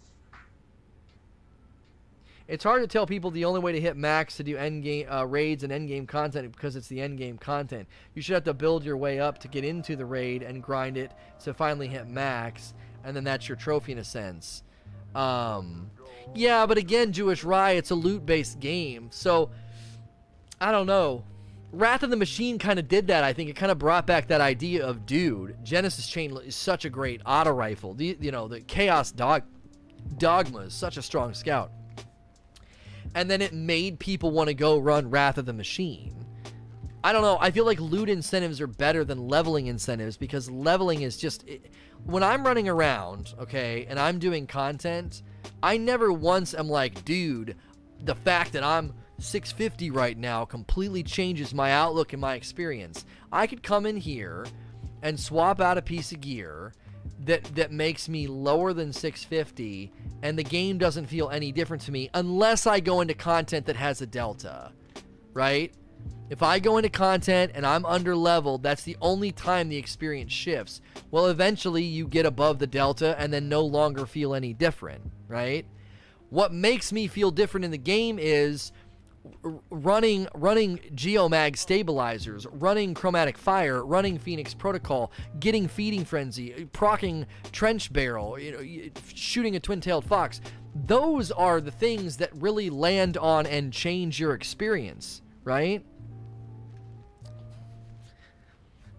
It's 2.49 2.65
hard 2.65 2.81
to 2.81 2.89
tell 2.89 3.07
people 3.07 3.31
the 3.31 3.45
only 3.45 3.61
way 3.61 3.73
to 3.73 3.81
hit 3.81 3.95
max 3.95 4.39
to 4.39 4.43
do 4.43 4.57
end 4.57 4.83
game 4.83 5.07
uh, 5.13 5.25
raids 5.25 5.65
and 5.65 5.73
end 5.73 5.87
game 5.87 6.07
content 6.07 6.51
because 6.51 6.77
it's 6.77 6.89
the 6.89 6.99
end 6.99 7.19
game 7.19 7.37
content. 7.37 7.87
You 8.15 8.23
should 8.23 8.33
have 8.33 8.45
to 8.45 8.55
build 8.55 8.85
your 8.85 8.97
way 8.97 9.21
up 9.21 9.39
to 9.41 9.49
get 9.49 9.65
into 9.65 9.97
the 9.97 10.07
raid 10.07 10.43
and 10.43 10.63
grind 10.63 10.97
it 10.97 11.13
to 11.45 11.53
finally 11.53 11.89
hit 11.89 12.09
max, 12.09 12.73
and 13.05 13.15
then 13.15 13.23
that's 13.23 13.51
your 13.51 13.57
trophy 13.57 13.93
in 13.93 13.99
a 13.99 14.05
sense. 14.05 14.63
Um, 15.15 15.91
yeah, 16.35 16.67
but 16.67 16.79
again, 16.79 17.13
Jewish 17.13 17.45
Rye, 17.45 17.73
it's 17.73 17.91
a 17.91 17.95
loot-based 17.95 18.61
game, 18.61 19.09
so 19.11 19.51
I 20.61 20.73
don't 20.73 20.87
know. 20.87 21.25
Wrath 21.71 22.03
of 22.03 22.11
the 22.11 22.17
Machine 22.17 22.59
kind 22.59 22.79
of 22.79 22.89
did 22.89 23.09
that. 23.09 23.25
I 23.25 23.33
think 23.33 23.51
it 23.51 23.57
kind 23.57 23.71
of 23.71 23.79
brought 23.79 24.07
back 24.07 24.29
that 24.29 24.41
idea 24.41 24.87
of 24.87 25.05
dude. 25.05 25.57
Genesis 25.63 26.09
Chain 26.09 26.37
is 26.39 26.57
such 26.57 26.85
a 26.85 26.91
great 26.91 27.21
auto 27.27 27.51
rifle. 27.51 27.93
The, 27.93 28.17
you 28.21 28.31
know, 28.31 28.49
the 28.49 28.61
Chaos 28.61 29.13
Dog 29.13 29.43
Dogma 30.17 30.61
is 30.61 30.75
such 30.75 30.97
a 30.97 31.03
strong 31.03 31.35
scout. 31.35 31.71
And 33.15 33.31
then 33.31 33.43
it 33.43 33.53
made 33.53 33.99
people 33.99 34.31
want 34.31 34.49
to 34.49 34.55
go 34.55 34.79
run 34.79 35.11
Wrath 35.11 35.39
of 35.39 35.47
the 35.47 35.53
Machine. 35.53 36.15
I 37.05 37.13
don't 37.13 37.23
know. 37.23 37.39
I 37.41 37.51
feel 37.51 37.65
like 37.65 37.81
loot 37.81 38.09
incentives 38.09 38.61
are 38.61 38.67
better 38.67 39.05
than 39.05 39.29
leveling 39.29 39.67
incentives 39.67 40.17
because 40.17 40.51
leveling 40.51 41.03
is 41.03 41.17
just 41.17 41.47
it, 41.47 41.71
when 42.05 42.23
I'm 42.23 42.45
running 42.45 42.69
around, 42.69 43.35
okay, 43.39 43.87
and 43.89 43.99
I'm 43.99 44.19
doing 44.19 44.47
content, 44.47 45.23
I 45.63 45.77
never 45.77 46.13
once 46.13 46.55
am 46.55 46.69
like, 46.69 47.05
dude, 47.05 47.57
the 48.01 48.15
fact 48.15 48.53
that 48.53 48.63
I'm 48.63 48.95
650 49.19 49.91
right 49.91 50.17
now 50.17 50.45
completely 50.45 51.03
changes 51.03 51.53
my 51.53 51.73
outlook 51.73 52.13
and 52.13 52.21
my 52.21 52.35
experience. 52.35 53.05
I 53.33 53.47
could 53.47 53.63
come 53.63 53.87
in 53.87 53.97
here 53.97 54.47
and 55.03 55.19
swap 55.19 55.61
out 55.61 55.79
a 55.79 55.83
piece 55.83 56.13
of 56.13 56.21
gear 56.21 56.73
that 57.21 57.45
that 57.57 57.73
makes 57.73 58.09
me 58.09 58.27
lower 58.27 58.73
than 58.73 58.93
650 58.93 59.93
and 60.23 60.39
the 60.39 60.45
game 60.45 60.79
doesn't 60.79 61.07
feel 61.07 61.31
any 61.31 61.51
different 61.51 61.83
to 61.83 61.93
me 61.93 62.11
unless 62.15 62.67
I 62.67 62.81
go 62.81 63.01
into 63.01 63.15
content 63.15 63.67
that 63.67 63.77
has 63.77 64.01
a 64.01 64.07
delta, 64.07 64.73
right? 65.33 65.73
If 66.31 66.43
I 66.43 66.59
go 66.59 66.77
into 66.77 66.91
content 66.91 67.53
and 67.55 67.67
I'm 67.67 67.87
under 67.87 68.15
leveled, 68.15 68.63
that's 68.63 68.83
the 68.83 68.97
only 69.01 69.33
time 69.33 69.69
the 69.69 69.79
experience 69.79 70.33
shifts. 70.33 70.81
Well, 71.11 71.27
eventually 71.27 71.83
you 71.83 72.07
get 72.07 72.27
above 72.27 72.59
the 72.59 72.67
delta 72.67 73.17
and 73.19 73.33
then 73.33 73.49
no 73.49 73.63
longer 73.63 74.05
feel 74.05 74.35
any 74.35 74.53
different, 74.53 75.03
right? 75.29 75.67
What 76.31 76.53
makes 76.53 76.93
me 76.93 77.07
feel 77.07 77.31
different 77.31 77.65
in 77.65 77.71
the 77.71 77.79
game 77.79 78.19
is 78.19 78.73
running 79.71 80.27
running 80.35 80.79
geomag 80.95 81.57
stabilizers, 81.57 82.47
running 82.47 82.95
chromatic 82.95 83.37
fire, 83.37 83.85
running 83.85 84.19
Phoenix 84.19 84.55
Protocol, 84.55 85.13
getting 85.39 85.69
feeding 85.69 86.05
frenzy, 86.05 86.67
procking 86.73 87.27
trench 87.53 87.93
barrel, 87.93 88.39
you 88.39 88.53
know, 88.53 88.91
shooting 89.15 89.57
a 89.57 89.61
twin-tailed 89.61 90.05
fox. 90.05 90.41
Those 90.75 91.31
are 91.31 91.61
the 91.61 91.71
things 91.71 92.19
that 92.19 92.31
really 92.37 92.71
land 92.71 93.17
on 93.17 93.47
and 93.47 93.73
change 93.73 94.21
your 94.21 94.35
experience, 94.35 95.23
right? 95.45 95.85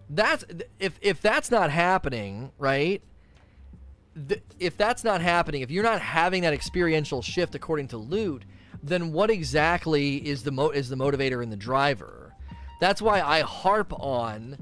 That's 0.08 0.44
if 0.78 0.98
if 1.00 1.20
that's 1.20 1.50
not 1.50 1.70
happening, 1.70 2.50
right? 2.58 3.02
If 4.58 4.76
that's 4.76 5.04
not 5.04 5.20
happening, 5.20 5.62
if 5.62 5.70
you're 5.70 5.84
not 5.84 6.00
having 6.00 6.42
that 6.42 6.52
experiential 6.52 7.22
shift 7.22 7.54
according 7.54 7.88
to 7.88 7.96
loot, 7.96 8.44
then 8.82 9.12
what 9.12 9.30
exactly 9.30 10.16
is 10.16 10.42
the 10.42 10.50
mo- 10.50 10.70
is 10.70 10.88
the 10.88 10.96
motivator 10.96 11.42
and 11.42 11.52
the 11.52 11.56
driver? 11.56 12.34
That's 12.80 13.02
why 13.02 13.20
I 13.20 13.40
harp 13.40 13.92
on 13.92 14.56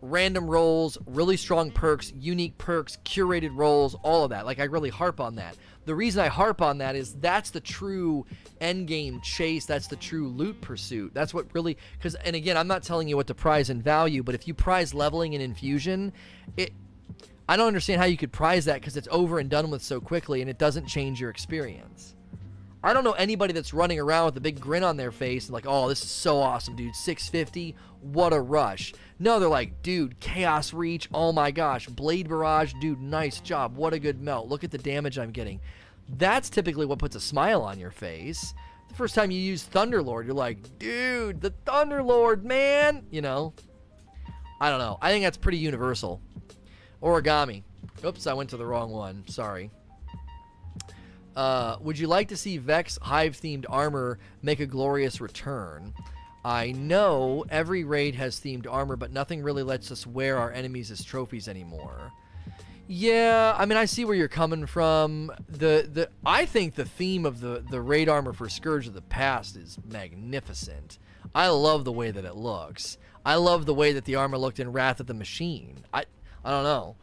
random 0.00 0.48
rolls, 0.48 0.98
really 1.06 1.36
strong 1.36 1.70
perks, 1.70 2.12
unique 2.14 2.56
perks, 2.58 2.98
curated 3.04 3.50
rolls, 3.54 3.94
all 4.02 4.24
of 4.24 4.30
that. 4.30 4.46
Like 4.46 4.60
I 4.60 4.64
really 4.64 4.90
harp 4.90 5.18
on 5.18 5.36
that. 5.36 5.56
The 5.86 5.94
reason 5.94 6.22
I 6.22 6.28
harp 6.28 6.62
on 6.62 6.78
that 6.78 6.94
is 6.96 7.14
that's 7.14 7.50
the 7.50 7.60
true 7.60 8.24
end 8.60 8.86
game 8.86 9.20
chase. 9.22 9.66
That's 9.66 9.86
the 9.86 9.96
true 9.96 10.28
loot 10.28 10.60
pursuit. 10.60 11.12
That's 11.14 11.34
what 11.34 11.46
really 11.54 11.76
because 11.98 12.14
and 12.16 12.36
again, 12.36 12.56
I'm 12.56 12.68
not 12.68 12.82
telling 12.82 13.08
you 13.08 13.16
what 13.16 13.26
to 13.26 13.34
prize 13.34 13.70
and 13.70 13.82
value, 13.82 14.22
but 14.22 14.34
if 14.34 14.46
you 14.46 14.54
prize 14.54 14.94
leveling 14.94 15.34
and 15.34 15.42
infusion, 15.42 16.12
it 16.56 16.72
I 17.48 17.56
don't 17.56 17.66
understand 17.66 18.00
how 18.00 18.06
you 18.06 18.16
could 18.16 18.32
prize 18.32 18.64
that 18.64 18.80
because 18.80 18.96
it's 18.96 19.08
over 19.10 19.38
and 19.38 19.50
done 19.50 19.70
with 19.70 19.82
so 19.82 20.00
quickly 20.00 20.40
and 20.40 20.48
it 20.48 20.58
doesn't 20.58 20.86
change 20.86 21.20
your 21.20 21.30
experience. 21.30 22.14
I 22.82 22.92
don't 22.92 23.04
know 23.04 23.12
anybody 23.12 23.54
that's 23.54 23.72
running 23.72 23.98
around 23.98 24.26
with 24.26 24.36
a 24.36 24.42
big 24.42 24.60
grin 24.60 24.84
on 24.84 24.98
their 24.98 25.10
face 25.10 25.46
and 25.46 25.54
like, 25.54 25.64
oh, 25.66 25.88
this 25.88 26.02
is 26.02 26.10
so 26.10 26.38
awesome, 26.38 26.76
dude. 26.76 26.94
650, 26.94 27.74
what 28.00 28.34
a 28.34 28.40
rush. 28.40 28.92
No, 29.18 29.38
they're 29.38 29.48
like, 29.48 29.82
dude, 29.82 30.20
Chaos 30.20 30.74
Reach, 30.74 31.08
oh 31.12 31.32
my 31.32 31.50
gosh. 31.50 31.86
Blade 31.86 32.28
Barrage, 32.28 32.74
dude, 32.80 33.00
nice 33.00 33.40
job. 33.40 33.76
What 33.76 33.94
a 33.94 33.98
good 33.98 34.20
melt. 34.20 34.48
Look 34.48 34.64
at 34.64 34.70
the 34.70 34.78
damage 34.78 35.18
I'm 35.18 35.30
getting. 35.30 35.60
That's 36.08 36.50
typically 36.50 36.84
what 36.84 36.98
puts 36.98 37.16
a 37.16 37.20
smile 37.20 37.62
on 37.62 37.78
your 37.78 37.90
face. 37.90 38.52
The 38.88 38.94
first 38.94 39.14
time 39.14 39.30
you 39.30 39.40
use 39.40 39.66
Thunderlord, 39.66 40.26
you're 40.26 40.34
like, 40.34 40.78
dude, 40.78 41.40
the 41.40 41.54
Thunderlord, 41.66 42.42
man. 42.42 43.06
You 43.10 43.22
know? 43.22 43.54
I 44.60 44.68
don't 44.68 44.78
know. 44.78 44.98
I 45.00 45.10
think 45.10 45.24
that's 45.24 45.38
pretty 45.38 45.58
universal. 45.58 46.20
Origami. 47.04 47.62
Oops, 48.04 48.26
I 48.26 48.32
went 48.32 48.50
to 48.50 48.56
the 48.56 48.66
wrong 48.66 48.90
one. 48.90 49.24
Sorry. 49.28 49.70
Uh, 51.36 51.76
would 51.80 51.98
you 51.98 52.06
like 52.06 52.28
to 52.28 52.36
see 52.36 52.58
Vex 52.58 52.98
Hive 53.02 53.38
themed 53.38 53.66
armor 53.68 54.18
make 54.42 54.60
a 54.60 54.66
glorious 54.66 55.20
return? 55.20 55.92
I 56.44 56.72
know 56.72 57.44
every 57.48 57.84
raid 57.84 58.14
has 58.14 58.40
themed 58.40 58.66
armor, 58.70 58.96
but 58.96 59.12
nothing 59.12 59.42
really 59.42 59.62
lets 59.62 59.90
us 59.90 60.06
wear 60.06 60.38
our 60.38 60.52
enemies 60.52 60.90
as 60.90 61.04
trophies 61.04 61.48
anymore. 61.48 62.12
Yeah, 62.86 63.54
I 63.56 63.64
mean, 63.64 63.78
I 63.78 63.86
see 63.86 64.04
where 64.04 64.14
you're 64.14 64.28
coming 64.28 64.66
from. 64.66 65.32
The 65.48 65.88
the 65.90 66.10
I 66.24 66.44
think 66.44 66.74
the 66.74 66.84
theme 66.84 67.24
of 67.24 67.40
the 67.40 67.64
the 67.70 67.80
raid 67.80 68.10
armor 68.10 68.34
for 68.34 68.48
Scourge 68.48 68.86
of 68.86 68.92
the 68.92 69.00
Past 69.00 69.56
is 69.56 69.78
magnificent. 69.90 70.98
I 71.34 71.48
love 71.48 71.84
the 71.84 71.92
way 71.92 72.10
that 72.10 72.26
it 72.26 72.36
looks. 72.36 72.98
I 73.24 73.36
love 73.36 73.64
the 73.64 73.72
way 73.74 73.94
that 73.94 74.04
the 74.04 74.16
armor 74.16 74.36
looked 74.36 74.60
in 74.60 74.70
Wrath 74.70 75.00
of 75.00 75.06
the 75.06 75.14
Machine. 75.14 75.78
I 75.94 76.04
I 76.44 76.50
don't 76.50 76.64
know 76.64 76.96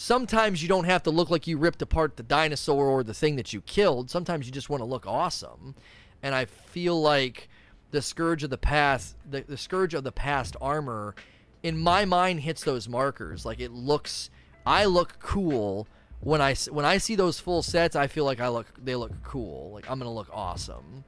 sometimes 0.00 0.62
you 0.62 0.68
don't 0.68 0.84
have 0.84 1.02
to 1.02 1.10
look 1.10 1.28
like 1.28 1.48
you 1.48 1.58
ripped 1.58 1.82
apart 1.82 2.16
the 2.16 2.22
dinosaur 2.22 2.86
or 2.86 3.02
the 3.02 3.12
thing 3.12 3.34
that 3.34 3.52
you 3.52 3.60
killed. 3.60 4.08
Sometimes 4.08 4.46
you 4.46 4.52
just 4.52 4.70
want 4.70 4.80
to 4.80 4.84
look 4.84 5.04
awesome. 5.08 5.74
And 6.22 6.36
I 6.36 6.44
feel 6.44 7.00
like 7.00 7.48
the 7.90 8.00
scourge 8.00 8.44
of 8.44 8.50
the 8.50 8.58
past, 8.58 9.16
the, 9.28 9.40
the 9.40 9.56
scourge 9.56 9.94
of 9.94 10.04
the 10.04 10.12
past 10.12 10.54
armor, 10.60 11.16
in 11.64 11.76
my 11.76 12.04
mind 12.04 12.40
hits 12.40 12.62
those 12.62 12.88
markers. 12.88 13.44
Like 13.44 13.58
it 13.58 13.72
looks, 13.72 14.30
I 14.64 14.84
look 14.84 15.18
cool 15.18 15.88
when 16.20 16.40
I 16.40 16.54
when 16.70 16.84
I 16.84 16.98
see 16.98 17.16
those 17.16 17.40
full 17.40 17.62
sets. 17.62 17.96
I 17.96 18.06
feel 18.06 18.24
like 18.24 18.40
I 18.40 18.48
look, 18.48 18.66
they 18.80 18.94
look 18.94 19.24
cool. 19.24 19.72
Like 19.72 19.90
I'm 19.90 19.98
gonna 19.98 20.12
look 20.12 20.30
awesome. 20.32 21.02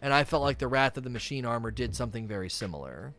And 0.00 0.14
I 0.14 0.24
felt 0.24 0.42
like 0.42 0.56
the 0.56 0.68
Wrath 0.68 0.96
of 0.96 1.04
the 1.04 1.10
Machine 1.10 1.44
armor 1.44 1.70
did 1.70 1.94
something 1.94 2.26
very 2.26 2.48
similar. 2.48 3.12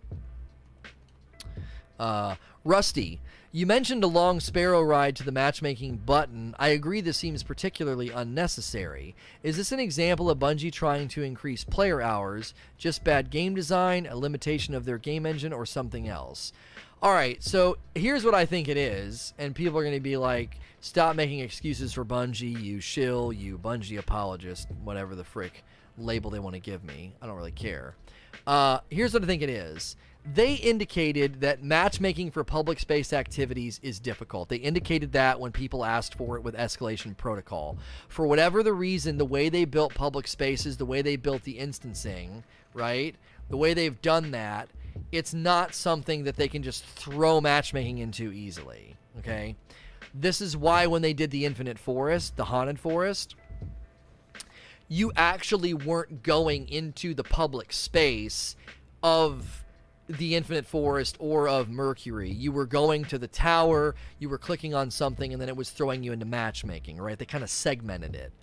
Uh, 2.00 2.36
Rusty, 2.64 3.22
you 3.54 3.66
mentioned 3.66 4.04
a 4.04 4.08
long 4.08 4.40
sparrow 4.40 4.82
ride 4.82 5.16
to 5.18 5.24
the 5.24 5.32
matchmaking 5.32 5.98
button. 5.98 6.56
I 6.58 6.70
agree 6.70 7.02
this 7.02 7.18
seems 7.18 7.44
particularly 7.44 8.10
unnecessary. 8.10 9.14
Is 9.44 9.58
this 9.58 9.74
an 9.74 9.80
example 9.80 10.30
of 10.30 10.40
Bungie 10.40 10.72
trying 10.72 11.10
to 11.10 11.24
increase 11.24 11.66
player 11.66 12.02
hours, 12.02 12.54
just 12.78 13.04
bad 13.04 13.30
game 13.30 13.54
design, 13.54 14.08
a 14.08 14.16
limitation 14.16 14.74
of 14.74 14.86
their 14.86 14.98
game 14.98 15.26
engine, 15.26 15.52
or 15.52 15.66
something 15.66 16.08
else? 16.08 16.54
All 17.02 17.12
right, 17.12 17.44
so 17.44 17.78
here's 17.94 18.24
what 18.24 18.36
I 18.36 18.46
think 18.46 18.70
it 18.70 18.78
is, 18.78 19.34
and 19.38 19.54
people 19.54 19.78
are 19.78 19.84
going 19.84 19.96
to 19.96 20.00
be 20.00 20.18
like, 20.18 20.58
stop 20.80 21.18
making 21.18 21.40
excuses 21.40 21.92
for 21.92 22.06
Bungie, 22.06 22.62
you 22.62 22.80
shill, 22.80 23.34
you 23.34 23.58
Bungie 23.58 23.98
apologist, 23.98 24.70
whatever 24.84 25.14
the 25.14 25.24
frick 25.26 25.64
label 25.98 26.30
they 26.32 26.40
want 26.40 26.54
to 26.54 26.62
give 26.62 26.86
me. 26.86 27.14
I 27.22 27.28
don't 27.28 27.36
really 27.36 27.52
care. 27.52 27.96
Uh, 28.48 28.80
here's 28.90 29.14
what 29.14 29.24
I 29.24 29.26
think 29.26 29.42
it 29.42 29.50
is 29.50 29.98
they 30.24 30.54
indicated 30.54 31.42
that 31.42 31.64
matchmaking 31.64 32.32
for 32.32 32.44
public 32.44 32.80
space 32.80 33.12
activities 33.12 33.80
is 33.82 34.00
difficult. 34.00 34.50
They 34.50 34.58
indicated 34.58 35.14
that 35.14 35.40
when 35.40 35.52
people 35.52 35.84
asked 35.84 36.16
for 36.16 36.38
it 36.38 36.44
with 36.44 36.56
escalation 36.56 37.18
protocol. 37.18 37.78
For 38.08 38.28
whatever 38.28 38.62
the 38.62 38.74
reason, 38.74 39.18
the 39.18 39.26
way 39.26 39.50
they 39.50 39.66
built 39.66 39.96
public 39.96 40.28
spaces, 40.28 40.78
the 40.78 40.86
way 40.86 41.02
they 41.02 41.16
built 41.16 41.44
the 41.44 41.58
instancing, 41.58 42.44
right? 42.74 43.16
The 43.50 43.58
way 43.58 43.74
they've 43.74 44.02
done 44.02 44.32
that, 44.32 44.70
it's 45.12 45.34
not 45.34 45.74
something 45.74 46.24
that 46.26 46.36
they 46.36 46.48
can 46.48 46.62
just 46.62 46.86
throw 46.86 47.42
matchmaking 47.42 47.98
into 47.98 48.32
easily, 48.32 48.98
okay? 49.20 49.56
This 50.14 50.40
is 50.40 50.56
why 50.56 50.86
when 50.88 51.02
they 51.02 51.14
did 51.14 51.32
the 51.32 51.46
Infinite 51.46 51.80
Forest, 51.80 52.36
the 52.36 52.46
Haunted 52.46 52.80
Forest, 52.80 53.36
you 54.88 55.12
actually 55.16 55.74
weren't 55.74 56.22
going 56.22 56.68
into 56.68 57.14
the 57.14 57.24
public 57.24 57.72
space 57.74 58.56
of 59.02 59.61
the 60.18 60.36
Infinite 60.36 60.66
Forest 60.66 61.18
or 61.20 61.48
of 61.48 61.70
Mercury. 61.70 62.30
You 62.30 62.52
were 62.52 62.66
going 62.66 63.06
to 63.06 63.18
the 63.18 63.28
tower, 63.28 63.96
you 64.20 64.30
were 64.30 64.38
clicking 64.38 64.74
on 64.74 64.92
something, 64.92 65.32
and 65.32 65.42
then 65.42 65.50
it 65.50 65.58
was 65.58 65.70
throwing 65.70 66.04
you 66.04 66.12
into 66.12 66.26
matchmaking, 66.26 66.98
right? 66.98 67.18
They 67.18 67.26
kind 67.26 67.44
of 67.44 67.50
segmented 67.50 68.16
it. 68.16 68.34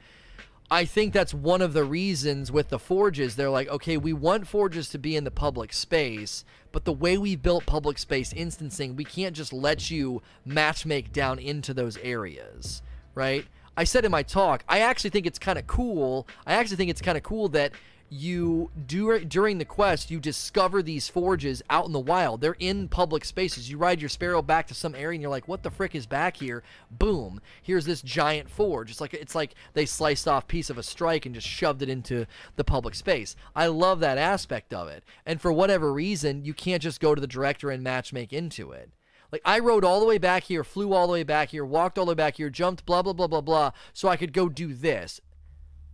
I 0.70 0.84
think 0.84 1.14
that's 1.14 1.32
one 1.32 1.62
of 1.62 1.72
the 1.72 1.84
reasons 1.84 2.52
with 2.52 2.68
the 2.68 2.78
forges. 2.78 3.36
They're 3.36 3.48
like, 3.48 3.68
okay, 3.68 3.96
we 3.96 4.12
want 4.12 4.46
forges 4.46 4.90
to 4.90 4.98
be 4.98 5.16
in 5.16 5.24
the 5.24 5.30
public 5.30 5.72
space, 5.72 6.44
but 6.72 6.84
the 6.84 6.92
way 6.92 7.16
we 7.16 7.36
built 7.36 7.64
public 7.64 7.98
space 7.98 8.34
instancing, 8.34 8.94
we 8.94 9.04
can't 9.04 9.34
just 9.34 9.52
let 9.52 9.90
you 9.90 10.20
matchmake 10.46 11.10
down 11.10 11.38
into 11.38 11.72
those 11.72 11.96
areas, 11.98 12.82
right? 13.14 13.46
I 13.78 13.84
said 13.84 14.04
in 14.04 14.10
my 14.10 14.22
talk, 14.22 14.62
I 14.68 14.80
actually 14.80 15.10
think 15.10 15.24
it's 15.24 15.38
kind 15.38 15.58
of 15.58 15.66
cool. 15.66 16.28
I 16.46 16.54
actually 16.54 16.76
think 16.76 16.90
it's 16.90 17.00
kind 17.00 17.16
of 17.16 17.22
cool 17.22 17.48
that 17.50 17.72
you 18.10 18.70
do 18.86 19.18
during 19.24 19.58
the 19.58 19.64
quest 19.64 20.10
you 20.10 20.18
discover 20.18 20.82
these 20.82 21.08
forges 21.08 21.62
out 21.68 21.86
in 21.86 21.92
the 21.92 22.00
wild. 22.00 22.40
They're 22.40 22.56
in 22.58 22.88
public 22.88 23.24
spaces. 23.24 23.70
You 23.70 23.76
ride 23.76 24.00
your 24.00 24.08
sparrow 24.08 24.40
back 24.40 24.66
to 24.68 24.74
some 24.74 24.94
area 24.94 25.16
and 25.16 25.22
you're 25.22 25.30
like 25.30 25.48
what 25.48 25.62
the 25.62 25.70
frick 25.70 25.94
is 25.94 26.06
back 26.06 26.36
here? 26.36 26.62
Boom. 26.90 27.40
Here's 27.62 27.84
this 27.84 28.02
giant 28.02 28.48
forge. 28.48 28.90
It's 28.90 29.00
like 29.00 29.14
it's 29.14 29.34
like 29.34 29.54
they 29.74 29.86
sliced 29.86 30.26
off 30.26 30.48
piece 30.48 30.70
of 30.70 30.78
a 30.78 30.82
strike 30.82 31.26
and 31.26 31.34
just 31.34 31.46
shoved 31.46 31.82
it 31.82 31.88
into 31.88 32.26
the 32.56 32.64
public 32.64 32.94
space. 32.94 33.36
I 33.54 33.66
love 33.66 34.00
that 34.00 34.18
aspect 34.18 34.72
of 34.72 34.88
it. 34.88 35.04
And 35.26 35.40
for 35.40 35.52
whatever 35.52 35.92
reason 35.92 36.44
you 36.44 36.54
can't 36.54 36.82
just 36.82 37.00
go 37.00 37.14
to 37.14 37.20
the 37.20 37.26
director 37.26 37.70
and 37.70 37.84
matchmake 37.84 38.32
into 38.32 38.72
it. 38.72 38.90
Like 39.30 39.42
I 39.44 39.58
rode 39.58 39.84
all 39.84 40.00
the 40.00 40.06
way 40.06 40.18
back 40.18 40.44
here, 40.44 40.64
flew 40.64 40.94
all 40.94 41.06
the 41.06 41.12
way 41.12 41.24
back 41.24 41.50
here, 41.50 41.64
walked 41.64 41.98
all 41.98 42.06
the 42.06 42.12
way 42.12 42.14
back 42.14 42.36
here, 42.36 42.48
jumped 42.48 42.86
blah 42.86 43.02
blah 43.02 43.12
blah 43.12 43.26
blah 43.26 43.42
blah 43.42 43.72
so 43.92 44.08
I 44.08 44.16
could 44.16 44.32
go 44.32 44.48
do 44.48 44.72
this. 44.72 45.20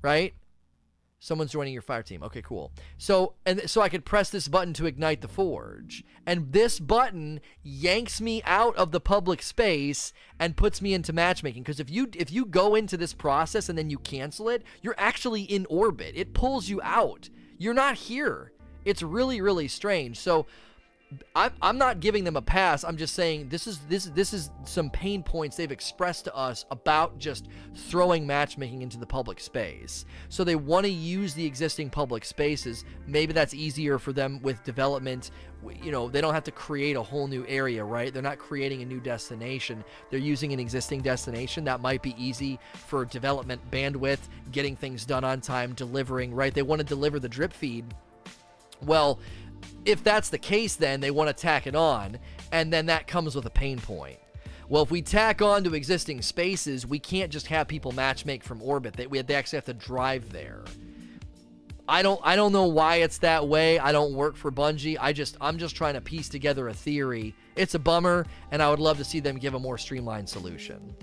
Right? 0.03 0.35
Someone's 1.25 1.53
joining 1.53 1.73
your 1.73 1.81
fire 1.81 2.03
team. 2.03 2.23
Okay, 2.23 2.43
cool. 2.43 2.71
So 2.99 3.33
and 3.47 3.63
so 3.71 3.81
I 3.81 3.89
could 3.89 4.05
press 4.05 4.29
this 4.29 4.47
button 4.47 4.75
to 4.75 4.85
ignite 4.85 5.23
the 5.23 5.29
forge. 5.29 6.05
And 6.27 6.53
this 6.53 6.79
button 6.79 7.41
yanks 7.63 8.21
me 8.21 8.43
out 8.45 8.77
of 8.77 8.93
the 8.93 9.01
public 9.01 9.41
space 9.41 10.13
and 10.39 10.55
puts 10.55 10.83
me 10.83 10.93
into 10.93 11.15
matchmaking 11.15 11.63
because 11.63 11.81
if 11.81 11.89
you 11.89 12.11
if 12.15 12.31
you 12.31 12.45
go 12.45 12.75
into 12.75 12.99
this 12.99 13.15
process 13.15 13.71
and 13.71 13.79
then 13.79 13.89
you 13.89 13.97
cancel 14.01 14.51
it, 14.51 14.65
you're 14.83 14.95
actually 14.99 15.45
in 15.45 15.65
orbit. 15.71 16.13
It 16.15 16.35
pulls 16.35 16.69
you 16.69 16.83
out. 16.83 17.31
You're 17.57 17.73
not 17.73 17.95
here. 17.95 18.53
It's 18.85 19.03
really 19.03 19.41
really 19.41 19.67
strange. 19.67 20.19
So 20.19 20.45
I'm, 21.35 21.53
I'm 21.61 21.79
not 21.79 22.01
giving 22.01 22.25
them 22.25 22.37
a 22.37 22.43
pass. 22.43 22.85
I'm 22.85 22.97
just 22.97 23.15
saying 23.15 23.49
this 23.49 23.67
is 23.67 23.79
this 23.89 24.07
this 24.07 24.33
is 24.33 24.51
some 24.65 24.91
pain 24.91 25.23
points 25.23 25.57
they've 25.57 25.71
expressed 25.71 26.25
to 26.25 26.35
us 26.35 26.65
about 26.71 27.19
just 27.19 27.49
throwing 27.75 28.27
matchmaking 28.27 28.83
into 28.83 28.99
the 28.99 29.07
public 29.07 29.41
space. 29.41 30.05
So 30.29 30.45
they 30.45 30.57
want 30.57 30.87
to 30.87 30.93
use 30.93 31.35
the 31.35 31.45
existing 31.45 31.91
public 31.91 32.25
spaces. 32.25 32.85
Maybe 33.07 33.33
that's 33.33 33.55
easier 33.55 33.99
for 33.99 34.13
them 34.13 34.41
with 34.43 34.63
development. 34.65 35.31
You 35.83 35.93
know, 35.93 36.09
they 36.09 36.21
don't 36.21 36.35
have 36.35 36.45
to 36.45 36.51
create 36.51 36.97
a 36.97 37.03
whole 37.03 37.27
new 37.27 37.45
area, 37.49 37.85
right? 37.85 38.13
They're 38.13 38.23
not 38.23 38.39
creating 38.39 38.83
a 38.83 38.85
new 38.85 39.01
destination. 39.01 39.83
They're 40.11 40.19
using 40.21 40.53
an 40.53 40.61
existing 40.61 41.01
destination. 41.03 41.65
That 41.65 41.81
might 41.81 42.03
be 42.03 42.15
easy 42.23 42.59
for 42.75 43.05
development 43.05 43.63
bandwidth, 43.71 44.21
getting 44.53 44.77
things 44.77 45.07
done 45.07 45.25
on 45.25 45.41
time, 45.41 45.73
delivering, 45.73 46.35
right? 46.35 46.53
They 46.53 46.63
want 46.63 46.81
to 46.81 46.87
deliver 46.87 47.19
the 47.19 47.29
drip 47.29 47.53
feed. 47.53 47.87
Well, 48.83 49.19
if 49.85 50.03
that's 50.03 50.29
the 50.29 50.39
case, 50.39 50.77
then 50.77 51.01
they 51.01 51.11
want 51.11 51.29
to 51.29 51.35
tack 51.35 51.67
it 51.67 51.77
on, 51.77 52.19
and 52.53 52.73
then 52.73 52.87
that 52.87 53.07
comes 53.07 53.35
with 53.35 53.47
a 53.47 53.51
pain 53.51 53.79
point. 53.79 54.19
Well, 54.69 54.83
if 54.83 54.91
we 54.91 55.03
tack 55.03 55.43
on 55.43 55.63
to 55.65 55.75
existing 55.75 56.23
spaces, 56.23 56.87
we 56.87 56.99
can't 56.99 57.31
just 57.31 57.49
have 57.49 57.69
people 57.69 57.93
matchmake 57.93 58.43
from 58.43 58.63
orbit. 58.63 58.95
They, 58.95 59.07
we, 59.07 59.21
they 59.21 59.35
actually 59.35 59.59
have 59.59 59.67
to 59.67 59.75
drive 59.75 60.33
there. 60.33 60.65
I 61.87 62.01
don't 62.01 62.21
I 62.25 62.35
don't 62.35 62.53
know 62.53 62.65
why 62.65 62.97
it's 62.97 63.19
that 63.19 63.47
way. 63.47 63.79
I 63.79 63.93
don't 63.93 64.15
work 64.15 64.37
for 64.37 64.51
Bungie. 64.51 64.97
I 64.99 65.13
just 65.13 65.37
I'm 65.41 65.59
just 65.59 65.77
trying 65.77 65.95
to 65.95 66.01
piece 66.01 66.31
together 66.31 66.69
a 66.69 66.75
theory. 66.75 67.35
It's 67.57 67.75
a 67.75 67.79
bummer, 67.79 68.27
and 68.51 68.63
I 68.63 68.71
would 68.71 68.79
love 68.79 68.97
to 68.99 69.05
see 69.05 69.21
them 69.21 69.37
give 69.37 69.53
a 69.53 69.59
more 69.59 69.77
streamlined 69.77 70.29
solution. 70.29 70.95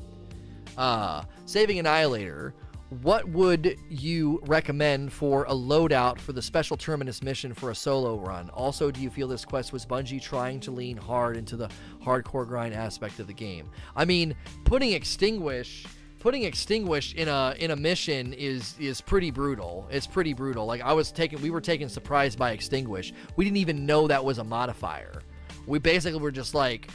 Uh, 0.77 1.23
Saving 1.45 1.77
Annihilator 1.77 2.55
what 2.99 3.29
would 3.29 3.77
you 3.89 4.41
recommend 4.47 5.13
for 5.13 5.45
a 5.45 5.53
loadout 5.53 6.19
for 6.19 6.33
the 6.33 6.41
special 6.41 6.75
terminus 6.75 7.23
mission 7.23 7.53
for 7.53 7.71
a 7.71 7.75
solo 7.75 8.17
run? 8.17 8.49
Also, 8.49 8.91
do 8.91 8.99
you 8.99 9.09
feel 9.09 9.29
this 9.29 9.45
quest 9.45 9.71
was 9.71 9.85
Bungie 9.85 10.21
trying 10.21 10.59
to 10.59 10.71
lean 10.71 10.97
hard 10.97 11.37
into 11.37 11.55
the 11.55 11.69
hardcore 12.03 12.45
grind 12.45 12.73
aspect 12.73 13.19
of 13.19 13.27
the 13.27 13.33
game? 13.33 13.69
I 13.95 14.03
mean, 14.03 14.35
putting 14.65 14.91
extinguish 14.91 15.85
putting 16.19 16.43
extinguish 16.43 17.15
in 17.15 17.27
a 17.27 17.55
in 17.57 17.71
a 17.71 17.75
mission 17.75 18.33
is 18.33 18.75
is 18.77 18.99
pretty 18.99 19.31
brutal. 19.31 19.87
It's 19.89 20.05
pretty 20.05 20.33
brutal. 20.33 20.65
Like 20.65 20.81
I 20.81 20.91
was 20.91 21.13
taken 21.13 21.41
we 21.41 21.49
were 21.49 21.61
taken 21.61 21.87
surprised 21.87 22.37
by 22.37 22.51
extinguish. 22.51 23.13
We 23.37 23.45
didn't 23.45 23.57
even 23.57 23.85
know 23.85 24.07
that 24.07 24.23
was 24.23 24.37
a 24.37 24.43
modifier. 24.43 25.23
We 25.65 25.79
basically 25.79 26.19
were 26.19 26.31
just 26.31 26.53
like 26.53 26.89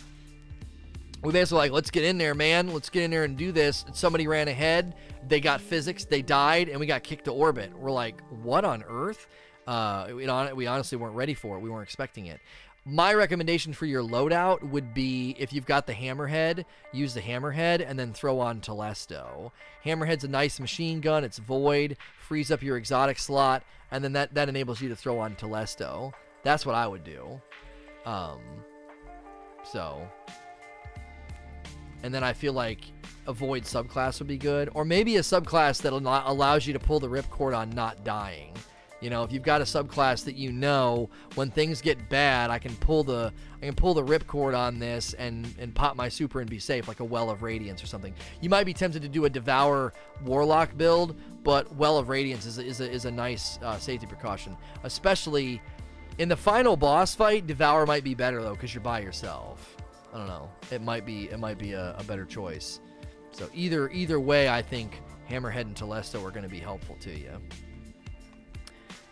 we 1.22 1.32
basically 1.32 1.59
like 1.59 1.72
let's 1.72 1.90
get 1.90 2.05
in 2.05 2.18
there 2.18 2.34
man 2.34 2.72
let's 2.72 2.90
get 2.90 3.03
in 3.03 3.11
there 3.11 3.24
and 3.24 3.36
do 3.36 3.51
this 3.51 3.84
and 3.84 3.97
somebody 3.97 4.28
ran 4.28 4.49
ahead 4.49 4.94
they 5.29 5.41
got 5.41 5.61
physics 5.61 6.05
they 6.05 6.22
died 6.22 6.68
and 6.68 6.79
we 6.79 6.87
got 6.87 7.03
kicked 7.03 7.24
to 7.24 7.33
orbit. 7.33 7.77
We're 7.77 7.91
like 7.91 8.20
what 8.31 8.64
on 8.64 8.85
earth? 8.89 9.27
Uh, 9.66 10.09
we, 10.14 10.27
honestly 10.29 10.97
weren't 10.97 11.16
ready 11.16 11.35
for 11.35 11.57
it. 11.57 11.61
We 11.61 11.70
weren't 11.70 11.83
expecting 11.83 12.27
it. 12.27 12.41
My 12.85 13.14
recommendation 13.14 13.72
for 13.72 13.85
your 13.85 14.03
loadout 14.03 14.62
would 14.62 14.95
be 14.95 15.35
if 15.41 15.53
you've 15.53 15.66
got 15.66 15.89
the 15.89 15.93
hammerhead 15.93 16.64
use 16.93 17.14
the 17.14 17.20
hammerhead 17.20 17.85
and 17.85 17.99
then 17.99 18.12
throw 18.12 18.39
on 18.39 18.61
telesto. 18.61 19.51
Hammerhead's 19.85 20.22
a 20.22 20.29
nice 20.29 20.61
machine 20.61 21.01
gun. 21.01 21.24
It's 21.24 21.39
void 21.39 21.97
frees 22.20 22.53
up 22.53 22.62
your 22.62 22.77
exotic 22.77 23.18
slot 23.18 23.64
and 23.91 24.05
then 24.05 24.12
that 24.12 24.35
that 24.35 24.49
enables 24.49 24.81
you 24.81 24.89
to 24.89 24.97
throw 24.97 25.18
on 25.18 25.35
telesto. 25.35 26.12
That's 26.45 26.64
what 26.64 26.77
i 26.77 26.87
would 26.87 27.03
do. 27.03 27.41
Um 28.05 28.39
so 29.64 30.09
and 32.05 32.14
then 32.14 32.22
I 32.22 32.35
feel 32.35 32.53
like 32.53 32.83
a 33.27 33.33
void 33.33 33.64
subclass 33.64 34.18
would 34.18 34.29
be 34.29 34.39
good, 34.39 34.70
or 34.74 34.85
maybe 34.85 35.16
a 35.16 35.20
subclass 35.20 35.83
that 35.83 35.93
allows 35.93 36.66
you 36.66 36.72
to 36.72 36.79
pull 36.79 37.01
the 37.01 37.09
ripcord 37.09 37.57
on 37.57 37.70
not 37.70 38.05
dying. 38.05 38.53
You 39.01 39.11
know, 39.11 39.22
if 39.22 39.31
you've 39.31 39.43
got 39.43 39.61
a 39.61 39.64
subclass 39.64 40.24
that 40.24 40.37
you 40.37 40.53
know 40.53 41.11
when 41.35 41.51
things 41.51 41.83
get 41.83 42.09
bad, 42.09 42.51
I 42.51 42.59
can 42.59 42.74
pull 42.77 43.05
the 43.05 43.31
I 43.62 43.66
can 43.66 43.74
pull 43.74 43.93
the 43.93 44.03
ripcord 44.03 44.57
on 44.57 44.79
this 44.79 45.12
and 45.14 45.53
and 45.59 45.74
pop 45.74 45.97
my 45.97 46.09
super 46.09 46.41
and 46.41 46.49
be 46.49 46.59
safe, 46.59 46.89
like 46.89 47.01
a 47.01 47.05
Well 47.05 47.29
of 47.29 47.43
Radiance 47.43 47.83
or 47.83 47.87
something. 47.87 48.14
You 48.41 48.49
might 48.49 48.64
be 48.64 48.72
tempted 48.72 49.03
to 49.03 49.09
do 49.09 49.27
a 49.27 49.31
Devour 49.31 49.93
Warlock 50.24 50.77
build, 50.79 51.14
but 51.45 51.74
Well 51.77 51.99
of 51.99 52.09
Radiance 52.09 52.47
is 52.47 52.59
a, 52.59 52.64
is 52.64 52.81
a, 52.81 52.91
is 52.91 53.05
a 53.05 53.11
nice 53.11 53.59
uh, 53.62 53.79
safety 53.79 54.07
precaution, 54.07 54.57
especially 54.83 55.61
in 56.16 56.31
the 56.31 56.37
final 56.37 56.77
boss 56.77 57.14
fight. 57.14 57.47
Devour 57.47 57.85
might 57.85 58.03
be 58.03 58.14
better 58.14 58.43
though 58.43 58.55
because 58.55 58.74
you're 58.74 58.83
by 58.83 59.01
yourself. 59.01 59.77
I 60.14 60.18
don't 60.18 60.29
know. 60.29 60.51
It 60.70 60.81
might 60.81 61.05
be 61.05 61.24
it 61.24 61.39
might 61.39 61.59
be 61.59 61.72
a, 61.74 61.95
a 61.99 62.03
better 62.05 62.24
choice. 62.24 62.81
So 63.37 63.51
either 63.53 63.91
either 63.91 64.18
way, 64.18 64.49
I 64.49 64.62
think 64.62 65.03
Hammerhead 65.28 65.62
and 65.62 65.74
Telesto 65.74 66.24
are 66.24 66.30
going 66.30 66.43
to 66.43 66.49
be 66.49 66.59
helpful 66.59 66.97
to 67.01 67.11
you. 67.11 67.32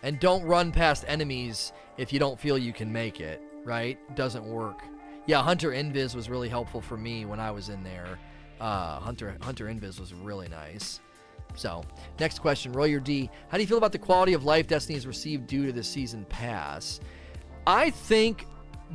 And 0.02 0.18
don't 0.18 0.42
run 0.44 0.72
past 0.72 1.04
enemies 1.06 1.74
if 1.98 2.10
you 2.10 2.18
don't 2.18 2.40
feel 2.40 2.56
you 2.56 2.72
can 2.72 2.90
make 2.90 3.20
it. 3.20 3.42
Right? 3.64 3.98
Doesn't 4.16 4.44
work. 4.44 4.80
Yeah, 5.26 5.42
Hunter 5.42 5.70
Invis 5.70 6.14
was 6.14 6.30
really 6.30 6.48
helpful 6.48 6.80
for 6.80 6.96
me 6.96 7.26
when 7.26 7.38
I 7.38 7.50
was 7.50 7.68
in 7.68 7.84
there. 7.84 8.18
Uh, 8.60 8.98
Hunter 8.98 9.36
Hunter 9.42 9.66
Invis 9.66 10.00
was 10.00 10.14
really 10.14 10.48
nice. 10.48 11.00
So, 11.54 11.84
next 12.18 12.38
question, 12.38 12.72
roll 12.72 12.86
your 12.86 13.00
D. 13.00 13.28
How 13.48 13.58
do 13.58 13.62
you 13.62 13.66
feel 13.66 13.78
about 13.78 13.92
the 13.92 13.98
quality 13.98 14.32
of 14.32 14.44
life 14.44 14.66
Destiny 14.66 14.94
has 14.94 15.06
received 15.06 15.46
due 15.46 15.66
to 15.66 15.72
the 15.72 15.84
season 15.84 16.24
pass? 16.30 16.98
I 17.66 17.90
think 17.90 18.46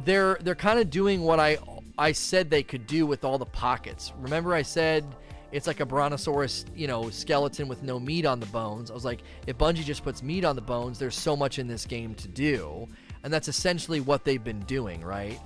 they're 0.06 0.40
they're 0.42 0.56
kind 0.56 0.80
of 0.80 0.90
doing 0.90 1.22
what 1.22 1.40
I 1.40 1.60
I 2.00 2.14
said 2.14 2.50
they 2.50 2.64
could 2.64 2.88
do 2.88 3.06
with 3.06 3.26
all 3.26 3.38
the 3.38 3.46
pockets. 3.46 4.14
Remember, 4.18 4.54
I 4.54 4.62
said 4.62 5.06
it's 5.52 5.68
like 5.68 5.82
a 5.82 5.86
brontosaurus, 5.86 6.66
you 6.74 6.88
know, 6.88 7.10
skeleton 7.10 7.68
with 7.68 7.84
no 7.84 8.00
meat 8.00 8.26
on 8.26 8.40
the 8.40 8.46
bones. 8.48 8.90
I 8.90 8.94
was 8.94 9.04
like, 9.04 9.22
if 9.48 9.58
Bungie 9.58 9.84
just 9.84 10.04
puts 10.04 10.24
meat 10.24 10.46
on 10.46 10.56
the 10.56 10.62
bones, 10.62 10.98
there's 10.98 11.18
so 11.18 11.36
much 11.36 11.60
in 11.60 11.68
this 11.68 11.86
game 11.86 12.16
to 12.16 12.28
do. 12.28 12.88
And 13.24 13.34
that's 13.34 13.50
essentially 13.50 14.00
what 14.00 14.24
they've 14.24 14.44
been 14.44 14.62
doing, 14.62 15.02
right? 15.02 15.40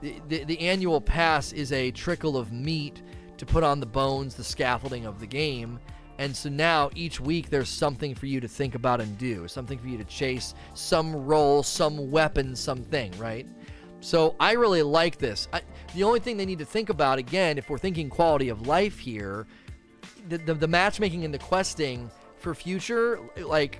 The, 0.00 0.20
the, 0.28 0.44
the 0.44 0.58
annual 0.60 1.00
pass 1.00 1.52
is 1.52 1.70
a 1.70 1.92
trickle 1.92 2.36
of 2.36 2.52
meat 2.52 3.00
to 3.36 3.46
put 3.46 3.62
on 3.62 3.78
the 3.78 3.86
bones, 3.86 4.34
the 4.34 4.44
scaffolding 4.44 5.06
of 5.06 5.20
the 5.20 5.26
game. 5.26 5.78
And 6.18 6.34
so 6.34 6.48
now 6.48 6.90
each 6.94 7.20
week 7.20 7.48
there's 7.48 7.68
something 7.68 8.14
for 8.14 8.26
you 8.26 8.40
to 8.40 8.48
think 8.48 8.74
about 8.74 9.00
and 9.00 9.16
do, 9.18 9.46
something 9.46 9.78
for 9.78 9.86
you 9.86 9.98
to 9.98 10.04
chase, 10.04 10.54
some 10.74 11.14
role, 11.14 11.62
some 11.62 12.10
weapon, 12.10 12.56
something, 12.56 13.16
right? 13.18 13.46
So 14.02 14.34
I 14.40 14.52
really 14.52 14.82
like 14.82 15.18
this. 15.18 15.48
I, 15.52 15.62
the 15.94 16.02
only 16.02 16.18
thing 16.18 16.36
they 16.36 16.44
need 16.44 16.58
to 16.58 16.64
think 16.64 16.88
about, 16.88 17.18
again, 17.18 17.56
if 17.56 17.70
we're 17.70 17.78
thinking 17.78 18.10
quality 18.10 18.48
of 18.48 18.66
life 18.66 18.98
here, 18.98 19.46
the, 20.28 20.38
the, 20.38 20.54
the 20.54 20.66
matchmaking 20.66 21.24
and 21.24 21.32
the 21.32 21.38
questing 21.38 22.10
for 22.36 22.52
future, 22.52 23.20
like 23.36 23.78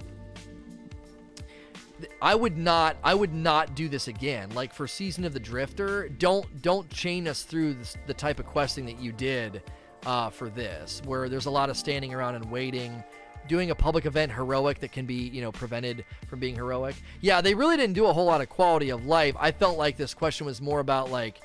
I 2.20 2.34
would 2.34 2.56
not 2.56 2.96
I 3.02 3.14
would 3.14 3.34
not 3.34 3.74
do 3.74 3.88
this 3.88 4.08
again. 4.08 4.50
Like 4.54 4.72
for 4.72 4.86
Season 4.86 5.24
of 5.24 5.32
the 5.32 5.40
Drifter, 5.40 6.08
don't 6.08 6.62
don't 6.62 6.88
chain 6.90 7.26
us 7.26 7.42
through 7.42 7.74
this, 7.74 7.96
the 8.06 8.14
type 8.14 8.38
of 8.38 8.46
questing 8.46 8.86
that 8.86 9.00
you 9.00 9.12
did 9.12 9.62
uh, 10.06 10.30
for 10.30 10.48
this, 10.48 11.02
where 11.04 11.28
there's 11.28 11.46
a 11.46 11.50
lot 11.50 11.68
of 11.68 11.76
standing 11.76 12.14
around 12.14 12.36
and 12.36 12.44
waiting 12.50 13.02
doing 13.48 13.70
a 13.70 13.74
public 13.74 14.06
event 14.06 14.32
heroic 14.32 14.80
that 14.80 14.92
can 14.92 15.06
be, 15.06 15.14
you 15.14 15.40
know, 15.40 15.52
prevented 15.52 16.04
from 16.28 16.40
being 16.40 16.54
heroic. 16.54 16.94
Yeah, 17.20 17.40
they 17.40 17.54
really 17.54 17.76
didn't 17.76 17.94
do 17.94 18.06
a 18.06 18.12
whole 18.12 18.24
lot 18.24 18.40
of 18.40 18.48
quality 18.48 18.90
of 18.90 19.06
life. 19.06 19.34
I 19.38 19.52
felt 19.52 19.78
like 19.78 19.96
this 19.96 20.14
question 20.14 20.46
was 20.46 20.60
more 20.60 20.80
about 20.80 21.10
like 21.10 21.40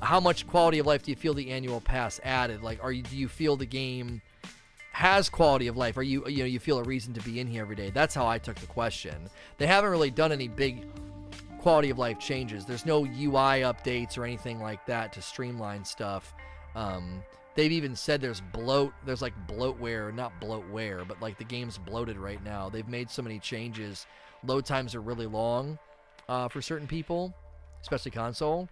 how 0.00 0.20
much 0.20 0.46
quality 0.46 0.78
of 0.78 0.86
life 0.86 1.02
do 1.02 1.10
you 1.10 1.16
feel 1.16 1.34
the 1.34 1.50
annual 1.50 1.80
pass 1.80 2.20
added? 2.24 2.62
Like 2.62 2.82
are 2.82 2.92
you 2.92 3.02
do 3.02 3.16
you 3.16 3.28
feel 3.28 3.56
the 3.56 3.66
game 3.66 4.22
has 4.92 5.28
quality 5.28 5.66
of 5.68 5.76
life? 5.76 5.96
Are 5.96 6.02
you 6.02 6.26
you 6.28 6.38
know, 6.38 6.44
you 6.44 6.58
feel 6.58 6.78
a 6.78 6.84
reason 6.84 7.14
to 7.14 7.20
be 7.20 7.40
in 7.40 7.46
here 7.46 7.62
every 7.62 7.76
day? 7.76 7.90
That's 7.90 8.14
how 8.14 8.26
I 8.26 8.38
took 8.38 8.56
the 8.56 8.66
question. 8.66 9.30
They 9.58 9.66
haven't 9.66 9.90
really 9.90 10.10
done 10.10 10.32
any 10.32 10.48
big 10.48 10.86
quality 11.58 11.90
of 11.90 11.98
life 11.98 12.18
changes. 12.18 12.64
There's 12.64 12.86
no 12.86 13.04
UI 13.04 13.62
updates 13.62 14.16
or 14.16 14.24
anything 14.24 14.60
like 14.60 14.86
that 14.86 15.12
to 15.14 15.22
streamline 15.22 15.84
stuff. 15.84 16.34
Um, 16.74 17.22
They've 17.58 17.72
even 17.72 17.96
said 17.96 18.20
there's 18.20 18.40
bloat, 18.40 18.92
there's 19.04 19.20
like 19.20 19.34
bloatware, 19.48 20.14
not 20.14 20.40
bloatware, 20.40 21.08
but 21.08 21.20
like 21.20 21.38
the 21.38 21.44
game's 21.44 21.76
bloated 21.76 22.16
right 22.16 22.40
now. 22.44 22.68
They've 22.68 22.86
made 22.86 23.10
so 23.10 23.20
many 23.20 23.40
changes. 23.40 24.06
Load 24.44 24.64
times 24.64 24.94
are 24.94 25.00
really 25.00 25.26
long 25.26 25.76
uh, 26.28 26.46
for 26.46 26.62
certain 26.62 26.86
people, 26.86 27.34
especially 27.80 28.12
console. 28.12 28.68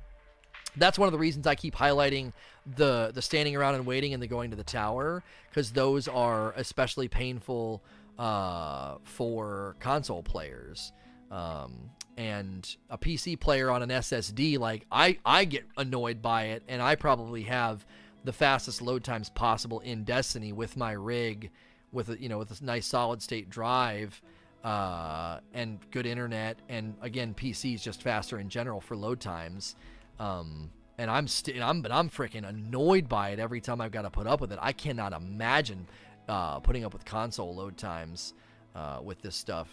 That's 0.77 1.01
one 1.01 1.09
of 1.09 1.13
the 1.13 1.19
reasons 1.19 1.49
I 1.49 1.57
keep 1.57 1.75
highlighting 1.75 2.33
the 2.77 3.11
the 3.13 3.21
standing 3.23 3.57
around 3.57 3.75
and 3.75 3.87
waiting 3.87 4.15
and 4.15 4.23
the 4.23 4.29
going 4.29 4.51
to 4.51 4.57
the 4.57 4.63
tower 4.63 5.25
because 5.51 5.73
those 5.73 6.07
are 6.07 6.53
especially 6.53 7.09
painful 7.09 7.83
uh, 8.21 8.99
for 9.03 9.75
console 9.81 10.23
players. 10.23 10.93
Um, 11.33 11.91
and 12.17 12.77
a 12.89 12.97
PC 12.97 13.41
player 13.41 13.69
on 13.69 13.83
an 13.83 13.89
SSD, 13.89 14.61
like 14.61 14.87
I, 14.93 15.19
I 15.27 15.45
get 15.45 15.65
annoyed 15.77 16.23
by 16.23 16.45
it, 16.45 16.63
and 16.69 16.81
I 16.81 16.95
probably 16.95 17.43
have 17.43 17.85
the 18.27 18.33
fastest 18.33 18.83
load 18.83 19.03
times 19.05 19.31
possible 19.31 19.81
in 19.81 20.05
Destiny 20.05 20.53
with 20.53 20.77
my 20.77 20.93
rig, 20.93 21.51
with 21.93 22.11
a, 22.11 22.21
you 22.21 22.29
know 22.29 22.39
with 22.39 22.61
a 22.61 22.65
nice 22.65 22.87
solid 22.87 23.23
state 23.23 23.49
drive. 23.49 24.21
uh, 24.67 25.39
and 25.55 25.79
good 25.93 26.07
internet, 26.07 26.59
and 26.69 26.95
again, 27.01 27.33
PCs 27.35 27.81
just 27.81 28.03
faster 28.03 28.41
in 28.41 28.49
general 28.49 28.81
for 28.81 28.97
load 28.97 29.21
times. 29.21 29.77
Um, 30.19 30.71
and 30.99 31.09
I'm 31.09 31.29
still, 31.29 31.63
I'm, 31.63 31.83
but 31.83 31.93
I'm 31.93 32.11
freaking 32.11 32.49
annoyed 32.49 33.09
by 33.09 33.31
it 33.31 33.39
every 33.39 33.61
time 33.61 33.81
I've 33.81 33.93
got 33.93 34.03
to 34.03 34.11
put 34.11 34.27
up 34.27 34.41
with 34.41 34.51
it. 34.53 34.59
I 34.61 34.73
cannot 34.73 35.13
imagine 35.13 35.87
uh, 36.29 36.59
putting 36.59 36.85
up 36.85 36.93
with 36.93 37.05
console 37.05 37.55
load 37.55 37.77
times 37.77 38.35
uh, 38.75 38.99
with 39.05 39.23
this 39.23 39.37
stuff. 39.37 39.69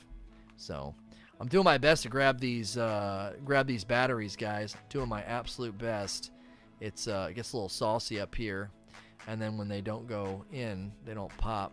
So 0.58 0.94
I'm 1.40 1.48
doing 1.48 1.64
my 1.64 1.80
best 1.80 2.04
to 2.04 2.10
grab 2.10 2.40
these, 2.40 2.78
uh, 2.78 3.34
grab 3.44 3.66
these 3.66 3.84
batteries, 3.84 4.36
guys. 4.36 4.76
Doing 4.90 5.10
my 5.10 5.24
absolute 5.24 5.76
best. 5.76 6.30
It's 6.84 7.08
uh, 7.08 7.28
it 7.30 7.36
gets 7.36 7.54
a 7.54 7.56
little 7.56 7.70
saucy 7.70 8.20
up 8.20 8.36
here, 8.36 8.70
and 9.28 9.42
then 9.42 9.58
when 9.58 9.70
they 9.70 9.80
don't 9.80 10.06
go 10.06 10.44
in, 10.52 10.92
they 11.06 11.14
don't 11.14 11.36
pop. 11.38 11.72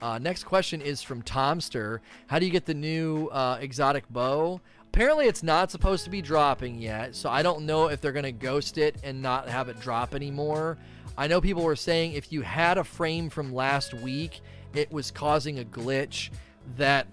Uh, 0.00 0.18
next 0.18 0.44
question 0.44 0.80
is 0.80 1.02
from 1.02 1.20
Tomster. 1.22 2.00
How 2.28 2.38
do 2.38 2.46
you 2.46 2.50
get 2.50 2.64
the 2.64 2.72
new 2.72 3.26
uh, 3.26 3.58
exotic 3.60 4.08
bow? 4.08 4.62
Apparently, 4.86 5.26
it's 5.26 5.42
not 5.42 5.70
supposed 5.70 6.04
to 6.04 6.10
be 6.10 6.22
dropping 6.22 6.78
yet, 6.78 7.14
so 7.14 7.28
I 7.28 7.42
don't 7.42 7.66
know 7.66 7.88
if 7.88 8.00
they're 8.00 8.12
going 8.12 8.24
to 8.24 8.32
ghost 8.32 8.78
it 8.78 8.96
and 9.02 9.20
not 9.20 9.50
have 9.50 9.68
it 9.68 9.78
drop 9.80 10.14
anymore. 10.14 10.78
I 11.18 11.26
know 11.26 11.42
people 11.42 11.62
were 11.62 11.76
saying 11.76 12.12
if 12.12 12.32
you 12.32 12.40
had 12.40 12.78
a 12.78 12.84
frame 12.84 13.28
from 13.28 13.52
last 13.52 13.92
week, 13.92 14.40
it 14.72 14.90
was 14.90 15.10
causing 15.10 15.58
a 15.58 15.64
glitch 15.64 16.30
that 16.78 17.06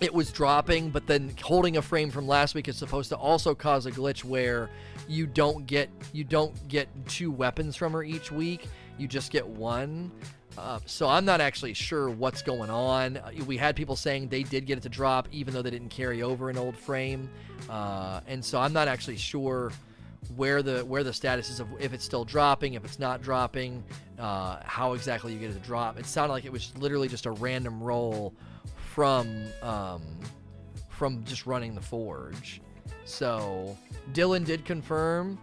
it 0.00 0.12
was 0.12 0.30
dropping, 0.30 0.90
but 0.90 1.06
then 1.06 1.34
holding 1.42 1.76
a 1.76 1.82
frame 1.82 2.10
from 2.10 2.26
last 2.26 2.54
week 2.54 2.68
is 2.68 2.76
supposed 2.76 3.08
to 3.08 3.16
also 3.16 3.54
cause 3.54 3.86
a 3.86 3.90
glitch 3.90 4.24
where 4.24 4.70
you 5.08 5.26
don't 5.26 5.66
get 5.66 5.88
you 6.12 6.24
don't 6.24 6.68
get 6.68 6.88
two 7.08 7.30
weapons 7.30 7.76
from 7.76 7.92
her 7.92 8.02
each 8.02 8.30
week. 8.30 8.68
You 8.98 9.08
just 9.08 9.32
get 9.32 9.46
one. 9.46 10.10
Uh, 10.56 10.80
so 10.86 11.08
I'm 11.08 11.24
not 11.24 11.40
actually 11.40 11.72
sure 11.72 12.10
what's 12.10 12.42
going 12.42 12.68
on. 12.68 13.16
Uh, 13.18 13.30
we 13.46 13.56
had 13.56 13.76
people 13.76 13.94
saying 13.94 14.28
they 14.28 14.42
did 14.42 14.66
get 14.66 14.76
it 14.76 14.80
to 14.82 14.88
drop, 14.88 15.28
even 15.30 15.54
though 15.54 15.62
they 15.62 15.70
didn't 15.70 15.90
carry 15.90 16.22
over 16.22 16.50
an 16.50 16.58
old 16.58 16.76
frame, 16.76 17.30
uh, 17.70 18.20
and 18.26 18.44
so 18.44 18.58
I'm 18.58 18.72
not 18.72 18.88
actually 18.88 19.18
sure 19.18 19.70
where 20.36 20.62
the 20.62 20.84
where 20.84 21.04
the 21.04 21.12
status 21.12 21.48
is 21.48 21.60
of 21.60 21.68
if 21.78 21.92
it's 21.92 22.04
still 22.04 22.24
dropping, 22.24 22.74
if 22.74 22.84
it's 22.84 22.98
not 22.98 23.22
dropping, 23.22 23.84
uh, 24.18 24.58
how 24.64 24.94
exactly 24.94 25.32
you 25.32 25.38
get 25.38 25.50
it 25.50 25.54
to 25.54 25.60
drop. 25.60 25.98
It 25.98 26.06
sounded 26.06 26.32
like 26.32 26.44
it 26.44 26.52
was 26.52 26.72
literally 26.76 27.08
just 27.08 27.26
a 27.26 27.30
random 27.30 27.80
roll 27.80 28.34
from 28.98 29.44
um, 29.62 30.02
from 30.88 31.22
just 31.22 31.46
running 31.46 31.72
the 31.72 31.80
forge. 31.80 32.60
So 33.04 33.78
Dylan 34.12 34.44
did 34.44 34.64
confirm 34.64 35.38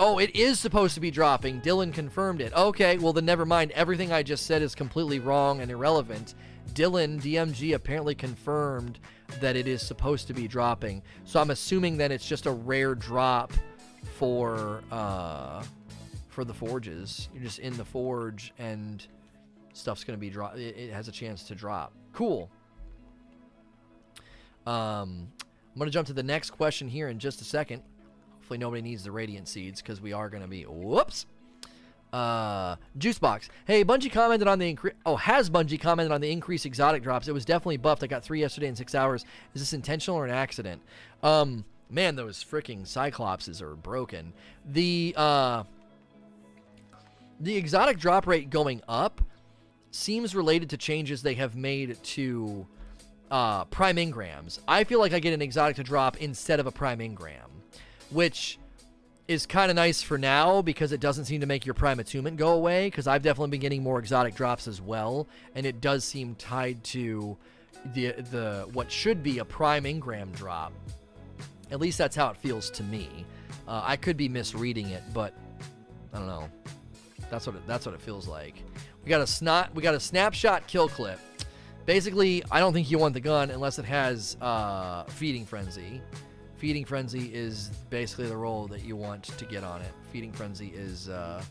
Oh, 0.00 0.18
it 0.18 0.34
is 0.34 0.58
supposed 0.58 0.94
to 0.94 1.00
be 1.00 1.12
dropping. 1.12 1.60
Dylan 1.60 1.94
confirmed 1.94 2.40
it. 2.40 2.52
Okay, 2.52 2.98
well 2.98 3.12
then 3.12 3.26
never 3.26 3.46
mind. 3.46 3.70
Everything 3.70 4.12
I 4.12 4.24
just 4.24 4.44
said 4.44 4.60
is 4.60 4.74
completely 4.74 5.20
wrong 5.20 5.60
and 5.60 5.70
irrelevant. 5.70 6.34
Dylan 6.74 7.22
DMG 7.22 7.76
apparently 7.76 8.16
confirmed 8.16 8.98
that 9.40 9.54
it 9.54 9.68
is 9.68 9.80
supposed 9.80 10.26
to 10.26 10.34
be 10.34 10.48
dropping. 10.48 11.02
So 11.26 11.40
I'm 11.40 11.50
assuming 11.50 11.96
that 11.98 12.10
it's 12.10 12.26
just 12.26 12.46
a 12.46 12.50
rare 12.50 12.96
drop 12.96 13.52
for 14.18 14.82
uh 14.90 15.62
for 16.26 16.44
the 16.44 16.54
forges. 16.54 17.28
You're 17.32 17.44
just 17.44 17.60
in 17.60 17.76
the 17.76 17.84
forge 17.84 18.52
and 18.58 19.06
stuff's 19.76 20.04
going 20.04 20.16
to 20.16 20.20
be 20.20 20.30
drop 20.30 20.56
it, 20.56 20.76
it 20.76 20.92
has 20.92 21.06
a 21.06 21.12
chance 21.12 21.44
to 21.44 21.54
drop. 21.54 21.92
Cool. 22.16 22.50
Um 24.66 25.28
I'm 25.76 25.78
going 25.78 25.90
to 25.90 25.92
jump 25.92 26.06
to 26.06 26.14
the 26.14 26.22
next 26.22 26.52
question 26.52 26.88
here 26.88 27.10
in 27.10 27.18
just 27.18 27.42
a 27.42 27.44
second. 27.44 27.82
Hopefully 28.36 28.58
nobody 28.58 28.80
needs 28.80 29.04
the 29.04 29.12
radiant 29.12 29.46
seeds 29.46 29.82
because 29.82 30.00
we 30.00 30.14
are 30.14 30.30
going 30.30 30.42
to 30.42 30.48
be 30.48 30.62
whoops. 30.62 31.26
Uh, 32.14 32.76
Juicebox. 32.98 33.50
Hey, 33.66 33.84
Bungie 33.84 34.10
commented 34.10 34.48
on 34.48 34.58
the 34.58 34.70
increase. 34.70 34.94
Oh, 35.04 35.16
has 35.16 35.50
Bungie 35.50 35.78
commented 35.78 36.12
on 36.12 36.22
the 36.22 36.30
increased 36.30 36.64
exotic 36.64 37.02
drops? 37.02 37.28
It 37.28 37.32
was 37.32 37.44
definitely 37.44 37.76
buffed. 37.76 38.02
I 38.02 38.06
got 38.06 38.22
three 38.22 38.40
yesterday 38.40 38.68
in 38.68 38.74
six 38.74 38.94
hours. 38.94 39.26
Is 39.52 39.60
this 39.60 39.74
intentional 39.74 40.18
or 40.18 40.24
an 40.24 40.30
accident? 40.30 40.80
Um, 41.22 41.66
man, 41.90 42.16
those 42.16 42.42
freaking 42.42 42.86
Cyclopses 42.86 43.60
are 43.60 43.76
broken. 43.76 44.32
The 44.64 45.12
uh, 45.14 45.64
the 47.38 47.54
exotic 47.54 47.98
drop 47.98 48.26
rate 48.26 48.48
going 48.48 48.80
up 48.88 49.20
seems 49.96 50.34
related 50.34 50.70
to 50.70 50.76
changes 50.76 51.22
they 51.22 51.34
have 51.34 51.56
made 51.56 52.02
to 52.02 52.66
uh, 53.30 53.64
prime 53.66 53.96
engrams. 53.96 54.60
I 54.68 54.84
feel 54.84 55.00
like 55.00 55.12
I 55.12 55.18
get 55.18 55.32
an 55.32 55.42
exotic 55.42 55.76
to 55.76 55.82
drop 55.82 56.18
instead 56.18 56.60
of 56.60 56.66
a 56.66 56.72
prime 56.72 57.00
engram 57.00 57.56
which 58.10 58.58
is 59.28 59.44
kind 59.44 59.70
of 59.70 59.74
nice 59.74 60.02
for 60.02 60.18
now 60.18 60.62
because 60.62 60.92
it 60.92 61.00
doesn't 61.00 61.24
seem 61.24 61.40
to 61.40 61.46
make 61.46 61.66
your 61.66 61.74
prime 61.74 61.98
attunement 61.98 62.36
go 62.36 62.52
away 62.52 62.86
because 62.86 63.06
I've 63.06 63.22
definitely 63.22 63.50
been 63.50 63.60
getting 63.60 63.82
more 63.82 63.98
exotic 63.98 64.34
drops 64.34 64.68
as 64.68 64.80
well 64.80 65.26
and 65.54 65.66
it 65.66 65.80
does 65.80 66.04
seem 66.04 66.34
tied 66.36 66.82
to 66.84 67.36
the 67.94 68.12
the 68.30 68.68
what 68.72 68.90
should 68.90 69.22
be 69.22 69.38
a 69.38 69.44
prime 69.44 69.84
engram 69.84 70.32
drop. 70.32 70.72
At 71.70 71.80
least 71.80 71.98
that's 71.98 72.14
how 72.14 72.30
it 72.30 72.36
feels 72.36 72.70
to 72.70 72.84
me. 72.84 73.26
Uh, 73.66 73.82
I 73.84 73.96
could 73.96 74.16
be 74.16 74.28
misreading 74.28 74.90
it 74.90 75.02
but 75.12 75.34
I 76.12 76.18
don't 76.18 76.28
know. 76.28 76.48
That's 77.28 77.46
what 77.46 77.56
it, 77.56 77.66
that's 77.66 77.84
what 77.84 77.94
it 77.94 78.00
feels 78.00 78.28
like 78.28 78.62
we 79.06 79.08
got 79.08 79.22
a 79.22 79.26
snot 79.26 79.74
we 79.74 79.82
got 79.82 79.94
a 79.94 80.00
snapshot 80.00 80.66
kill 80.66 80.90
clip 80.90 81.18
basically 81.86 82.44
I 82.50 82.60
don't 82.60 82.74
think 82.74 82.90
you 82.90 82.98
want 82.98 83.14
the 83.14 83.20
gun 83.20 83.50
unless 83.50 83.78
it 83.78 83.86
has 83.86 84.36
uh, 84.42 85.04
feeding 85.04 85.46
frenzy 85.46 86.02
Feeding 86.56 86.86
Frenzy 86.86 87.34
is 87.34 87.70
basically 87.90 88.28
the 88.28 88.36
role 88.36 88.66
that 88.68 88.82
you 88.82 88.96
want 88.96 89.24
to 89.24 89.44
get 89.44 89.62
on 89.62 89.82
it. 89.82 89.92
Feeding 90.10 90.32
Frenzy 90.32 90.72
is 90.74 91.08
uh, 91.08 91.42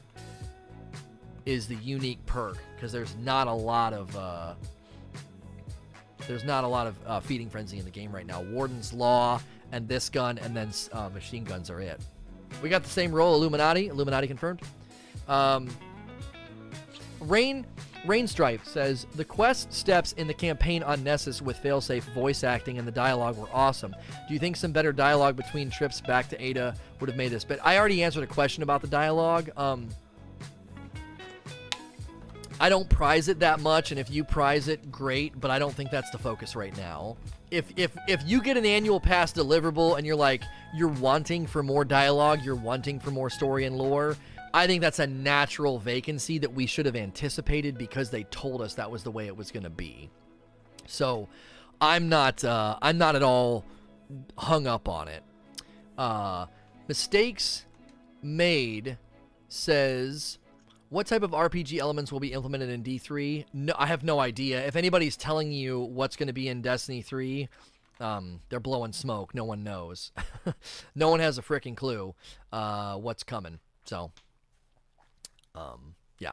is 1.46 1.68
the 1.68 1.76
unique 1.76 2.26
perk 2.26 2.58
because 2.76 2.92
there's 2.92 3.16
not 3.18 3.46
a 3.48 3.54
lot 3.54 3.94
of 3.94 4.16
uh, 4.16 4.56
there's 6.28 6.44
not 6.44 6.64
a 6.64 6.68
lot 6.68 6.88
of 6.88 6.96
uh, 7.06 7.20
Feeding 7.20 7.50
Frenzy 7.50 7.78
in 7.78 7.86
the 7.86 7.92
game 7.92 8.12
right 8.12 8.26
now. 8.26 8.42
Warden's 8.42 8.94
Law 8.94 9.40
and 9.72 9.88
this 9.88 10.10
gun 10.10 10.40
and 10.40 10.58
then 10.58 10.72
uh, 10.92 11.10
machine 11.10 11.44
guns 11.44 11.70
are 11.70 11.82
it. 11.82 12.02
We 12.64 12.70
got 12.70 12.82
the 12.82 12.90
same 12.90 13.12
role, 13.12 13.36
Illuminati. 13.36 13.88
Illuminati 13.88 14.26
confirmed. 14.26 14.62
Um, 15.28 15.70
Rain 17.26 17.66
Rainstripe 18.06 18.64
says 18.66 19.08
the 19.16 19.26
quest 19.26 19.74
steps 19.74 20.14
in 20.14 20.28
the 20.28 20.34
campaign 20.34 20.84
on 20.84 21.04
Nessus 21.04 21.42
with 21.42 21.58
failsafe 21.58 22.04
voice 22.14 22.44
acting 22.44 22.78
and 22.78 22.88
the 22.88 22.92
dialogue 22.92 23.38
were 23.38 23.50
awesome. 23.52 23.96
Do 24.28 24.34
you 24.34 24.40
think 24.40 24.56
some 24.56 24.72
better 24.72 24.94
dialogue 24.94 25.36
between 25.36 25.70
trips 25.72 26.02
back 26.02 26.30
to 26.30 26.44
Ada 26.44 26.76
would 27.00 27.10
have 27.10 27.18
made 27.18 27.32
this? 27.32 27.44
But 27.44 27.60
I 27.64 27.78
already 27.78 28.04
answered 28.04 28.24
a 28.24 28.28
question 28.28 28.62
about 28.62 28.82
the 28.82 28.88
dialogue. 28.88 29.50
Um, 29.58 29.90
I 32.60 32.70
don't 32.70 32.88
prize 32.88 33.28
it 33.28 33.40
that 33.40 33.60
much, 33.60 33.92
and 33.92 34.00
if 34.00 34.10
you 34.10 34.24
prize 34.24 34.68
it, 34.68 34.92
great. 34.92 35.40
But 35.42 35.52
I 35.52 35.60
don't 35.60 35.74
think 35.74 35.92
that's 35.92 36.10
the 36.12 36.18
focus 36.18 36.56
right 36.56 36.76
now. 36.78 37.18
If 37.52 37.66
if 37.76 37.92
if 38.08 38.22
you 38.26 38.42
get 38.42 38.56
an 38.56 38.66
annual 38.66 39.00
pass 39.00 39.34
deliverable 39.34 39.98
and 39.98 40.06
you're 40.06 40.16
like 40.16 40.44
you're 40.74 40.88
wanting 40.88 41.48
for 41.48 41.64
more 41.64 41.84
dialogue, 41.84 42.44
you're 42.44 42.56
wanting 42.56 43.00
for 43.00 43.12
more 43.12 43.30
story 43.30 43.66
and 43.66 43.78
lore 43.78 44.16
I 44.56 44.68
think 44.68 44.80
that's 44.80 45.00
a 45.00 45.08
natural 45.08 45.80
vacancy 45.80 46.38
that 46.38 46.54
we 46.54 46.66
should 46.66 46.86
have 46.86 46.96
anticipated 46.96 47.78
because 47.78 48.10
they 48.10 48.24
told 48.24 48.62
us 48.62 48.76
that 48.76 48.90
was 48.90 49.04
the 49.04 49.12
way 49.12 49.28
it 49.28 49.36
was 49.36 49.52
going 49.52 49.64
to 49.64 49.70
be. 49.70 50.10
So 50.88 51.28
I'm 51.82 52.08
not 52.08 52.42
uh, 52.46 52.78
I'm 52.82 52.98
not 52.98 53.18
at 53.18 53.22
all 53.22 53.66
hung 54.38 54.66
up 54.66 54.88
on 54.88 55.10
it. 55.10 55.24
Uh, 55.98 56.46
mistakes 56.88 57.66
made 58.22 58.98
says 59.50 60.38
what 60.88 61.06
type 61.06 61.24
of 61.24 61.32
RPG 61.32 61.80
elements 61.80 62.10
will 62.10 62.22
be 62.22 62.32
implemented 62.32 62.70
in 62.70 62.82
D3? 62.82 63.48
No, 63.52 63.74
I 63.78 63.88
have 63.88 64.06
no 64.06 64.22
idea. 64.22 64.66
If 64.66 64.78
anybody's 64.78 65.18
telling 65.18 65.52
you 65.52 65.82
what's 65.82 66.16
going 66.16 66.28
to 66.28 66.34
be 66.34 66.48
in 66.48 66.62
Destiny 66.62 67.02
3, 67.02 67.50
um, 68.00 68.40
they're 68.48 68.62
blowing 68.62 68.94
smoke. 68.94 69.36
No 69.36 69.44
one 69.44 69.66
knows. 69.66 70.14
no 70.96 71.10
one 71.10 71.20
has 71.20 71.38
a 71.38 71.42
freaking 71.42 71.76
clue 71.76 72.16
uh, 72.54 72.96
what's 72.96 73.24
coming. 73.24 73.60
So 73.84 74.12
um, 75.56 75.96
yeah. 76.20 76.32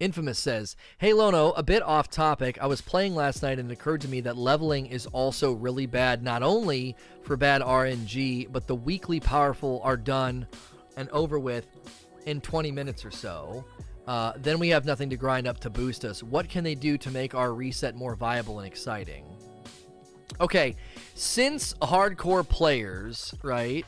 Infamous 0.00 0.38
says, 0.38 0.76
Hey 0.98 1.12
Lono, 1.12 1.50
a 1.52 1.62
bit 1.62 1.82
off 1.82 2.10
topic. 2.10 2.58
I 2.60 2.66
was 2.66 2.80
playing 2.80 3.14
last 3.14 3.42
night 3.42 3.58
and 3.58 3.70
it 3.70 3.74
occurred 3.74 4.00
to 4.02 4.08
me 4.08 4.20
that 4.22 4.36
leveling 4.36 4.86
is 4.86 5.06
also 5.06 5.52
really 5.52 5.86
bad, 5.86 6.22
not 6.22 6.42
only 6.42 6.96
for 7.22 7.36
bad 7.36 7.62
RNG, 7.62 8.50
but 8.50 8.66
the 8.66 8.74
weekly 8.74 9.20
powerful 9.20 9.80
are 9.84 9.96
done 9.96 10.46
and 10.96 11.08
over 11.10 11.38
with 11.38 11.66
in 12.26 12.40
20 12.40 12.70
minutes 12.70 13.04
or 13.04 13.10
so. 13.10 13.64
Uh, 14.06 14.32
then 14.36 14.58
we 14.58 14.68
have 14.68 14.84
nothing 14.84 15.10
to 15.10 15.16
grind 15.16 15.46
up 15.46 15.60
to 15.60 15.70
boost 15.70 16.04
us. 16.04 16.22
What 16.22 16.48
can 16.48 16.64
they 16.64 16.74
do 16.74 16.98
to 16.98 17.10
make 17.10 17.34
our 17.34 17.54
reset 17.54 17.94
more 17.94 18.16
viable 18.16 18.58
and 18.58 18.66
exciting? 18.66 19.24
Okay, 20.40 20.74
since 21.14 21.74
hardcore 21.74 22.46
players, 22.48 23.34
right, 23.42 23.86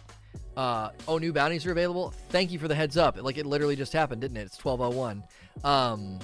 uh, 0.56 0.90
oh, 1.08 1.18
new 1.18 1.32
bounties 1.32 1.66
are 1.66 1.72
available. 1.72 2.12
Thank 2.28 2.52
you 2.52 2.58
for 2.58 2.68
the 2.68 2.74
heads 2.74 2.96
up. 2.96 3.20
Like 3.20 3.38
it 3.38 3.46
literally 3.46 3.76
just 3.76 3.92
happened, 3.92 4.20
didn't 4.20 4.36
it? 4.36 4.42
It's 4.42 4.64
1201. 4.64 5.24
Um, 5.64 6.18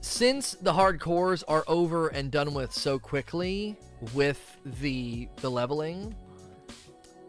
since 0.00 0.52
the 0.52 0.72
hardcores 0.72 1.42
are 1.48 1.64
over 1.66 2.08
and 2.08 2.30
done 2.30 2.54
with 2.54 2.72
so 2.72 2.98
quickly 2.98 3.76
with 4.14 4.56
the 4.80 5.28
the 5.36 5.50
leveling, 5.50 6.14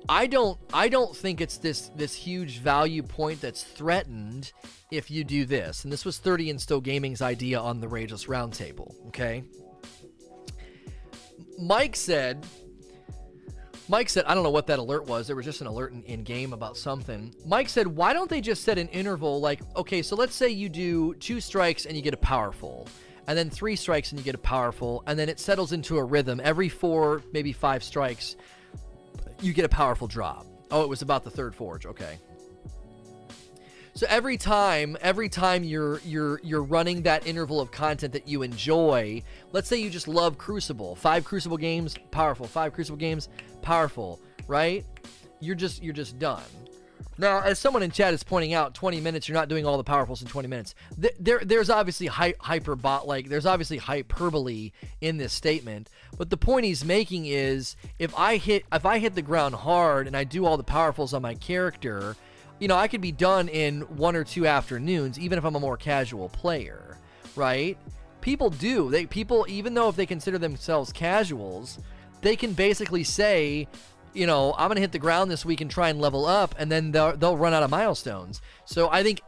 I 0.07 0.27
don't 0.27 0.59
I 0.73 0.89
don't 0.89 1.15
think 1.15 1.41
it's 1.41 1.57
this 1.57 1.89
this 1.95 2.13
huge 2.13 2.59
value 2.59 3.01
point 3.01 3.41
that's 3.41 3.63
threatened 3.63 4.51
if 4.91 5.09
you 5.09 5.23
do 5.23 5.45
this. 5.45 5.83
And 5.83 5.93
this 5.93 6.05
was 6.05 6.17
30 6.17 6.51
and 6.51 6.61
Still 6.61 6.81
Gaming's 6.81 7.21
idea 7.21 7.59
on 7.59 7.79
the 7.79 7.87
Rageless 7.87 8.27
Roundtable. 8.27 8.93
Okay. 9.07 9.43
Mike 11.59 11.95
said, 11.95 12.45
Mike 13.89 14.07
said, 14.07 14.23
I 14.25 14.35
don't 14.35 14.43
know 14.43 14.51
what 14.51 14.67
that 14.67 14.77
alert 14.77 15.07
was. 15.07 15.25
There 15.25 15.35
was 15.35 15.45
just 15.45 15.61
an 15.61 15.67
alert 15.67 15.93
in, 15.93 16.03
in, 16.03 16.23
game 16.23 16.53
about 16.53 16.77
something. 16.77 17.33
Mike 17.43 17.67
said, 17.67 17.87
why 17.87 18.13
don't 18.13 18.29
they 18.29 18.39
just 18.39 18.63
set 18.63 18.77
an 18.77 18.87
interval 18.89 19.41
like, 19.41 19.61
okay, 19.75 20.03
so 20.03 20.15
let's 20.15 20.35
say 20.35 20.47
you 20.47 20.69
do 20.69 21.15
two 21.15 21.41
strikes 21.41 21.87
and 21.87 21.95
you 21.95 22.03
get 22.03 22.13
a 22.13 22.17
powerful, 22.17 22.87
and 23.25 23.35
then 23.35 23.49
three 23.49 23.75
strikes 23.75 24.11
and 24.11 24.19
you 24.19 24.23
get 24.23 24.35
a 24.35 24.39
powerful, 24.39 25.03
and 25.07 25.17
then 25.17 25.27
it 25.27 25.39
settles 25.39 25.73
into 25.73 25.97
a 25.97 26.03
rhythm. 26.03 26.39
Every 26.43 26.69
four, 26.69 27.23
maybe 27.33 27.51
five 27.51 27.83
strikes, 27.83 28.35
you 29.41 29.53
get 29.53 29.65
a 29.65 29.69
powerful 29.69 30.07
drop. 30.07 30.45
Oh, 30.69 30.83
it 30.83 30.89
was 30.89 31.01
about 31.01 31.23
the 31.23 31.31
third 31.31 31.55
forge. 31.55 31.87
Okay. 31.87 32.19
So 33.95 34.05
every 34.07 34.37
time, 34.37 34.95
every 35.01 35.27
time 35.27 35.63
you're 35.63 35.99
you're 36.05 36.39
you're 36.41 36.63
running 36.63 37.01
that 37.01 37.27
interval 37.27 37.59
of 37.59 37.69
content 37.69 38.13
that 38.13 38.27
you 38.29 38.43
enjoy, 38.43 39.23
let's 39.51 39.67
say 39.67 39.77
you 39.77 39.89
just 39.89 40.07
love 40.07 40.37
Crucible, 40.37 40.95
five 40.95 41.25
Crucible 41.25 41.57
games, 41.57 41.95
powerful, 42.09 42.47
five 42.47 42.71
Crucible 42.71 42.97
games, 42.97 43.27
powerful, 43.61 44.19
right? 44.47 44.85
You're 45.39 45.55
just 45.55 45.83
you're 45.83 45.93
just 45.93 46.19
done. 46.19 46.43
Now, 47.19 47.41
as 47.41 47.59
someone 47.59 47.83
in 47.83 47.91
chat 47.91 48.13
is 48.13 48.23
pointing 48.23 48.53
out, 48.53 48.73
20 48.73 49.01
minutes, 49.01 49.27
you're 49.27 49.37
not 49.37 49.49
doing 49.49 49.65
all 49.65 49.75
the 49.75 49.83
powerfuls 49.83 50.21
in 50.21 50.29
20 50.29 50.47
minutes. 50.47 50.73
There, 51.19 51.41
there's 51.43 51.69
obviously 51.69 52.07
hy- 52.07 52.33
hyperbot, 52.39 53.07
like 53.07 53.27
there's 53.27 53.45
obviously 53.45 53.75
hyperbole 53.75 54.71
in 55.01 55.17
this 55.17 55.33
statement. 55.33 55.89
But 56.17 56.29
the 56.29 56.37
point 56.37 56.65
he's 56.65 56.85
making 56.85 57.25
is, 57.25 57.75
if 57.99 58.17
I 58.17 58.37
hit, 58.37 58.63
if 58.71 58.85
I 58.85 58.99
hit 58.99 59.15
the 59.15 59.21
ground 59.21 59.53
hard 59.53 60.07
and 60.07 60.15
I 60.15 60.23
do 60.23 60.45
all 60.45 60.55
the 60.55 60.63
powerfuls 60.63 61.13
on 61.13 61.21
my 61.21 61.35
character, 61.35 62.15
you 62.57 62.69
know, 62.69 62.77
I 62.77 62.87
could 62.87 63.01
be 63.01 63.11
done 63.11 63.49
in 63.49 63.81
one 63.81 64.15
or 64.15 64.23
two 64.23 64.47
afternoons, 64.47 65.19
even 65.19 65.37
if 65.37 65.43
I'm 65.43 65.55
a 65.57 65.59
more 65.59 65.75
casual 65.75 66.29
player, 66.29 66.97
right? 67.35 67.77
People 68.21 68.49
do. 68.49 68.89
They 68.89 69.05
people, 69.05 69.45
even 69.49 69.73
though 69.73 69.89
if 69.89 69.97
they 69.97 70.05
consider 70.05 70.37
themselves 70.37 70.93
casuals, 70.93 71.79
they 72.21 72.35
can 72.35 72.53
basically 72.53 73.03
say, 73.03 73.67
you 74.13 74.27
know, 74.27 74.53
I'm 74.57 74.67
gonna 74.67 74.79
hit 74.79 74.91
the 74.91 74.99
ground 74.99 75.29
this 75.29 75.45
week 75.45 75.61
and 75.61 75.69
try 75.69 75.89
and 75.89 75.99
level 76.01 76.25
up, 76.25 76.55
and 76.57 76.71
then 76.71 76.91
they'll, 76.91 77.15
they'll 77.15 77.37
run 77.37 77.53
out 77.53 77.63
of 77.63 77.69
milestones. 77.69 78.41
So 78.65 78.89
I 78.91 79.03
think 79.03 79.21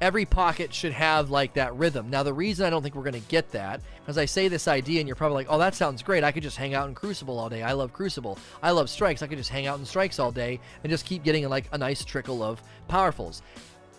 every 0.00 0.24
pocket 0.24 0.72
should 0.72 0.92
have 0.92 1.30
like 1.30 1.54
that 1.54 1.74
rhythm. 1.76 2.10
Now, 2.10 2.22
the 2.22 2.32
reason 2.32 2.66
I 2.66 2.70
don't 2.70 2.82
think 2.82 2.94
we're 2.94 3.02
going 3.02 3.20
to 3.20 3.28
get 3.28 3.50
that, 3.52 3.80
because 4.00 4.18
I 4.18 4.24
say 4.24 4.48
this 4.48 4.68
idea 4.68 5.00
and 5.00 5.08
you're 5.08 5.16
probably 5.16 5.36
like, 5.36 5.46
oh, 5.50 5.58
that 5.58 5.74
sounds 5.74 6.02
great. 6.02 6.24
I 6.24 6.32
could 6.32 6.42
just 6.42 6.56
hang 6.56 6.74
out 6.74 6.88
in 6.88 6.94
Crucible 6.94 7.38
all 7.38 7.48
day. 7.48 7.62
I 7.62 7.72
love 7.72 7.92
Crucible. 7.92 8.38
I 8.62 8.70
love 8.70 8.88
Strikes. 8.88 9.22
I 9.22 9.26
could 9.26 9.38
just 9.38 9.50
hang 9.50 9.66
out 9.66 9.78
in 9.78 9.84
Strikes 9.84 10.18
all 10.18 10.32
day 10.32 10.60
and 10.82 10.90
just 10.90 11.06
keep 11.06 11.22
getting 11.22 11.48
like 11.48 11.66
a 11.72 11.78
nice 11.78 12.04
trickle 12.04 12.42
of 12.42 12.62
powerfuls. 12.88 13.42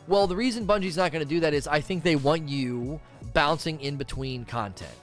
Well, 0.07 0.27
the 0.27 0.35
reason 0.35 0.67
Bungie's 0.67 0.97
not 0.97 1.11
going 1.11 1.23
to 1.23 1.29
do 1.29 1.39
that 1.39 1.53
is 1.53 1.67
I 1.67 1.81
think 1.81 2.03
they 2.03 2.15
want 2.15 2.47
you 2.47 2.99
bouncing 3.33 3.79
in 3.81 3.95
between 3.95 4.45
content. 4.45 4.93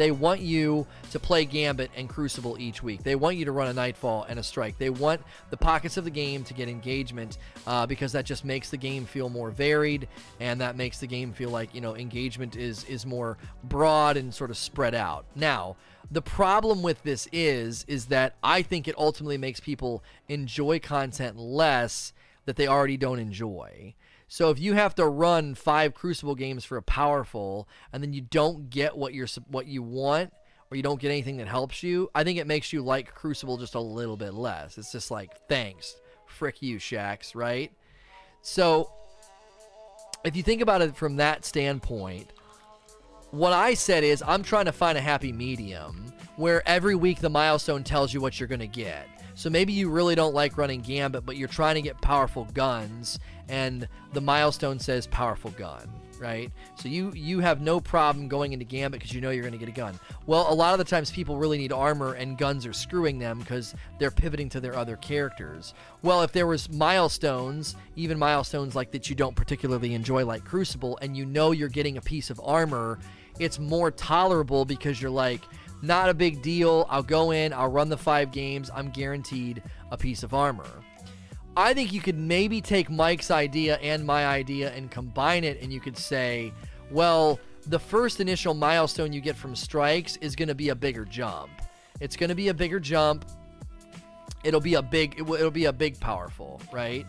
They 0.00 0.12
want 0.12 0.40
you 0.40 0.86
to 1.10 1.20
play 1.20 1.44
Gambit 1.44 1.90
and 1.94 2.08
Crucible 2.08 2.56
each 2.58 2.82
week. 2.82 3.02
They 3.02 3.16
want 3.16 3.36
you 3.36 3.44
to 3.44 3.52
run 3.52 3.68
a 3.68 3.74
Nightfall 3.74 4.24
and 4.30 4.38
a 4.38 4.42
Strike. 4.42 4.78
They 4.78 4.88
want 4.88 5.20
the 5.50 5.58
pockets 5.58 5.98
of 5.98 6.04
the 6.04 6.10
game 6.10 6.42
to 6.44 6.54
get 6.54 6.70
engagement 6.70 7.36
uh, 7.66 7.84
because 7.84 8.12
that 8.12 8.24
just 8.24 8.42
makes 8.42 8.70
the 8.70 8.78
game 8.78 9.04
feel 9.04 9.28
more 9.28 9.50
varied 9.50 10.08
and 10.40 10.58
that 10.62 10.74
makes 10.74 11.00
the 11.00 11.06
game 11.06 11.34
feel 11.34 11.50
like 11.50 11.74
you 11.74 11.82
know 11.82 11.96
engagement 11.96 12.56
is 12.56 12.84
is 12.84 13.04
more 13.04 13.36
broad 13.64 14.16
and 14.16 14.32
sort 14.32 14.48
of 14.48 14.56
spread 14.56 14.94
out. 14.94 15.26
Now, 15.36 15.76
the 16.10 16.22
problem 16.22 16.80
with 16.80 17.02
this 17.02 17.28
is 17.30 17.84
is 17.86 18.06
that 18.06 18.36
I 18.42 18.62
think 18.62 18.88
it 18.88 18.96
ultimately 18.96 19.36
makes 19.36 19.60
people 19.60 20.02
enjoy 20.30 20.78
content 20.78 21.36
less 21.36 22.14
that 22.46 22.56
they 22.56 22.66
already 22.66 22.96
don't 22.96 23.18
enjoy. 23.18 23.94
So 24.32 24.50
if 24.50 24.60
you 24.60 24.74
have 24.74 24.94
to 24.94 25.06
run 25.06 25.56
five 25.56 25.92
Crucible 25.92 26.36
games 26.36 26.64
for 26.64 26.76
a 26.76 26.82
powerful, 26.82 27.68
and 27.92 28.00
then 28.00 28.12
you 28.12 28.20
don't 28.20 28.70
get 28.70 28.96
what 28.96 29.12
you're 29.12 29.26
what 29.48 29.66
you 29.66 29.82
want, 29.82 30.32
or 30.70 30.76
you 30.76 30.84
don't 30.84 31.00
get 31.00 31.08
anything 31.08 31.38
that 31.38 31.48
helps 31.48 31.82
you, 31.82 32.08
I 32.14 32.22
think 32.22 32.38
it 32.38 32.46
makes 32.46 32.72
you 32.72 32.80
like 32.80 33.12
Crucible 33.12 33.58
just 33.58 33.74
a 33.74 33.80
little 33.80 34.16
bit 34.16 34.32
less. 34.32 34.78
It's 34.78 34.92
just 34.92 35.10
like 35.10 35.32
thanks, 35.48 35.96
frick 36.26 36.62
you, 36.62 36.78
Shaxx, 36.78 37.34
right? 37.34 37.72
So 38.40 38.92
if 40.24 40.36
you 40.36 40.44
think 40.44 40.62
about 40.62 40.80
it 40.80 40.94
from 40.94 41.16
that 41.16 41.44
standpoint, 41.44 42.32
what 43.32 43.52
I 43.52 43.74
said 43.74 44.04
is 44.04 44.22
I'm 44.24 44.44
trying 44.44 44.66
to 44.66 44.72
find 44.72 44.96
a 44.96 45.00
happy 45.00 45.32
medium 45.32 46.12
where 46.36 46.62
every 46.68 46.94
week 46.94 47.18
the 47.18 47.30
milestone 47.30 47.82
tells 47.82 48.14
you 48.14 48.20
what 48.20 48.38
you're 48.38 48.48
going 48.48 48.60
to 48.60 48.68
get. 48.68 49.08
So 49.40 49.48
maybe 49.48 49.72
you 49.72 49.88
really 49.88 50.14
don't 50.14 50.34
like 50.34 50.58
running 50.58 50.82
Gambit, 50.82 51.24
but 51.24 51.38
you're 51.38 51.48
trying 51.48 51.76
to 51.76 51.80
get 51.80 51.98
powerful 52.02 52.46
guns, 52.52 53.18
and 53.48 53.88
the 54.12 54.20
milestone 54.20 54.78
says 54.78 55.06
powerful 55.06 55.50
gun, 55.52 55.90
right? 56.18 56.52
So 56.74 56.90
you 56.90 57.10
you 57.14 57.40
have 57.40 57.62
no 57.62 57.80
problem 57.80 58.28
going 58.28 58.52
into 58.52 58.66
Gambit 58.66 59.00
because 59.00 59.14
you 59.14 59.22
know 59.22 59.30
you're 59.30 59.40
going 59.40 59.58
to 59.58 59.58
get 59.58 59.70
a 59.70 59.72
gun. 59.72 59.98
Well, 60.26 60.52
a 60.52 60.52
lot 60.52 60.74
of 60.74 60.78
the 60.78 60.84
times 60.84 61.10
people 61.10 61.38
really 61.38 61.56
need 61.56 61.72
armor, 61.72 62.12
and 62.12 62.36
guns 62.36 62.66
are 62.66 62.74
screwing 62.74 63.18
them 63.18 63.38
because 63.38 63.74
they're 63.98 64.10
pivoting 64.10 64.50
to 64.50 64.60
their 64.60 64.76
other 64.76 64.96
characters. 64.96 65.72
Well, 66.02 66.20
if 66.20 66.32
there 66.32 66.46
was 66.46 66.70
milestones, 66.70 67.76
even 67.96 68.18
milestones 68.18 68.76
like 68.76 68.90
that 68.90 69.08
you 69.08 69.16
don't 69.16 69.34
particularly 69.34 69.94
enjoy, 69.94 70.26
like 70.26 70.44
Crucible, 70.44 70.98
and 71.00 71.16
you 71.16 71.24
know 71.24 71.52
you're 71.52 71.70
getting 71.70 71.96
a 71.96 72.02
piece 72.02 72.28
of 72.28 72.38
armor, 72.44 72.98
it's 73.38 73.58
more 73.58 73.90
tolerable 73.90 74.66
because 74.66 75.00
you're 75.00 75.10
like 75.10 75.40
not 75.82 76.08
a 76.08 76.14
big 76.14 76.42
deal. 76.42 76.86
I'll 76.88 77.02
go 77.02 77.30
in, 77.30 77.52
I'll 77.52 77.70
run 77.70 77.88
the 77.88 77.96
five 77.96 78.32
games. 78.32 78.70
I'm 78.74 78.90
guaranteed 78.90 79.62
a 79.90 79.96
piece 79.96 80.22
of 80.22 80.34
armor. 80.34 80.68
I 81.56 81.74
think 81.74 81.92
you 81.92 82.00
could 82.00 82.18
maybe 82.18 82.60
take 82.60 82.90
Mike's 82.90 83.30
idea 83.30 83.76
and 83.78 84.06
my 84.06 84.26
idea 84.26 84.72
and 84.72 84.90
combine 84.90 85.44
it, 85.44 85.60
and 85.60 85.72
you 85.72 85.80
could 85.80 85.96
say, 85.96 86.52
well, 86.90 87.40
the 87.66 87.78
first 87.78 88.20
initial 88.20 88.54
milestone 88.54 89.12
you 89.12 89.20
get 89.20 89.36
from 89.36 89.54
strikes 89.54 90.16
is 90.16 90.36
going 90.36 90.48
to 90.48 90.54
be 90.54 90.70
a 90.70 90.74
bigger 90.74 91.04
jump. 91.04 91.50
It's 92.00 92.16
going 92.16 92.30
to 92.30 92.34
be 92.34 92.48
a 92.48 92.54
bigger 92.54 92.80
jump. 92.80 93.24
It'll 94.44 94.60
be 94.60 94.74
a 94.74 94.82
big. 94.82 95.16
It 95.18 95.22
will, 95.22 95.34
it'll 95.34 95.50
be 95.50 95.66
a 95.66 95.72
big 95.72 96.00
powerful, 96.00 96.62
right? 96.72 97.06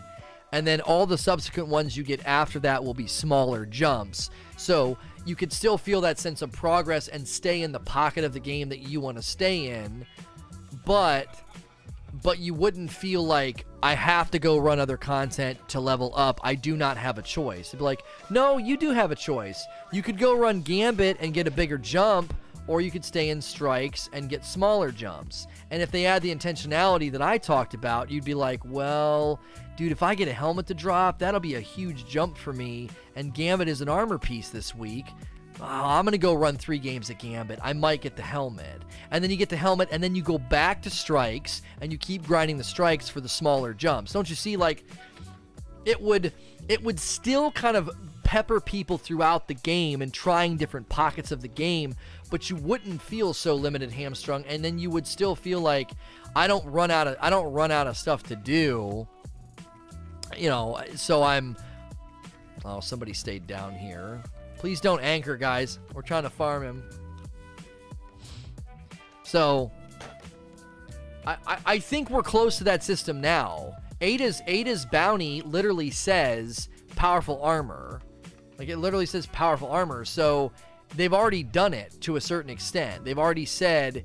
And 0.52 0.66
then 0.66 0.82
all 0.82 1.06
the 1.06 1.16
subsequent 1.16 1.70
ones 1.70 1.96
you 1.96 2.04
get 2.04 2.26
after 2.26 2.58
that 2.60 2.84
will 2.84 2.92
be 2.92 3.06
smaller 3.06 3.64
jumps. 3.64 4.28
So 4.58 4.98
you 5.24 5.36
could 5.36 5.52
still 5.52 5.78
feel 5.78 6.00
that 6.02 6.18
sense 6.18 6.42
of 6.42 6.52
progress 6.52 7.08
and 7.08 7.26
stay 7.26 7.62
in 7.62 7.72
the 7.72 7.80
pocket 7.80 8.24
of 8.24 8.32
the 8.32 8.40
game 8.40 8.68
that 8.70 8.80
you 8.80 9.00
want 9.00 9.16
to 9.16 9.22
stay 9.22 9.68
in, 9.68 10.06
but 10.84 11.28
but 12.22 12.38
you 12.38 12.52
wouldn't 12.54 12.90
feel 12.90 13.24
like 13.24 13.64
I 13.82 13.94
have 13.94 14.30
to 14.32 14.38
go 14.38 14.58
run 14.58 14.78
other 14.78 14.96
content 14.96 15.58
to 15.70 15.80
level 15.80 16.12
up. 16.14 16.40
I 16.44 16.54
do 16.54 16.76
not 16.76 16.96
have 16.96 17.18
a 17.18 17.22
choice. 17.22 17.68
It'd 17.68 17.78
be 17.78 17.84
like, 17.84 18.02
no, 18.30 18.58
you 18.58 18.76
do 18.76 18.90
have 18.90 19.10
a 19.10 19.16
choice. 19.16 19.66
You 19.92 20.02
could 20.02 20.18
go 20.18 20.36
run 20.36 20.60
Gambit 20.60 21.16
and 21.20 21.32
get 21.32 21.46
a 21.46 21.50
bigger 21.50 21.78
jump, 21.78 22.34
or 22.66 22.80
you 22.80 22.90
could 22.90 23.04
stay 23.04 23.30
in 23.30 23.40
strikes 23.40 24.08
and 24.12 24.28
get 24.28 24.44
smaller 24.44 24.92
jumps. 24.92 25.46
And 25.70 25.82
if 25.82 25.90
they 25.90 26.06
add 26.06 26.22
the 26.22 26.34
intentionality 26.34 27.10
that 27.12 27.22
I 27.22 27.38
talked 27.38 27.74
about, 27.74 28.10
you'd 28.10 28.24
be 28.24 28.34
like, 28.34 28.62
well, 28.64 29.40
dude, 29.76 29.92
if 29.92 30.02
I 30.02 30.14
get 30.14 30.28
a 30.28 30.32
helmet 30.32 30.66
to 30.66 30.74
drop, 30.74 31.18
that'll 31.18 31.40
be 31.40 31.54
a 31.54 31.60
huge 31.60 32.06
jump 32.06 32.36
for 32.36 32.52
me. 32.52 32.88
And 33.16 33.34
Gambit 33.34 33.68
is 33.68 33.80
an 33.80 33.88
armor 33.88 34.18
piece 34.18 34.48
this 34.50 34.74
week. 34.74 35.06
Oh, 35.60 35.64
I'm 35.64 36.04
going 36.04 36.12
to 36.12 36.18
go 36.18 36.34
run 36.34 36.56
three 36.56 36.78
games 36.78 37.10
at 37.10 37.18
Gambit. 37.18 37.58
I 37.62 37.72
might 37.72 38.00
get 38.00 38.16
the 38.16 38.22
helmet. 38.22 38.82
And 39.10 39.22
then 39.22 39.30
you 39.30 39.36
get 39.36 39.48
the 39.48 39.56
helmet, 39.56 39.88
and 39.92 40.02
then 40.02 40.14
you 40.14 40.22
go 40.22 40.38
back 40.38 40.82
to 40.82 40.90
strikes, 40.90 41.62
and 41.80 41.92
you 41.92 41.98
keep 41.98 42.26
grinding 42.26 42.56
the 42.56 42.64
strikes 42.64 43.08
for 43.08 43.20
the 43.20 43.28
smaller 43.28 43.74
jumps. 43.74 44.12
Don't 44.12 44.28
you 44.28 44.36
see? 44.36 44.56
Like, 44.56 44.84
it 45.84 46.00
would. 46.00 46.32
It 46.68 46.82
would 46.82 46.98
still 46.98 47.50
kind 47.50 47.76
of 47.76 47.90
pepper 48.22 48.60
people 48.60 48.96
throughout 48.96 49.46
the 49.46 49.54
game 49.54 50.00
and 50.00 50.12
trying 50.12 50.56
different 50.56 50.88
pockets 50.88 51.32
of 51.32 51.42
the 51.42 51.48
game, 51.48 51.94
but 52.30 52.48
you 52.48 52.56
wouldn't 52.56 53.02
feel 53.02 53.34
so 53.34 53.54
limited 53.54 53.92
hamstrung, 53.92 54.44
and 54.46 54.64
then 54.64 54.78
you 54.78 54.88
would 54.88 55.06
still 55.06 55.34
feel 55.34 55.60
like 55.60 55.90
I 56.34 56.46
don't 56.46 56.64
run 56.64 56.90
out 56.90 57.08
of 57.08 57.16
I 57.20 57.30
don't 57.30 57.52
run 57.52 57.70
out 57.70 57.86
of 57.86 57.96
stuff 57.96 58.22
to 58.24 58.36
do 58.36 59.06
you 60.36 60.48
know, 60.48 60.80
so 60.94 61.22
I'm. 61.22 61.56
Oh, 62.64 62.80
somebody 62.80 63.12
stayed 63.12 63.46
down 63.46 63.74
here. 63.74 64.22
Please 64.58 64.80
don't 64.80 65.00
anchor, 65.00 65.36
guys. 65.36 65.80
We're 65.92 66.02
trying 66.02 66.22
to 66.22 66.30
farm 66.30 66.62
him. 66.62 66.84
So, 69.24 69.72
I, 71.26 71.36
I, 71.46 71.58
I 71.66 71.78
think 71.78 72.10
we're 72.10 72.22
close 72.22 72.58
to 72.58 72.64
that 72.64 72.84
system 72.84 73.20
now. 73.20 73.74
Ada's 74.00 74.42
Ada's 74.46 74.84
bounty 74.84 75.42
literally 75.42 75.90
says 75.90 76.68
powerful 76.96 77.40
armor. 77.42 78.00
Like 78.58 78.68
it 78.68 78.76
literally 78.76 79.06
says 79.06 79.26
powerful 79.26 79.68
armor. 79.68 80.04
So 80.04 80.52
they've 80.96 81.12
already 81.12 81.42
done 81.42 81.74
it 81.74 81.96
to 82.02 82.16
a 82.16 82.20
certain 82.20 82.50
extent. 82.50 83.04
They've 83.04 83.18
already 83.18 83.46
said, 83.46 84.04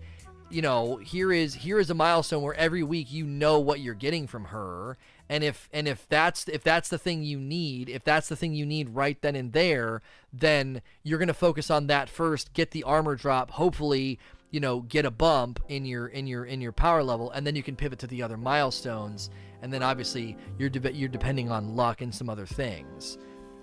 you 0.49 0.61
know, 0.61 0.97
here 0.97 1.31
is 1.31 1.53
here 1.53 1.79
is 1.79 1.89
a 1.89 1.93
milestone 1.95 2.43
where 2.43 2.53
every 2.55 2.83
week 2.83 3.11
you 3.11 3.25
know 3.25 3.59
what 3.59 3.79
you're 3.79 3.95
getting 3.95 4.27
from 4.27 4.45
her 4.45 4.97
and 5.29 5.43
if 5.43 5.69
and 5.73 5.87
if 5.87 6.07
that's 6.09 6.47
if 6.47 6.63
that's 6.63 6.89
the 6.89 6.97
thing 6.97 7.23
you 7.23 7.39
need 7.39 7.89
if 7.89 8.03
that's 8.03 8.29
the 8.29 8.35
thing 8.35 8.53
you 8.53 8.65
need 8.65 8.89
right 8.89 9.21
then 9.21 9.35
and 9.35 9.53
there 9.53 10.01
then 10.31 10.81
you're 11.03 11.19
going 11.19 11.27
to 11.27 11.33
focus 11.33 11.69
on 11.69 11.87
that 11.87 12.09
first 12.09 12.53
get 12.53 12.71
the 12.71 12.83
armor 12.83 13.15
drop 13.15 13.51
hopefully 13.51 14.19
you 14.51 14.59
know 14.59 14.81
get 14.81 15.05
a 15.05 15.11
bump 15.11 15.59
in 15.67 15.85
your 15.85 16.07
in 16.07 16.27
your 16.27 16.45
in 16.45 16.61
your 16.61 16.71
power 16.71 17.03
level 17.03 17.31
and 17.31 17.45
then 17.45 17.55
you 17.55 17.63
can 17.63 17.75
pivot 17.75 17.99
to 17.99 18.07
the 18.07 18.21
other 18.23 18.37
milestones. 18.37 19.29
And 19.59 19.73
then 19.73 19.81
obviously 19.81 20.37
you're 20.59 20.69
de- 20.69 20.93
you're 20.93 21.09
depending 21.09 21.49
on 21.49 21.75
luck 21.75 22.01
and 22.01 22.13
some 22.13 22.29
other 22.29 22.45
things 22.45 23.17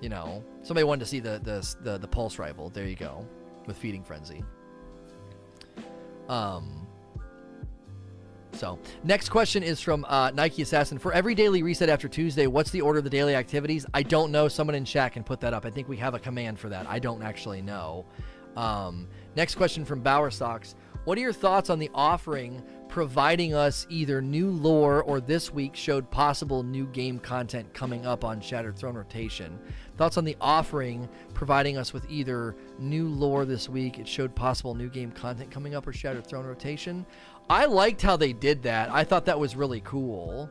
you 0.04 0.10
know? 0.10 0.44
Somebody 0.62 0.84
wanted 0.84 1.00
to 1.00 1.06
see 1.06 1.18
the 1.18 1.40
the 1.42 1.74
the, 1.80 1.98
the 1.98 2.06
pulse 2.06 2.38
rifle. 2.38 2.68
There 2.68 2.86
you 2.86 2.94
go. 2.94 3.26
With 3.66 3.78
feeding 3.78 4.04
frenzy. 4.04 4.44
Um, 6.28 6.83
so, 8.54 8.78
next 9.02 9.28
question 9.28 9.62
is 9.62 9.80
from 9.80 10.04
uh, 10.08 10.30
Nike 10.30 10.62
Assassin. 10.62 10.98
For 10.98 11.12
every 11.12 11.34
daily 11.34 11.62
reset 11.62 11.88
after 11.88 12.08
Tuesday, 12.08 12.46
what's 12.46 12.70
the 12.70 12.80
order 12.80 12.98
of 12.98 13.04
the 13.04 13.10
daily 13.10 13.34
activities? 13.34 13.84
I 13.92 14.02
don't 14.02 14.30
know. 14.30 14.48
Someone 14.48 14.74
in 14.74 14.84
chat 14.84 15.12
can 15.12 15.24
put 15.24 15.40
that 15.40 15.52
up. 15.52 15.64
I 15.64 15.70
think 15.70 15.88
we 15.88 15.96
have 15.98 16.14
a 16.14 16.18
command 16.18 16.58
for 16.58 16.68
that. 16.68 16.86
I 16.88 16.98
don't 16.98 17.22
actually 17.22 17.62
know. 17.62 18.06
Um, 18.56 19.08
next 19.36 19.56
question 19.56 19.84
from 19.84 20.00
Bower 20.00 20.30
Socks. 20.30 20.74
What 21.04 21.18
are 21.18 21.20
your 21.20 21.34
thoughts 21.34 21.68
on 21.68 21.78
the 21.78 21.90
offering 21.94 22.62
providing 22.88 23.52
us 23.52 23.86
either 23.90 24.22
new 24.22 24.50
lore 24.50 25.02
or 25.02 25.20
this 25.20 25.52
week 25.52 25.76
showed 25.76 26.10
possible 26.10 26.62
new 26.62 26.86
game 26.86 27.18
content 27.18 27.74
coming 27.74 28.06
up 28.06 28.24
on 28.24 28.40
Shattered 28.40 28.78
Throne 28.78 28.94
Rotation? 28.94 29.58
Thoughts 29.98 30.16
on 30.16 30.24
the 30.24 30.36
offering 30.40 31.06
providing 31.34 31.76
us 31.76 31.92
with 31.92 32.06
either 32.08 32.56
new 32.78 33.06
lore 33.08 33.44
this 33.44 33.68
week, 33.68 33.98
it 33.98 34.08
showed 34.08 34.34
possible 34.34 34.74
new 34.74 34.88
game 34.88 35.10
content 35.12 35.50
coming 35.50 35.74
up, 35.74 35.86
or 35.86 35.92
Shattered 35.92 36.26
Throne 36.26 36.46
Rotation? 36.46 37.04
I 37.48 37.66
liked 37.66 38.00
how 38.02 38.16
they 38.16 38.32
did 38.32 38.62
that. 38.62 38.90
I 38.90 39.04
thought 39.04 39.26
that 39.26 39.38
was 39.38 39.54
really 39.54 39.80
cool. 39.80 40.50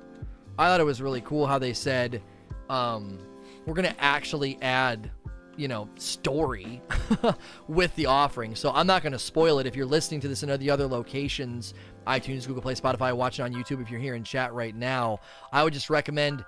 I 0.58 0.68
thought 0.68 0.80
it 0.80 0.86
was 0.86 1.02
really 1.02 1.22
cool 1.22 1.48
how 1.48 1.58
they 1.58 1.74
said, 1.74 2.22
um, 2.70 3.18
we're 3.66 3.74
going 3.74 3.92
to 3.92 4.04
actually 4.04 4.58
add 4.62 5.12
you 5.56 5.68
know 5.68 5.88
story 5.96 6.82
with 7.68 7.96
the 7.96 8.08
offering 8.08 8.56
so 8.56 8.72
i'm 8.72 8.88
not 8.88 9.04
going 9.04 9.12
to 9.12 9.20
spoil 9.20 9.60
it 9.60 9.68
if 9.68 9.76
you're 9.76 9.86
listening 9.86 10.20
to 10.20 10.28
this 10.28 10.42
in 10.42 10.60
the 10.60 10.70
other 10.70 10.88
locations 10.88 11.76
itunes 12.08 12.48
google 12.48 12.62
play 12.64 12.74
spotify 12.74 13.16
watching 13.16 13.46
on 13.46 13.54
youtube 13.54 13.80
if 13.80 13.92
you're 13.92 14.00
here 14.00 14.16
in 14.16 14.24
chat 14.24 14.52
right 14.54 14.76
now 14.76 15.20
i 15.52 15.64
would 15.64 15.72
just 15.72 15.92
recommend 15.92 16.44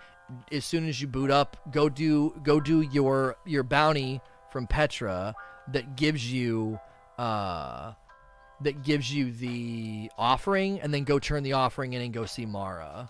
as 0.51 0.65
soon 0.65 0.87
as 0.89 0.99
you 0.99 1.07
boot 1.07 1.29
up 1.29 1.55
go 1.71 1.87
do 1.87 2.33
go 2.41 2.59
do 2.59 2.81
your 2.81 3.35
your 3.45 3.61
bounty 3.61 4.19
from 4.49 4.65
petra 4.65 5.35
that 5.71 5.95
gives 5.95 6.31
you 6.31 6.79
uh 7.19 7.93
that 8.61 8.83
gives 8.83 9.13
you 9.13 9.31
the 9.31 10.09
offering 10.17 10.79
and 10.81 10.93
then 10.93 11.03
go 11.03 11.19
turn 11.19 11.43
the 11.43 11.53
offering 11.53 11.93
in 11.93 12.01
and 12.01 12.13
go 12.13 12.25
see 12.25 12.45
mara 12.45 13.09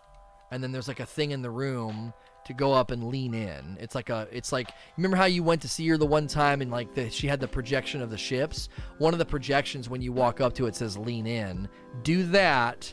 and 0.52 0.64
then 0.64 0.72
there's 0.72 0.88
like 0.88 1.00
a 1.00 1.06
thing 1.06 1.32
in 1.32 1.42
the 1.42 1.50
room 1.50 2.14
to 2.46 2.54
go 2.54 2.72
up 2.72 2.92
and 2.92 3.06
lean 3.06 3.34
in. 3.34 3.78
It's 3.80 3.96
like 3.96 4.10
a 4.10 4.28
it's 4.32 4.52
like 4.52 4.70
remember 4.98 5.18
how 5.18 5.26
you 5.26 5.44
went 5.44 5.62
to 5.64 5.68
see 5.68 5.88
her 5.88 5.98
the 5.98 6.06
one 6.06 6.28
time 6.28 6.62
and 6.62 6.72
like 6.72 6.94
the, 6.94 7.10
she 7.10 7.28
had 7.28 7.40
the 7.40 7.48
projection 7.48 8.02
of 8.02 8.10
the 8.10 8.18
ships. 8.18 8.70
One 9.00 9.14
of 9.14 9.20
the 9.20 9.26
projections 9.26 9.90
when 9.90 10.02
you 10.02 10.14
walk 10.14 10.42
up 10.42 10.54
to 10.56 10.68
it 10.68 10.76
says 10.76 10.98
lean 10.98 11.26
in. 11.28 11.68
Do 12.04 12.24
that 12.28 12.92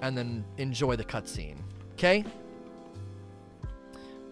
and 0.00 0.16
then 0.16 0.44
enjoy 0.56 0.96
the 0.96 1.04
cutscene. 1.04 1.58
Okay? 1.92 2.24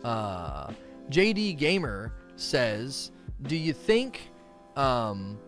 Uh 0.05 0.73
JD 1.11 1.59
Gamer 1.59 2.15
says, 2.37 3.11
"Do 3.43 3.57
you 3.57 3.73
think 3.73 4.31
um 4.77 5.39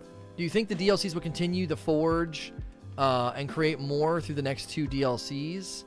do 0.43 0.45
you 0.45 0.51
think 0.51 0.69
the 0.69 0.75
DLCs 0.75 1.15
will 1.15 1.21
continue 1.21 1.69
the 1.69 1.77
forge 1.77 2.53
uh, 2.99 3.33
and 3.37 3.49
create 3.49 3.79
more 3.79 4.21
through 4.21 4.35
the 4.35 4.43
next 4.43 4.71
two 4.71 4.89
DLCs?" 4.89 5.85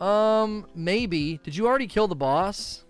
Um, 0.00 0.64
maybe. 0.74 1.38
Did 1.44 1.54
you 1.54 1.66
already 1.66 1.86
kill 1.86 2.08
the 2.08 2.16
boss? 2.16 2.86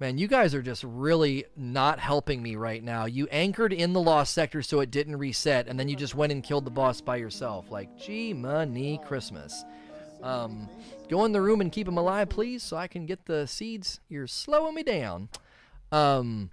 Man, 0.00 0.16
you 0.16 0.28
guys 0.28 0.54
are 0.54 0.62
just 0.62 0.82
really 0.82 1.44
not 1.58 1.98
helping 1.98 2.42
me 2.42 2.56
right 2.56 2.82
now. 2.82 3.04
You 3.04 3.26
anchored 3.30 3.74
in 3.74 3.92
the 3.92 4.00
lost 4.00 4.32
sector 4.32 4.62
so 4.62 4.80
it 4.80 4.90
didn't 4.90 5.16
reset, 5.16 5.68
and 5.68 5.78
then 5.78 5.90
you 5.90 5.96
just 5.96 6.14
went 6.14 6.32
and 6.32 6.42
killed 6.42 6.64
the 6.64 6.70
boss 6.70 7.02
by 7.02 7.16
yourself. 7.16 7.70
Like, 7.70 7.98
gee, 7.98 8.32
money 8.32 8.98
Christmas. 9.04 9.62
Um, 10.22 10.70
go 11.10 11.26
in 11.26 11.32
the 11.32 11.42
room 11.42 11.60
and 11.60 11.70
keep 11.70 11.86
him 11.86 11.98
alive, 11.98 12.30
please, 12.30 12.62
so 12.62 12.78
I 12.78 12.88
can 12.88 13.04
get 13.04 13.26
the 13.26 13.46
seeds. 13.46 14.00
You're 14.08 14.26
slowing 14.26 14.74
me 14.74 14.82
down. 14.82 15.28
Um, 15.92 16.48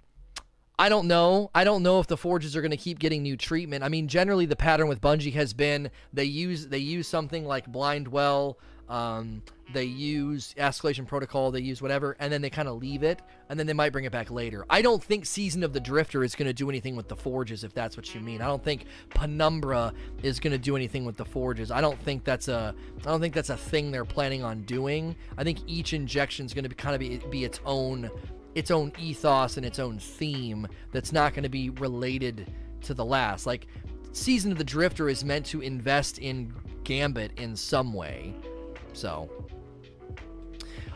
I 0.78 0.88
don't 0.88 1.06
know. 1.06 1.50
I 1.54 1.64
don't 1.64 1.82
know 1.82 2.00
if 2.00 2.06
the 2.06 2.16
forges 2.16 2.56
are 2.56 2.60
going 2.60 2.72
to 2.72 2.76
keep 2.76 2.98
getting 2.98 3.22
new 3.22 3.36
treatment. 3.36 3.84
I 3.84 3.88
mean, 3.88 4.08
generally 4.08 4.46
the 4.46 4.56
pattern 4.56 4.88
with 4.88 5.00
Bungie 5.00 5.32
has 5.34 5.52
been 5.52 5.90
they 6.12 6.24
use 6.24 6.66
they 6.66 6.78
use 6.78 7.06
something 7.06 7.44
like 7.44 7.66
blind 7.66 8.08
well 8.08 8.58
um, 8.88 9.42
they 9.72 9.84
use 9.84 10.54
escalation 10.58 11.06
protocol, 11.06 11.50
they 11.50 11.60
use 11.60 11.80
whatever, 11.80 12.16
and 12.18 12.30
then 12.30 12.42
they 12.42 12.50
kind 12.50 12.68
of 12.68 12.76
leave 12.76 13.02
it, 13.02 13.22
and 13.48 13.58
then 13.58 13.66
they 13.66 13.72
might 13.72 13.92
bring 13.92 14.04
it 14.04 14.12
back 14.12 14.30
later. 14.30 14.66
I 14.68 14.82
don't 14.82 15.02
think 15.02 15.24
Season 15.24 15.62
of 15.62 15.72
the 15.72 15.80
Drifter 15.80 16.22
is 16.22 16.34
going 16.34 16.46
to 16.46 16.52
do 16.52 16.68
anything 16.68 16.94
with 16.94 17.08
the 17.08 17.16
forges, 17.16 17.64
if 17.64 17.72
that's 17.72 17.96
what 17.96 18.14
you 18.14 18.20
mean. 18.20 18.42
I 18.42 18.46
don't 18.46 18.62
think 18.62 18.84
Penumbra 19.10 19.94
is 20.22 20.38
going 20.38 20.52
to 20.52 20.58
do 20.58 20.76
anything 20.76 21.04
with 21.06 21.16
the 21.16 21.24
forges. 21.24 21.70
I 21.70 21.80
don't 21.80 21.98
think 22.02 22.24
that's 22.24 22.48
a, 22.48 22.74
I 23.00 23.02
don't 23.04 23.20
think 23.20 23.34
that's 23.34 23.50
a 23.50 23.56
thing 23.56 23.90
they're 23.90 24.04
planning 24.04 24.44
on 24.44 24.62
doing. 24.62 25.16
I 25.38 25.44
think 25.44 25.60
each 25.66 25.94
injection 25.94 26.44
is 26.44 26.52
going 26.52 26.68
to 26.68 26.74
kind 26.74 26.94
of 26.94 27.00
be, 27.00 27.18
be 27.30 27.44
its 27.44 27.60
own, 27.64 28.10
its 28.54 28.70
own 28.70 28.92
ethos 28.98 29.56
and 29.56 29.66
its 29.66 29.78
own 29.78 29.98
theme. 29.98 30.66
That's 30.92 31.12
not 31.12 31.34
going 31.34 31.44
to 31.44 31.48
be 31.48 31.70
related 31.70 32.52
to 32.82 32.94
the 32.94 33.04
last. 33.04 33.46
Like 33.46 33.66
Season 34.12 34.52
of 34.52 34.58
the 34.58 34.64
Drifter 34.64 35.08
is 35.08 35.24
meant 35.24 35.46
to 35.46 35.60
invest 35.60 36.18
in 36.18 36.52
Gambit 36.84 37.38
in 37.38 37.56
some 37.56 37.92
way 37.92 38.34
so, 38.94 39.28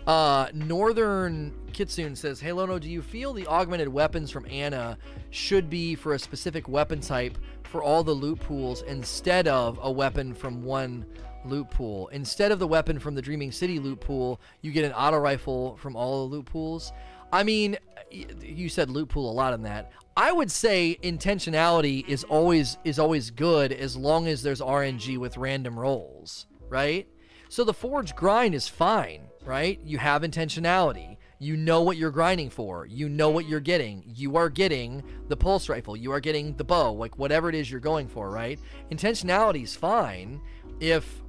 uh, 0.06 0.48
Northern 0.54 1.52
Kitsune 1.72 2.16
says, 2.16 2.40
Hey 2.40 2.52
Lono, 2.52 2.78
do 2.78 2.88
you 2.88 3.02
feel 3.02 3.32
the 3.32 3.46
augmented 3.46 3.88
weapons 3.88 4.30
from 4.30 4.46
Ana 4.46 4.96
should 5.30 5.68
be 5.68 5.94
for 5.94 6.14
a 6.14 6.18
specific 6.18 6.68
weapon 6.68 7.00
type 7.00 7.36
for 7.64 7.82
all 7.82 8.02
the 8.02 8.12
loot 8.12 8.40
pools 8.40 8.82
instead 8.82 9.46
of 9.48 9.78
a 9.82 9.90
weapon 9.90 10.32
from 10.32 10.62
one 10.62 11.04
loot 11.44 11.70
pool? 11.70 12.09
Instead 12.09 12.52
of 12.52 12.59
the 12.59 12.66
weapon 12.66 12.98
from 12.98 13.14
the 13.14 13.22
Dreaming 13.22 13.52
City 13.52 13.78
loot 13.78 14.00
pool, 14.00 14.40
you 14.62 14.72
get 14.72 14.84
an 14.84 14.92
auto 14.92 15.18
rifle 15.18 15.76
from 15.76 15.94
all 15.94 16.26
the 16.26 16.36
loot 16.36 16.46
pools. 16.46 16.92
I 17.33 17.43
mean, 17.43 17.76
you 18.11 18.68
said 18.68 18.91
loot 18.91 19.11
pool 19.11 19.31
a 19.31 19.33
lot 19.33 19.55
in 19.55 19.62
that. 19.62 19.93
I 20.16 20.33
would 20.33 20.51
say 20.51 20.99
intentionality 21.03 22.07
is 22.09 22.24
always 22.24 22.76
is 22.85 22.99
always 22.99 23.31
good 23.31 23.72
as 23.72 23.97
long 23.97 24.26
as 24.26 24.43
there's 24.43 24.61
RNG 24.61 25.18
with 25.18 25.37
random 25.37 25.79
rolls, 25.79 26.47
right? 26.68 27.07
So 27.49 27.64
the 27.64 27.74
forge 27.74 28.14
grind 28.14 28.55
is 28.55 28.68
fine, 28.68 29.29
right? 29.45 29.81
You 29.85 29.99
have 29.99 30.22
intentionality. 30.22 31.16
You 31.39 31.57
know 31.57 31.83
what 31.83 31.97
you're 31.97 32.11
grinding 32.11 32.51
for. 32.51 32.85
You 32.87 33.09
know 33.09 33.31
what 33.31 33.47
you're 33.49 33.61
getting. 33.61 34.03
You 34.07 34.37
are 34.37 34.49
getting 34.49 35.05
the 35.29 35.37
pulse 35.37 35.68
rifle. 35.68 35.97
You 35.97 36.11
are 36.12 36.20
getting 36.20 36.57
the 36.57 36.64
bow, 36.64 36.93
like 36.93 37.16
whatever 37.16 37.49
it 37.49 37.55
is 37.55 37.70
you're 37.70 37.81
going 37.81 38.09
for, 38.09 38.29
right? 38.29 38.59
Intentionality 38.91 39.62
is 39.62 39.76
fine 39.76 40.41
if 40.81 41.22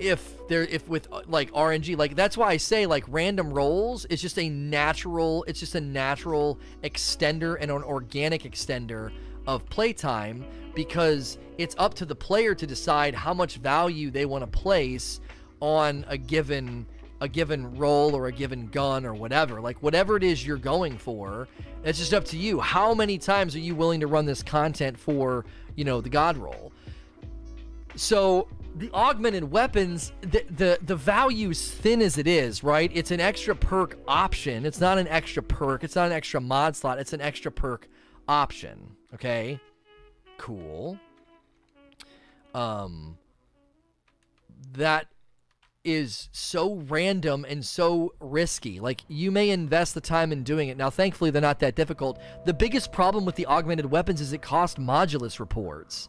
if 0.00 0.48
there 0.48 0.62
if 0.62 0.88
with 0.88 1.06
uh, 1.12 1.22
like 1.28 1.52
RNG 1.52 1.96
like 1.96 2.16
that's 2.16 2.36
why 2.36 2.48
I 2.48 2.56
say 2.56 2.86
like 2.86 3.04
random 3.08 3.52
rolls 3.52 4.06
is 4.06 4.20
just 4.20 4.38
a 4.38 4.48
natural 4.48 5.44
it's 5.46 5.60
just 5.60 5.74
a 5.74 5.80
natural 5.80 6.58
extender 6.82 7.56
and 7.60 7.70
an 7.70 7.82
organic 7.82 8.42
extender 8.42 9.12
of 9.46 9.68
playtime 9.68 10.44
because 10.74 11.38
it's 11.58 11.74
up 11.78 11.94
to 11.94 12.06
the 12.06 12.14
player 12.14 12.54
to 12.54 12.66
decide 12.66 13.14
how 13.14 13.34
much 13.34 13.56
value 13.56 14.10
they 14.10 14.24
want 14.24 14.42
to 14.42 14.46
place 14.58 15.20
on 15.60 16.04
a 16.08 16.16
given 16.16 16.86
a 17.20 17.28
given 17.28 17.76
roll 17.76 18.16
or 18.16 18.26
a 18.26 18.32
given 18.32 18.66
gun 18.68 19.04
or 19.04 19.14
whatever. 19.14 19.60
Like 19.60 19.82
whatever 19.82 20.16
it 20.16 20.22
is 20.22 20.46
you're 20.46 20.56
going 20.56 20.96
for, 20.96 21.48
it's 21.84 21.98
just 21.98 22.14
up 22.14 22.24
to 22.26 22.38
you. 22.38 22.60
How 22.60 22.94
many 22.94 23.18
times 23.18 23.54
are 23.54 23.60
you 23.60 23.74
willing 23.74 24.00
to 24.00 24.06
run 24.06 24.24
this 24.24 24.42
content 24.42 24.98
for, 24.98 25.44
you 25.76 25.84
know, 25.84 26.00
the 26.00 26.08
god 26.08 26.38
roll? 26.38 26.72
So 27.94 28.48
the 28.76 28.90
augmented 28.92 29.44
weapons, 29.44 30.12
the 30.20 30.44
the 30.50 30.78
the 30.82 30.96
value's 30.96 31.70
thin 31.70 32.00
as 32.02 32.18
it 32.18 32.26
is, 32.26 32.62
right? 32.62 32.90
It's 32.94 33.10
an 33.10 33.20
extra 33.20 33.54
perk 33.54 33.98
option. 34.06 34.64
It's 34.64 34.80
not 34.80 34.98
an 34.98 35.08
extra 35.08 35.42
perk. 35.42 35.84
It's 35.84 35.96
not 35.96 36.06
an 36.06 36.12
extra 36.12 36.40
mod 36.40 36.76
slot. 36.76 36.98
It's 36.98 37.12
an 37.12 37.20
extra 37.20 37.50
perk 37.50 37.88
option. 38.28 38.96
Okay 39.14 39.60
cool. 40.40 40.98
Um, 42.54 43.18
that 44.72 45.06
is 45.84 46.30
so 46.32 46.76
random 46.88 47.44
and 47.48 47.64
so 47.64 48.14
risky. 48.20 48.80
Like 48.80 49.02
you 49.06 49.30
may 49.30 49.50
invest 49.50 49.94
the 49.94 50.00
time 50.00 50.32
in 50.32 50.42
doing 50.42 50.70
it. 50.70 50.78
Now, 50.78 50.88
thankfully, 50.88 51.30
they're 51.30 51.42
not 51.42 51.60
that 51.60 51.76
difficult. 51.76 52.18
The 52.46 52.54
biggest 52.54 52.90
problem 52.90 53.24
with 53.26 53.36
the 53.36 53.46
augmented 53.46 53.86
weapons 53.86 54.20
is 54.20 54.32
it 54.32 54.40
costs 54.40 54.78
modulus 54.78 55.38
reports, 55.38 56.08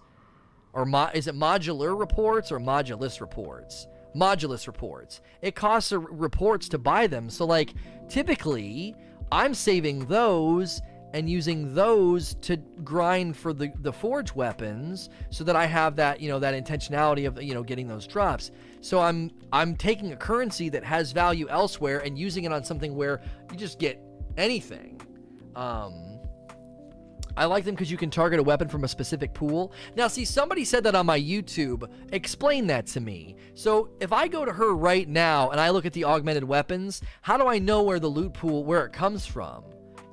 or 0.74 0.86
mo- 0.86 1.10
is 1.14 1.28
it 1.28 1.36
modular 1.36 1.98
reports 1.98 2.52
or 2.52 2.60
modulus 2.60 3.22
reports? 3.22 3.88
Modulus 4.16 4.68
reports. 4.68 5.22
It 5.42 5.56
costs 5.56 5.92
reports 5.92 6.68
to 6.70 6.78
buy 6.78 7.08
them. 7.08 7.30
So, 7.30 7.46
like, 7.46 7.74
typically, 8.10 8.96
I'm 9.32 9.54
saving 9.54 10.06
those 10.06 10.82
and 11.14 11.30
using 11.30 11.74
those 11.74 12.36
to 12.36 12.58
grind 12.84 13.36
for 13.36 13.54
the 13.54 13.72
the 13.80 13.92
forge 13.92 14.34
weapons 14.34 15.10
so 15.30 15.44
that 15.44 15.56
I 15.56 15.66
have 15.66 15.96
that 15.98 16.22
you 16.22 16.30
know 16.30 16.40
that 16.40 16.54
intentionality 16.54 17.28
of 17.28 17.42
you 17.42 17.54
know 17.54 17.64
getting 17.64 17.88
those 17.88 18.08
drops. 18.08 18.52
So 18.82 19.00
I'm 19.00 19.32
I'm 19.52 19.76
taking 19.76 20.12
a 20.12 20.16
currency 20.16 20.70
that 20.70 20.84
has 20.84 21.12
value 21.12 21.48
elsewhere 21.50 22.00
and 22.00 22.18
using 22.18 22.46
it 22.46 22.52
on 22.52 22.64
something 22.64 22.96
where 22.96 23.22
you 23.52 23.58
just 23.58 23.80
get 23.80 24.02
anything. 24.38 25.02
Um, 25.56 26.11
I 27.38 27.46
like 27.46 27.66
them 27.66 27.76
because 27.76 27.92
you 27.92 27.98
can 27.98 28.10
target 28.10 28.40
a 28.40 28.44
weapon 28.44 28.68
from 28.68 28.84
a 28.84 28.88
specific 28.88 29.34
pool. 29.34 29.74
Now, 29.96 30.08
see, 30.08 30.26
somebody 30.26 30.66
said 30.66 30.84
that 30.84 30.96
on 30.96 31.06
my 31.06 31.20
YouTube. 31.20 31.90
Explain 32.12 32.68
that 32.68 32.88
to 32.88 33.00
me. 33.00 33.36
So, 33.54 33.90
if 34.00 34.12
I 34.12 34.28
go 34.28 34.46
to 34.46 34.52
her 34.52 34.76
right 34.76 35.08
now 35.08 35.50
and 35.50 35.60
I 35.60 35.70
look 35.70 35.86
at 35.86 35.94
the 35.94 36.06
augmented 36.06 36.44
weapons, 36.44 37.02
how 37.22 37.38
do 37.38 37.48
I 37.48 37.60
know 37.60 37.84
where 37.84 38.00
the 38.00 38.08
loot 38.08 38.34
pool, 38.34 38.64
where 38.64 38.86
it 38.86 38.94
comes 38.94 39.26
from? 39.26 39.64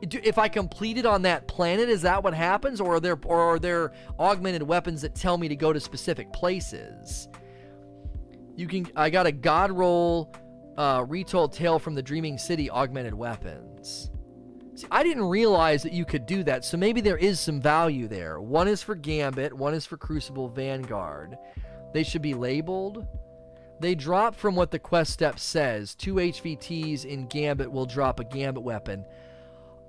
if 0.01 0.39
I 0.39 0.49
completed 0.49 1.07
on 1.07 1.23
that 1.23 1.49
planet, 1.49 1.89
is 1.89 2.03
that 2.03 2.23
what 2.23 2.35
happens, 2.35 2.81
or 2.81 2.97
are 2.97 3.01
there 3.01 3.19
or 3.25 3.41
are 3.41 3.59
there 3.59 3.93
augmented 4.19 4.63
weapons 4.63 5.03
that 5.03 5.15
tell 5.15 5.37
me 5.37 5.49
to 5.49 5.57
go 5.57 5.73
to 5.73 5.81
specific 5.81 6.33
places? 6.33 7.29
You 8.57 8.67
can. 8.67 8.87
I 8.95 9.11
got 9.11 9.27
a 9.27 9.33
God 9.33 9.73
roll, 9.73 10.33
uh, 10.77 11.05
retold 11.09 11.53
tale 11.53 11.79
from 11.79 11.95
the 11.95 12.03
Dreaming 12.03 12.39
City 12.39 12.71
augmented 12.71 13.15
weapons. 13.15 14.11
See, 14.79 14.87
I 14.93 15.03
didn't 15.03 15.25
realize 15.25 15.83
that 15.83 15.93
you 15.93 16.05
could 16.05 16.25
do 16.25 16.45
that, 16.45 16.65
so 16.65 16.77
maybe 16.77 17.01
there 17.01 17.17
is 17.17 17.41
some 17.41 17.61
value 17.61 18.07
there. 18.07 18.41
One 18.41 18.69
is 18.69 18.81
for 18.81 18.95
Gambit, 18.95 19.53
one 19.53 19.75
is 19.75 19.85
for 19.85 19.97
Crucible 19.97 20.49
Vanguard. 20.49 21.37
They 21.93 22.05
should 22.05 22.23
be 22.23 22.35
labeled. 22.35 23.05
They 23.81 23.97
drop 23.97 24.37
from 24.37 24.55
what 24.55 24.71
the 24.71 24.79
quest 24.79 25.13
step 25.13 25.41
says. 25.41 25.97
Two 25.97 26.15
HVTs 26.15 27.05
in 27.05 27.27
Gambit 27.27 27.73
will 27.73 27.87
drop 27.87 28.21
a 28.21 28.25
Gambit 28.25 28.63
weapon. 28.63 29.05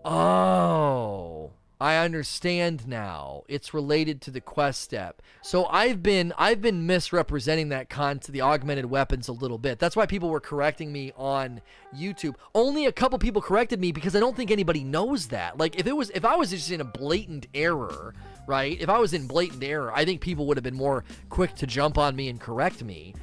Oh, 0.04 1.52
I 1.82 1.96
understand 1.96 2.88
now. 2.88 3.44
It's 3.48 3.74
related 3.74 4.20
to 4.22 4.32
the 4.32 4.42
quest 4.42 4.82
step. 4.82 5.22
So 5.42 5.66
I've 5.68 6.04
been 6.04 6.34
I've 6.38 6.62
been 6.62 6.86
misrepresenting 6.86 7.70
that 7.70 7.90
con 7.90 8.20
to 8.20 8.34
the 8.34 8.42
augmented 8.42 8.86
weapons 8.86 9.30
a 9.30 9.32
little 9.34 9.58
bit. 9.58 9.80
That's 9.80 9.96
why 9.96 10.06
people 10.06 10.30
were 10.30 10.42
correcting 10.42 10.92
me 10.92 11.14
on 11.16 11.62
YouTube. 11.96 12.36
Only 12.54 12.86
a 12.86 12.92
couple 12.92 13.18
people 13.18 13.42
corrected 13.42 13.80
me 13.80 13.94
because 13.94 14.14
I 14.14 14.20
don't 14.20 14.36
think 14.36 14.52
anybody 14.52 14.84
knows 14.84 15.28
that. 15.28 15.58
Like 15.58 15.80
if 15.80 15.88
it 15.88 15.96
was 15.96 16.10
if 16.10 16.26
I 16.26 16.36
was 16.36 16.50
just 16.50 16.70
in 16.70 16.82
a 16.82 16.86
blatant 16.86 17.48
error, 17.54 18.14
right? 18.46 18.78
If 18.82 18.90
I 18.90 19.00
was 19.00 19.14
in 19.14 19.26
blatant 19.26 19.64
error, 19.64 19.94
I 19.96 20.04
think 20.04 20.20
people 20.20 20.48
would 20.48 20.58
have 20.58 20.66
been 20.66 20.76
more 20.76 21.06
quick 21.30 21.56
to 21.56 21.68
jump 21.68 21.98
on 21.98 22.14
me 22.16 22.28
and 22.28 22.40
correct 22.40 22.84
me 22.84 23.14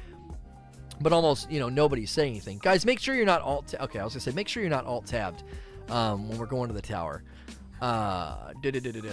but 0.99 1.13
almost 1.13 1.51
you 1.51 1.59
know 1.59 1.69
nobody's 1.69 2.09
saying 2.09 2.31
anything 2.31 2.57
guys 2.57 2.83
make 2.83 2.99
sure 2.99 3.13
you're 3.13 3.23
not 3.23 3.39
alt 3.43 3.75
okay 3.79 3.99
i 3.99 4.03
was 4.03 4.13
gonna 4.13 4.19
say 4.19 4.31
make 4.31 4.47
sure 4.47 4.63
you're 4.63 4.69
not 4.71 4.83
alt 4.87 5.05
tabbed 5.05 5.43
um, 5.89 6.27
when 6.27 6.37
we're 6.37 6.45
going 6.45 6.67
to 6.67 6.73
the 6.73 6.81
tower. 6.81 7.23
Uh, 7.81 8.53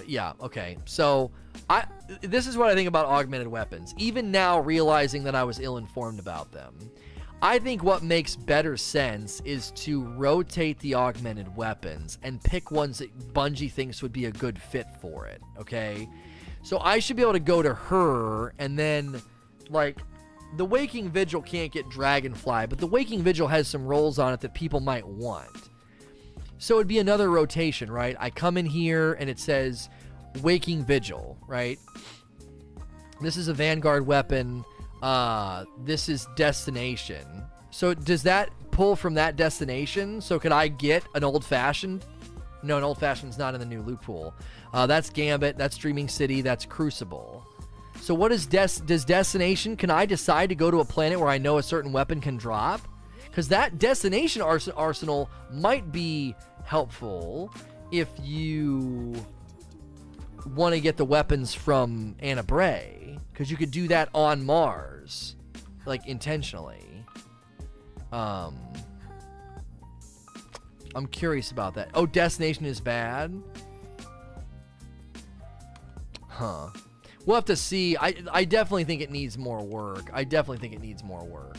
yeah, 0.07 0.33
okay. 0.41 0.79
So 0.85 1.31
I 1.69 1.85
this 2.23 2.47
is 2.47 2.57
what 2.57 2.71
I 2.71 2.75
think 2.75 2.89
about 2.89 3.07
augmented 3.07 3.49
weapons. 3.49 3.95
Even 3.99 4.31
now, 4.31 4.61
realizing 4.61 5.25
that 5.25 5.35
I 5.35 5.45
was 5.45 5.61
ill-informed 5.61 6.19
about 6.19 6.51
them, 6.53 6.75
I 7.43 7.59
think 7.59 7.83
what 7.83 8.03
makes 8.03 8.37
better 8.37 8.77
sense 8.77 9.41
is 9.45 9.71
to 9.73 10.05
rotate 10.15 10.79
the 10.81 10.95
augmented 10.95 11.55
weapons 11.57 12.19
and 12.23 12.43
pick 12.43 12.71
ones 12.71 12.99
that 12.99 13.35
Bungie 13.35 13.71
thinks 13.71 14.03
would 14.03 14.13
be 14.13 14.27
a 14.27 14.33
good 14.33 14.59
fit 14.59 14.87
for 15.01 15.27
it. 15.27 15.43
Okay, 15.59 16.09
so 16.63 16.79
I 16.79 16.99
should 16.99 17.17
be 17.17 17.23
able 17.23 17.35
to 17.35 17.41
go 17.41 17.61
to 17.63 17.75
her 17.75 18.55
and 18.59 18.79
then 18.79 19.21
like 19.69 19.99
the 20.57 20.65
Waking 20.65 21.11
Vigil 21.11 21.43
can't 21.43 21.73
get 21.73 21.89
Dragonfly, 21.89 22.67
but 22.67 22.79
the 22.79 22.87
Waking 22.87 23.23
Vigil 23.23 23.49
has 23.49 23.67
some 23.67 23.85
roles 23.85 24.19
on 24.19 24.33
it 24.33 24.41
that 24.41 24.55
people 24.55 24.81
might 24.81 25.07
want. 25.07 25.71
So 26.59 26.77
it'd 26.77 26.87
be 26.87 26.99
another 26.99 27.31
rotation, 27.31 27.91
right? 27.91 28.17
I 28.19 28.31
come 28.31 28.57
in 28.57 28.67
here 28.67 29.15
and 29.15 29.29
it 29.29 29.39
says 29.39 29.89
Waking 30.43 30.85
Vigil, 30.85 31.37
right? 31.47 31.79
This 33.21 33.37
is 33.37 33.49
a 33.49 33.55
Vanguard 33.55 34.07
weapon. 34.07 34.65
Uh, 35.03 35.65
this 35.85 36.09
is 36.09 36.27
Destination. 36.37 37.27
So 37.71 37.93
does 37.93 38.23
that 38.23 38.51
pull 38.71 38.97
from 38.97 39.15
that 39.15 39.37
destination? 39.37 40.21
So 40.21 40.39
could 40.39 40.53
I 40.53 40.69
get 40.69 41.05
an 41.15 41.25
old 41.25 41.45
fashioned? 41.45 42.05
No, 42.63 42.79
an 42.79 42.85
old 42.85 42.99
fashioned's 42.99 43.37
not 43.37 43.55
in 43.55 43.61
the 43.61 43.67
new 43.67 43.83
loot 43.83 44.01
pool. 44.01 44.35
Uh, 44.73 44.87
that's 44.87 45.11
Gambit. 45.11 45.59
That's 45.59 45.77
Dreaming 45.77 46.09
City. 46.09 46.41
That's 46.41 46.65
Crucible. 46.65 47.45
So 48.01 48.15
what 48.15 48.33
is 48.33 48.47
Des? 48.47 48.81
Does 48.87 49.05
Destination? 49.05 49.77
Can 49.77 49.91
I 49.91 50.07
decide 50.07 50.49
to 50.49 50.55
go 50.55 50.71
to 50.71 50.81
a 50.81 50.85
planet 50.85 51.19
where 51.19 51.29
I 51.29 51.39
know 51.39 51.59
a 51.59 51.63
certain 51.63 51.93
weapon 51.93 52.21
can 52.21 52.37
drop? 52.37 52.81
Because 53.35 53.49
that 53.49 53.81
Destination 53.81 54.43
ars- 54.43 54.69
arsenal 54.69 55.29
might 55.51 55.91
be 55.91 56.37
helpful 56.63 57.53
if 57.91 58.07
you 58.23 59.13
want 60.55 60.73
to 60.73 60.81
get 60.81 60.97
the 60.97 61.05
weapons 61.05 61.53
from 61.53 62.15
Ana 62.21 62.45
Bray, 62.45 63.19
because 63.33 63.51
you 63.51 63.57
could 63.57 63.73
do 63.73 63.89
that 63.89 64.09
on 64.15 64.47
Mars, 64.47 65.35
like 65.85 66.07
intentionally. 66.07 67.05
Um, 68.13 68.57
I'm 70.95 71.09
curious 71.09 71.51
about 71.51 71.75
that. 71.75 71.89
Oh, 71.93 72.07
Destination 72.07 72.65
is 72.67 72.79
bad. 72.79 73.35
Huh. 76.29 76.69
We'll 77.27 77.35
have 77.35 77.47
to 77.47 77.57
see. 77.57 77.97
I 77.97 78.15
I 78.31 78.45
definitely 78.45 78.85
think 78.85 79.03
it 79.03 79.11
needs 79.11 79.37
more 79.37 79.65
work. 79.65 80.09
I 80.13 80.23
definitely 80.23 80.59
think 80.59 80.73
it 80.73 80.81
needs 80.81 81.03
more 81.03 81.25
work. 81.25 81.57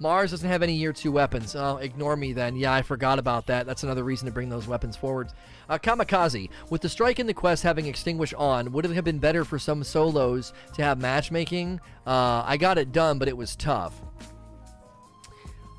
Mars 0.00 0.30
doesn't 0.30 0.48
have 0.48 0.62
any 0.62 0.72
year 0.72 0.94
two 0.94 1.12
weapons. 1.12 1.54
Oh, 1.54 1.76
ignore 1.76 2.16
me 2.16 2.32
then. 2.32 2.56
Yeah, 2.56 2.72
I 2.72 2.80
forgot 2.80 3.18
about 3.18 3.46
that. 3.48 3.66
That's 3.66 3.82
another 3.82 4.02
reason 4.02 4.24
to 4.24 4.32
bring 4.32 4.48
those 4.48 4.66
weapons 4.66 4.96
forward. 4.96 5.28
Uh, 5.68 5.76
Kamikaze. 5.76 6.48
With 6.70 6.80
the 6.80 6.88
strike 6.88 7.18
in 7.18 7.26
the 7.26 7.34
quest 7.34 7.62
having 7.62 7.84
Extinguish 7.84 8.32
on, 8.32 8.72
would 8.72 8.86
it 8.86 8.92
have 8.92 9.04
been 9.04 9.18
better 9.18 9.44
for 9.44 9.58
some 9.58 9.84
solos 9.84 10.54
to 10.72 10.82
have 10.82 10.98
matchmaking? 10.98 11.80
Uh, 12.06 12.42
I 12.46 12.56
got 12.56 12.78
it 12.78 12.92
done, 12.92 13.18
but 13.18 13.28
it 13.28 13.36
was 13.36 13.54
tough. 13.54 14.00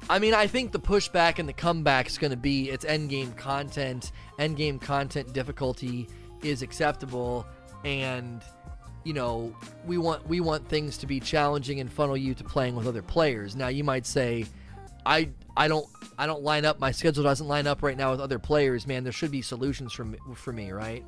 I 0.08 0.20
mean, 0.20 0.36
I 0.36 0.46
think 0.46 0.72
the 0.72 0.80
pushback 0.80 1.40
and 1.40 1.50
the 1.50 1.54
comeback 1.54 2.06
is 2.06 2.20
going 2.20 2.32
to 2.32 2.38
be 2.38 2.70
its 2.70 2.86
endgame 2.86 3.36
content. 3.36 4.12
Endgame 4.38 4.80
content 4.80 5.34
difficulty 5.34 6.08
is 6.44 6.62
acceptable, 6.62 7.48
and 7.84 8.44
you 9.04 9.14
know, 9.14 9.56
we 9.86 9.98
want 9.98 10.28
we 10.28 10.40
want 10.40 10.68
things 10.68 10.98
to 11.00 11.08
be 11.08 11.20
challenging 11.20 11.80
and 11.80 11.92
funnel 11.92 12.18
you 12.18 12.34
to 12.36 12.44
playing 12.44 12.76
with 12.76 12.88
other 12.88 13.02
players. 13.02 13.56
Now 13.56 13.68
you 13.70 13.84
might 13.84 14.06
say, 14.06 14.46
I 15.06 15.30
I 15.58 15.68
don't 15.68 15.88
I 16.18 16.28
don't 16.28 16.44
line 16.44 16.66
up. 16.66 16.80
My 16.80 16.92
schedule 16.92 17.24
doesn't 17.24 17.48
line 17.48 17.68
up 17.68 17.82
right 17.82 17.98
now 17.98 18.12
with 18.12 18.20
other 18.20 18.40
players. 18.40 18.86
Man, 18.86 19.04
there 19.04 19.14
should 19.14 19.32
be 19.32 19.42
solutions 19.42 19.94
for 19.94 20.06
me, 20.06 20.20
for 20.36 20.54
me, 20.54 20.72
right? 20.72 21.04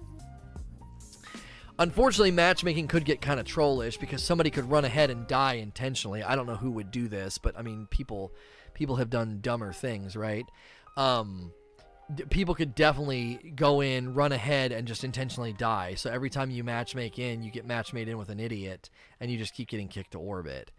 Unfortunately, 1.80 2.32
matchmaking 2.32 2.88
could 2.88 3.04
get 3.04 3.20
kind 3.20 3.40
of 3.40 3.46
trollish 3.46 3.98
because 3.98 4.24
somebody 4.24 4.52
could 4.52 4.70
run 4.70 4.86
ahead 4.86 5.10
and 5.10 5.28
die 5.28 5.56
intentionally. 5.56 6.22
I 6.22 6.36
don't 6.36 6.46
know 6.46 6.56
who 6.56 6.72
would 6.72 6.92
do 6.92 7.08
this, 7.08 7.38
but 7.40 7.58
I 7.58 7.62
mean, 7.62 7.88
people 7.90 8.32
people 8.74 8.96
have 8.98 9.10
done 9.10 9.40
dumber 9.42 9.72
things, 9.74 10.16
right? 10.16 10.46
Um, 10.98 11.52
people 12.30 12.56
could 12.56 12.76
definitely 12.76 13.54
go 13.56 13.82
in, 13.82 14.14
run 14.14 14.32
ahead, 14.32 14.72
and 14.72 14.88
just 14.88 15.04
intentionally 15.04 15.54
die. 15.54 15.96
So 15.96 16.12
every 16.12 16.30
time 16.30 16.52
you 16.52 16.64
matchmake 16.64 17.20
in, 17.20 17.44
you 17.44 17.52
get 17.52 17.68
matchmade 17.68 18.08
in 18.08 18.18
with 18.18 18.30
an 18.30 18.40
idiot, 18.40 18.90
and 19.20 19.32
you 19.32 19.38
just 19.38 19.54
keep 19.54 19.70
getting 19.70 19.88
kicked 19.88 20.12
to 20.12 20.20
orbit. 20.20 20.72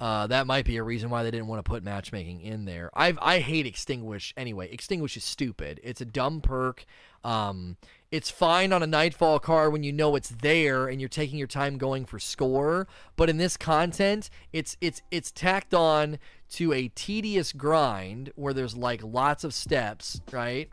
Uh, 0.00 0.26
that 0.26 0.46
might 0.46 0.64
be 0.64 0.76
a 0.76 0.82
reason 0.82 1.08
why 1.08 1.22
they 1.22 1.30
didn't 1.30 1.46
want 1.46 1.64
to 1.64 1.68
put 1.68 1.84
matchmaking 1.84 2.40
in 2.40 2.64
there. 2.64 2.90
I 2.94 3.14
I 3.22 3.38
hate 3.38 3.66
extinguish 3.66 4.34
anyway. 4.36 4.70
Extinguish 4.72 5.16
is 5.16 5.24
stupid. 5.24 5.80
It's 5.84 6.00
a 6.00 6.04
dumb 6.04 6.40
perk. 6.40 6.84
Um, 7.22 7.76
it's 8.10 8.30
fine 8.30 8.72
on 8.72 8.82
a 8.82 8.86
nightfall 8.86 9.38
card 9.38 9.72
when 9.72 9.82
you 9.82 9.92
know 9.92 10.14
it's 10.14 10.28
there 10.28 10.88
and 10.88 11.00
you're 11.00 11.08
taking 11.08 11.38
your 11.38 11.48
time 11.48 11.78
going 11.78 12.04
for 12.04 12.18
score. 12.18 12.86
But 13.16 13.30
in 13.30 13.38
this 13.38 13.56
content, 13.56 14.30
it's 14.52 14.76
it's 14.80 15.00
it's 15.10 15.30
tacked 15.30 15.74
on 15.74 16.18
to 16.54 16.72
a 16.72 16.88
tedious 16.88 17.52
grind 17.52 18.32
where 18.36 18.54
there's 18.54 18.76
like 18.76 19.02
lots 19.02 19.44
of 19.44 19.52
steps, 19.52 20.20
right? 20.30 20.70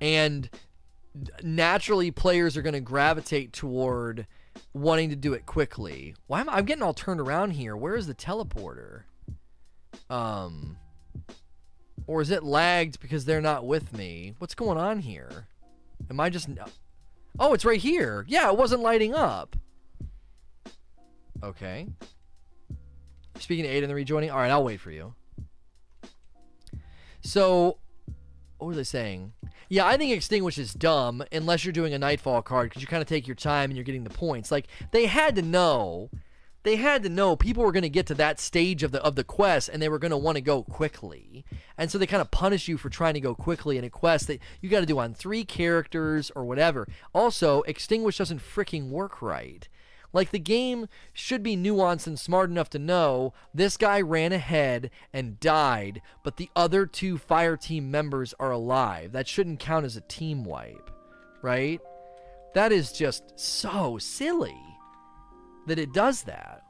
And 0.00 0.48
naturally, 1.42 2.10
players 2.10 2.56
are 2.56 2.62
going 2.62 2.74
to 2.74 2.80
gravitate 2.80 3.52
toward 3.52 4.26
wanting 4.72 5.10
to 5.10 5.16
do 5.16 5.34
it 5.34 5.46
quickly. 5.46 6.14
Why 6.26 6.40
am 6.40 6.48
I, 6.48 6.56
I'm 6.56 6.64
getting 6.64 6.82
all 6.82 6.94
turned 6.94 7.20
around 7.20 7.52
here? 7.52 7.76
Where 7.76 7.96
is 7.96 8.06
the 8.06 8.14
teleporter? 8.14 9.02
Um, 10.08 10.78
or 12.06 12.22
is 12.22 12.30
it 12.30 12.42
lagged 12.42 13.00
because 13.00 13.24
they're 13.24 13.40
not 13.40 13.66
with 13.66 13.92
me? 13.92 14.34
What's 14.38 14.54
going 14.54 14.78
on 14.78 15.00
here? 15.00 15.48
Am 16.08 16.18
I 16.18 16.30
just? 16.30 16.48
Oh, 17.38 17.52
it's 17.52 17.64
right 17.64 17.80
here. 17.80 18.24
Yeah, 18.26 18.48
it 18.50 18.56
wasn't 18.56 18.82
lighting 18.82 19.14
up. 19.14 19.56
Okay. 21.42 21.88
Speaking 23.38 23.64
to 23.64 23.70
Aiden, 23.70 23.88
the 23.88 23.94
rejoining. 23.94 24.30
All 24.30 24.38
right, 24.38 24.50
I'll 24.50 24.64
wait 24.64 24.80
for 24.80 24.90
you. 24.90 25.14
So, 27.20 27.78
what 28.58 28.68
was 28.68 28.78
I 28.78 28.82
saying? 28.82 29.32
Yeah, 29.68 29.86
I 29.86 29.96
think 29.96 30.12
Extinguish 30.12 30.56
is 30.56 30.72
dumb 30.72 31.22
unless 31.30 31.64
you're 31.64 31.72
doing 31.72 31.92
a 31.92 31.98
Nightfall 31.98 32.42
card 32.42 32.70
because 32.70 32.82
you 32.82 32.88
kind 32.88 33.02
of 33.02 33.08
take 33.08 33.26
your 33.26 33.36
time 33.36 33.70
and 33.70 33.76
you're 33.76 33.84
getting 33.84 34.04
the 34.04 34.10
points. 34.10 34.50
Like 34.50 34.66
they 34.92 35.06
had 35.06 35.34
to 35.36 35.42
know, 35.42 36.10
they 36.62 36.76
had 36.76 37.02
to 37.02 37.08
know 37.08 37.36
people 37.36 37.62
were 37.62 37.72
going 37.72 37.82
to 37.82 37.88
get 37.90 38.06
to 38.06 38.14
that 38.14 38.40
stage 38.40 38.82
of 38.82 38.92
the 38.92 39.02
of 39.02 39.14
the 39.14 39.24
quest 39.24 39.68
and 39.68 39.82
they 39.82 39.88
were 39.88 39.98
going 39.98 40.10
to 40.10 40.16
want 40.16 40.36
to 40.36 40.40
go 40.40 40.62
quickly, 40.62 41.44
and 41.76 41.90
so 41.90 41.98
they 41.98 42.06
kind 42.06 42.22
of 42.22 42.30
punish 42.30 42.66
you 42.66 42.78
for 42.78 42.88
trying 42.88 43.14
to 43.14 43.20
go 43.20 43.34
quickly 43.34 43.76
in 43.76 43.84
a 43.84 43.90
quest 43.90 44.26
that 44.28 44.40
you 44.60 44.70
got 44.70 44.80
to 44.80 44.86
do 44.86 44.98
on 44.98 45.12
three 45.12 45.44
characters 45.44 46.32
or 46.34 46.44
whatever. 46.44 46.88
Also, 47.12 47.62
Extinguish 47.62 48.16
doesn't 48.18 48.40
freaking 48.40 48.88
work 48.88 49.20
right. 49.20 49.68
Like 50.12 50.30
the 50.30 50.38
game 50.38 50.88
should 51.12 51.42
be 51.42 51.56
nuanced 51.56 52.06
and 52.06 52.18
smart 52.18 52.50
enough 52.50 52.70
to 52.70 52.78
know 52.78 53.34
this 53.52 53.76
guy 53.76 54.00
ran 54.00 54.32
ahead 54.32 54.90
and 55.12 55.38
died, 55.38 56.00
but 56.24 56.36
the 56.36 56.50
other 56.56 56.86
two 56.86 57.18
fire 57.18 57.56
team 57.56 57.90
members 57.90 58.34
are 58.40 58.50
alive. 58.50 59.12
That 59.12 59.28
shouldn't 59.28 59.60
count 59.60 59.84
as 59.84 59.96
a 59.96 60.02
team 60.02 60.44
wipe, 60.44 60.90
right? 61.42 61.80
That 62.54 62.72
is 62.72 62.92
just 62.92 63.38
so 63.38 63.98
silly 63.98 64.56
that 65.66 65.78
it 65.78 65.92
does 65.92 66.22
that. 66.22 66.62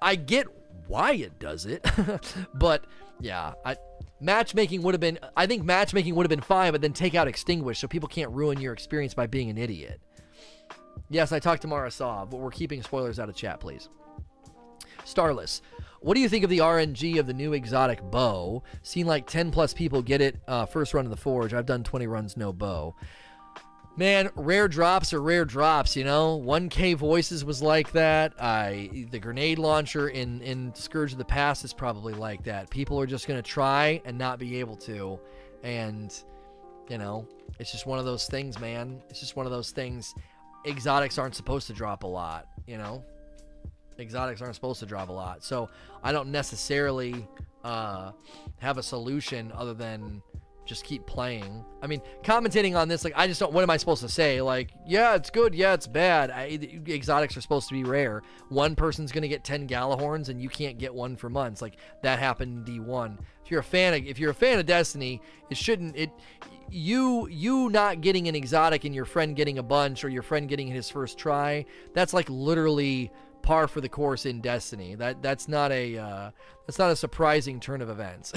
I 0.00 0.14
get 0.14 0.46
why 0.86 1.12
it 1.14 1.38
does 1.38 1.66
it, 1.66 1.84
but 2.54 2.86
yeah, 3.20 3.54
I 3.64 3.76
matchmaking 4.20 4.82
would 4.82 4.94
have 4.94 5.00
been. 5.00 5.18
I 5.36 5.46
think 5.46 5.64
matchmaking 5.64 6.14
would 6.14 6.24
have 6.24 6.30
been 6.30 6.40
fine, 6.40 6.72
but 6.72 6.80
then 6.80 6.92
take 6.92 7.14
out 7.14 7.26
extinguish 7.26 7.78
so 7.78 7.88
people 7.88 8.08
can't 8.08 8.30
ruin 8.30 8.60
your 8.60 8.72
experience 8.72 9.14
by 9.14 9.26
being 9.26 9.50
an 9.50 9.58
idiot. 9.58 10.00
Yes, 11.10 11.32
I 11.32 11.38
talked 11.38 11.62
to 11.62 11.68
Mara 11.68 11.90
Sov, 11.90 12.30
but 12.30 12.38
we're 12.38 12.50
keeping 12.50 12.82
spoilers 12.82 13.18
out 13.18 13.28
of 13.28 13.34
chat, 13.34 13.60
please. 13.60 13.88
Starless. 15.04 15.60
What 16.00 16.14
do 16.14 16.20
you 16.20 16.28
think 16.28 16.44
of 16.44 16.50
the 16.50 16.58
RNG 16.58 17.18
of 17.18 17.26
the 17.26 17.32
new 17.32 17.52
exotic 17.52 18.02
bow? 18.10 18.62
Seen 18.82 19.06
like 19.06 19.26
10 19.26 19.50
plus 19.50 19.72
people 19.72 20.02
get 20.02 20.20
it 20.20 20.36
uh, 20.46 20.66
first 20.66 20.92
run 20.92 21.06
of 21.06 21.10
the 21.10 21.16
Forge. 21.16 21.54
I've 21.54 21.66
done 21.66 21.82
20 21.82 22.06
runs, 22.06 22.36
no 22.36 22.52
bow. 22.52 22.94
Man, 23.96 24.28
rare 24.34 24.66
drops 24.66 25.14
are 25.14 25.22
rare 25.22 25.44
drops, 25.44 25.94
you 25.94 26.02
know. 26.02 26.42
1K 26.44 26.96
Voices 26.96 27.44
was 27.44 27.62
like 27.62 27.92
that. 27.92 28.34
I 28.40 29.06
the 29.12 29.20
grenade 29.20 29.60
launcher 29.60 30.08
in 30.08 30.42
in 30.42 30.74
Scourge 30.74 31.12
of 31.12 31.18
the 31.18 31.24
Past 31.24 31.64
is 31.64 31.72
probably 31.72 32.12
like 32.12 32.42
that. 32.42 32.68
People 32.70 32.98
are 32.98 33.06
just 33.06 33.28
gonna 33.28 33.40
try 33.40 34.02
and 34.04 34.18
not 34.18 34.40
be 34.40 34.58
able 34.58 34.74
to, 34.78 35.20
and 35.62 36.12
you 36.88 36.98
know, 36.98 37.28
it's 37.60 37.70
just 37.70 37.86
one 37.86 38.00
of 38.00 38.04
those 38.04 38.26
things, 38.26 38.58
man. 38.58 39.00
It's 39.08 39.20
just 39.20 39.36
one 39.36 39.46
of 39.46 39.52
those 39.52 39.70
things. 39.70 40.12
Exotics 40.66 41.18
aren't 41.18 41.34
supposed 41.34 41.66
to 41.66 41.72
drop 41.72 42.04
a 42.04 42.06
lot, 42.06 42.46
you 42.66 42.78
know. 42.78 43.04
Exotics 43.98 44.40
aren't 44.40 44.54
supposed 44.54 44.80
to 44.80 44.86
drop 44.86 45.08
a 45.08 45.12
lot, 45.12 45.44
so 45.44 45.68
I 46.02 46.12
don't 46.12 46.30
necessarily 46.30 47.26
uh, 47.62 48.12
have 48.58 48.78
a 48.78 48.82
solution 48.82 49.52
other 49.52 49.74
than 49.74 50.22
just 50.66 50.84
keep 50.84 51.06
playing. 51.06 51.64
I 51.82 51.86
mean, 51.86 52.00
commentating 52.22 52.76
on 52.76 52.88
this, 52.88 53.04
like, 53.04 53.12
I 53.16 53.26
just 53.26 53.38
don't. 53.40 53.52
What 53.52 53.62
am 53.62 53.70
I 53.70 53.76
supposed 53.76 54.02
to 54.02 54.08
say? 54.08 54.40
Like, 54.40 54.70
yeah, 54.86 55.14
it's 55.14 55.30
good. 55.30 55.54
Yeah, 55.54 55.74
it's 55.74 55.86
bad. 55.86 56.30
I, 56.30 56.58
exotics 56.88 57.36
are 57.36 57.40
supposed 57.40 57.68
to 57.68 57.74
be 57.74 57.84
rare. 57.84 58.22
One 58.48 58.74
person's 58.74 59.12
gonna 59.12 59.28
get 59.28 59.44
ten 59.44 59.68
Gjallarhorns, 59.68 60.28
and 60.28 60.40
you 60.40 60.48
can't 60.48 60.78
get 60.78 60.94
one 60.94 61.16
for 61.16 61.28
months. 61.28 61.60
Like 61.60 61.76
that 62.02 62.18
happened 62.18 62.68
in 62.68 62.84
D1. 62.84 63.18
If 63.44 63.50
you're 63.50 63.60
a 63.60 63.64
fan 63.64 63.94
of, 63.94 64.06
if 64.06 64.18
you're 64.18 64.30
a 64.30 64.34
fan 64.34 64.58
of 64.58 64.66
Destiny, 64.66 65.20
it 65.50 65.56
shouldn't. 65.56 65.96
It 65.96 66.10
you 66.70 67.28
you 67.28 67.68
not 67.68 68.00
getting 68.00 68.26
an 68.26 68.34
exotic 68.34 68.84
and 68.84 68.94
your 68.94 69.04
friend 69.04 69.36
getting 69.36 69.58
a 69.58 69.62
bunch 69.62 70.04
or 70.04 70.08
your 70.08 70.22
friend 70.22 70.48
getting 70.48 70.68
his 70.68 70.88
first 70.88 71.18
try. 71.18 71.66
That's 71.92 72.14
like 72.14 72.28
literally 72.30 73.10
par 73.42 73.68
for 73.68 73.82
the 73.82 73.88
course 73.88 74.24
in 74.26 74.40
Destiny. 74.40 74.94
That 74.94 75.22
that's 75.22 75.46
not 75.46 75.70
a 75.70 75.98
uh, 75.98 76.30
that's 76.66 76.78
not 76.78 76.90
a 76.90 76.96
surprising 76.96 77.60
turn 77.60 77.82
of 77.82 77.90
events. 77.90 78.32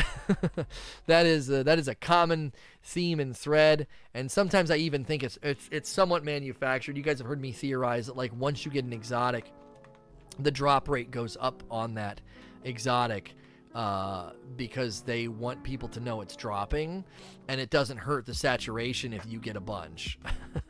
that 1.07 1.25
is 1.25 1.49
a, 1.49 1.63
that 1.63 1.79
is 1.79 1.87
a 1.87 1.95
common 1.95 2.53
theme 2.83 3.19
and 3.19 3.35
thread, 3.35 3.87
and 4.13 4.29
sometimes 4.29 4.69
I 4.69 4.75
even 4.75 5.03
think 5.03 5.23
it's 5.23 5.39
it's 5.41 5.69
it's 5.71 5.89
somewhat 5.89 6.23
manufactured. 6.23 6.97
You 6.97 7.03
guys 7.03 7.17
have 7.19 7.27
heard 7.27 7.41
me 7.41 7.53
theorize 7.53 8.07
that 8.07 8.17
like 8.17 8.31
once 8.37 8.65
you 8.65 8.71
get 8.71 8.83
an 8.83 8.93
exotic, 8.93 9.51
the 10.37 10.51
drop 10.51 10.89
rate 10.89 11.09
goes 11.09 11.37
up 11.39 11.63
on 11.71 11.95
that 11.95 12.21
exotic 12.63 13.33
uh, 13.77 14.31
because 14.55 15.01
they 15.01 15.27
want 15.27 15.61
people 15.61 15.87
to 15.87 15.99
know 15.99 16.21
it's 16.21 16.35
dropping, 16.35 17.05
and 17.47 17.61
it 17.61 17.69
doesn't 17.69 17.97
hurt 17.97 18.25
the 18.25 18.33
saturation 18.33 19.13
if 19.13 19.23
you 19.27 19.39
get 19.39 19.55
a 19.55 19.59
bunch. 19.59 20.17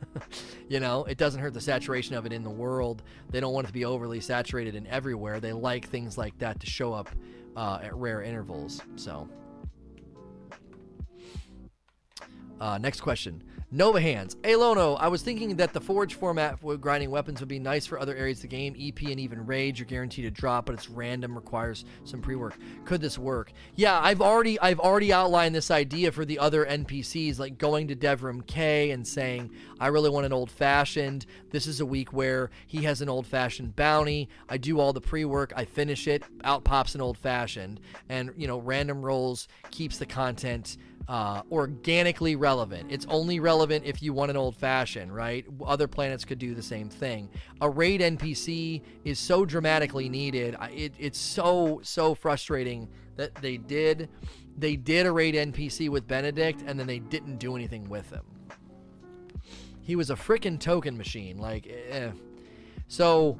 you 0.68 0.78
know, 0.78 1.04
it 1.04 1.16
doesn't 1.16 1.40
hurt 1.40 1.54
the 1.54 1.60
saturation 1.60 2.14
of 2.16 2.26
it 2.26 2.34
in 2.34 2.44
the 2.44 2.50
world. 2.50 3.02
They 3.30 3.40
don't 3.40 3.54
want 3.54 3.64
it 3.64 3.68
to 3.68 3.72
be 3.72 3.86
overly 3.86 4.20
saturated 4.20 4.74
and 4.74 4.86
everywhere. 4.88 5.40
They 5.40 5.54
like 5.54 5.88
things 5.88 6.18
like 6.18 6.36
that 6.40 6.60
to 6.60 6.66
show 6.66 6.92
up 6.92 7.08
uh, 7.56 7.78
at 7.82 7.94
rare 7.94 8.20
intervals. 8.20 8.82
So, 8.96 9.26
uh, 12.60 12.76
next 12.76 13.00
question. 13.00 13.42
Nova 13.70 14.00
Hands. 14.00 14.34
Hey 14.42 14.56
Lono, 14.56 14.94
I 14.94 15.08
was 15.08 15.20
thinking 15.20 15.56
that 15.56 15.74
the 15.74 15.80
Forge 15.80 16.14
format 16.14 16.58
for 16.58 16.74
grinding 16.78 17.10
weapons 17.10 17.40
would 17.40 17.50
be 17.50 17.58
nice 17.58 17.84
for 17.84 18.00
other 18.00 18.16
areas 18.16 18.38
of 18.38 18.42
the 18.42 18.48
game. 18.48 18.74
EP 18.80 18.98
and 19.02 19.20
even 19.20 19.44
Rage, 19.44 19.78
you're 19.78 19.84
guaranteed 19.84 20.24
to 20.24 20.30
drop, 20.30 20.64
but 20.64 20.74
it's 20.74 20.88
random, 20.88 21.34
requires 21.34 21.84
some 22.04 22.22
pre-work. 22.22 22.56
Could 22.86 23.02
this 23.02 23.18
work? 23.18 23.52
Yeah, 23.76 24.00
I've 24.00 24.22
already 24.22 24.58
I've 24.60 24.80
already 24.80 25.12
outlined 25.12 25.54
this 25.54 25.70
idea 25.70 26.10
for 26.12 26.24
the 26.24 26.38
other 26.38 26.64
NPCs, 26.64 27.38
like 27.38 27.58
going 27.58 27.88
to 27.88 27.94
Devrim 27.94 28.46
Kay 28.46 28.90
and 28.90 29.06
saying, 29.06 29.50
I 29.78 29.88
really 29.88 30.08
want 30.08 30.24
an 30.24 30.32
old 30.32 30.50
fashioned. 30.50 31.26
This 31.50 31.66
is 31.66 31.80
a 31.80 31.86
week 31.86 32.10
where 32.10 32.48
he 32.66 32.84
has 32.84 33.02
an 33.02 33.10
old 33.10 33.26
fashioned 33.26 33.76
bounty. 33.76 34.30
I 34.48 34.56
do 34.56 34.80
all 34.80 34.94
the 34.94 35.02
pre-work, 35.02 35.52
I 35.54 35.66
finish 35.66 36.08
it, 36.08 36.22
out 36.42 36.64
pops 36.64 36.94
an 36.94 37.02
old 37.02 37.18
fashioned. 37.18 37.80
And 38.08 38.32
you 38.34 38.46
know, 38.46 38.60
random 38.60 39.02
rolls 39.02 39.46
keeps 39.70 39.98
the 39.98 40.06
content 40.06 40.78
uh, 41.08 41.42
organically 41.50 42.36
relevant. 42.36 42.92
It's 42.92 43.06
only 43.08 43.40
relevant 43.40 43.84
if 43.86 44.02
you 44.02 44.12
want 44.12 44.30
an 44.30 44.36
old 44.36 44.56
fashioned, 44.56 45.14
right? 45.14 45.44
Other 45.64 45.88
planets 45.88 46.24
could 46.24 46.38
do 46.38 46.54
the 46.54 46.62
same 46.62 46.90
thing. 46.90 47.30
A 47.62 47.68
raid 47.68 48.00
NPC 48.00 48.82
is 49.04 49.18
so 49.18 49.44
dramatically 49.46 50.08
needed. 50.08 50.56
It, 50.70 50.94
it's 50.98 51.18
so 51.18 51.80
so 51.82 52.14
frustrating 52.14 52.88
that 53.16 53.34
they 53.36 53.56
did 53.56 54.10
they 54.58 54.76
did 54.76 55.06
a 55.06 55.12
raid 55.12 55.34
NPC 55.34 55.88
with 55.88 56.06
Benedict 56.06 56.62
and 56.66 56.78
then 56.78 56.86
they 56.86 56.98
didn't 56.98 57.38
do 57.38 57.56
anything 57.56 57.88
with 57.88 58.10
him. 58.10 58.24
He 59.80 59.96
was 59.96 60.10
a 60.10 60.14
freaking 60.14 60.60
token 60.60 60.98
machine, 60.98 61.38
like. 61.38 61.66
Eh. 61.66 62.10
So 62.88 63.38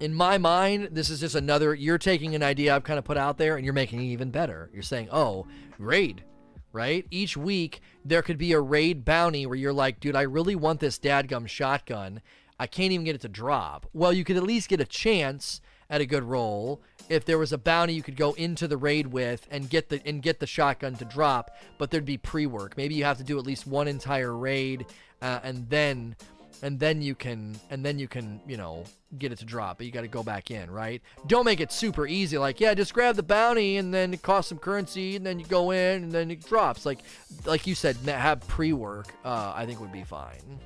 in 0.00 0.14
my 0.14 0.38
mind, 0.38 0.90
this 0.92 1.10
is 1.10 1.20
just 1.20 1.34
another. 1.34 1.74
You're 1.74 1.98
taking 1.98 2.34
an 2.34 2.42
idea 2.42 2.74
I've 2.74 2.84
kind 2.84 2.98
of 2.98 3.04
put 3.04 3.16
out 3.16 3.38
there 3.38 3.56
and 3.56 3.64
you're 3.64 3.74
making 3.74 4.00
it 4.00 4.06
even 4.06 4.30
better. 4.30 4.70
You're 4.72 4.82
saying, 4.82 5.08
oh, 5.10 5.46
raid, 5.78 6.24
right? 6.72 7.06
Each 7.10 7.36
week, 7.36 7.80
there 8.04 8.22
could 8.22 8.38
be 8.38 8.52
a 8.52 8.60
raid 8.60 9.04
bounty 9.04 9.46
where 9.46 9.56
you're 9.56 9.72
like, 9.72 10.00
dude, 10.00 10.16
I 10.16 10.22
really 10.22 10.54
want 10.54 10.80
this 10.80 10.98
dadgum 10.98 11.48
shotgun. 11.48 12.20
I 12.58 12.66
can't 12.66 12.92
even 12.92 13.04
get 13.04 13.14
it 13.14 13.20
to 13.22 13.28
drop. 13.28 13.86
Well, 13.92 14.12
you 14.12 14.24
could 14.24 14.36
at 14.36 14.42
least 14.42 14.68
get 14.68 14.80
a 14.80 14.86
chance 14.86 15.60
at 15.88 16.00
a 16.00 16.06
good 16.06 16.24
roll 16.24 16.82
if 17.08 17.24
there 17.24 17.38
was 17.38 17.52
a 17.52 17.58
bounty 17.58 17.92
you 17.92 18.02
could 18.02 18.16
go 18.16 18.32
into 18.32 18.66
the 18.66 18.76
raid 18.76 19.06
with 19.06 19.46
and 19.50 19.70
get 19.70 19.88
the 19.88 20.00
and 20.04 20.20
get 20.22 20.40
the 20.40 20.46
shotgun 20.46 20.96
to 20.96 21.04
drop 21.04 21.56
but 21.78 21.90
there'd 21.90 22.04
be 22.04 22.18
pre-work 22.18 22.76
maybe 22.76 22.94
you 22.94 23.04
have 23.04 23.18
to 23.18 23.24
do 23.24 23.38
at 23.38 23.46
least 23.46 23.66
one 23.66 23.86
entire 23.86 24.36
raid 24.36 24.84
uh, 25.22 25.38
and 25.44 25.68
then 25.70 26.16
and 26.62 26.78
then 26.78 27.02
you 27.02 27.14
can 27.14 27.58
and 27.70 27.84
then 27.84 27.98
you 27.98 28.08
can 28.08 28.40
you 28.46 28.56
know 28.56 28.84
get 29.18 29.32
it 29.32 29.38
to 29.38 29.44
drop 29.44 29.78
but 29.78 29.86
you 29.86 29.92
got 29.92 30.02
to 30.02 30.08
go 30.08 30.22
back 30.22 30.50
in 30.50 30.70
right? 30.70 31.02
Don't 31.26 31.44
make 31.44 31.60
it 31.60 31.72
super 31.72 32.06
easy 32.06 32.38
like 32.38 32.60
yeah 32.60 32.74
just 32.74 32.94
grab 32.94 33.16
the 33.16 33.22
bounty 33.22 33.76
and 33.76 33.92
then 33.92 34.14
it 34.14 34.22
costs 34.22 34.48
some 34.48 34.58
currency 34.58 35.16
and 35.16 35.24
then 35.24 35.38
you 35.38 35.46
go 35.46 35.70
in 35.70 36.04
and 36.04 36.12
then 36.12 36.30
it 36.30 36.44
drops. 36.46 36.86
Like 36.86 37.00
like 37.44 37.66
you 37.66 37.74
said 37.74 37.96
have 38.06 38.46
pre-work 38.48 39.14
uh, 39.24 39.52
i 39.54 39.66
think 39.66 39.80
would 39.80 39.92
be 39.92 40.04
fine. 40.04 40.60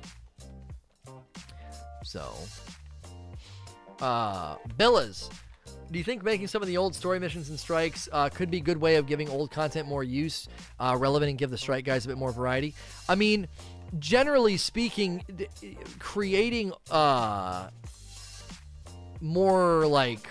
So 2.03 2.33
uh 3.99 4.55
billas 4.77 5.29
do 5.91 5.99
you 5.99 6.05
think 6.05 6.23
making 6.23 6.47
some 6.47 6.61
of 6.61 6.69
the 6.69 6.77
old 6.77 6.95
story 6.95 7.19
missions 7.19 7.49
and 7.49 7.59
strikes 7.59 8.07
uh, 8.13 8.29
could 8.29 8.49
be 8.49 8.57
a 8.57 8.61
good 8.61 8.77
way 8.77 8.95
of 8.95 9.07
giving 9.07 9.29
old 9.29 9.51
content 9.51 9.89
more 9.89 10.05
use, 10.05 10.47
uh, 10.79 10.95
relevant, 10.97 11.29
and 11.29 11.37
give 11.37 11.49
the 11.49 11.57
strike 11.57 11.83
guys 11.83 12.05
a 12.05 12.07
bit 12.07 12.17
more 12.17 12.31
variety? 12.31 12.73
I 13.09 13.15
mean, 13.15 13.45
generally 13.99 14.57
speaking, 14.57 15.23
creating 15.99 16.73
uh 16.89 17.69
more 19.21 19.85
like 19.85 20.27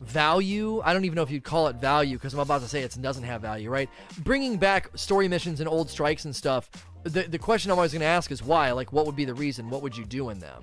value. 0.00 0.80
I 0.84 0.92
don't 0.92 1.04
even 1.04 1.16
know 1.16 1.22
if 1.22 1.30
you'd 1.30 1.44
call 1.44 1.68
it 1.68 1.76
value 1.76 2.16
because 2.16 2.34
I'm 2.34 2.40
about 2.40 2.62
to 2.62 2.68
say 2.68 2.82
it 2.82 2.96
doesn't 3.00 3.24
have 3.24 3.40
value, 3.40 3.70
right? 3.70 3.88
Bringing 4.18 4.56
back 4.56 4.96
story 4.96 5.28
missions 5.28 5.60
and 5.60 5.68
old 5.68 5.90
strikes 5.90 6.24
and 6.24 6.34
stuff. 6.34 6.70
The, 7.04 7.22
the 7.22 7.38
question 7.38 7.70
I'm 7.70 7.78
always 7.78 7.92
going 7.92 8.00
to 8.00 8.06
ask 8.06 8.30
is 8.30 8.42
why? 8.42 8.70
Like, 8.72 8.92
what 8.92 9.06
would 9.06 9.16
be 9.16 9.24
the 9.24 9.34
reason? 9.34 9.70
What 9.70 9.82
would 9.82 9.96
you 9.96 10.04
do 10.04 10.30
in 10.30 10.38
them? 10.38 10.62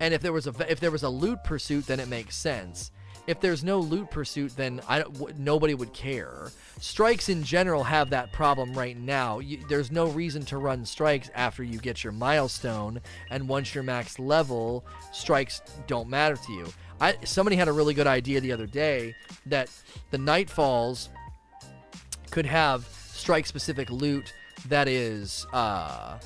And 0.00 0.14
if 0.14 0.22
there 0.22 0.32
was 0.32 0.46
a 0.46 0.54
if 0.70 0.80
there 0.80 0.90
was 0.90 1.02
a 1.02 1.08
loot 1.08 1.44
pursuit, 1.44 1.86
then 1.86 2.00
it 2.00 2.08
makes 2.08 2.36
sense 2.36 2.90
if 3.26 3.40
there's 3.40 3.64
no 3.64 3.78
loot 3.80 4.10
pursuit, 4.10 4.54
then 4.56 4.80
I 4.88 5.00
w- 5.00 5.34
nobody 5.38 5.74
would 5.74 5.92
care. 5.92 6.50
Strikes 6.80 7.28
in 7.28 7.42
general 7.42 7.82
have 7.82 8.10
that 8.10 8.32
problem 8.32 8.74
right 8.74 8.96
now. 8.96 9.38
You, 9.38 9.64
there's 9.68 9.90
no 9.90 10.08
reason 10.08 10.44
to 10.46 10.58
run 10.58 10.84
strikes 10.84 11.30
after 11.34 11.62
you 11.62 11.78
get 11.78 12.04
your 12.04 12.12
milestone, 12.12 13.00
and 13.30 13.48
once 13.48 13.74
you're 13.74 13.84
max 13.84 14.18
level, 14.18 14.84
strikes 15.12 15.62
don't 15.86 16.08
matter 16.08 16.36
to 16.36 16.52
you. 16.52 16.66
I 17.00 17.16
somebody 17.24 17.56
had 17.56 17.68
a 17.68 17.72
really 17.72 17.94
good 17.94 18.06
idea 18.06 18.40
the 18.40 18.52
other 18.52 18.66
day 18.66 19.14
that 19.46 19.68
the 20.10 20.18
Nightfalls 20.18 21.08
could 22.30 22.46
have 22.46 22.86
strike 23.12 23.46
specific 23.46 23.90
loot 23.90 24.32
that 24.68 24.88
is 24.88 25.46
uh, 25.52 26.18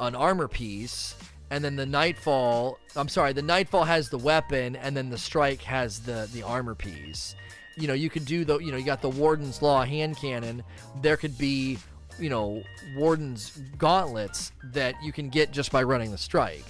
an 0.00 0.14
armor 0.14 0.48
piece 0.48 1.14
and 1.52 1.62
then 1.62 1.76
the 1.76 1.84
nightfall 1.84 2.78
i'm 2.96 3.08
sorry 3.08 3.34
the 3.34 3.42
nightfall 3.42 3.84
has 3.84 4.08
the 4.08 4.16
weapon 4.16 4.74
and 4.74 4.96
then 4.96 5.10
the 5.10 5.18
strike 5.18 5.60
has 5.62 6.00
the 6.00 6.28
the 6.32 6.42
armor 6.42 6.74
piece. 6.74 7.36
You 7.76 7.86
know 7.88 7.94
you 7.94 8.10
could 8.10 8.24
do 8.24 8.44
the 8.44 8.58
you 8.58 8.70
know 8.70 8.78
you 8.78 8.84
got 8.84 9.02
the 9.02 9.10
warden's 9.10 9.62
law 9.62 9.84
hand 9.84 10.16
cannon. 10.16 10.62
There 11.00 11.16
could 11.16 11.38
be 11.38 11.78
you 12.18 12.28
know 12.28 12.62
warden's 12.96 13.50
gauntlets 13.78 14.52
that 14.72 14.94
you 15.02 15.12
can 15.12 15.28
get 15.28 15.52
just 15.52 15.70
by 15.70 15.82
running 15.82 16.10
the 16.10 16.18
strike. 16.18 16.64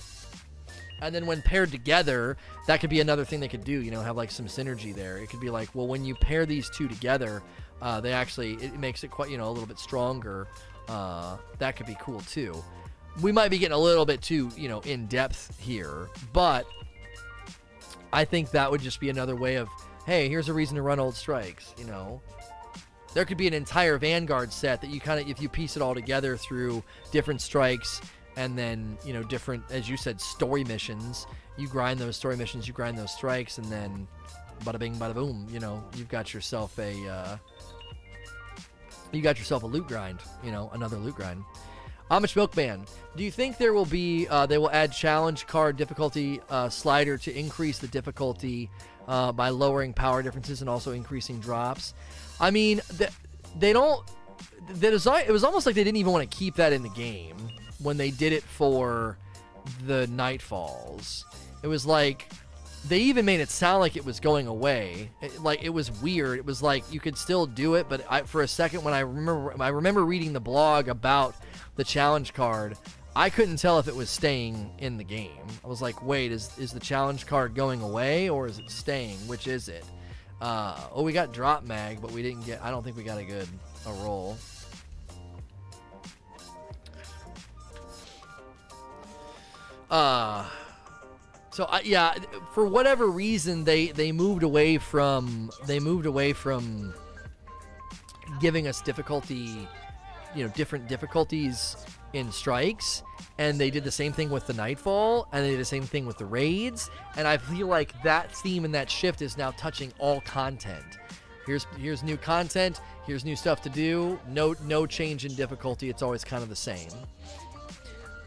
And 1.00 1.12
then 1.12 1.26
when 1.26 1.42
paired 1.42 1.70
together 1.70 2.36
that 2.66 2.80
could 2.80 2.90
be 2.90 3.00
another 3.00 3.24
thing 3.24 3.40
they 3.40 3.48
could 3.48 3.64
do 3.64 3.82
you 3.82 3.90
know 3.90 4.00
have 4.00 4.16
like 4.16 4.30
some 4.30 4.46
synergy 4.46 4.94
there. 4.94 5.18
It 5.18 5.28
could 5.28 5.40
be 5.40 5.50
like 5.50 5.68
well 5.74 5.86
when 5.86 6.04
you 6.04 6.14
pair 6.14 6.44
these 6.44 6.68
two 6.70 6.88
together 6.88 7.42
uh, 7.80 8.00
they 8.00 8.12
actually 8.12 8.54
it 8.54 8.78
makes 8.78 9.02
it 9.02 9.10
quite 9.10 9.30
you 9.30 9.38
know 9.38 9.48
a 9.48 9.52
little 9.52 9.66
bit 9.66 9.78
stronger. 9.78 10.48
Uh, 10.88 11.36
that 11.59 11.76
could 11.76 11.86
be 11.86 11.96
cool 12.00 12.20
too 12.22 12.62
we 13.20 13.32
might 13.32 13.51
be 13.51 13.59
getting 13.59 13.74
a 13.74 13.78
little 13.78 14.06
bit 14.06 14.22
too, 14.22 14.51
you 14.56 14.68
know, 14.68 14.80
in 14.80 15.06
depth 15.06 15.59
here, 15.60 16.09
but 16.32 16.66
I 18.12 18.24
think 18.24 18.51
that 18.51 18.70
would 18.70 18.80
just 18.80 19.01
be 19.01 19.10
another 19.10 19.36
way 19.36 19.56
of 19.56 19.68
hey, 20.06 20.28
here's 20.28 20.48
a 20.48 20.52
reason 20.52 20.76
to 20.76 20.82
run 20.82 20.98
old 20.98 21.14
strikes. 21.14 21.74
You 21.78 21.84
know, 21.84 22.20
there 23.14 23.24
could 23.24 23.36
be 23.36 23.47
an 23.47 23.55
entire 23.55 23.98
Vanguard 23.98 24.52
set 24.52 24.80
that 24.80 24.90
you 24.90 25.01
kind 25.01 25.20
of, 25.20 25.28
if 25.28 25.40
you 25.40 25.48
piece 25.48 25.76
it 25.76 25.82
all 25.82 25.94
together 25.94 26.36
through 26.36 26.82
different 27.12 27.40
strikes 27.40 28.01
and 28.36 28.59
then 28.59 28.97
you 29.05 29.12
know 29.12 29.22
different, 29.22 29.62
as 29.70 29.89
you 29.89 29.97
said, 29.97 30.20
story 30.20 30.64
missions. 30.64 31.26
You 31.59 31.68
grind 31.68 32.01
those 32.01 32.16
story 32.16 32.36
missions, 32.36 32.66
you 32.66 32.72
grind 32.72 32.97
those 32.97 33.12
strikes, 33.12 33.59
and 33.59 33.66
then 33.66 34.09
bada 34.64 34.78
bing, 34.78 34.94
bada 34.97 35.14
boom. 35.14 35.47
You 35.51 35.60
know, 35.60 35.84
you've 35.97 36.09
got 36.09 36.32
yourself 36.32 36.78
a. 36.78 37.09
Uh, 37.09 37.36
you 39.12 39.20
got 39.20 39.39
yourself 39.39 39.62
a 39.62 39.66
loot 39.66 39.86
grind, 39.86 40.20
you 40.43 40.51
know, 40.51 40.70
another 40.72 40.97
loot 40.97 41.16
grind. 41.16 41.44
Amish 42.12 42.36
Milkman, 42.36 42.84
do 43.16 43.24
you 43.24 43.30
think 43.30 43.56
there 43.56 43.72
will 43.72 43.86
be, 43.86 44.28
uh, 44.28 44.44
they 44.44 44.59
will 44.59 44.70
add 44.70 44.93
challenge 44.93 45.47
card 45.47 45.78
difficulty 45.78 46.43
uh, 46.51 46.68
slider 46.68 47.16
to 47.16 47.34
increase 47.34 47.78
the 47.78 47.89
difficulty 47.89 48.68
uh, 49.09 49.32
by 49.32 49.48
lowering 49.48 49.94
power 49.94 50.22
differences 50.22 50.60
and 50.60 50.68
also 50.68 50.93
increasing 50.93 51.40
drops? 51.40 51.94
I 52.39 52.51
mean, 52.51 52.82
the, 52.98 53.10
they 53.59 53.72
don't, 53.72 54.06
the 54.74 54.90
design, 54.90 55.24
it 55.26 55.32
was 55.32 55.43
almost 55.43 55.64
like 55.64 55.74
they 55.74 55.84
didn't 55.84 55.97
even 55.97 56.12
want 56.12 56.30
to 56.30 56.36
keep 56.36 56.55
that 56.56 56.74
in 56.74 56.82
the 56.82 56.90
game 56.90 57.48
when 57.82 57.97
they 57.97 58.10
did 58.10 58.34
it 58.34 58.43
for 58.43 59.16
the 59.86 60.06
Nightfalls. 60.09 61.24
It 61.62 61.68
was 61.68 61.86
like, 61.86 62.30
they 62.89 62.98
even 62.98 63.24
made 63.24 63.40
it 63.40 63.48
sound 63.48 63.80
like 63.80 63.97
it 63.97 64.05
was 64.05 64.20
going 64.20 64.48
away. 64.48 65.09
It, 65.22 65.40
like 65.40 65.62
it 65.62 65.70
was 65.70 65.90
weird. 66.02 66.39
It 66.40 66.44
was 66.44 66.60
like 66.60 66.84
you 66.93 67.01
could 67.01 67.16
still 67.16 67.47
do 67.47 67.76
it, 67.76 67.89
but 67.89 68.05
I, 68.10 68.20
for 68.22 68.43
a 68.43 68.48
second 68.48 68.84
when 68.84 68.93
I 68.93 69.01
remember, 69.01 69.55
I 69.62 69.68
remember 69.68 70.05
reading 70.05 70.34
the 70.34 70.40
blog 70.40 70.89
about 70.89 71.34
the 71.77 71.85
challenge 71.85 72.35
card. 72.35 72.77
I 73.15 73.28
couldn't 73.28 73.57
tell 73.57 73.78
if 73.78 73.89
it 73.89 73.94
was 73.94 74.09
staying 74.09 74.70
in 74.78 74.97
the 74.97 75.05
game. 75.05 75.47
I 75.65 75.69
was 75.69 75.82
like, 75.82 76.03
wait, 76.03 76.32
is 76.32 76.57
is 76.59 76.73
the 76.73 76.81
challenge 76.81 77.27
card 77.27 77.55
going 77.55 77.82
away 77.82 78.28
or 78.28 78.47
is 78.47 78.59
it 78.59 78.70
staying? 78.70 79.19
Which 79.27 79.47
is 79.47 79.69
it? 79.69 79.85
Uh, 80.40 80.78
oh, 80.93 81.03
we 81.03 81.12
got 81.12 81.32
drop 81.32 81.65
mag, 81.65 82.01
but 82.01 82.11
we 82.11 82.23
didn't 82.23 82.44
get. 82.44 82.62
I 82.62 82.70
don't 82.70 82.82
think 82.82 82.97
we 82.97 83.03
got 83.03 83.19
a 83.19 83.24
good 83.24 83.49
a 83.86 83.93
roll. 84.05 84.36
Uh 89.90 90.49
so 91.53 91.65
I, 91.65 91.82
yeah, 91.82 92.15
for 92.55 92.66
whatever 92.66 93.09
reason 93.09 93.65
they 93.65 93.89
they 93.89 94.11
moved 94.11 94.43
away 94.43 94.78
from 94.78 95.51
they 95.66 95.78
moved 95.78 96.07
away 96.07 96.32
from 96.32 96.94
giving 98.40 98.66
us 98.66 98.81
difficulty, 98.81 99.69
you 100.34 100.44
know, 100.44 100.50
different 100.54 100.88
difficulties 100.88 101.76
in 102.12 102.30
strikes 102.30 103.02
and 103.38 103.59
they 103.59 103.70
did 103.70 103.84
the 103.84 103.90
same 103.90 104.12
thing 104.12 104.28
with 104.28 104.46
the 104.46 104.52
nightfall 104.52 105.26
and 105.32 105.44
they 105.44 105.50
did 105.50 105.60
the 105.60 105.64
same 105.64 105.82
thing 105.82 106.04
with 106.04 106.18
the 106.18 106.24
raids 106.26 106.90
and 107.16 107.26
i 107.26 107.38
feel 107.38 107.66
like 107.66 107.90
that 108.02 108.30
theme 108.36 108.66
and 108.66 108.74
that 108.74 108.90
shift 108.90 109.22
is 109.22 109.38
now 109.38 109.50
touching 109.52 109.90
all 109.98 110.20
content 110.20 110.98
here's 111.46 111.66
here's 111.78 112.02
new 112.02 112.18
content 112.18 112.82
here's 113.06 113.24
new 113.24 113.34
stuff 113.34 113.62
to 113.62 113.70
do 113.70 114.20
no 114.28 114.54
no 114.64 114.84
change 114.84 115.24
in 115.24 115.34
difficulty 115.34 115.88
it's 115.88 116.02
always 116.02 116.22
kind 116.22 116.42
of 116.42 116.50
the 116.50 116.56
same 116.56 116.90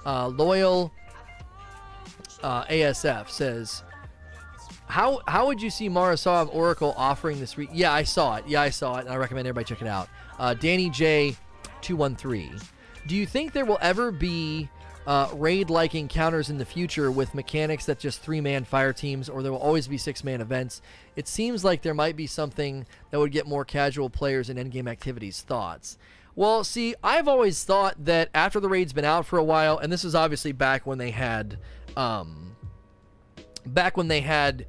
uh, 0.08 0.28
loyal 0.30 0.92
uh, 2.44 2.64
ASF 2.66 3.30
says, 3.30 3.84
"How 4.88 5.20
how 5.28 5.48
would 5.48 5.62
you 5.62 5.70
see 5.70 5.90
Mara 5.90 6.16
Sov 6.16 6.50
Oracle 6.54 6.94
offering 6.96 7.40
this? 7.40 7.58
Re- 7.58 7.70
yeah, 7.74 7.92
I 7.92 8.04
saw 8.04 8.36
it. 8.36 8.46
Yeah, 8.48 8.62
I 8.62 8.70
saw 8.70 8.98
it, 8.98 9.02
and 9.02 9.10
I 9.10 9.18
recommend 9.18 9.48
everybody 9.48 9.66
check 9.66 9.82
it 9.82 9.88
out. 9.88 10.08
Uh, 10.38 10.54
Danny 10.54 10.90
J, 10.90 11.36
two 11.86 11.96
one 11.96 12.16
three. 12.16 12.52
Do 13.08 13.16
you 13.16 13.28
think 13.28 13.54
there 13.54 13.66
will 13.66 13.78
ever 13.82 14.12
be 14.12 14.68
uh, 15.06 15.30
raid-like 15.36 15.94
encounters 15.94 16.50
in 16.50 16.58
the 16.58 16.66
future 16.66 17.12
with 17.12 17.36
mechanics 17.36 17.86
that 17.86 18.00
just 18.00 18.24
three-man 18.24 18.64
fire 18.66 18.92
teams, 18.92 19.30
or 19.30 19.44
there 19.44 19.52
will 19.52 19.60
always 19.60 19.88
be 19.88 20.00
six-man 20.00 20.42
events? 20.42 20.82
It 21.16 21.28
seems 21.28 21.64
like 21.64 21.84
there 21.84 21.94
might 21.94 22.16
be 22.16 22.26
something 22.26 22.88
that 23.12 23.20
would 23.20 23.32
get 23.32 23.46
more 23.46 23.64
casual 23.64 24.10
players 24.10 24.50
in 24.50 24.58
endgame 24.58 24.90
activities. 24.90 25.42
Thoughts?" 25.42 26.00
Well, 26.38 26.64
see, 26.64 26.96
I've 27.02 27.28
always 27.30 27.64
thought 27.64 28.04
that 28.04 28.30
after 28.34 28.60
the 28.60 28.68
raid's 28.68 28.92
been 28.92 29.06
out 29.06 29.26
for 29.26 29.38
a 29.38 29.44
while, 29.44 29.78
and 29.78 29.94
this 29.94 30.04
is 30.04 30.16
obviously 30.16 30.52
back 30.52 30.86
when 30.86 30.98
they 30.98 31.12
had 31.12 31.60
um, 31.96 32.56
back 33.66 33.96
when 33.96 34.08
they 34.08 34.22
had 34.22 34.66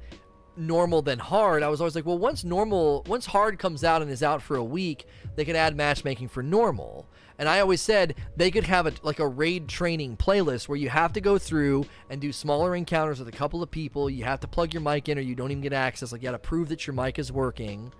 normal 0.57 1.01
than 1.01 1.19
hard, 1.19 1.63
I 1.63 1.69
was 1.69 1.81
always 1.81 1.95
like, 1.95 2.05
well, 2.05 2.17
once 2.17 2.43
normal, 2.43 3.03
once 3.07 3.25
hard 3.25 3.59
comes 3.59 3.83
out 3.83 4.01
and 4.01 4.11
is 4.11 4.23
out 4.23 4.41
for 4.41 4.55
a 4.55 4.63
week, 4.63 5.05
they 5.35 5.45
can 5.45 5.55
add 5.55 5.75
matchmaking 5.75 6.27
for 6.29 6.41
normal. 6.43 7.07
And 7.39 7.47
I 7.47 7.59
always 7.59 7.81
said 7.81 8.15
they 8.35 8.49
could 8.49 8.63
have 8.63 8.87
a 8.87 8.93
like 9.03 9.19
a 9.19 9.27
raid 9.27 9.67
training 9.67 10.17
playlist 10.17 10.67
where 10.67 10.77
you 10.77 10.89
have 10.89 11.13
to 11.13 11.21
go 11.21 11.37
through 11.37 11.85
and 12.09 12.19
do 12.19 12.31
smaller 12.31 12.75
encounters 12.75 13.19
with 13.19 13.27
a 13.27 13.31
couple 13.31 13.61
of 13.61 13.69
people. 13.69 14.09
You 14.09 14.23
have 14.23 14.39
to 14.39 14.47
plug 14.47 14.73
your 14.73 14.81
mic 14.81 15.07
in 15.07 15.19
or 15.19 15.21
you 15.21 15.35
don't 15.35 15.51
even 15.51 15.61
get 15.61 15.73
access. 15.73 16.11
Like 16.11 16.21
you 16.21 16.27
got 16.27 16.31
to 16.31 16.39
prove 16.39 16.69
that 16.69 16.87
your 16.87 16.95
mic 16.95 17.19
is 17.19 17.31
working. 17.31 17.93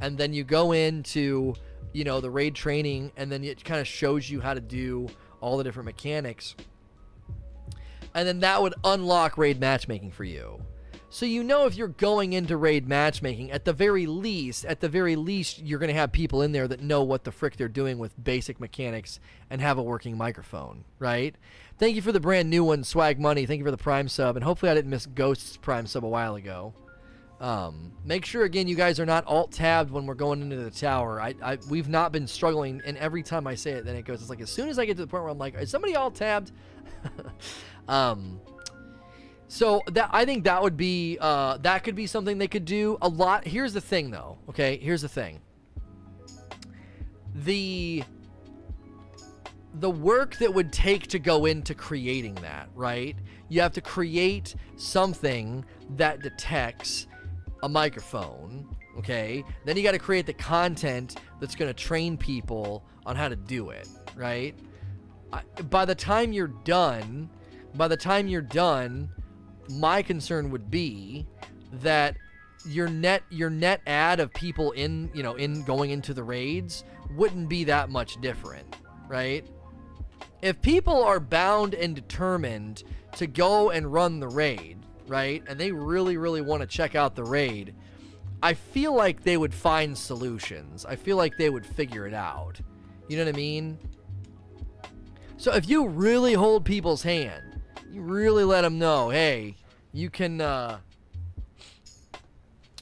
And 0.00 0.18
then 0.18 0.34
you 0.34 0.44
go 0.44 0.72
into, 0.72 1.54
you 1.92 2.04
know, 2.04 2.20
the 2.20 2.30
raid 2.30 2.54
training 2.54 3.12
and 3.16 3.32
then 3.32 3.44
it 3.44 3.64
kind 3.64 3.80
of 3.80 3.86
shows 3.86 4.28
you 4.28 4.40
how 4.40 4.52
to 4.52 4.60
do 4.60 5.08
all 5.40 5.56
the 5.56 5.64
different 5.64 5.86
mechanics 5.86 6.54
and 8.14 8.28
then 8.28 8.40
that 8.40 8.60
would 8.60 8.74
unlock 8.84 9.38
raid 9.38 9.60
matchmaking 9.60 10.10
for 10.10 10.24
you. 10.24 10.62
So 11.12 11.26
you 11.26 11.44
know 11.44 11.66
if 11.66 11.74
you're 11.74 11.88
going 11.88 12.32
into 12.32 12.56
raid 12.56 12.88
matchmaking, 12.88 13.50
at 13.50 13.66
the 13.66 13.74
very 13.74 14.06
least, 14.06 14.64
at 14.64 14.80
the 14.80 14.88
very 14.88 15.14
least, 15.14 15.58
you're 15.58 15.78
going 15.78 15.92
to 15.92 15.94
have 15.94 16.10
people 16.10 16.40
in 16.40 16.52
there 16.52 16.66
that 16.66 16.80
know 16.80 17.02
what 17.02 17.24
the 17.24 17.30
frick 17.30 17.56
they're 17.56 17.68
doing 17.68 17.98
with 17.98 18.24
basic 18.24 18.58
mechanics 18.58 19.20
and 19.50 19.60
have 19.60 19.76
a 19.76 19.82
working 19.82 20.16
microphone, 20.16 20.86
right? 20.98 21.36
Thank 21.76 21.96
you 21.96 22.02
for 22.02 22.12
the 22.12 22.18
brand 22.18 22.48
new 22.48 22.64
one, 22.64 22.82
Swag 22.82 23.20
Money. 23.20 23.44
Thank 23.44 23.58
you 23.58 23.64
for 23.66 23.70
the 23.70 23.76
Prime 23.76 24.08
sub, 24.08 24.36
and 24.36 24.42
hopefully 24.42 24.72
I 24.72 24.74
didn't 24.74 24.90
miss 24.90 25.04
Ghost's 25.04 25.58
Prime 25.58 25.86
sub 25.86 26.02
a 26.02 26.08
while 26.08 26.36
ago. 26.36 26.72
Um, 27.42 27.92
make 28.06 28.24
sure 28.24 28.44
again 28.44 28.66
you 28.66 28.74
guys 28.74 28.98
are 28.98 29.04
not 29.04 29.26
alt 29.26 29.52
tabbed 29.52 29.90
when 29.90 30.06
we're 30.06 30.14
going 30.14 30.40
into 30.40 30.56
the 30.56 30.70
tower. 30.70 31.20
I, 31.20 31.34
I 31.42 31.58
we've 31.68 31.90
not 31.90 32.12
been 32.12 32.26
struggling, 32.26 32.80
and 32.86 32.96
every 32.96 33.22
time 33.22 33.46
I 33.46 33.54
say 33.54 33.72
it, 33.72 33.84
then 33.84 33.96
it 33.96 34.06
goes. 34.06 34.22
It's 34.22 34.30
like 34.30 34.40
as 34.40 34.48
soon 34.48 34.70
as 34.70 34.78
I 34.78 34.86
get 34.86 34.96
to 34.96 35.02
the 35.02 35.08
point 35.08 35.24
where 35.24 35.30
I'm 35.30 35.36
like, 35.36 35.60
is 35.60 35.70
somebody 35.70 35.94
alt 35.94 36.14
tabbed? 36.14 36.52
Um, 37.88 38.40
so 39.52 39.82
that 39.88 40.08
I 40.12 40.24
think 40.24 40.44
that 40.44 40.62
would 40.62 40.78
be 40.78 41.18
uh, 41.20 41.58
that 41.58 41.84
could 41.84 41.94
be 41.94 42.06
something 42.06 42.38
they 42.38 42.48
could 42.48 42.64
do 42.64 42.96
a 43.02 43.08
lot. 43.08 43.46
Here's 43.46 43.74
the 43.74 43.82
thing, 43.82 44.10
though. 44.10 44.38
Okay, 44.48 44.78
here's 44.78 45.02
the 45.02 45.10
thing. 45.10 45.42
The 47.34 48.02
the 49.74 49.90
work 49.90 50.36
that 50.36 50.54
would 50.54 50.72
take 50.72 51.06
to 51.08 51.18
go 51.18 51.44
into 51.44 51.74
creating 51.74 52.36
that, 52.36 52.70
right? 52.74 53.14
You 53.50 53.60
have 53.60 53.74
to 53.74 53.82
create 53.82 54.54
something 54.76 55.66
that 55.96 56.22
detects 56.22 57.06
a 57.62 57.68
microphone, 57.68 58.74
okay? 58.96 59.44
Then 59.66 59.76
you 59.76 59.82
got 59.82 59.92
to 59.92 59.98
create 59.98 60.24
the 60.24 60.32
content 60.32 61.20
that's 61.40 61.56
going 61.56 61.68
to 61.68 61.74
train 61.74 62.16
people 62.16 62.84
on 63.04 63.16
how 63.16 63.28
to 63.28 63.36
do 63.36 63.68
it, 63.68 63.86
right? 64.16 64.54
I, 65.30 65.42
by 65.64 65.84
the 65.84 65.94
time 65.94 66.32
you're 66.32 66.54
done, 66.64 67.28
by 67.74 67.88
the 67.88 67.98
time 67.98 68.28
you're 68.28 68.40
done, 68.40 69.10
my 69.70 70.02
concern 70.02 70.50
would 70.50 70.70
be 70.70 71.26
that 71.72 72.16
your 72.66 72.88
net 72.88 73.22
your 73.30 73.50
net 73.50 73.80
ad 73.86 74.20
of 74.20 74.32
people 74.32 74.72
in 74.72 75.10
you 75.14 75.22
know 75.22 75.34
in 75.34 75.62
going 75.64 75.90
into 75.90 76.14
the 76.14 76.22
raids 76.22 76.84
wouldn't 77.16 77.48
be 77.48 77.64
that 77.64 77.90
much 77.90 78.20
different, 78.20 78.76
right? 79.08 79.46
If 80.40 80.60
people 80.62 81.02
are 81.02 81.20
bound 81.20 81.74
and 81.74 81.94
determined 81.94 82.84
to 83.16 83.26
go 83.26 83.70
and 83.70 83.92
run 83.92 84.20
the 84.20 84.28
raid, 84.28 84.78
right, 85.06 85.42
and 85.48 85.58
they 85.58 85.72
really 85.72 86.16
really 86.16 86.40
want 86.40 86.60
to 86.60 86.66
check 86.66 86.94
out 86.94 87.14
the 87.14 87.24
raid, 87.24 87.74
I 88.42 88.54
feel 88.54 88.94
like 88.94 89.22
they 89.22 89.36
would 89.36 89.54
find 89.54 89.96
solutions. 89.96 90.84
I 90.84 90.96
feel 90.96 91.16
like 91.16 91.36
they 91.36 91.50
would 91.50 91.66
figure 91.66 92.06
it 92.06 92.14
out. 92.14 92.60
You 93.08 93.16
know 93.16 93.24
what 93.24 93.34
I 93.34 93.36
mean? 93.36 93.78
So 95.36 95.52
if 95.52 95.68
you 95.68 95.88
really 95.88 96.34
hold 96.34 96.64
people's 96.64 97.02
hand 97.02 97.51
you 97.92 98.00
really 98.00 98.44
let 98.44 98.62
them 98.62 98.78
know, 98.78 99.10
hey, 99.10 99.56
you 99.92 100.08
can 100.08 100.40
uh, 100.40 100.78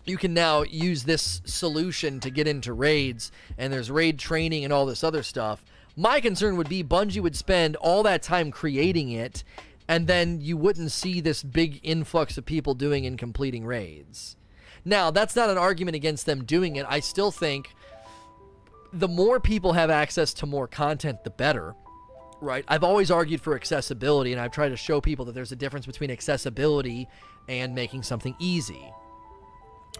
you 0.04 0.16
can 0.16 0.32
now 0.32 0.62
use 0.62 1.02
this 1.02 1.42
solution 1.44 2.20
to 2.20 2.30
get 2.30 2.46
into 2.46 2.72
raids, 2.72 3.32
and 3.58 3.72
there's 3.72 3.90
raid 3.90 4.18
training 4.18 4.64
and 4.64 4.72
all 4.72 4.86
this 4.86 5.02
other 5.02 5.22
stuff. 5.22 5.64
My 5.96 6.20
concern 6.20 6.56
would 6.56 6.68
be 6.68 6.84
Bungie 6.84 7.20
would 7.20 7.36
spend 7.36 7.76
all 7.76 8.02
that 8.04 8.22
time 8.22 8.50
creating 8.50 9.10
it, 9.10 9.42
and 9.88 10.06
then 10.06 10.40
you 10.40 10.56
wouldn't 10.56 10.92
see 10.92 11.20
this 11.20 11.42
big 11.42 11.80
influx 11.82 12.38
of 12.38 12.46
people 12.46 12.74
doing 12.74 13.04
and 13.04 13.18
completing 13.18 13.66
raids. 13.66 14.36
Now, 14.84 15.10
that's 15.10 15.36
not 15.36 15.50
an 15.50 15.58
argument 15.58 15.96
against 15.96 16.24
them 16.24 16.44
doing 16.44 16.76
it. 16.76 16.86
I 16.88 17.00
still 17.00 17.32
think 17.32 17.74
the 18.92 19.08
more 19.08 19.40
people 19.40 19.72
have 19.72 19.90
access 19.90 20.32
to 20.34 20.46
more 20.46 20.68
content, 20.68 21.24
the 21.24 21.30
better 21.30 21.74
right? 22.40 22.64
I've 22.68 22.84
always 22.84 23.10
argued 23.10 23.40
for 23.40 23.54
accessibility, 23.54 24.32
and 24.32 24.40
I've 24.40 24.52
tried 24.52 24.70
to 24.70 24.76
show 24.76 25.00
people 25.00 25.24
that 25.26 25.32
there's 25.32 25.52
a 25.52 25.56
difference 25.56 25.86
between 25.86 26.10
accessibility 26.10 27.08
and 27.48 27.74
making 27.74 28.02
something 28.02 28.34
easy. 28.38 28.92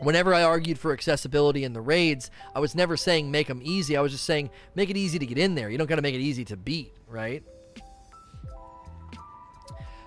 Whenever 0.01 0.33
I 0.33 0.43
argued 0.43 0.79
for 0.79 0.93
accessibility 0.93 1.65
in 1.65 1.73
the 1.73 1.81
raids, 1.81 2.31
I 2.55 2.61
was 2.61 2.75
never 2.75 2.97
saying 2.97 3.31
make 3.31 3.49
them 3.49 3.61
easy. 3.63 3.97
I 3.97 4.01
was 4.01 4.13
just 4.13 4.25
saying 4.25 4.51
make 4.75 4.89
it 4.89 4.97
easy 4.97 5.19
to 5.19 5.27
get 5.27 5.37
in 5.37 5.55
there. 5.55 5.69
You 5.69 5.79
don't 5.79 5.89
got 5.89 5.97
to 5.97 6.03
make 6.03 6.15
it 6.15 6.21
easy 6.21 6.45
to 6.47 6.57
beat, 6.57 6.95
right? 7.07 7.43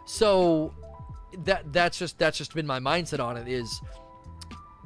So 0.05 0.73
that 1.45 1.71
that's 1.71 1.97
just 1.97 2.17
that's 2.17 2.37
just 2.37 2.53
been 2.53 2.67
my 2.67 2.79
mindset 2.79 3.23
on 3.23 3.37
it 3.37 3.47
is 3.47 3.81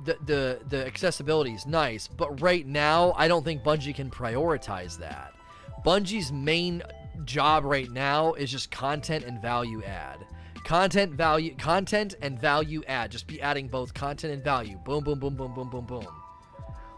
the 0.05 0.17
the 0.25 0.59
the 0.69 0.85
accessibility 0.85 1.53
is 1.53 1.65
nice, 1.65 2.07
but 2.07 2.41
right 2.41 2.65
now 2.65 3.13
I 3.15 3.27
don't 3.27 3.43
think 3.43 3.63
Bungie 3.63 3.95
can 3.95 4.09
prioritize 4.09 4.97
that. 4.99 5.33
Bungie's 5.85 6.31
main 6.31 6.83
job 7.25 7.65
right 7.65 7.89
now 7.91 8.33
is 8.33 8.51
just 8.51 8.71
content 8.71 9.25
and 9.25 9.41
value 9.41 9.83
add. 9.83 10.25
Content 10.63 11.13
value 11.13 11.55
content 11.55 12.15
and 12.21 12.39
value 12.39 12.83
add. 12.87 13.11
Just 13.11 13.27
be 13.27 13.41
adding 13.41 13.67
both 13.67 13.93
content 13.93 14.33
and 14.33 14.43
value. 14.43 14.77
Boom 14.85 15.03
boom 15.03 15.19
boom 15.19 15.35
boom 15.35 15.53
boom 15.53 15.69
boom 15.69 15.85
boom 15.85 16.07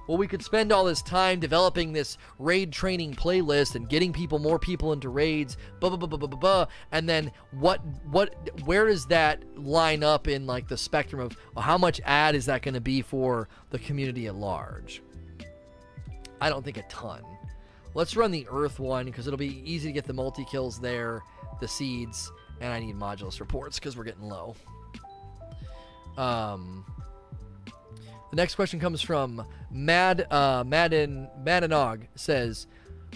well, 0.10 0.18
we 0.18 0.26
could 0.26 0.42
spend 0.42 0.72
all 0.72 0.86
this 0.86 1.04
time 1.04 1.40
developing 1.40 1.94
this 1.94 2.18
raid 2.40 2.74
training 2.74 3.14
playlist 3.14 3.76
and 3.76 3.88
getting 3.88 4.12
people 4.12 4.40
more 4.40 4.58
people 4.58 4.92
into 4.92 5.08
raids, 5.08 5.56
blah 5.80 5.90
blah 5.90 6.00
blah 6.00 6.08
blah 6.08 6.18
blah 6.18 6.28
blah, 6.28 6.40
blah. 6.40 6.66
and 6.92 7.08
then 7.08 7.32
what 7.52 7.80
what 8.10 8.34
where 8.66 8.88
does 8.88 9.06
that 9.06 9.44
line 9.56 10.04
up 10.04 10.28
in 10.28 10.48
like 10.48 10.68
the 10.68 10.76
spectrum 10.76 11.22
of 11.22 11.38
well, 11.54 11.62
how 11.62 11.78
much 11.78 12.02
ad 12.06 12.34
is 12.34 12.48
that 12.48 12.64
going 12.64 12.74
to 12.74 12.82
be 12.82 13.04
for 13.04 13.50
the 13.70 13.78
community 13.78 14.26
at 14.26 14.34
large? 14.34 15.04
I 16.42 16.50
don't 16.50 16.66
think 16.66 16.78
a 16.78 16.84
ton. 16.90 17.22
Let's 18.00 18.16
run 18.16 18.32
the 18.32 18.48
Earth 18.50 18.80
one 18.80 19.08
because 19.08 19.28
it'll 19.28 19.36
be 19.36 19.62
easy 19.70 19.90
to 19.90 19.92
get 19.92 20.06
the 20.06 20.14
multi 20.14 20.46
kills 20.46 20.80
there, 20.80 21.22
the 21.60 21.68
seeds, 21.68 22.32
and 22.62 22.72
I 22.72 22.80
need 22.80 22.96
modulus 22.96 23.42
reports 23.42 23.78
because 23.78 23.98
we're 23.98 24.06
getting 24.06 24.30
low. 24.30 24.56
Um, 26.18 26.86
the 28.30 28.38
next 28.38 28.56
question 28.56 28.80
comes 28.80 29.02
from 29.02 29.46
Mad 29.70 30.32
uh, 30.32 30.64
Madden 30.66 31.28
Madanog 31.44 32.08
says, 32.16 32.68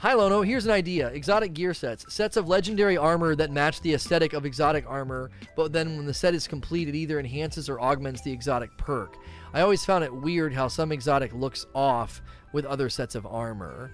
"Hi 0.02 0.16
Lono, 0.16 0.42
here's 0.42 0.66
an 0.66 0.72
idea: 0.72 1.08
exotic 1.08 1.54
gear 1.54 1.74
sets, 1.74 2.14
sets 2.14 2.36
of 2.36 2.50
legendary 2.50 2.98
armor 2.98 3.38
that 3.38 3.52
match 3.52 3.80
the 3.80 3.94
aesthetic 3.94 4.34
of 4.34 4.46
exotic 4.46 4.84
armor, 4.86 5.32
but 5.56 5.72
then 5.72 5.96
when 5.96 6.06
the 6.06 6.14
set 6.14 6.36
is 6.36 6.46
complete, 6.46 6.90
it 6.90 6.96
either 6.96 7.22
enhances 7.22 7.70
or 7.70 7.80
augments 7.80 8.20
the 8.20 8.34
exotic 8.34 8.78
perk. 8.78 9.16
I 9.54 9.62
always 9.62 9.86
found 9.86 10.04
it 10.04 10.14
weird 10.14 10.54
how 10.54 10.68
some 10.68 10.92
exotic 10.92 11.32
looks 11.32 11.66
off 11.74 12.22
with 12.52 12.66
other 12.66 12.90
sets 12.90 13.16
of 13.16 13.26
armor." 13.26 13.90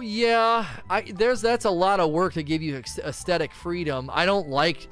Yeah, 0.00 0.66
I, 0.90 1.02
there's 1.02 1.40
that's 1.40 1.64
a 1.64 1.70
lot 1.70 2.00
of 2.00 2.10
work 2.10 2.34
to 2.34 2.42
give 2.42 2.62
you 2.62 2.82
aesthetic 3.04 3.52
freedom. 3.52 4.10
I 4.12 4.26
don't 4.26 4.48
like 4.48 4.88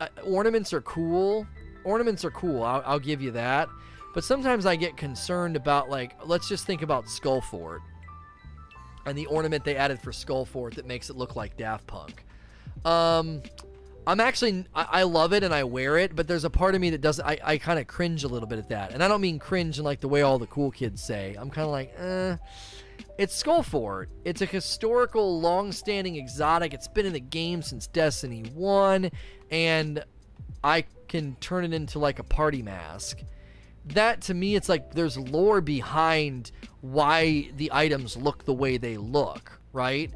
uh, 0.00 0.08
ornaments 0.24 0.72
are 0.72 0.80
cool. 0.82 1.46
Ornaments 1.84 2.24
are 2.24 2.30
cool. 2.30 2.62
I'll, 2.62 2.82
I'll 2.86 2.98
give 3.00 3.20
you 3.20 3.32
that 3.32 3.68
but 4.12 4.24
sometimes 4.24 4.66
I 4.66 4.76
get 4.76 4.96
concerned 4.96 5.56
about 5.56 5.88
like 5.88 6.16
let's 6.24 6.48
just 6.48 6.66
think 6.66 6.82
about 6.82 7.06
Skullfort 7.06 7.80
and 9.06 9.16
the 9.16 9.26
ornament 9.26 9.64
they 9.64 9.76
added 9.76 10.00
for 10.00 10.12
Skullfort 10.12 10.74
that 10.74 10.86
makes 10.86 11.10
it 11.10 11.16
look 11.16 11.34
like 11.34 11.56
Daft 11.56 11.86
Punk. 11.86 12.24
Um, 12.84 13.42
I'm 14.06 14.20
actually 14.20 14.64
I, 14.74 14.86
I, 14.90 15.02
love 15.04 15.32
it 15.32 15.42
and 15.44 15.54
I 15.54 15.64
wear 15.64 15.96
it, 15.96 16.14
but 16.14 16.26
there's 16.26 16.44
a 16.44 16.50
part 16.50 16.74
of 16.74 16.80
me 16.80 16.90
that 16.90 17.00
doesn't. 17.00 17.24
I, 17.24 17.38
I 17.42 17.58
kind 17.58 17.78
of 17.78 17.86
cringe 17.86 18.24
a 18.24 18.28
little 18.28 18.48
bit 18.48 18.58
at 18.58 18.68
that, 18.70 18.92
and 18.92 19.02
I 19.02 19.08
don't 19.08 19.20
mean 19.20 19.38
cringe 19.38 19.78
in 19.78 19.84
like 19.84 20.00
the 20.00 20.08
way 20.08 20.22
all 20.22 20.38
the 20.38 20.46
cool 20.46 20.70
kids 20.70 21.02
say. 21.02 21.36
I'm 21.38 21.50
kind 21.50 21.64
of 21.64 21.70
like, 21.70 21.94
eh. 21.96 22.36
It's 23.18 23.40
Skullfort. 23.40 24.06
It's 24.24 24.40
a 24.40 24.46
historical, 24.46 25.40
long-standing 25.40 26.16
exotic. 26.16 26.72
It's 26.72 26.88
been 26.88 27.06
in 27.06 27.12
the 27.12 27.20
game 27.20 27.62
since 27.62 27.86
Destiny 27.86 28.44
One, 28.54 29.10
and 29.50 30.02
I 30.64 30.84
can 31.08 31.36
turn 31.36 31.64
it 31.64 31.74
into 31.74 31.98
like 31.98 32.18
a 32.18 32.24
party 32.24 32.62
mask 32.62 33.18
that 33.84 34.20
to 34.22 34.34
me 34.34 34.54
it's 34.54 34.68
like 34.68 34.94
there's 34.94 35.18
lore 35.18 35.60
behind 35.60 36.52
why 36.80 37.50
the 37.56 37.70
items 37.72 38.16
look 38.16 38.44
the 38.44 38.52
way 38.52 38.76
they 38.76 38.96
look 38.96 39.58
right 39.72 40.12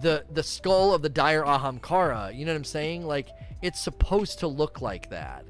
the 0.00 0.24
the 0.32 0.42
skull 0.42 0.94
of 0.94 1.02
the 1.02 1.08
dire 1.08 1.44
ahamkara 1.44 2.34
you 2.34 2.44
know 2.44 2.52
what 2.52 2.56
i'm 2.56 2.64
saying 2.64 3.04
like 3.04 3.28
it's 3.62 3.80
supposed 3.80 4.38
to 4.38 4.46
look 4.46 4.80
like 4.80 5.10
that 5.10 5.44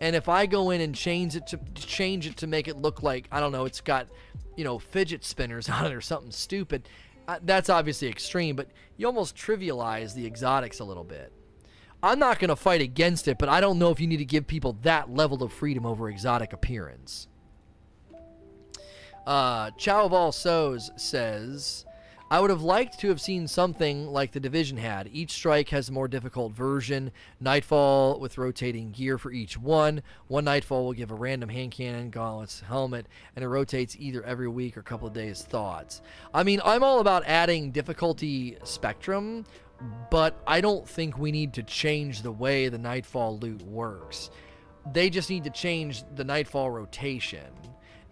and 0.00 0.16
if 0.16 0.28
i 0.28 0.46
go 0.46 0.70
in 0.70 0.80
and 0.80 0.94
change 0.94 1.36
it 1.36 1.46
to 1.46 1.58
change 1.74 2.26
it 2.26 2.36
to 2.36 2.46
make 2.46 2.66
it 2.66 2.76
look 2.76 3.02
like 3.02 3.28
i 3.30 3.38
don't 3.38 3.52
know 3.52 3.64
it's 3.64 3.80
got 3.80 4.08
you 4.56 4.64
know 4.64 4.78
fidget 4.78 5.24
spinners 5.24 5.68
on 5.68 5.86
it 5.86 5.92
or 5.92 6.00
something 6.00 6.32
stupid 6.32 6.88
uh, 7.28 7.38
that's 7.42 7.70
obviously 7.70 8.08
extreme 8.08 8.56
but 8.56 8.68
you 8.96 9.06
almost 9.06 9.36
trivialize 9.36 10.14
the 10.14 10.26
exotics 10.26 10.80
a 10.80 10.84
little 10.84 11.04
bit 11.04 11.32
I'm 12.02 12.18
not 12.18 12.40
going 12.40 12.48
to 12.48 12.56
fight 12.56 12.80
against 12.80 13.28
it, 13.28 13.38
but 13.38 13.48
I 13.48 13.60
don't 13.60 13.78
know 13.78 13.90
if 13.90 14.00
you 14.00 14.08
need 14.08 14.16
to 14.16 14.24
give 14.24 14.46
people 14.46 14.76
that 14.82 15.14
level 15.14 15.42
of 15.42 15.52
freedom 15.52 15.86
over 15.86 16.10
exotic 16.10 16.52
appearance. 16.52 17.28
Uh, 19.24 19.70
Chow 19.72 20.06
of 20.06 20.12
All 20.12 20.32
Sows 20.32 20.90
says, 20.96 21.84
I 22.32 22.40
would 22.40 22.48
have 22.48 22.62
liked 22.62 22.98
to 23.00 23.08
have 23.08 23.20
seen 23.20 23.46
something 23.46 24.06
like 24.06 24.32
the 24.32 24.40
Division 24.40 24.78
had. 24.78 25.10
Each 25.12 25.32
strike 25.32 25.68
has 25.68 25.90
a 25.90 25.92
more 25.92 26.08
difficult 26.08 26.54
version. 26.54 27.12
Nightfall 27.40 28.18
with 28.20 28.38
rotating 28.38 28.90
gear 28.90 29.18
for 29.18 29.30
each 29.30 29.58
one. 29.58 30.02
One 30.28 30.46
Nightfall 30.46 30.86
will 30.86 30.94
give 30.94 31.10
a 31.10 31.14
random 31.14 31.50
hand 31.50 31.72
cannon, 31.72 32.08
gauntlets, 32.08 32.60
helmet, 32.60 33.06
and 33.36 33.44
it 33.44 33.48
rotates 33.48 33.98
either 33.98 34.22
every 34.24 34.48
week 34.48 34.78
or 34.78 34.80
a 34.80 34.82
couple 34.82 35.06
of 35.06 35.12
days. 35.12 35.42
Thoughts? 35.42 36.00
I 36.32 36.42
mean, 36.42 36.62
I'm 36.64 36.82
all 36.82 37.00
about 37.00 37.22
adding 37.26 37.70
difficulty 37.70 38.56
spectrum 38.64 39.44
but 40.10 40.40
I 40.46 40.62
don't 40.62 40.88
think 40.88 41.18
we 41.18 41.32
need 41.32 41.52
to 41.54 41.62
change 41.62 42.22
the 42.22 42.32
way 42.32 42.68
the 42.68 42.78
Nightfall 42.78 43.38
loot 43.40 43.60
works. 43.62 44.30
They 44.92 45.10
just 45.10 45.28
need 45.28 45.44
to 45.44 45.50
change 45.50 46.04
the 46.14 46.24
Nightfall 46.24 46.70
rotation. 46.70 47.50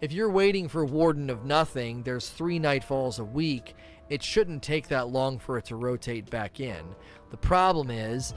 If 0.01 0.11
you're 0.11 0.31
waiting 0.31 0.67
for 0.67 0.83
Warden 0.83 1.29
of 1.29 1.45
Nothing, 1.45 2.01
there's 2.01 2.29
three 2.29 2.59
Nightfalls 2.59 3.19
a 3.19 3.23
week. 3.23 3.75
It 4.09 4.23
shouldn't 4.23 4.63
take 4.63 4.87
that 4.87 5.09
long 5.09 5.37
for 5.37 5.59
it 5.59 5.65
to 5.65 5.75
rotate 5.75 6.27
back 6.27 6.59
in. 6.59 6.83
The 7.29 7.37
problem 7.37 7.91
is, 7.91 8.33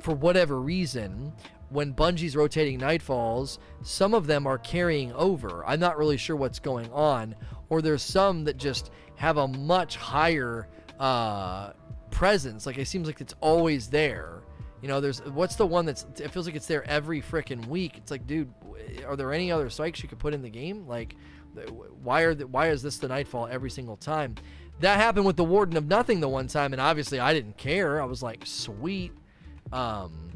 for 0.00 0.12
whatever 0.12 0.60
reason, 0.60 1.32
when 1.68 1.94
Bungie's 1.94 2.34
rotating 2.34 2.80
Nightfalls, 2.80 3.58
some 3.82 4.12
of 4.12 4.26
them 4.26 4.44
are 4.44 4.58
carrying 4.58 5.12
over. 5.12 5.64
I'm 5.64 5.78
not 5.78 5.98
really 5.98 6.16
sure 6.16 6.34
what's 6.34 6.58
going 6.58 6.90
on. 6.90 7.36
Or 7.68 7.80
there's 7.80 8.02
some 8.02 8.42
that 8.44 8.56
just 8.56 8.90
have 9.14 9.36
a 9.36 9.46
much 9.46 9.94
higher 9.94 10.66
uh, 10.98 11.74
presence. 12.10 12.66
Like 12.66 12.78
it 12.78 12.88
seems 12.88 13.06
like 13.06 13.20
it's 13.20 13.34
always 13.40 13.86
there. 13.86 14.43
You 14.84 14.88
know, 14.88 15.00
there's 15.00 15.24
what's 15.24 15.56
the 15.56 15.66
one 15.66 15.86
that's 15.86 16.04
it 16.20 16.30
feels 16.30 16.44
like 16.44 16.54
it's 16.54 16.66
there 16.66 16.86
every 16.86 17.22
freaking 17.22 17.64
week. 17.68 17.96
It's 17.96 18.10
like, 18.10 18.26
dude, 18.26 18.52
are 19.06 19.16
there 19.16 19.32
any 19.32 19.50
other 19.50 19.70
strikes 19.70 20.02
you 20.02 20.10
could 20.10 20.18
put 20.18 20.34
in 20.34 20.42
the 20.42 20.50
game? 20.50 20.86
Like, 20.86 21.16
why 22.02 22.20
are 22.20 22.34
the, 22.34 22.46
why 22.46 22.68
is 22.68 22.82
this 22.82 22.98
the 22.98 23.08
nightfall 23.08 23.48
every 23.50 23.70
single 23.70 23.96
time? 23.96 24.34
That 24.80 25.00
happened 25.00 25.24
with 25.24 25.36
the 25.36 25.44
Warden 25.44 25.78
of 25.78 25.86
Nothing 25.86 26.20
the 26.20 26.28
one 26.28 26.48
time, 26.48 26.74
and 26.74 26.82
obviously 26.82 27.18
I 27.18 27.32
didn't 27.32 27.56
care. 27.56 27.98
I 27.98 28.04
was 28.04 28.22
like, 28.22 28.42
sweet. 28.44 29.12
Um, 29.72 30.32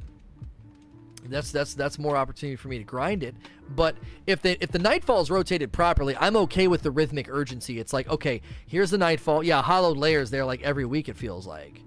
that's 1.26 1.52
that's 1.52 1.74
that's 1.74 1.98
more 1.98 2.16
opportunity 2.16 2.56
for 2.56 2.68
me 2.68 2.78
to 2.78 2.84
grind 2.84 3.22
it. 3.22 3.34
But 3.68 3.96
if 4.26 4.40
the 4.40 4.56
if 4.62 4.72
the 4.72 4.78
nightfall 4.78 5.20
is 5.20 5.30
rotated 5.30 5.72
properly, 5.72 6.16
I'm 6.18 6.36
okay 6.36 6.68
with 6.68 6.80
the 6.80 6.90
rhythmic 6.90 7.28
urgency. 7.28 7.78
It's 7.78 7.92
like 7.92 8.08
okay, 8.08 8.40
here's 8.66 8.88
the 8.88 8.96
nightfall. 8.96 9.42
Yeah, 9.42 9.60
Hollowed 9.60 9.98
Lair's 9.98 10.30
there 10.30 10.46
like 10.46 10.62
every 10.62 10.86
week. 10.86 11.10
It 11.10 11.18
feels 11.18 11.46
like. 11.46 11.82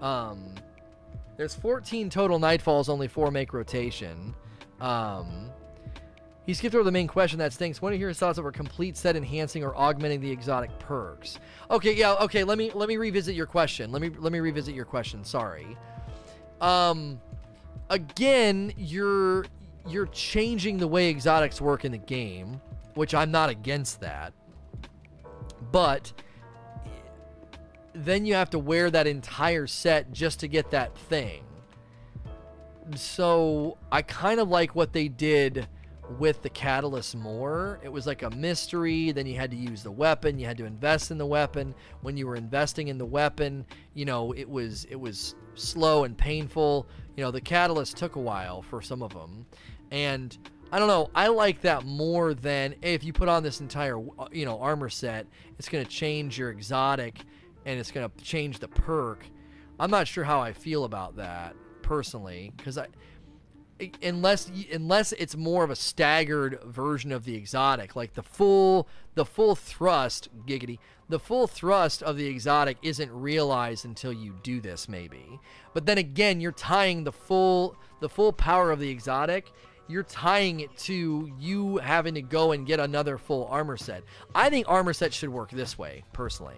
Um, 0.00 0.54
there's 1.36 1.54
14 1.54 2.10
total 2.10 2.38
nightfalls, 2.38 2.88
only 2.88 3.08
four 3.08 3.30
make 3.30 3.52
rotation. 3.52 4.34
Um, 4.80 5.50
he 6.46 6.54
skipped 6.54 6.74
over 6.74 6.84
the 6.84 6.92
main 6.92 7.08
question 7.08 7.38
that 7.40 7.52
stinks. 7.52 7.82
Want 7.82 7.92
to 7.92 7.98
hear 7.98 8.08
his 8.08 8.18
thoughts 8.18 8.38
over 8.38 8.52
complete 8.52 8.96
set 8.96 9.16
enhancing 9.16 9.64
or 9.64 9.76
augmenting 9.76 10.20
the 10.20 10.30
exotic 10.30 10.76
perks? 10.78 11.38
Okay, 11.70 11.92
yeah, 11.92 12.14
okay. 12.14 12.44
Let 12.44 12.56
me 12.56 12.70
let 12.72 12.88
me 12.88 12.96
revisit 12.96 13.34
your 13.34 13.46
question. 13.46 13.90
Let 13.90 14.00
me 14.00 14.10
let 14.10 14.32
me 14.32 14.38
revisit 14.38 14.74
your 14.74 14.84
question. 14.84 15.24
Sorry. 15.24 15.76
Um, 16.60 17.20
again, 17.90 18.72
you're 18.76 19.44
you're 19.88 20.06
changing 20.06 20.78
the 20.78 20.88
way 20.88 21.08
exotics 21.08 21.60
work 21.60 21.84
in 21.84 21.92
the 21.92 21.98
game, 21.98 22.60
which 22.94 23.12
I'm 23.12 23.32
not 23.32 23.50
against 23.50 24.00
that. 24.00 24.32
But 25.72 26.12
then 28.04 28.26
you 28.26 28.34
have 28.34 28.50
to 28.50 28.58
wear 28.58 28.90
that 28.90 29.06
entire 29.06 29.66
set 29.66 30.12
just 30.12 30.40
to 30.40 30.48
get 30.48 30.70
that 30.70 30.96
thing. 30.96 31.44
So 32.94 33.78
I 33.90 34.02
kind 34.02 34.38
of 34.38 34.48
like 34.48 34.74
what 34.74 34.92
they 34.92 35.08
did 35.08 35.66
with 36.18 36.42
the 36.42 36.50
catalyst 36.50 37.16
more. 37.16 37.80
It 37.82 37.88
was 37.88 38.06
like 38.06 38.22
a 38.22 38.30
mystery. 38.30 39.10
Then 39.12 39.26
you 39.26 39.36
had 39.36 39.50
to 39.50 39.56
use 39.56 39.82
the 39.82 39.90
weapon. 39.90 40.38
You 40.38 40.46
had 40.46 40.56
to 40.58 40.64
invest 40.64 41.10
in 41.10 41.18
the 41.18 41.26
weapon. 41.26 41.74
When 42.02 42.16
you 42.16 42.26
were 42.26 42.36
investing 42.36 42.88
in 42.88 42.98
the 42.98 43.06
weapon, 43.06 43.66
you 43.94 44.04
know 44.04 44.32
it 44.32 44.48
was 44.48 44.84
it 44.84 44.96
was 44.96 45.34
slow 45.54 46.04
and 46.04 46.16
painful. 46.16 46.86
You 47.16 47.24
know 47.24 47.30
the 47.30 47.40
catalyst 47.40 47.96
took 47.96 48.16
a 48.16 48.20
while 48.20 48.62
for 48.62 48.80
some 48.80 49.02
of 49.02 49.12
them, 49.12 49.46
and 49.90 50.36
I 50.70 50.78
don't 50.78 50.88
know. 50.88 51.10
I 51.14 51.28
like 51.28 51.60
that 51.62 51.84
more 51.84 52.34
than 52.34 52.74
if 52.82 53.02
you 53.04 53.12
put 53.12 53.28
on 53.28 53.42
this 53.42 53.60
entire 53.60 53.98
uh, 53.98 54.28
you 54.30 54.44
know 54.44 54.60
armor 54.60 54.88
set. 54.88 55.26
It's 55.58 55.68
gonna 55.68 55.84
change 55.84 56.38
your 56.38 56.50
exotic, 56.50 57.20
and 57.66 57.78
it's 57.78 57.90
gonna 57.90 58.10
change 58.22 58.60
the 58.60 58.68
perk. 58.68 59.26
I'm 59.78 59.90
not 59.90 60.08
sure 60.08 60.24
how 60.24 60.40
I 60.40 60.54
feel 60.54 60.84
about 60.84 61.16
that 61.16 61.54
personally 61.82 62.52
because 62.56 62.78
I 62.78 62.86
unless 64.02 64.50
unless 64.72 65.12
it's 65.12 65.36
more 65.36 65.62
of 65.62 65.70
a 65.70 65.76
staggered 65.76 66.58
version 66.64 67.12
of 67.12 67.24
the 67.24 67.34
exotic 67.34 67.94
like 67.94 68.14
the 68.14 68.22
full 68.22 68.88
the 69.14 69.24
full 69.24 69.54
thrust 69.54 70.30
giggity 70.46 70.78
the 71.10 71.18
full 71.18 71.46
thrust 71.46 72.02
of 72.02 72.16
the 72.16 72.26
exotic 72.26 72.78
isn't 72.82 73.12
realized 73.12 73.84
until 73.84 74.14
you 74.14 74.34
do 74.42 74.62
this 74.62 74.88
maybe 74.88 75.38
but 75.74 75.84
then 75.84 75.98
again 75.98 76.40
you're 76.40 76.52
tying 76.52 77.04
the 77.04 77.12
full 77.12 77.76
the 78.00 78.08
full 78.08 78.32
power 78.32 78.70
of 78.70 78.80
the 78.80 78.88
exotic 78.88 79.52
you're 79.88 80.02
tying 80.02 80.60
it 80.60 80.76
to 80.76 81.30
you 81.38 81.76
having 81.78 82.14
to 82.14 82.22
go 82.22 82.52
and 82.52 82.66
get 82.66 82.80
another 82.80 83.18
full 83.18 83.46
armor 83.46 83.76
set. 83.76 84.02
I 84.34 84.50
think 84.50 84.68
armor 84.68 84.92
sets 84.92 85.16
should 85.16 85.28
work 85.28 85.50
this 85.50 85.78
way, 85.78 86.02
personally. 86.12 86.56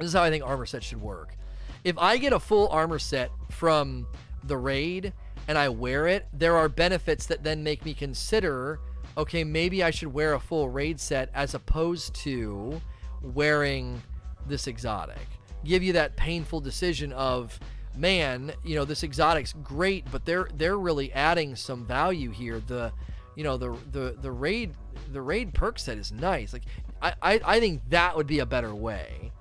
This 0.00 0.08
is 0.08 0.14
how 0.14 0.22
I 0.22 0.30
think 0.30 0.44
armor 0.44 0.66
sets 0.66 0.86
should 0.86 1.00
work. 1.00 1.36
If 1.84 1.96
I 1.98 2.16
get 2.16 2.32
a 2.32 2.40
full 2.40 2.68
armor 2.68 2.98
set 2.98 3.30
from 3.50 4.06
the 4.44 4.56
raid 4.56 5.12
and 5.46 5.56
I 5.56 5.68
wear 5.68 6.06
it, 6.06 6.26
there 6.32 6.56
are 6.56 6.68
benefits 6.68 7.26
that 7.26 7.44
then 7.44 7.62
make 7.62 7.84
me 7.84 7.94
consider 7.94 8.80
okay, 9.16 9.44
maybe 9.44 9.82
I 9.82 9.90
should 9.90 10.12
wear 10.12 10.34
a 10.34 10.40
full 10.40 10.68
raid 10.68 11.00
set 11.00 11.30
as 11.34 11.54
opposed 11.54 12.14
to 12.16 12.80
wearing 13.22 14.00
this 14.46 14.66
exotic. 14.66 15.26
Give 15.64 15.82
you 15.82 15.92
that 15.94 16.16
painful 16.16 16.60
decision 16.60 17.12
of 17.12 17.58
man, 17.96 18.52
you 18.64 18.76
know, 18.76 18.84
this 18.84 19.02
exotic's 19.02 19.52
great, 19.62 20.10
but 20.10 20.24
they're 20.24 20.48
they're 20.54 20.78
really 20.78 21.12
adding 21.12 21.54
some 21.56 21.84
value 21.84 22.30
here. 22.30 22.60
The 22.60 22.92
you 23.36 23.44
know, 23.44 23.56
the 23.56 23.76
the 23.92 24.16
the 24.20 24.32
raid 24.32 24.74
the 25.12 25.20
raid 25.20 25.52
perk 25.52 25.78
set 25.78 25.98
is 25.98 26.12
nice. 26.12 26.52
Like 26.52 26.64
I, 27.02 27.14
I, 27.20 27.40
I 27.44 27.60
think 27.60 27.82
that 27.90 28.16
would 28.16 28.26
be 28.26 28.38
a 28.38 28.46
better 28.46 28.74
way. 28.74 29.32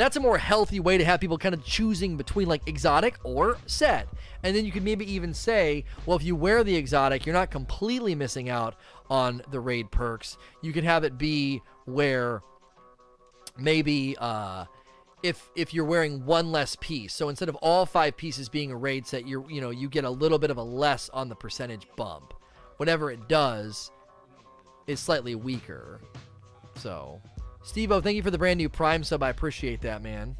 That's 0.00 0.16
a 0.16 0.20
more 0.20 0.38
healthy 0.38 0.80
way 0.80 0.96
to 0.96 1.04
have 1.04 1.20
people 1.20 1.36
kind 1.36 1.54
of 1.54 1.62
choosing 1.62 2.16
between 2.16 2.48
like 2.48 2.66
exotic 2.66 3.18
or 3.22 3.58
set. 3.66 4.08
And 4.42 4.56
then 4.56 4.64
you 4.64 4.72
could 4.72 4.82
maybe 4.82 5.04
even 5.12 5.34
say, 5.34 5.84
well, 6.06 6.16
if 6.16 6.24
you 6.24 6.34
wear 6.34 6.64
the 6.64 6.74
exotic, 6.74 7.26
you're 7.26 7.34
not 7.34 7.50
completely 7.50 8.14
missing 8.14 8.48
out 8.48 8.76
on 9.10 9.42
the 9.50 9.60
raid 9.60 9.90
perks. 9.90 10.38
You 10.62 10.72
could 10.72 10.84
have 10.84 11.04
it 11.04 11.18
be 11.18 11.60
where 11.84 12.40
maybe 13.58 14.16
uh, 14.18 14.64
if 15.22 15.50
if 15.54 15.74
you're 15.74 15.84
wearing 15.84 16.24
one 16.24 16.50
less 16.50 16.78
piece. 16.80 17.12
So 17.12 17.28
instead 17.28 17.50
of 17.50 17.56
all 17.56 17.84
five 17.84 18.16
pieces 18.16 18.48
being 18.48 18.72
a 18.72 18.76
raid 18.76 19.06
set, 19.06 19.28
you're 19.28 19.44
you 19.50 19.60
know 19.60 19.68
you 19.68 19.90
get 19.90 20.04
a 20.04 20.10
little 20.10 20.38
bit 20.38 20.50
of 20.50 20.56
a 20.56 20.62
less 20.62 21.10
on 21.10 21.28
the 21.28 21.36
percentage 21.36 21.86
bump. 21.96 22.32
Whatever 22.78 23.10
it 23.10 23.28
does 23.28 23.90
is 24.86 24.98
slightly 24.98 25.34
weaker. 25.34 26.00
So, 26.76 27.20
Steve 27.70 27.92
thank 28.02 28.16
you 28.16 28.22
for 28.22 28.32
the 28.32 28.38
brand 28.38 28.58
new 28.58 28.68
Prime 28.68 29.04
sub. 29.04 29.22
I 29.22 29.28
appreciate 29.28 29.80
that, 29.82 30.02
man. 30.02 30.34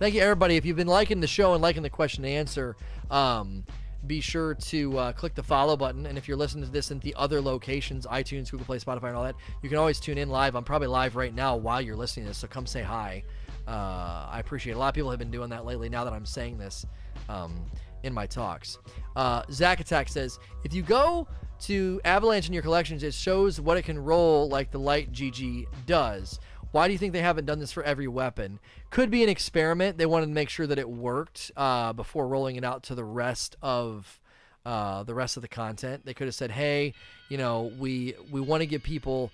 Thank 0.00 0.16
you, 0.16 0.20
everybody. 0.20 0.56
If 0.56 0.64
you've 0.64 0.76
been 0.76 0.88
liking 0.88 1.20
the 1.20 1.28
show 1.28 1.52
and 1.52 1.62
liking 1.62 1.84
the 1.84 1.90
question 1.90 2.24
and 2.24 2.34
answer, 2.34 2.74
um, 3.08 3.64
be 4.08 4.20
sure 4.20 4.52
to 4.54 4.98
uh, 4.98 5.12
click 5.12 5.36
the 5.36 5.44
follow 5.44 5.76
button. 5.76 6.06
And 6.06 6.18
if 6.18 6.26
you're 6.26 6.36
listening 6.36 6.64
to 6.64 6.72
this 6.72 6.90
in 6.90 6.98
the 6.98 7.14
other 7.14 7.40
locations, 7.40 8.04
iTunes, 8.06 8.50
Google 8.50 8.66
Play, 8.66 8.80
Spotify, 8.80 9.10
and 9.10 9.16
all 9.16 9.22
that, 9.22 9.36
you 9.62 9.68
can 9.68 9.78
always 9.78 10.00
tune 10.00 10.18
in 10.18 10.28
live. 10.28 10.56
I'm 10.56 10.64
probably 10.64 10.88
live 10.88 11.14
right 11.14 11.32
now 11.32 11.54
while 11.54 11.80
you're 11.80 11.94
listening 11.94 12.26
to 12.26 12.30
this, 12.30 12.38
so 12.38 12.48
come 12.48 12.66
say 12.66 12.82
hi. 12.82 13.22
Uh, 13.68 14.26
I 14.28 14.40
appreciate 14.40 14.72
it. 14.72 14.76
A 14.76 14.78
lot 14.80 14.88
of 14.88 14.94
people 14.94 15.10
have 15.10 15.20
been 15.20 15.30
doing 15.30 15.50
that 15.50 15.64
lately 15.64 15.88
now 15.88 16.02
that 16.02 16.12
I'm 16.12 16.26
saying 16.26 16.58
this 16.58 16.84
um, 17.28 17.64
in 18.02 18.12
my 18.12 18.26
talks. 18.26 18.78
Uh, 19.14 19.44
Zack 19.52 19.78
Attack 19.78 20.08
says 20.08 20.40
if 20.64 20.74
you 20.74 20.82
go 20.82 21.28
to 21.62 22.00
Avalanche 22.04 22.48
in 22.48 22.52
your 22.52 22.62
collections, 22.62 23.02
it 23.02 23.14
shows 23.14 23.60
what 23.60 23.76
it 23.76 23.82
can 23.82 23.98
roll 23.98 24.48
like 24.48 24.70
the 24.70 24.78
Light 24.78 25.12
GG 25.12 25.66
does. 25.86 26.38
Why 26.72 26.86
do 26.86 26.92
you 26.92 26.98
think 26.98 27.12
they 27.12 27.20
haven't 27.20 27.44
done 27.44 27.58
this 27.58 27.70
for 27.70 27.82
every 27.82 28.08
weapon? 28.08 28.58
Could 28.90 29.10
be 29.10 29.22
an 29.22 29.28
experiment. 29.28 29.98
They 29.98 30.06
wanted 30.06 30.26
to 30.26 30.32
make 30.32 30.48
sure 30.48 30.66
that 30.66 30.78
it 30.78 30.88
worked 30.88 31.50
uh, 31.56 31.92
before 31.92 32.26
rolling 32.26 32.56
it 32.56 32.64
out 32.64 32.82
to 32.84 32.94
the 32.94 33.04
rest 33.04 33.56
of 33.62 34.20
uh, 34.64 35.02
the 35.02 35.14
rest 35.14 35.36
of 35.36 35.42
the 35.42 35.48
content. 35.48 36.04
They 36.04 36.14
could 36.14 36.26
have 36.26 36.34
said, 36.34 36.50
"Hey, 36.50 36.94
you 37.28 37.36
know, 37.36 37.72
we 37.78 38.14
we 38.30 38.40
want 38.40 38.62
to 38.62 38.66
give 38.66 38.82
people, 38.82 39.30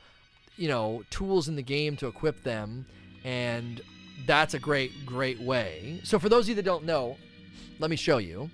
you 0.56 0.68
know, 0.68 1.04
tools 1.10 1.48
in 1.48 1.54
the 1.54 1.62
game 1.62 1.96
to 1.98 2.08
equip 2.08 2.42
them, 2.42 2.86
and 3.24 3.80
that's 4.26 4.54
a 4.54 4.58
great, 4.58 5.06
great 5.06 5.40
way. 5.40 6.00
So, 6.02 6.18
for 6.18 6.28
those 6.28 6.46
of 6.46 6.50
you 6.50 6.54
that 6.56 6.64
don't 6.64 6.84
know, 6.84 7.16
let 7.78 7.90
me 7.90 7.96
show 7.96 8.18
you. 8.18 8.50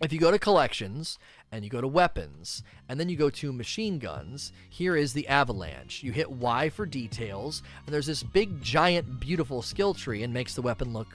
If 0.00 0.12
you 0.12 0.18
go 0.18 0.30
to 0.30 0.38
collections 0.38 1.18
and 1.52 1.64
you 1.64 1.70
go 1.70 1.80
to 1.80 1.88
weapons 1.88 2.62
and 2.88 2.98
then 2.98 3.08
you 3.08 3.16
go 3.16 3.30
to 3.30 3.52
machine 3.52 3.98
guns, 3.98 4.52
here 4.68 4.96
is 4.96 5.12
the 5.12 5.28
avalanche. 5.28 6.02
You 6.02 6.12
hit 6.12 6.30
Y 6.30 6.68
for 6.68 6.86
details, 6.86 7.62
and 7.84 7.94
there's 7.94 8.06
this 8.06 8.22
big, 8.22 8.62
giant, 8.62 9.20
beautiful 9.20 9.62
skill 9.62 9.94
tree 9.94 10.22
and 10.22 10.32
makes 10.32 10.54
the 10.54 10.62
weapon 10.62 10.92
look 10.92 11.08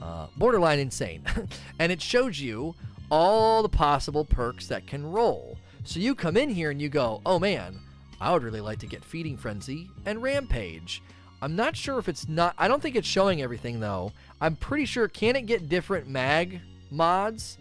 uh, 0.00 0.26
borderline 0.36 0.78
insane. 0.78 1.22
and 1.78 1.90
it 1.90 2.02
shows 2.02 2.40
you 2.40 2.74
all 3.10 3.62
the 3.62 3.68
possible 3.68 4.24
perks 4.24 4.66
that 4.68 4.86
can 4.86 5.04
roll. 5.10 5.56
So 5.84 6.00
you 6.00 6.14
come 6.14 6.36
in 6.36 6.48
here 6.48 6.70
and 6.70 6.82
you 6.82 6.88
go, 6.88 7.20
oh 7.24 7.38
man, 7.38 7.78
I 8.20 8.32
would 8.32 8.42
really 8.42 8.60
like 8.60 8.78
to 8.80 8.86
get 8.86 9.04
Feeding 9.04 9.36
Frenzy 9.36 9.88
and 10.04 10.22
Rampage. 10.22 11.02
I'm 11.42 11.54
not 11.54 11.76
sure 11.76 11.98
if 11.98 12.08
it's 12.08 12.28
not. 12.28 12.54
I 12.58 12.66
don't 12.66 12.82
think 12.82 12.96
it's 12.96 13.06
showing 13.06 13.42
everything 13.42 13.80
though. 13.80 14.12
I'm 14.40 14.56
pretty 14.56 14.86
sure. 14.86 15.06
Can 15.06 15.36
it 15.36 15.46
get 15.46 15.68
different 15.68 16.08
mag 16.08 16.60
mods? 16.90 17.58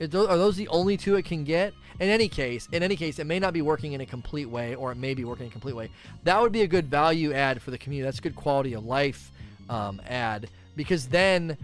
Are 0.00 0.06
those 0.06 0.56
the 0.56 0.68
only 0.68 0.96
two 0.96 1.16
it 1.16 1.24
can 1.24 1.44
get? 1.44 1.72
In 1.98 2.10
any 2.10 2.28
case, 2.28 2.68
in 2.72 2.82
any 2.82 2.96
case, 2.96 3.18
it 3.18 3.26
may 3.26 3.38
not 3.38 3.54
be 3.54 3.62
working 3.62 3.94
in 3.94 4.02
a 4.02 4.06
complete 4.06 4.50
way, 4.50 4.74
or 4.74 4.92
it 4.92 4.96
may 4.96 5.14
be 5.14 5.24
working 5.24 5.46
in 5.46 5.50
a 5.50 5.52
complete 5.52 5.74
way. 5.74 5.88
That 6.24 6.40
would 6.40 6.52
be 6.52 6.62
a 6.62 6.66
good 6.66 6.90
value 6.90 7.32
add 7.32 7.62
for 7.62 7.70
the 7.70 7.78
community. 7.78 8.04
That's 8.04 8.18
a 8.18 8.22
good 8.22 8.36
quality 8.36 8.74
of 8.74 8.84
life 8.84 9.32
um, 9.70 10.02
add 10.06 10.50
because 10.76 11.06
then, 11.06 11.56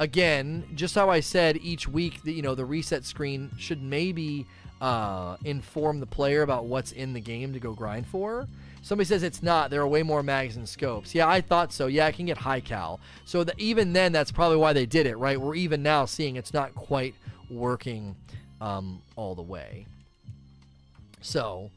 again, 0.00 0.64
just 0.74 0.94
how 0.94 1.10
I 1.10 1.20
said 1.20 1.58
each 1.58 1.86
week, 1.86 2.22
that 2.22 2.32
you 2.32 2.40
know 2.40 2.54
the 2.54 2.64
reset 2.64 3.04
screen 3.04 3.50
should 3.58 3.82
maybe 3.82 4.46
uh, 4.80 5.36
inform 5.44 6.00
the 6.00 6.06
player 6.06 6.42
about 6.42 6.64
what's 6.64 6.92
in 6.92 7.12
the 7.12 7.20
game 7.20 7.52
to 7.52 7.60
go 7.60 7.74
grind 7.74 8.06
for. 8.06 8.48
Somebody 8.82 9.06
says 9.06 9.22
it's 9.22 9.42
not. 9.42 9.70
There 9.70 9.80
are 9.80 9.88
way 9.88 10.02
more 10.02 10.22
mags 10.22 10.56
and 10.56 10.68
scopes. 10.68 11.14
Yeah, 11.14 11.26
I 11.26 11.40
thought 11.40 11.72
so. 11.72 11.86
Yeah, 11.86 12.06
I 12.06 12.12
can 12.12 12.26
get 12.26 12.36
high 12.36 12.60
cal. 12.60 13.00
So 13.24 13.42
the, 13.42 13.54
even 13.56 13.94
then, 13.94 14.12
that's 14.12 14.30
probably 14.30 14.58
why 14.58 14.74
they 14.74 14.84
did 14.84 15.06
it, 15.06 15.16
right? 15.16 15.40
We're 15.40 15.54
even 15.54 15.82
now 15.82 16.04
seeing 16.04 16.36
it's 16.36 16.52
not 16.52 16.74
quite 16.74 17.14
working 17.50 18.16
um, 18.60 19.02
all 19.16 19.34
the 19.34 19.42
way. 19.42 19.86
So, 21.20 21.70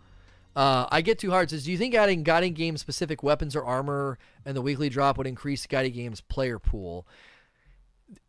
uh, 0.56 0.88
I 0.91 1.02
get 1.02 1.19
too 1.19 1.30
hard. 1.30 1.49
Says, 1.49 1.65
do 1.65 1.72
you 1.72 1.77
think 1.77 1.94
adding 1.94 2.23
guided 2.23 2.56
game 2.56 2.77
specific 2.77 3.22
weapons 3.22 3.56
or 3.56 3.64
armor 3.64 4.18
and 4.44 4.57
the 4.57 4.61
weekly 4.61 4.89
drop 4.89 5.18
would 5.18 5.27
increase 5.27 5.65
guided 5.68 5.94
games 5.94 6.19
player 6.19 6.57
pool? 6.57 7.07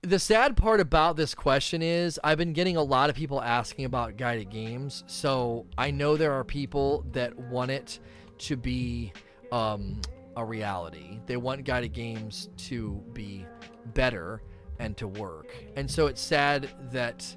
The 0.02 0.18
sad 0.18 0.56
part 0.56 0.80
about 0.80 1.16
this 1.16 1.34
question 1.34 1.82
is 1.82 2.20
I've 2.22 2.36
been 2.36 2.52
getting 2.52 2.76
a 2.76 2.82
lot 2.82 3.10
of 3.10 3.16
people 3.16 3.40
asking 3.40 3.84
about 3.84 4.16
guided 4.16 4.50
games. 4.50 5.04
So 5.06 5.66
I 5.78 5.90
know 5.90 6.16
there 6.16 6.32
are 6.32 6.44
people 6.44 7.04
that 7.12 7.34
want 7.38 7.70
it 7.70 7.98
to 8.38 8.56
be 8.56 9.12
um, 9.50 10.00
a 10.36 10.44
reality. 10.44 11.20
They 11.26 11.36
want 11.36 11.64
guided 11.64 11.92
games 11.92 12.50
to 12.58 13.02
be 13.12 13.46
better 13.94 14.42
and 14.78 14.96
to 14.96 15.08
work. 15.08 15.54
And 15.76 15.90
so 15.90 16.06
it's 16.06 16.20
sad 16.20 16.68
that 16.92 17.34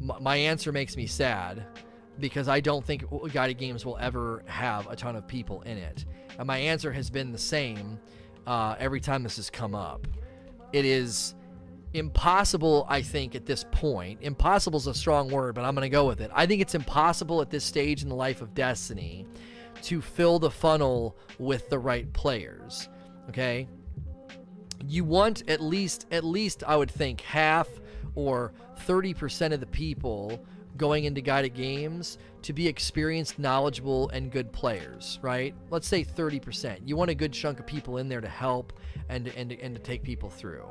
m- 0.00 0.22
my 0.22 0.36
answer 0.36 0.72
makes 0.72 0.96
me 0.96 1.06
sad 1.06 1.64
because 2.20 2.48
I 2.48 2.60
don't 2.60 2.84
think 2.84 3.04
guided 3.32 3.58
games 3.58 3.86
will 3.86 3.98
ever 3.98 4.42
have 4.46 4.86
a 4.88 4.96
ton 4.96 5.16
of 5.16 5.26
people 5.26 5.62
in 5.62 5.78
it. 5.78 6.04
And 6.38 6.46
my 6.46 6.58
answer 6.58 6.92
has 6.92 7.10
been 7.10 7.32
the 7.32 7.38
same 7.38 7.98
uh, 8.46 8.76
every 8.78 9.00
time 9.00 9.22
this 9.22 9.36
has 9.36 9.50
come 9.50 9.74
up. 9.74 10.06
It 10.72 10.84
is 10.84 11.34
impossible, 11.94 12.86
I 12.88 13.02
think, 13.02 13.34
at 13.34 13.46
this 13.46 13.64
point. 13.70 14.20
Impossible 14.22 14.78
is 14.78 14.86
a 14.86 14.94
strong 14.94 15.30
word, 15.30 15.54
but 15.54 15.64
I'm 15.64 15.74
going 15.74 15.84
to 15.84 15.90
go 15.90 16.06
with 16.06 16.20
it. 16.20 16.30
I 16.34 16.46
think 16.46 16.62
it's 16.62 16.74
impossible 16.74 17.40
at 17.40 17.50
this 17.50 17.64
stage 17.64 18.02
in 18.02 18.08
the 18.08 18.14
life 18.14 18.40
of 18.40 18.54
Destiny 18.54 19.26
to 19.82 20.00
fill 20.00 20.38
the 20.38 20.50
funnel 20.50 21.16
with 21.38 21.68
the 21.68 21.78
right 21.78 22.10
players. 22.12 22.88
Okay? 23.28 23.68
You 24.86 25.04
want 25.04 25.48
at 25.48 25.60
least 25.60 26.06
at 26.10 26.24
least 26.24 26.62
I 26.66 26.76
would 26.76 26.90
think 26.90 27.20
half 27.20 27.68
or 28.14 28.52
30% 28.86 29.52
of 29.52 29.60
the 29.60 29.66
people 29.66 30.44
going 30.76 31.04
into 31.04 31.20
guided 31.20 31.54
games 31.54 32.18
to 32.42 32.52
be 32.52 32.66
experienced, 32.66 33.38
knowledgeable, 33.38 34.08
and 34.10 34.30
good 34.30 34.52
players, 34.52 35.18
right? 35.22 35.54
Let's 35.70 35.86
say 35.86 36.04
30%. 36.04 36.80
You 36.84 36.96
want 36.96 37.10
a 37.10 37.14
good 37.14 37.32
chunk 37.32 37.60
of 37.60 37.66
people 37.66 37.98
in 37.98 38.08
there 38.08 38.20
to 38.20 38.28
help 38.28 38.72
and, 39.08 39.28
and, 39.28 39.52
and 39.52 39.74
to 39.74 39.80
take 39.80 40.02
people 40.02 40.30
through. 40.30 40.66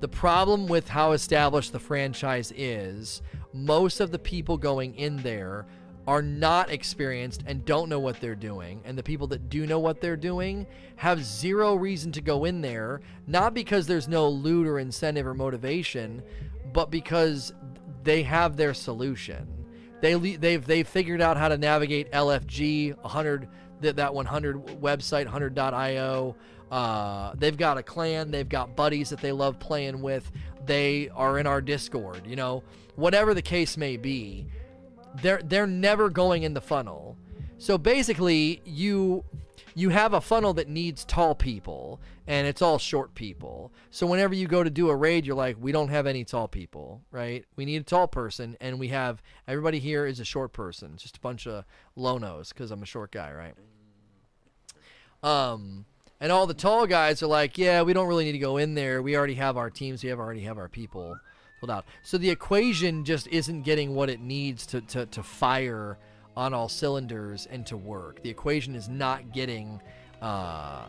The 0.00 0.08
problem 0.08 0.66
with 0.66 0.88
how 0.88 1.12
established 1.12 1.72
the 1.72 1.78
franchise 1.78 2.52
is, 2.56 3.20
most 3.52 4.00
of 4.00 4.10
the 4.10 4.18
people 4.18 4.56
going 4.56 4.94
in 4.94 5.18
there 5.18 5.66
are 6.06 6.22
not 6.22 6.70
experienced 6.70 7.44
and 7.46 7.64
don't 7.64 7.88
know 7.88 8.00
what 8.00 8.20
they're 8.20 8.34
doing. 8.34 8.80
And 8.84 8.96
the 8.96 9.02
people 9.02 9.26
that 9.28 9.48
do 9.48 9.66
know 9.66 9.78
what 9.78 10.00
they're 10.00 10.16
doing 10.16 10.66
have 10.96 11.24
zero 11.24 11.74
reason 11.74 12.12
to 12.12 12.20
go 12.20 12.44
in 12.44 12.60
there, 12.60 13.00
not 13.26 13.54
because 13.54 13.86
there's 13.86 14.08
no 14.08 14.28
loot 14.28 14.66
or 14.66 14.78
incentive 14.78 15.26
or 15.26 15.34
motivation, 15.34 16.22
but 16.72 16.90
because 16.90 17.52
they 18.02 18.22
have 18.22 18.56
their 18.56 18.74
solution. 18.74 19.46
They 20.00 20.14
they've 20.14 20.64
they've 20.64 20.88
figured 20.88 21.20
out 21.20 21.36
how 21.36 21.48
to 21.48 21.58
navigate 21.58 22.10
LFG 22.12 22.96
100 23.02 23.48
that 23.82 23.96
that 23.96 24.14
100 24.14 24.66
website 24.80 25.26
100.io. 25.26 26.36
Uh, 26.70 27.32
they've 27.36 27.56
got 27.56 27.78
a 27.78 27.82
clan, 27.82 28.30
they've 28.30 28.48
got 28.48 28.76
buddies 28.76 29.10
that 29.10 29.20
they 29.20 29.32
love 29.32 29.58
playing 29.58 30.00
with. 30.00 30.30
They 30.64 31.08
are 31.10 31.38
in 31.38 31.46
our 31.46 31.60
Discord, 31.60 32.26
you 32.26 32.36
know, 32.36 32.62
whatever 32.94 33.34
the 33.34 33.42
case 33.42 33.76
may 33.76 33.96
be 33.96 34.46
they're 35.22 35.42
they're 35.42 35.66
never 35.66 36.10
going 36.10 36.42
in 36.42 36.54
the 36.54 36.60
funnel. 36.60 37.16
So 37.58 37.76
basically, 37.78 38.62
you 38.64 39.24
you 39.74 39.90
have 39.90 40.14
a 40.14 40.20
funnel 40.20 40.54
that 40.54 40.68
needs 40.68 41.04
tall 41.04 41.34
people 41.34 42.00
and 42.30 42.46
it's 42.46 42.62
all 42.62 42.78
short 42.78 43.14
people. 43.14 43.72
So 43.90 44.06
whenever 44.06 44.34
you 44.34 44.46
go 44.46 44.62
to 44.62 44.70
do 44.70 44.88
a 44.88 44.94
raid, 44.94 45.26
you're 45.26 45.34
like, 45.34 45.56
we 45.58 45.72
don't 45.72 45.88
have 45.88 46.06
any 46.06 46.24
tall 46.24 46.46
people, 46.46 47.02
right? 47.10 47.44
We 47.56 47.64
need 47.64 47.80
a 47.80 47.84
tall 47.84 48.06
person, 48.06 48.56
and 48.60 48.78
we 48.78 48.86
have 48.88 49.20
everybody 49.48 49.80
here 49.80 50.06
is 50.06 50.20
a 50.20 50.24
short 50.24 50.52
person, 50.52 50.96
just 50.96 51.16
a 51.16 51.20
bunch 51.20 51.48
of 51.48 51.64
lonos 51.98 52.50
because 52.50 52.70
I'm 52.70 52.84
a 52.84 52.86
short 52.86 53.10
guy, 53.10 53.32
right? 53.32 53.54
Um, 55.22 55.86
and 56.20 56.30
all 56.30 56.46
the 56.46 56.54
tall 56.54 56.86
guys 56.86 57.20
are 57.20 57.26
like, 57.26 57.58
yeah, 57.58 57.82
we 57.82 57.92
don't 57.92 58.06
really 58.06 58.24
need 58.24 58.32
to 58.32 58.38
go 58.38 58.58
in 58.58 58.74
there. 58.74 59.02
We 59.02 59.16
already 59.16 59.34
have 59.34 59.56
our 59.56 59.68
teams. 59.68 60.04
We 60.04 60.10
have 60.10 60.20
already 60.20 60.42
have 60.42 60.56
our 60.56 60.68
people 60.68 61.16
filled 61.60 61.70
out. 61.70 61.84
So 62.02 62.18
the 62.18 62.30
equation 62.30 63.04
just 63.04 63.26
isn't 63.28 63.62
getting 63.62 63.94
what 63.94 64.08
it 64.08 64.20
needs 64.20 64.66
to 64.66 64.80
to, 64.80 65.06
to 65.06 65.22
fire 65.22 65.98
on 66.36 66.54
all 66.54 66.68
cylinders 66.68 67.46
and 67.50 67.66
to 67.66 67.76
work. 67.76 68.22
The 68.22 68.30
equation 68.30 68.74
is 68.74 68.88
not 68.88 69.32
getting 69.32 69.80
uh, 70.22 70.86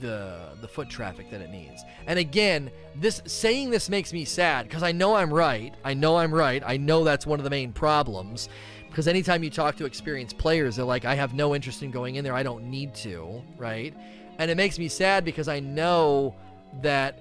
the 0.00 0.56
the 0.60 0.68
foot 0.68 0.88
traffic 0.88 1.30
that 1.30 1.40
it 1.40 1.50
needs. 1.50 1.82
And 2.06 2.18
again, 2.18 2.70
this 2.96 3.22
saying 3.26 3.70
this 3.70 3.88
makes 3.88 4.12
me 4.12 4.24
sad 4.24 4.66
because 4.66 4.82
I 4.82 4.92
know 4.92 5.14
I'm 5.14 5.32
right. 5.32 5.74
I 5.84 5.94
know 5.94 6.16
I'm 6.16 6.32
right. 6.32 6.62
I 6.66 6.76
know 6.76 7.04
that's 7.04 7.26
one 7.26 7.38
of 7.38 7.44
the 7.44 7.50
main 7.50 7.72
problems. 7.72 8.48
Because 8.88 9.08
anytime 9.08 9.42
you 9.42 9.50
talk 9.50 9.74
to 9.76 9.86
experienced 9.86 10.38
players, 10.38 10.76
they're 10.76 10.84
like, 10.84 11.04
I 11.04 11.16
have 11.16 11.34
no 11.34 11.52
interest 11.52 11.82
in 11.82 11.90
going 11.90 12.14
in 12.14 12.22
there. 12.22 12.32
I 12.32 12.44
don't 12.44 12.70
need 12.70 12.94
to, 12.96 13.42
right? 13.58 13.92
And 14.38 14.48
it 14.52 14.56
makes 14.56 14.78
me 14.78 14.86
sad 14.86 15.24
because 15.24 15.48
I 15.48 15.58
know 15.58 16.36
that 16.80 17.18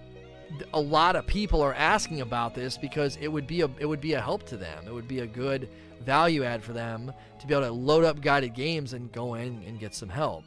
a 0.74 0.80
lot 0.80 1.16
of 1.16 1.28
people 1.28 1.62
are 1.62 1.74
asking 1.74 2.22
about 2.22 2.54
this 2.54 2.78
because 2.78 3.18
it 3.18 3.28
would 3.28 3.48
be 3.48 3.62
a 3.62 3.70
it 3.80 3.86
would 3.86 4.02
be 4.02 4.14
a 4.14 4.22
help 4.22 4.44
to 4.48 4.58
them. 4.58 4.88
It 4.88 4.94
would 4.94 5.08
be 5.08 5.20
a 5.20 5.28
good 5.28 5.70
value 6.02 6.44
add 6.44 6.64
for 6.64 6.74
them 6.74 7.12
to 7.40 7.48
be 7.48 7.54
able 7.54 7.66
to 7.66 7.72
load 7.72 8.04
up 8.04 8.22
guided 8.22 8.54
games 8.54 8.94
and 8.94 9.12
go 9.12 9.36
in 9.36 9.64
and 9.66 9.80
get 9.80 9.96
some 9.96 10.10
help. 10.10 10.46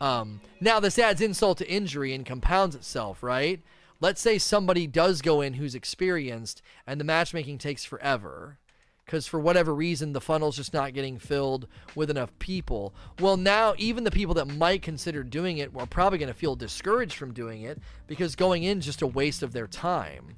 Um, 0.00 0.40
now, 0.60 0.80
this 0.80 0.98
adds 0.98 1.20
insult 1.20 1.58
to 1.58 1.70
injury 1.70 2.12
and 2.12 2.26
compounds 2.26 2.74
itself, 2.74 3.22
right? 3.22 3.60
Let's 4.00 4.20
say 4.20 4.38
somebody 4.38 4.86
does 4.86 5.22
go 5.22 5.40
in 5.40 5.54
who's 5.54 5.74
experienced 5.74 6.60
and 6.86 7.00
the 7.00 7.04
matchmaking 7.04 7.58
takes 7.58 7.84
forever 7.84 8.58
because 9.06 9.26
for 9.26 9.38
whatever 9.38 9.72
reason 9.72 10.12
the 10.12 10.20
funnel's 10.20 10.56
just 10.56 10.74
not 10.74 10.92
getting 10.92 11.16
filled 11.16 11.68
with 11.94 12.10
enough 12.10 12.36
people. 12.40 12.92
Well, 13.20 13.36
now 13.36 13.74
even 13.78 14.02
the 14.02 14.10
people 14.10 14.34
that 14.34 14.46
might 14.48 14.82
consider 14.82 15.22
doing 15.22 15.58
it 15.58 15.70
are 15.76 15.86
probably 15.86 16.18
going 16.18 16.32
to 16.32 16.34
feel 16.34 16.56
discouraged 16.56 17.14
from 17.14 17.32
doing 17.32 17.62
it 17.62 17.80
because 18.08 18.34
going 18.34 18.64
in 18.64 18.78
is 18.78 18.84
just 18.84 19.02
a 19.02 19.06
waste 19.06 19.44
of 19.44 19.52
their 19.52 19.68
time. 19.68 20.34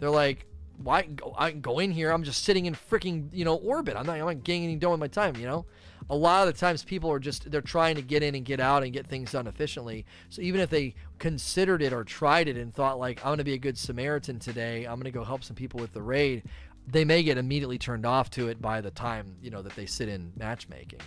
They're 0.00 0.10
like, 0.10 0.46
why 0.78 1.02
go, 1.02 1.34
I 1.36 1.52
go 1.52 1.78
in 1.78 1.92
here? 1.92 2.10
I'm 2.10 2.22
just 2.22 2.44
sitting 2.44 2.66
in 2.66 2.74
freaking 2.74 3.28
you 3.32 3.44
know 3.44 3.56
orbit. 3.56 3.96
I'm 3.96 4.06
not 4.06 4.18
I'm 4.18 4.26
not 4.26 4.44
getting 4.44 4.64
any 4.64 4.76
done 4.76 4.92
with 4.92 5.00
my 5.00 5.08
time. 5.08 5.36
You 5.36 5.46
know, 5.46 5.66
a 6.08 6.16
lot 6.16 6.46
of 6.46 6.54
the 6.54 6.58
times 6.58 6.84
people 6.84 7.10
are 7.10 7.18
just 7.18 7.50
they're 7.50 7.60
trying 7.60 7.96
to 7.96 8.02
get 8.02 8.22
in 8.22 8.34
and 8.34 8.44
get 8.44 8.60
out 8.60 8.84
and 8.84 8.92
get 8.92 9.06
things 9.06 9.32
done 9.32 9.46
efficiently. 9.46 10.06
So 10.28 10.40
even 10.40 10.60
if 10.60 10.70
they 10.70 10.94
considered 11.18 11.82
it 11.82 11.92
or 11.92 12.04
tried 12.04 12.48
it 12.48 12.56
and 12.56 12.72
thought 12.72 12.98
like 12.98 13.18
I'm 13.24 13.32
gonna 13.32 13.44
be 13.44 13.54
a 13.54 13.58
good 13.58 13.76
Samaritan 13.76 14.38
today, 14.38 14.84
I'm 14.84 14.98
gonna 14.98 15.10
go 15.10 15.24
help 15.24 15.42
some 15.42 15.56
people 15.56 15.80
with 15.80 15.92
the 15.92 16.02
raid, 16.02 16.44
they 16.90 17.04
may 17.04 17.22
get 17.22 17.38
immediately 17.38 17.78
turned 17.78 18.06
off 18.06 18.30
to 18.30 18.48
it 18.48 18.60
by 18.60 18.80
the 18.80 18.90
time 18.90 19.36
you 19.42 19.50
know 19.50 19.62
that 19.62 19.74
they 19.74 19.86
sit 19.86 20.08
in 20.08 20.32
matchmaking. 20.36 21.00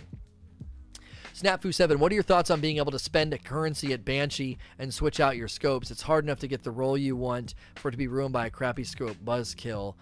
Snapfu7, 1.34 1.96
what 1.96 2.12
are 2.12 2.14
your 2.14 2.22
thoughts 2.22 2.50
on 2.50 2.60
being 2.60 2.76
able 2.76 2.92
to 2.92 2.98
spend 2.98 3.32
a 3.32 3.38
currency 3.38 3.92
at 3.92 4.04
Banshee 4.04 4.58
and 4.78 4.92
switch 4.92 5.18
out 5.18 5.36
your 5.36 5.48
scopes? 5.48 5.90
It's 5.90 6.02
hard 6.02 6.24
enough 6.24 6.40
to 6.40 6.46
get 6.46 6.62
the 6.62 6.70
roll 6.70 6.96
you 6.96 7.16
want 7.16 7.54
for 7.76 7.88
it 7.88 7.92
to 7.92 7.96
be 7.96 8.06
ruined 8.06 8.34
by 8.34 8.46
a 8.46 8.50
crappy 8.50 8.84
scope 8.84 9.16
buzzkill. 9.24 9.94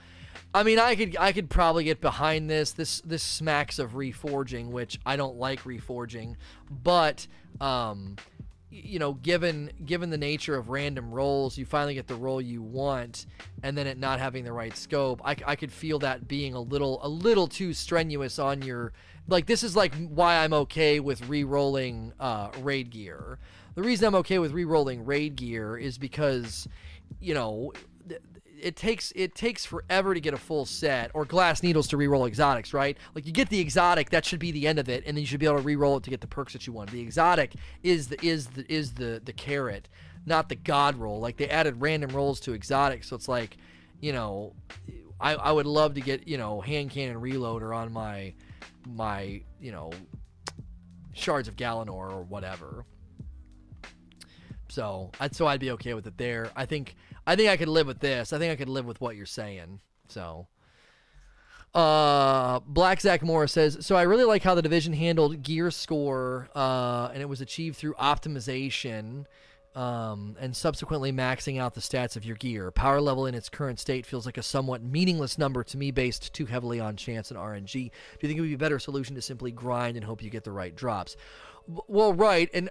I 0.52 0.65
mean, 0.65 0.78
I 0.78 0.97
could 0.97 1.16
I 1.19 1.32
could 1.32 1.48
probably 1.48 1.85
get 1.85 2.01
behind 2.01 2.51
this. 2.51 2.73
This 2.73 3.01
this 3.02 3.23
smacks 3.23 3.78
of 3.78 3.93
reforging, 3.93 4.70
which 4.70 4.98
I 5.07 5.16
don't 5.16 5.36
like 5.36 5.62
reforging, 5.62 6.35
but 6.69 7.27
um, 7.61 8.16
you 8.71 8.99
know, 8.99 9.15
given 9.15 9.71
given 9.85 10.11
the 10.11 10.19
nature 10.19 10.57
of 10.57 10.69
random 10.69 11.13
rolls, 11.13 11.59
you 11.59 11.65
finally 11.65 11.95
get 11.95 12.07
the 12.07 12.15
role 12.15 12.41
you 12.41 12.63
want, 12.63 13.27
and 13.63 13.77
then 13.77 13.87
it 13.87 13.99
not 13.99 14.21
having 14.21 14.45
the 14.45 14.53
right 14.53 14.77
scope. 14.77 15.21
I, 15.25 15.37
I 15.45 15.57
could 15.57 15.73
feel 15.73 15.99
that 16.01 16.29
being 16.29 16.55
a 16.55 16.61
little 16.61 17.01
a 17.03 17.09
little 17.09 17.49
too 17.49 17.75
strenuous 17.75 18.39
on 18.39 18.63
your 18.63 18.93
like 19.29 19.47
this 19.47 19.63
is 19.63 19.75
like 19.75 19.95
why 20.09 20.37
I'm 20.37 20.53
okay 20.53 21.01
with 21.01 21.29
re-rolling 21.29 22.13
uh, 22.21 22.51
raid 22.61 22.91
gear. 22.91 23.39
The 23.75 23.83
reason 23.83 24.07
I'm 24.07 24.15
okay 24.17 24.39
with 24.39 24.53
re-rolling 24.53 25.05
raid 25.05 25.37
gear 25.37 25.77
is 25.77 25.97
because, 25.97 26.69
you 27.21 27.35
know, 27.35 27.73
it 28.62 28.77
takes 28.77 29.12
it 29.16 29.35
takes 29.35 29.65
forever 29.65 30.15
to 30.15 30.20
get 30.20 30.35
a 30.35 30.37
full 30.37 30.65
set 30.65 31.11
or 31.15 31.24
glass 31.24 31.62
needles 31.62 31.89
to 31.89 31.97
re-roll 31.97 32.27
exotics, 32.27 32.73
right? 32.73 32.97
Like 33.15 33.27
you 33.27 33.32
get 33.32 33.49
the 33.49 33.61
exotic, 33.61 34.11
that 34.11 34.24
should 34.24 34.41
be 34.41 34.51
the 34.51 34.66
end 34.66 34.78
of 34.78 34.89
it, 34.89 35.05
and 35.07 35.16
then 35.16 35.23
you 35.23 35.27
should 35.27 35.41
be 35.41 35.47
able 35.47 35.59
to 35.59 35.62
re-roll 35.62 35.97
it 35.97 36.05
to 36.05 36.11
get 36.11 36.20
the 36.20 36.27
perks 36.27 36.53
that 36.53 36.66
you 36.66 36.73
want. 36.73 36.91
The 36.91 37.01
exotic 37.01 37.55
is 37.82 38.09
the 38.09 38.24
is 38.24 38.47
the 38.49 38.70
is 38.73 38.95
the 38.95 39.20
the 39.24 39.32
carrot, 39.32 39.89
not 40.27 40.49
the 40.49 40.57
god 40.57 40.97
roll. 40.97 41.20
Like 41.20 41.37
they 41.37 41.49
added 41.49 41.81
random 41.81 42.11
rolls 42.11 42.41
to 42.41 42.55
exotics, 42.55 43.09
so 43.09 43.16
it's 43.16 43.28
like, 43.28 43.57
you 44.01 44.12
know, 44.12 44.55
I 45.20 45.35
I 45.35 45.53
would 45.53 45.66
love 45.66 45.95
to 45.95 46.01
get 46.01 46.28
you 46.28 46.39
know 46.39 46.61
hand 46.61 46.91
cannon 46.91 47.20
reloader 47.20 47.74
on 47.74 47.93
my 47.93 48.35
my, 48.87 49.43
you 49.61 49.73
know, 49.73 49.91
shards 51.12 51.49
of 51.49 51.57
Galanor 51.57 52.12
or 52.12 52.23
whatever. 52.23 52.85
So, 54.69 55.11
I'd, 55.19 55.35
so 55.35 55.47
I'd 55.47 55.61
be 55.61 55.73
okay 55.73 55.95
with 55.95 56.07
it 56.07 56.16
there. 56.16 56.51
I 56.55 56.65
think 56.65 56.95
I 57.31 57.36
think 57.36 57.48
I 57.48 57.57
could 57.57 57.69
live 57.69 57.86
with 57.86 58.01
this. 58.01 58.32
I 58.32 58.39
think 58.39 58.52
I 58.52 58.57
could 58.57 58.69
live 58.69 58.86
with 58.86 59.01
what 59.01 59.15
you're 59.15 59.24
saying. 59.24 59.81
So, 60.09 60.48
uh, 61.73 62.59
Black 62.66 63.01
Zach 63.01 63.23
Morris 63.23 63.52
says, 63.52 63.86
so 63.86 63.94
I 63.94 64.02
really 64.02 64.24
like 64.24 64.43
how 64.43 64.57
the 64.57 64.62
division 64.62 64.93
handled 64.93 65.44
gear 65.44 65.70
score, 65.70 66.48
uh, 66.57 67.11
and 67.12 67.23
it 67.23 67.28
was 67.28 67.40
achieved 67.40 67.77
through 67.77 67.94
optimization 67.94 69.27
um, 69.77 70.35
and 70.40 70.57
subsequently 70.57 71.12
maxing 71.12 71.61
out 71.61 71.74
the 71.74 71.81
stats 71.81 72.16
of 72.16 72.24
your 72.24 72.35
gear. 72.35 72.73
Power 72.73 73.01
level 73.01 73.27
in 73.27 73.36
its 73.36 73.48
current 73.48 73.78
state 73.78 74.07
feels 74.07 74.27
like 74.27 74.36
a 74.36 74.43
somewhat 74.43 74.82
meaningless 74.82 75.39
number 75.39 75.62
to 75.62 75.77
me 75.77 75.93
based 75.93 76.35
too 76.35 76.47
heavily 76.47 76.81
on 76.81 76.97
chance 76.97 77.31
and 77.31 77.39
RNG. 77.39 77.73
Do 77.73 77.78
you 77.78 77.90
think 78.23 78.39
it 78.39 78.40
would 78.40 78.48
be 78.48 78.55
a 78.55 78.59
better 78.59 78.81
solution 78.81 79.15
to 79.15 79.23
simply 79.23 79.52
grind 79.52 79.97
and 79.97 80.05
hope 80.05 80.20
you 80.20 80.31
get 80.31 80.43
the 80.43 80.51
right 80.51 80.74
drops? 80.74 81.16
Well, 81.86 82.12
right, 82.12 82.51
and 82.52 82.70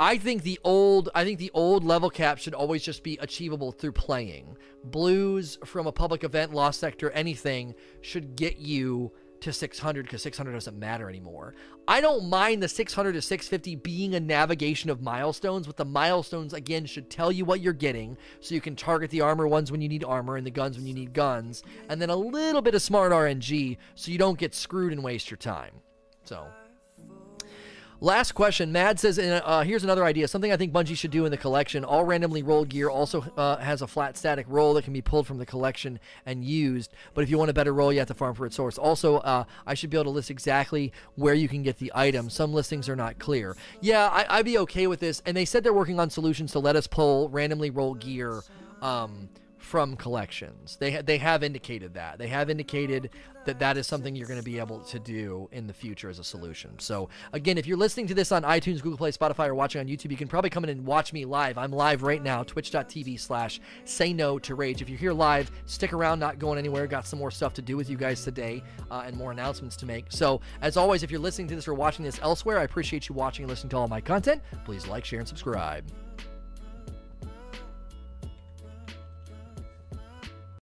I 0.00 0.16
think 0.16 0.42
the 0.42 0.58
old 0.64 1.10
I 1.14 1.24
think 1.24 1.38
the 1.38 1.50
old 1.52 1.84
level 1.84 2.08
cap 2.08 2.38
should 2.38 2.54
always 2.54 2.82
just 2.82 3.02
be 3.02 3.18
achievable 3.20 3.70
through 3.70 3.92
playing. 3.92 4.56
Blues 4.82 5.58
from 5.66 5.86
a 5.86 5.92
public 5.92 6.24
event, 6.24 6.54
lost 6.54 6.80
sector, 6.80 7.10
anything 7.10 7.74
should 8.00 8.34
get 8.34 8.56
you 8.56 9.12
to 9.42 9.52
600 9.52 10.04
because 10.04 10.22
600 10.22 10.52
doesn't 10.52 10.78
matter 10.78 11.08
anymore. 11.10 11.54
I 11.86 12.00
don't 12.00 12.30
mind 12.30 12.62
the 12.62 12.68
600 12.68 13.12
to 13.12 13.20
650 13.20 13.76
being 13.76 14.14
a 14.14 14.20
navigation 14.20 14.88
of 14.88 15.02
milestones, 15.02 15.66
but 15.66 15.76
the 15.76 15.84
milestones, 15.84 16.54
again, 16.54 16.86
should 16.86 17.10
tell 17.10 17.30
you 17.30 17.44
what 17.44 17.60
you're 17.60 17.72
getting 17.72 18.16
so 18.40 18.54
you 18.54 18.60
can 18.60 18.76
target 18.76 19.10
the 19.10 19.22
armor 19.22 19.48
ones 19.48 19.70
when 19.70 19.80
you 19.80 19.88
need 19.88 20.04
armor 20.04 20.36
and 20.36 20.46
the 20.46 20.50
guns 20.50 20.76
when 20.76 20.86
you 20.86 20.94
need 20.94 21.14
guns, 21.14 21.62
and 21.88 22.00
then 22.00 22.10
a 22.10 22.16
little 22.16 22.62
bit 22.62 22.74
of 22.74 22.82
smart 22.82 23.12
RNG 23.12 23.78
so 23.94 24.10
you 24.10 24.18
don't 24.18 24.38
get 24.38 24.54
screwed 24.54 24.92
and 24.92 25.02
waste 25.02 25.30
your 25.30 25.38
time. 25.38 25.72
So. 26.24 26.46
Last 28.02 28.32
question. 28.32 28.72
Mad 28.72 28.98
says, 28.98 29.18
uh, 29.18 29.60
here's 29.60 29.84
another 29.84 30.06
idea. 30.06 30.26
Something 30.26 30.52
I 30.52 30.56
think 30.56 30.72
Bungie 30.72 30.96
should 30.96 31.10
do 31.10 31.26
in 31.26 31.30
the 31.30 31.36
collection. 31.36 31.84
All 31.84 32.02
randomly 32.04 32.42
rolled 32.42 32.70
gear 32.70 32.88
also 32.88 33.20
uh, 33.36 33.58
has 33.58 33.82
a 33.82 33.86
flat 33.86 34.16
static 34.16 34.46
roll 34.48 34.72
that 34.74 34.84
can 34.84 34.94
be 34.94 35.02
pulled 35.02 35.26
from 35.26 35.36
the 35.36 35.44
collection 35.44 36.00
and 36.24 36.42
used. 36.42 36.94
But 37.12 37.24
if 37.24 37.30
you 37.30 37.36
want 37.36 37.50
a 37.50 37.54
better 37.54 37.74
roll, 37.74 37.92
you 37.92 37.98
have 37.98 38.08
to 38.08 38.14
farm 38.14 38.34
for 38.34 38.46
its 38.46 38.56
source. 38.56 38.78
Also, 38.78 39.16
uh, 39.18 39.44
I 39.66 39.74
should 39.74 39.90
be 39.90 39.98
able 39.98 40.04
to 40.04 40.10
list 40.10 40.30
exactly 40.30 40.94
where 41.16 41.34
you 41.34 41.46
can 41.46 41.62
get 41.62 41.76
the 41.76 41.92
item. 41.94 42.30
Some 42.30 42.54
listings 42.54 42.88
are 42.88 42.96
not 42.96 43.18
clear. 43.18 43.54
Yeah, 43.82 44.06
I, 44.06 44.38
would 44.38 44.46
be 44.46 44.56
okay 44.58 44.86
with 44.86 45.00
this. 45.00 45.20
And 45.26 45.36
they 45.36 45.44
said 45.44 45.62
they're 45.62 45.74
working 45.74 46.00
on 46.00 46.08
solutions 46.08 46.52
to 46.52 46.58
let 46.58 46.76
us 46.76 46.86
pull 46.86 47.28
randomly 47.28 47.68
roll 47.68 47.94
gear. 47.94 48.40
Um, 48.80 49.28
from 49.70 49.94
collections. 49.94 50.76
They 50.80 50.90
ha- 50.90 51.02
they 51.04 51.18
have 51.18 51.44
indicated 51.44 51.94
that. 51.94 52.18
They 52.18 52.26
have 52.26 52.50
indicated 52.50 53.10
that 53.44 53.60
that 53.60 53.76
is 53.76 53.86
something 53.86 54.16
you're 54.16 54.26
going 54.26 54.40
to 54.40 54.44
be 54.44 54.58
able 54.58 54.80
to 54.80 54.98
do 54.98 55.48
in 55.52 55.68
the 55.68 55.72
future 55.72 56.10
as 56.10 56.18
a 56.18 56.24
solution. 56.24 56.76
So 56.80 57.08
again, 57.32 57.56
if 57.56 57.68
you're 57.68 57.76
listening 57.76 58.08
to 58.08 58.14
this 58.14 58.32
on 58.32 58.42
iTunes, 58.42 58.82
Google 58.82 58.98
Play, 58.98 59.12
Spotify, 59.12 59.46
or 59.46 59.54
watching 59.54 59.80
on 59.80 59.86
YouTube, 59.86 60.10
you 60.10 60.16
can 60.16 60.26
probably 60.26 60.50
come 60.50 60.64
in 60.64 60.70
and 60.70 60.84
watch 60.84 61.12
me 61.12 61.24
live. 61.24 61.56
I'm 61.56 61.70
live 61.70 62.02
right 62.02 62.20
now, 62.20 62.42
twitch.tv 62.42 63.20
slash 63.20 63.60
say 63.84 64.12
no 64.12 64.40
to 64.40 64.56
rage. 64.56 64.82
If 64.82 64.88
you're 64.88 64.98
here 64.98 65.12
live, 65.12 65.52
stick 65.66 65.92
around, 65.92 66.18
not 66.18 66.40
going 66.40 66.58
anywhere. 66.58 66.88
Got 66.88 67.06
some 67.06 67.20
more 67.20 67.30
stuff 67.30 67.54
to 67.54 67.62
do 67.62 67.76
with 67.76 67.88
you 67.88 67.96
guys 67.96 68.24
today 68.24 68.64
uh, 68.90 69.04
and 69.06 69.16
more 69.16 69.30
announcements 69.30 69.76
to 69.76 69.86
make. 69.86 70.06
So 70.08 70.40
as 70.62 70.76
always, 70.76 71.04
if 71.04 71.12
you're 71.12 71.20
listening 71.20 71.46
to 71.46 71.54
this 71.54 71.68
or 71.68 71.74
watching 71.74 72.04
this 72.04 72.18
elsewhere, 72.22 72.58
I 72.58 72.64
appreciate 72.64 73.08
you 73.08 73.14
watching 73.14 73.44
and 73.44 73.50
listening 73.50 73.70
to 73.70 73.76
all 73.76 73.86
my 73.86 74.00
content. 74.00 74.42
Please 74.64 74.88
like, 74.88 75.04
share, 75.04 75.20
and 75.20 75.28
subscribe. 75.28 75.84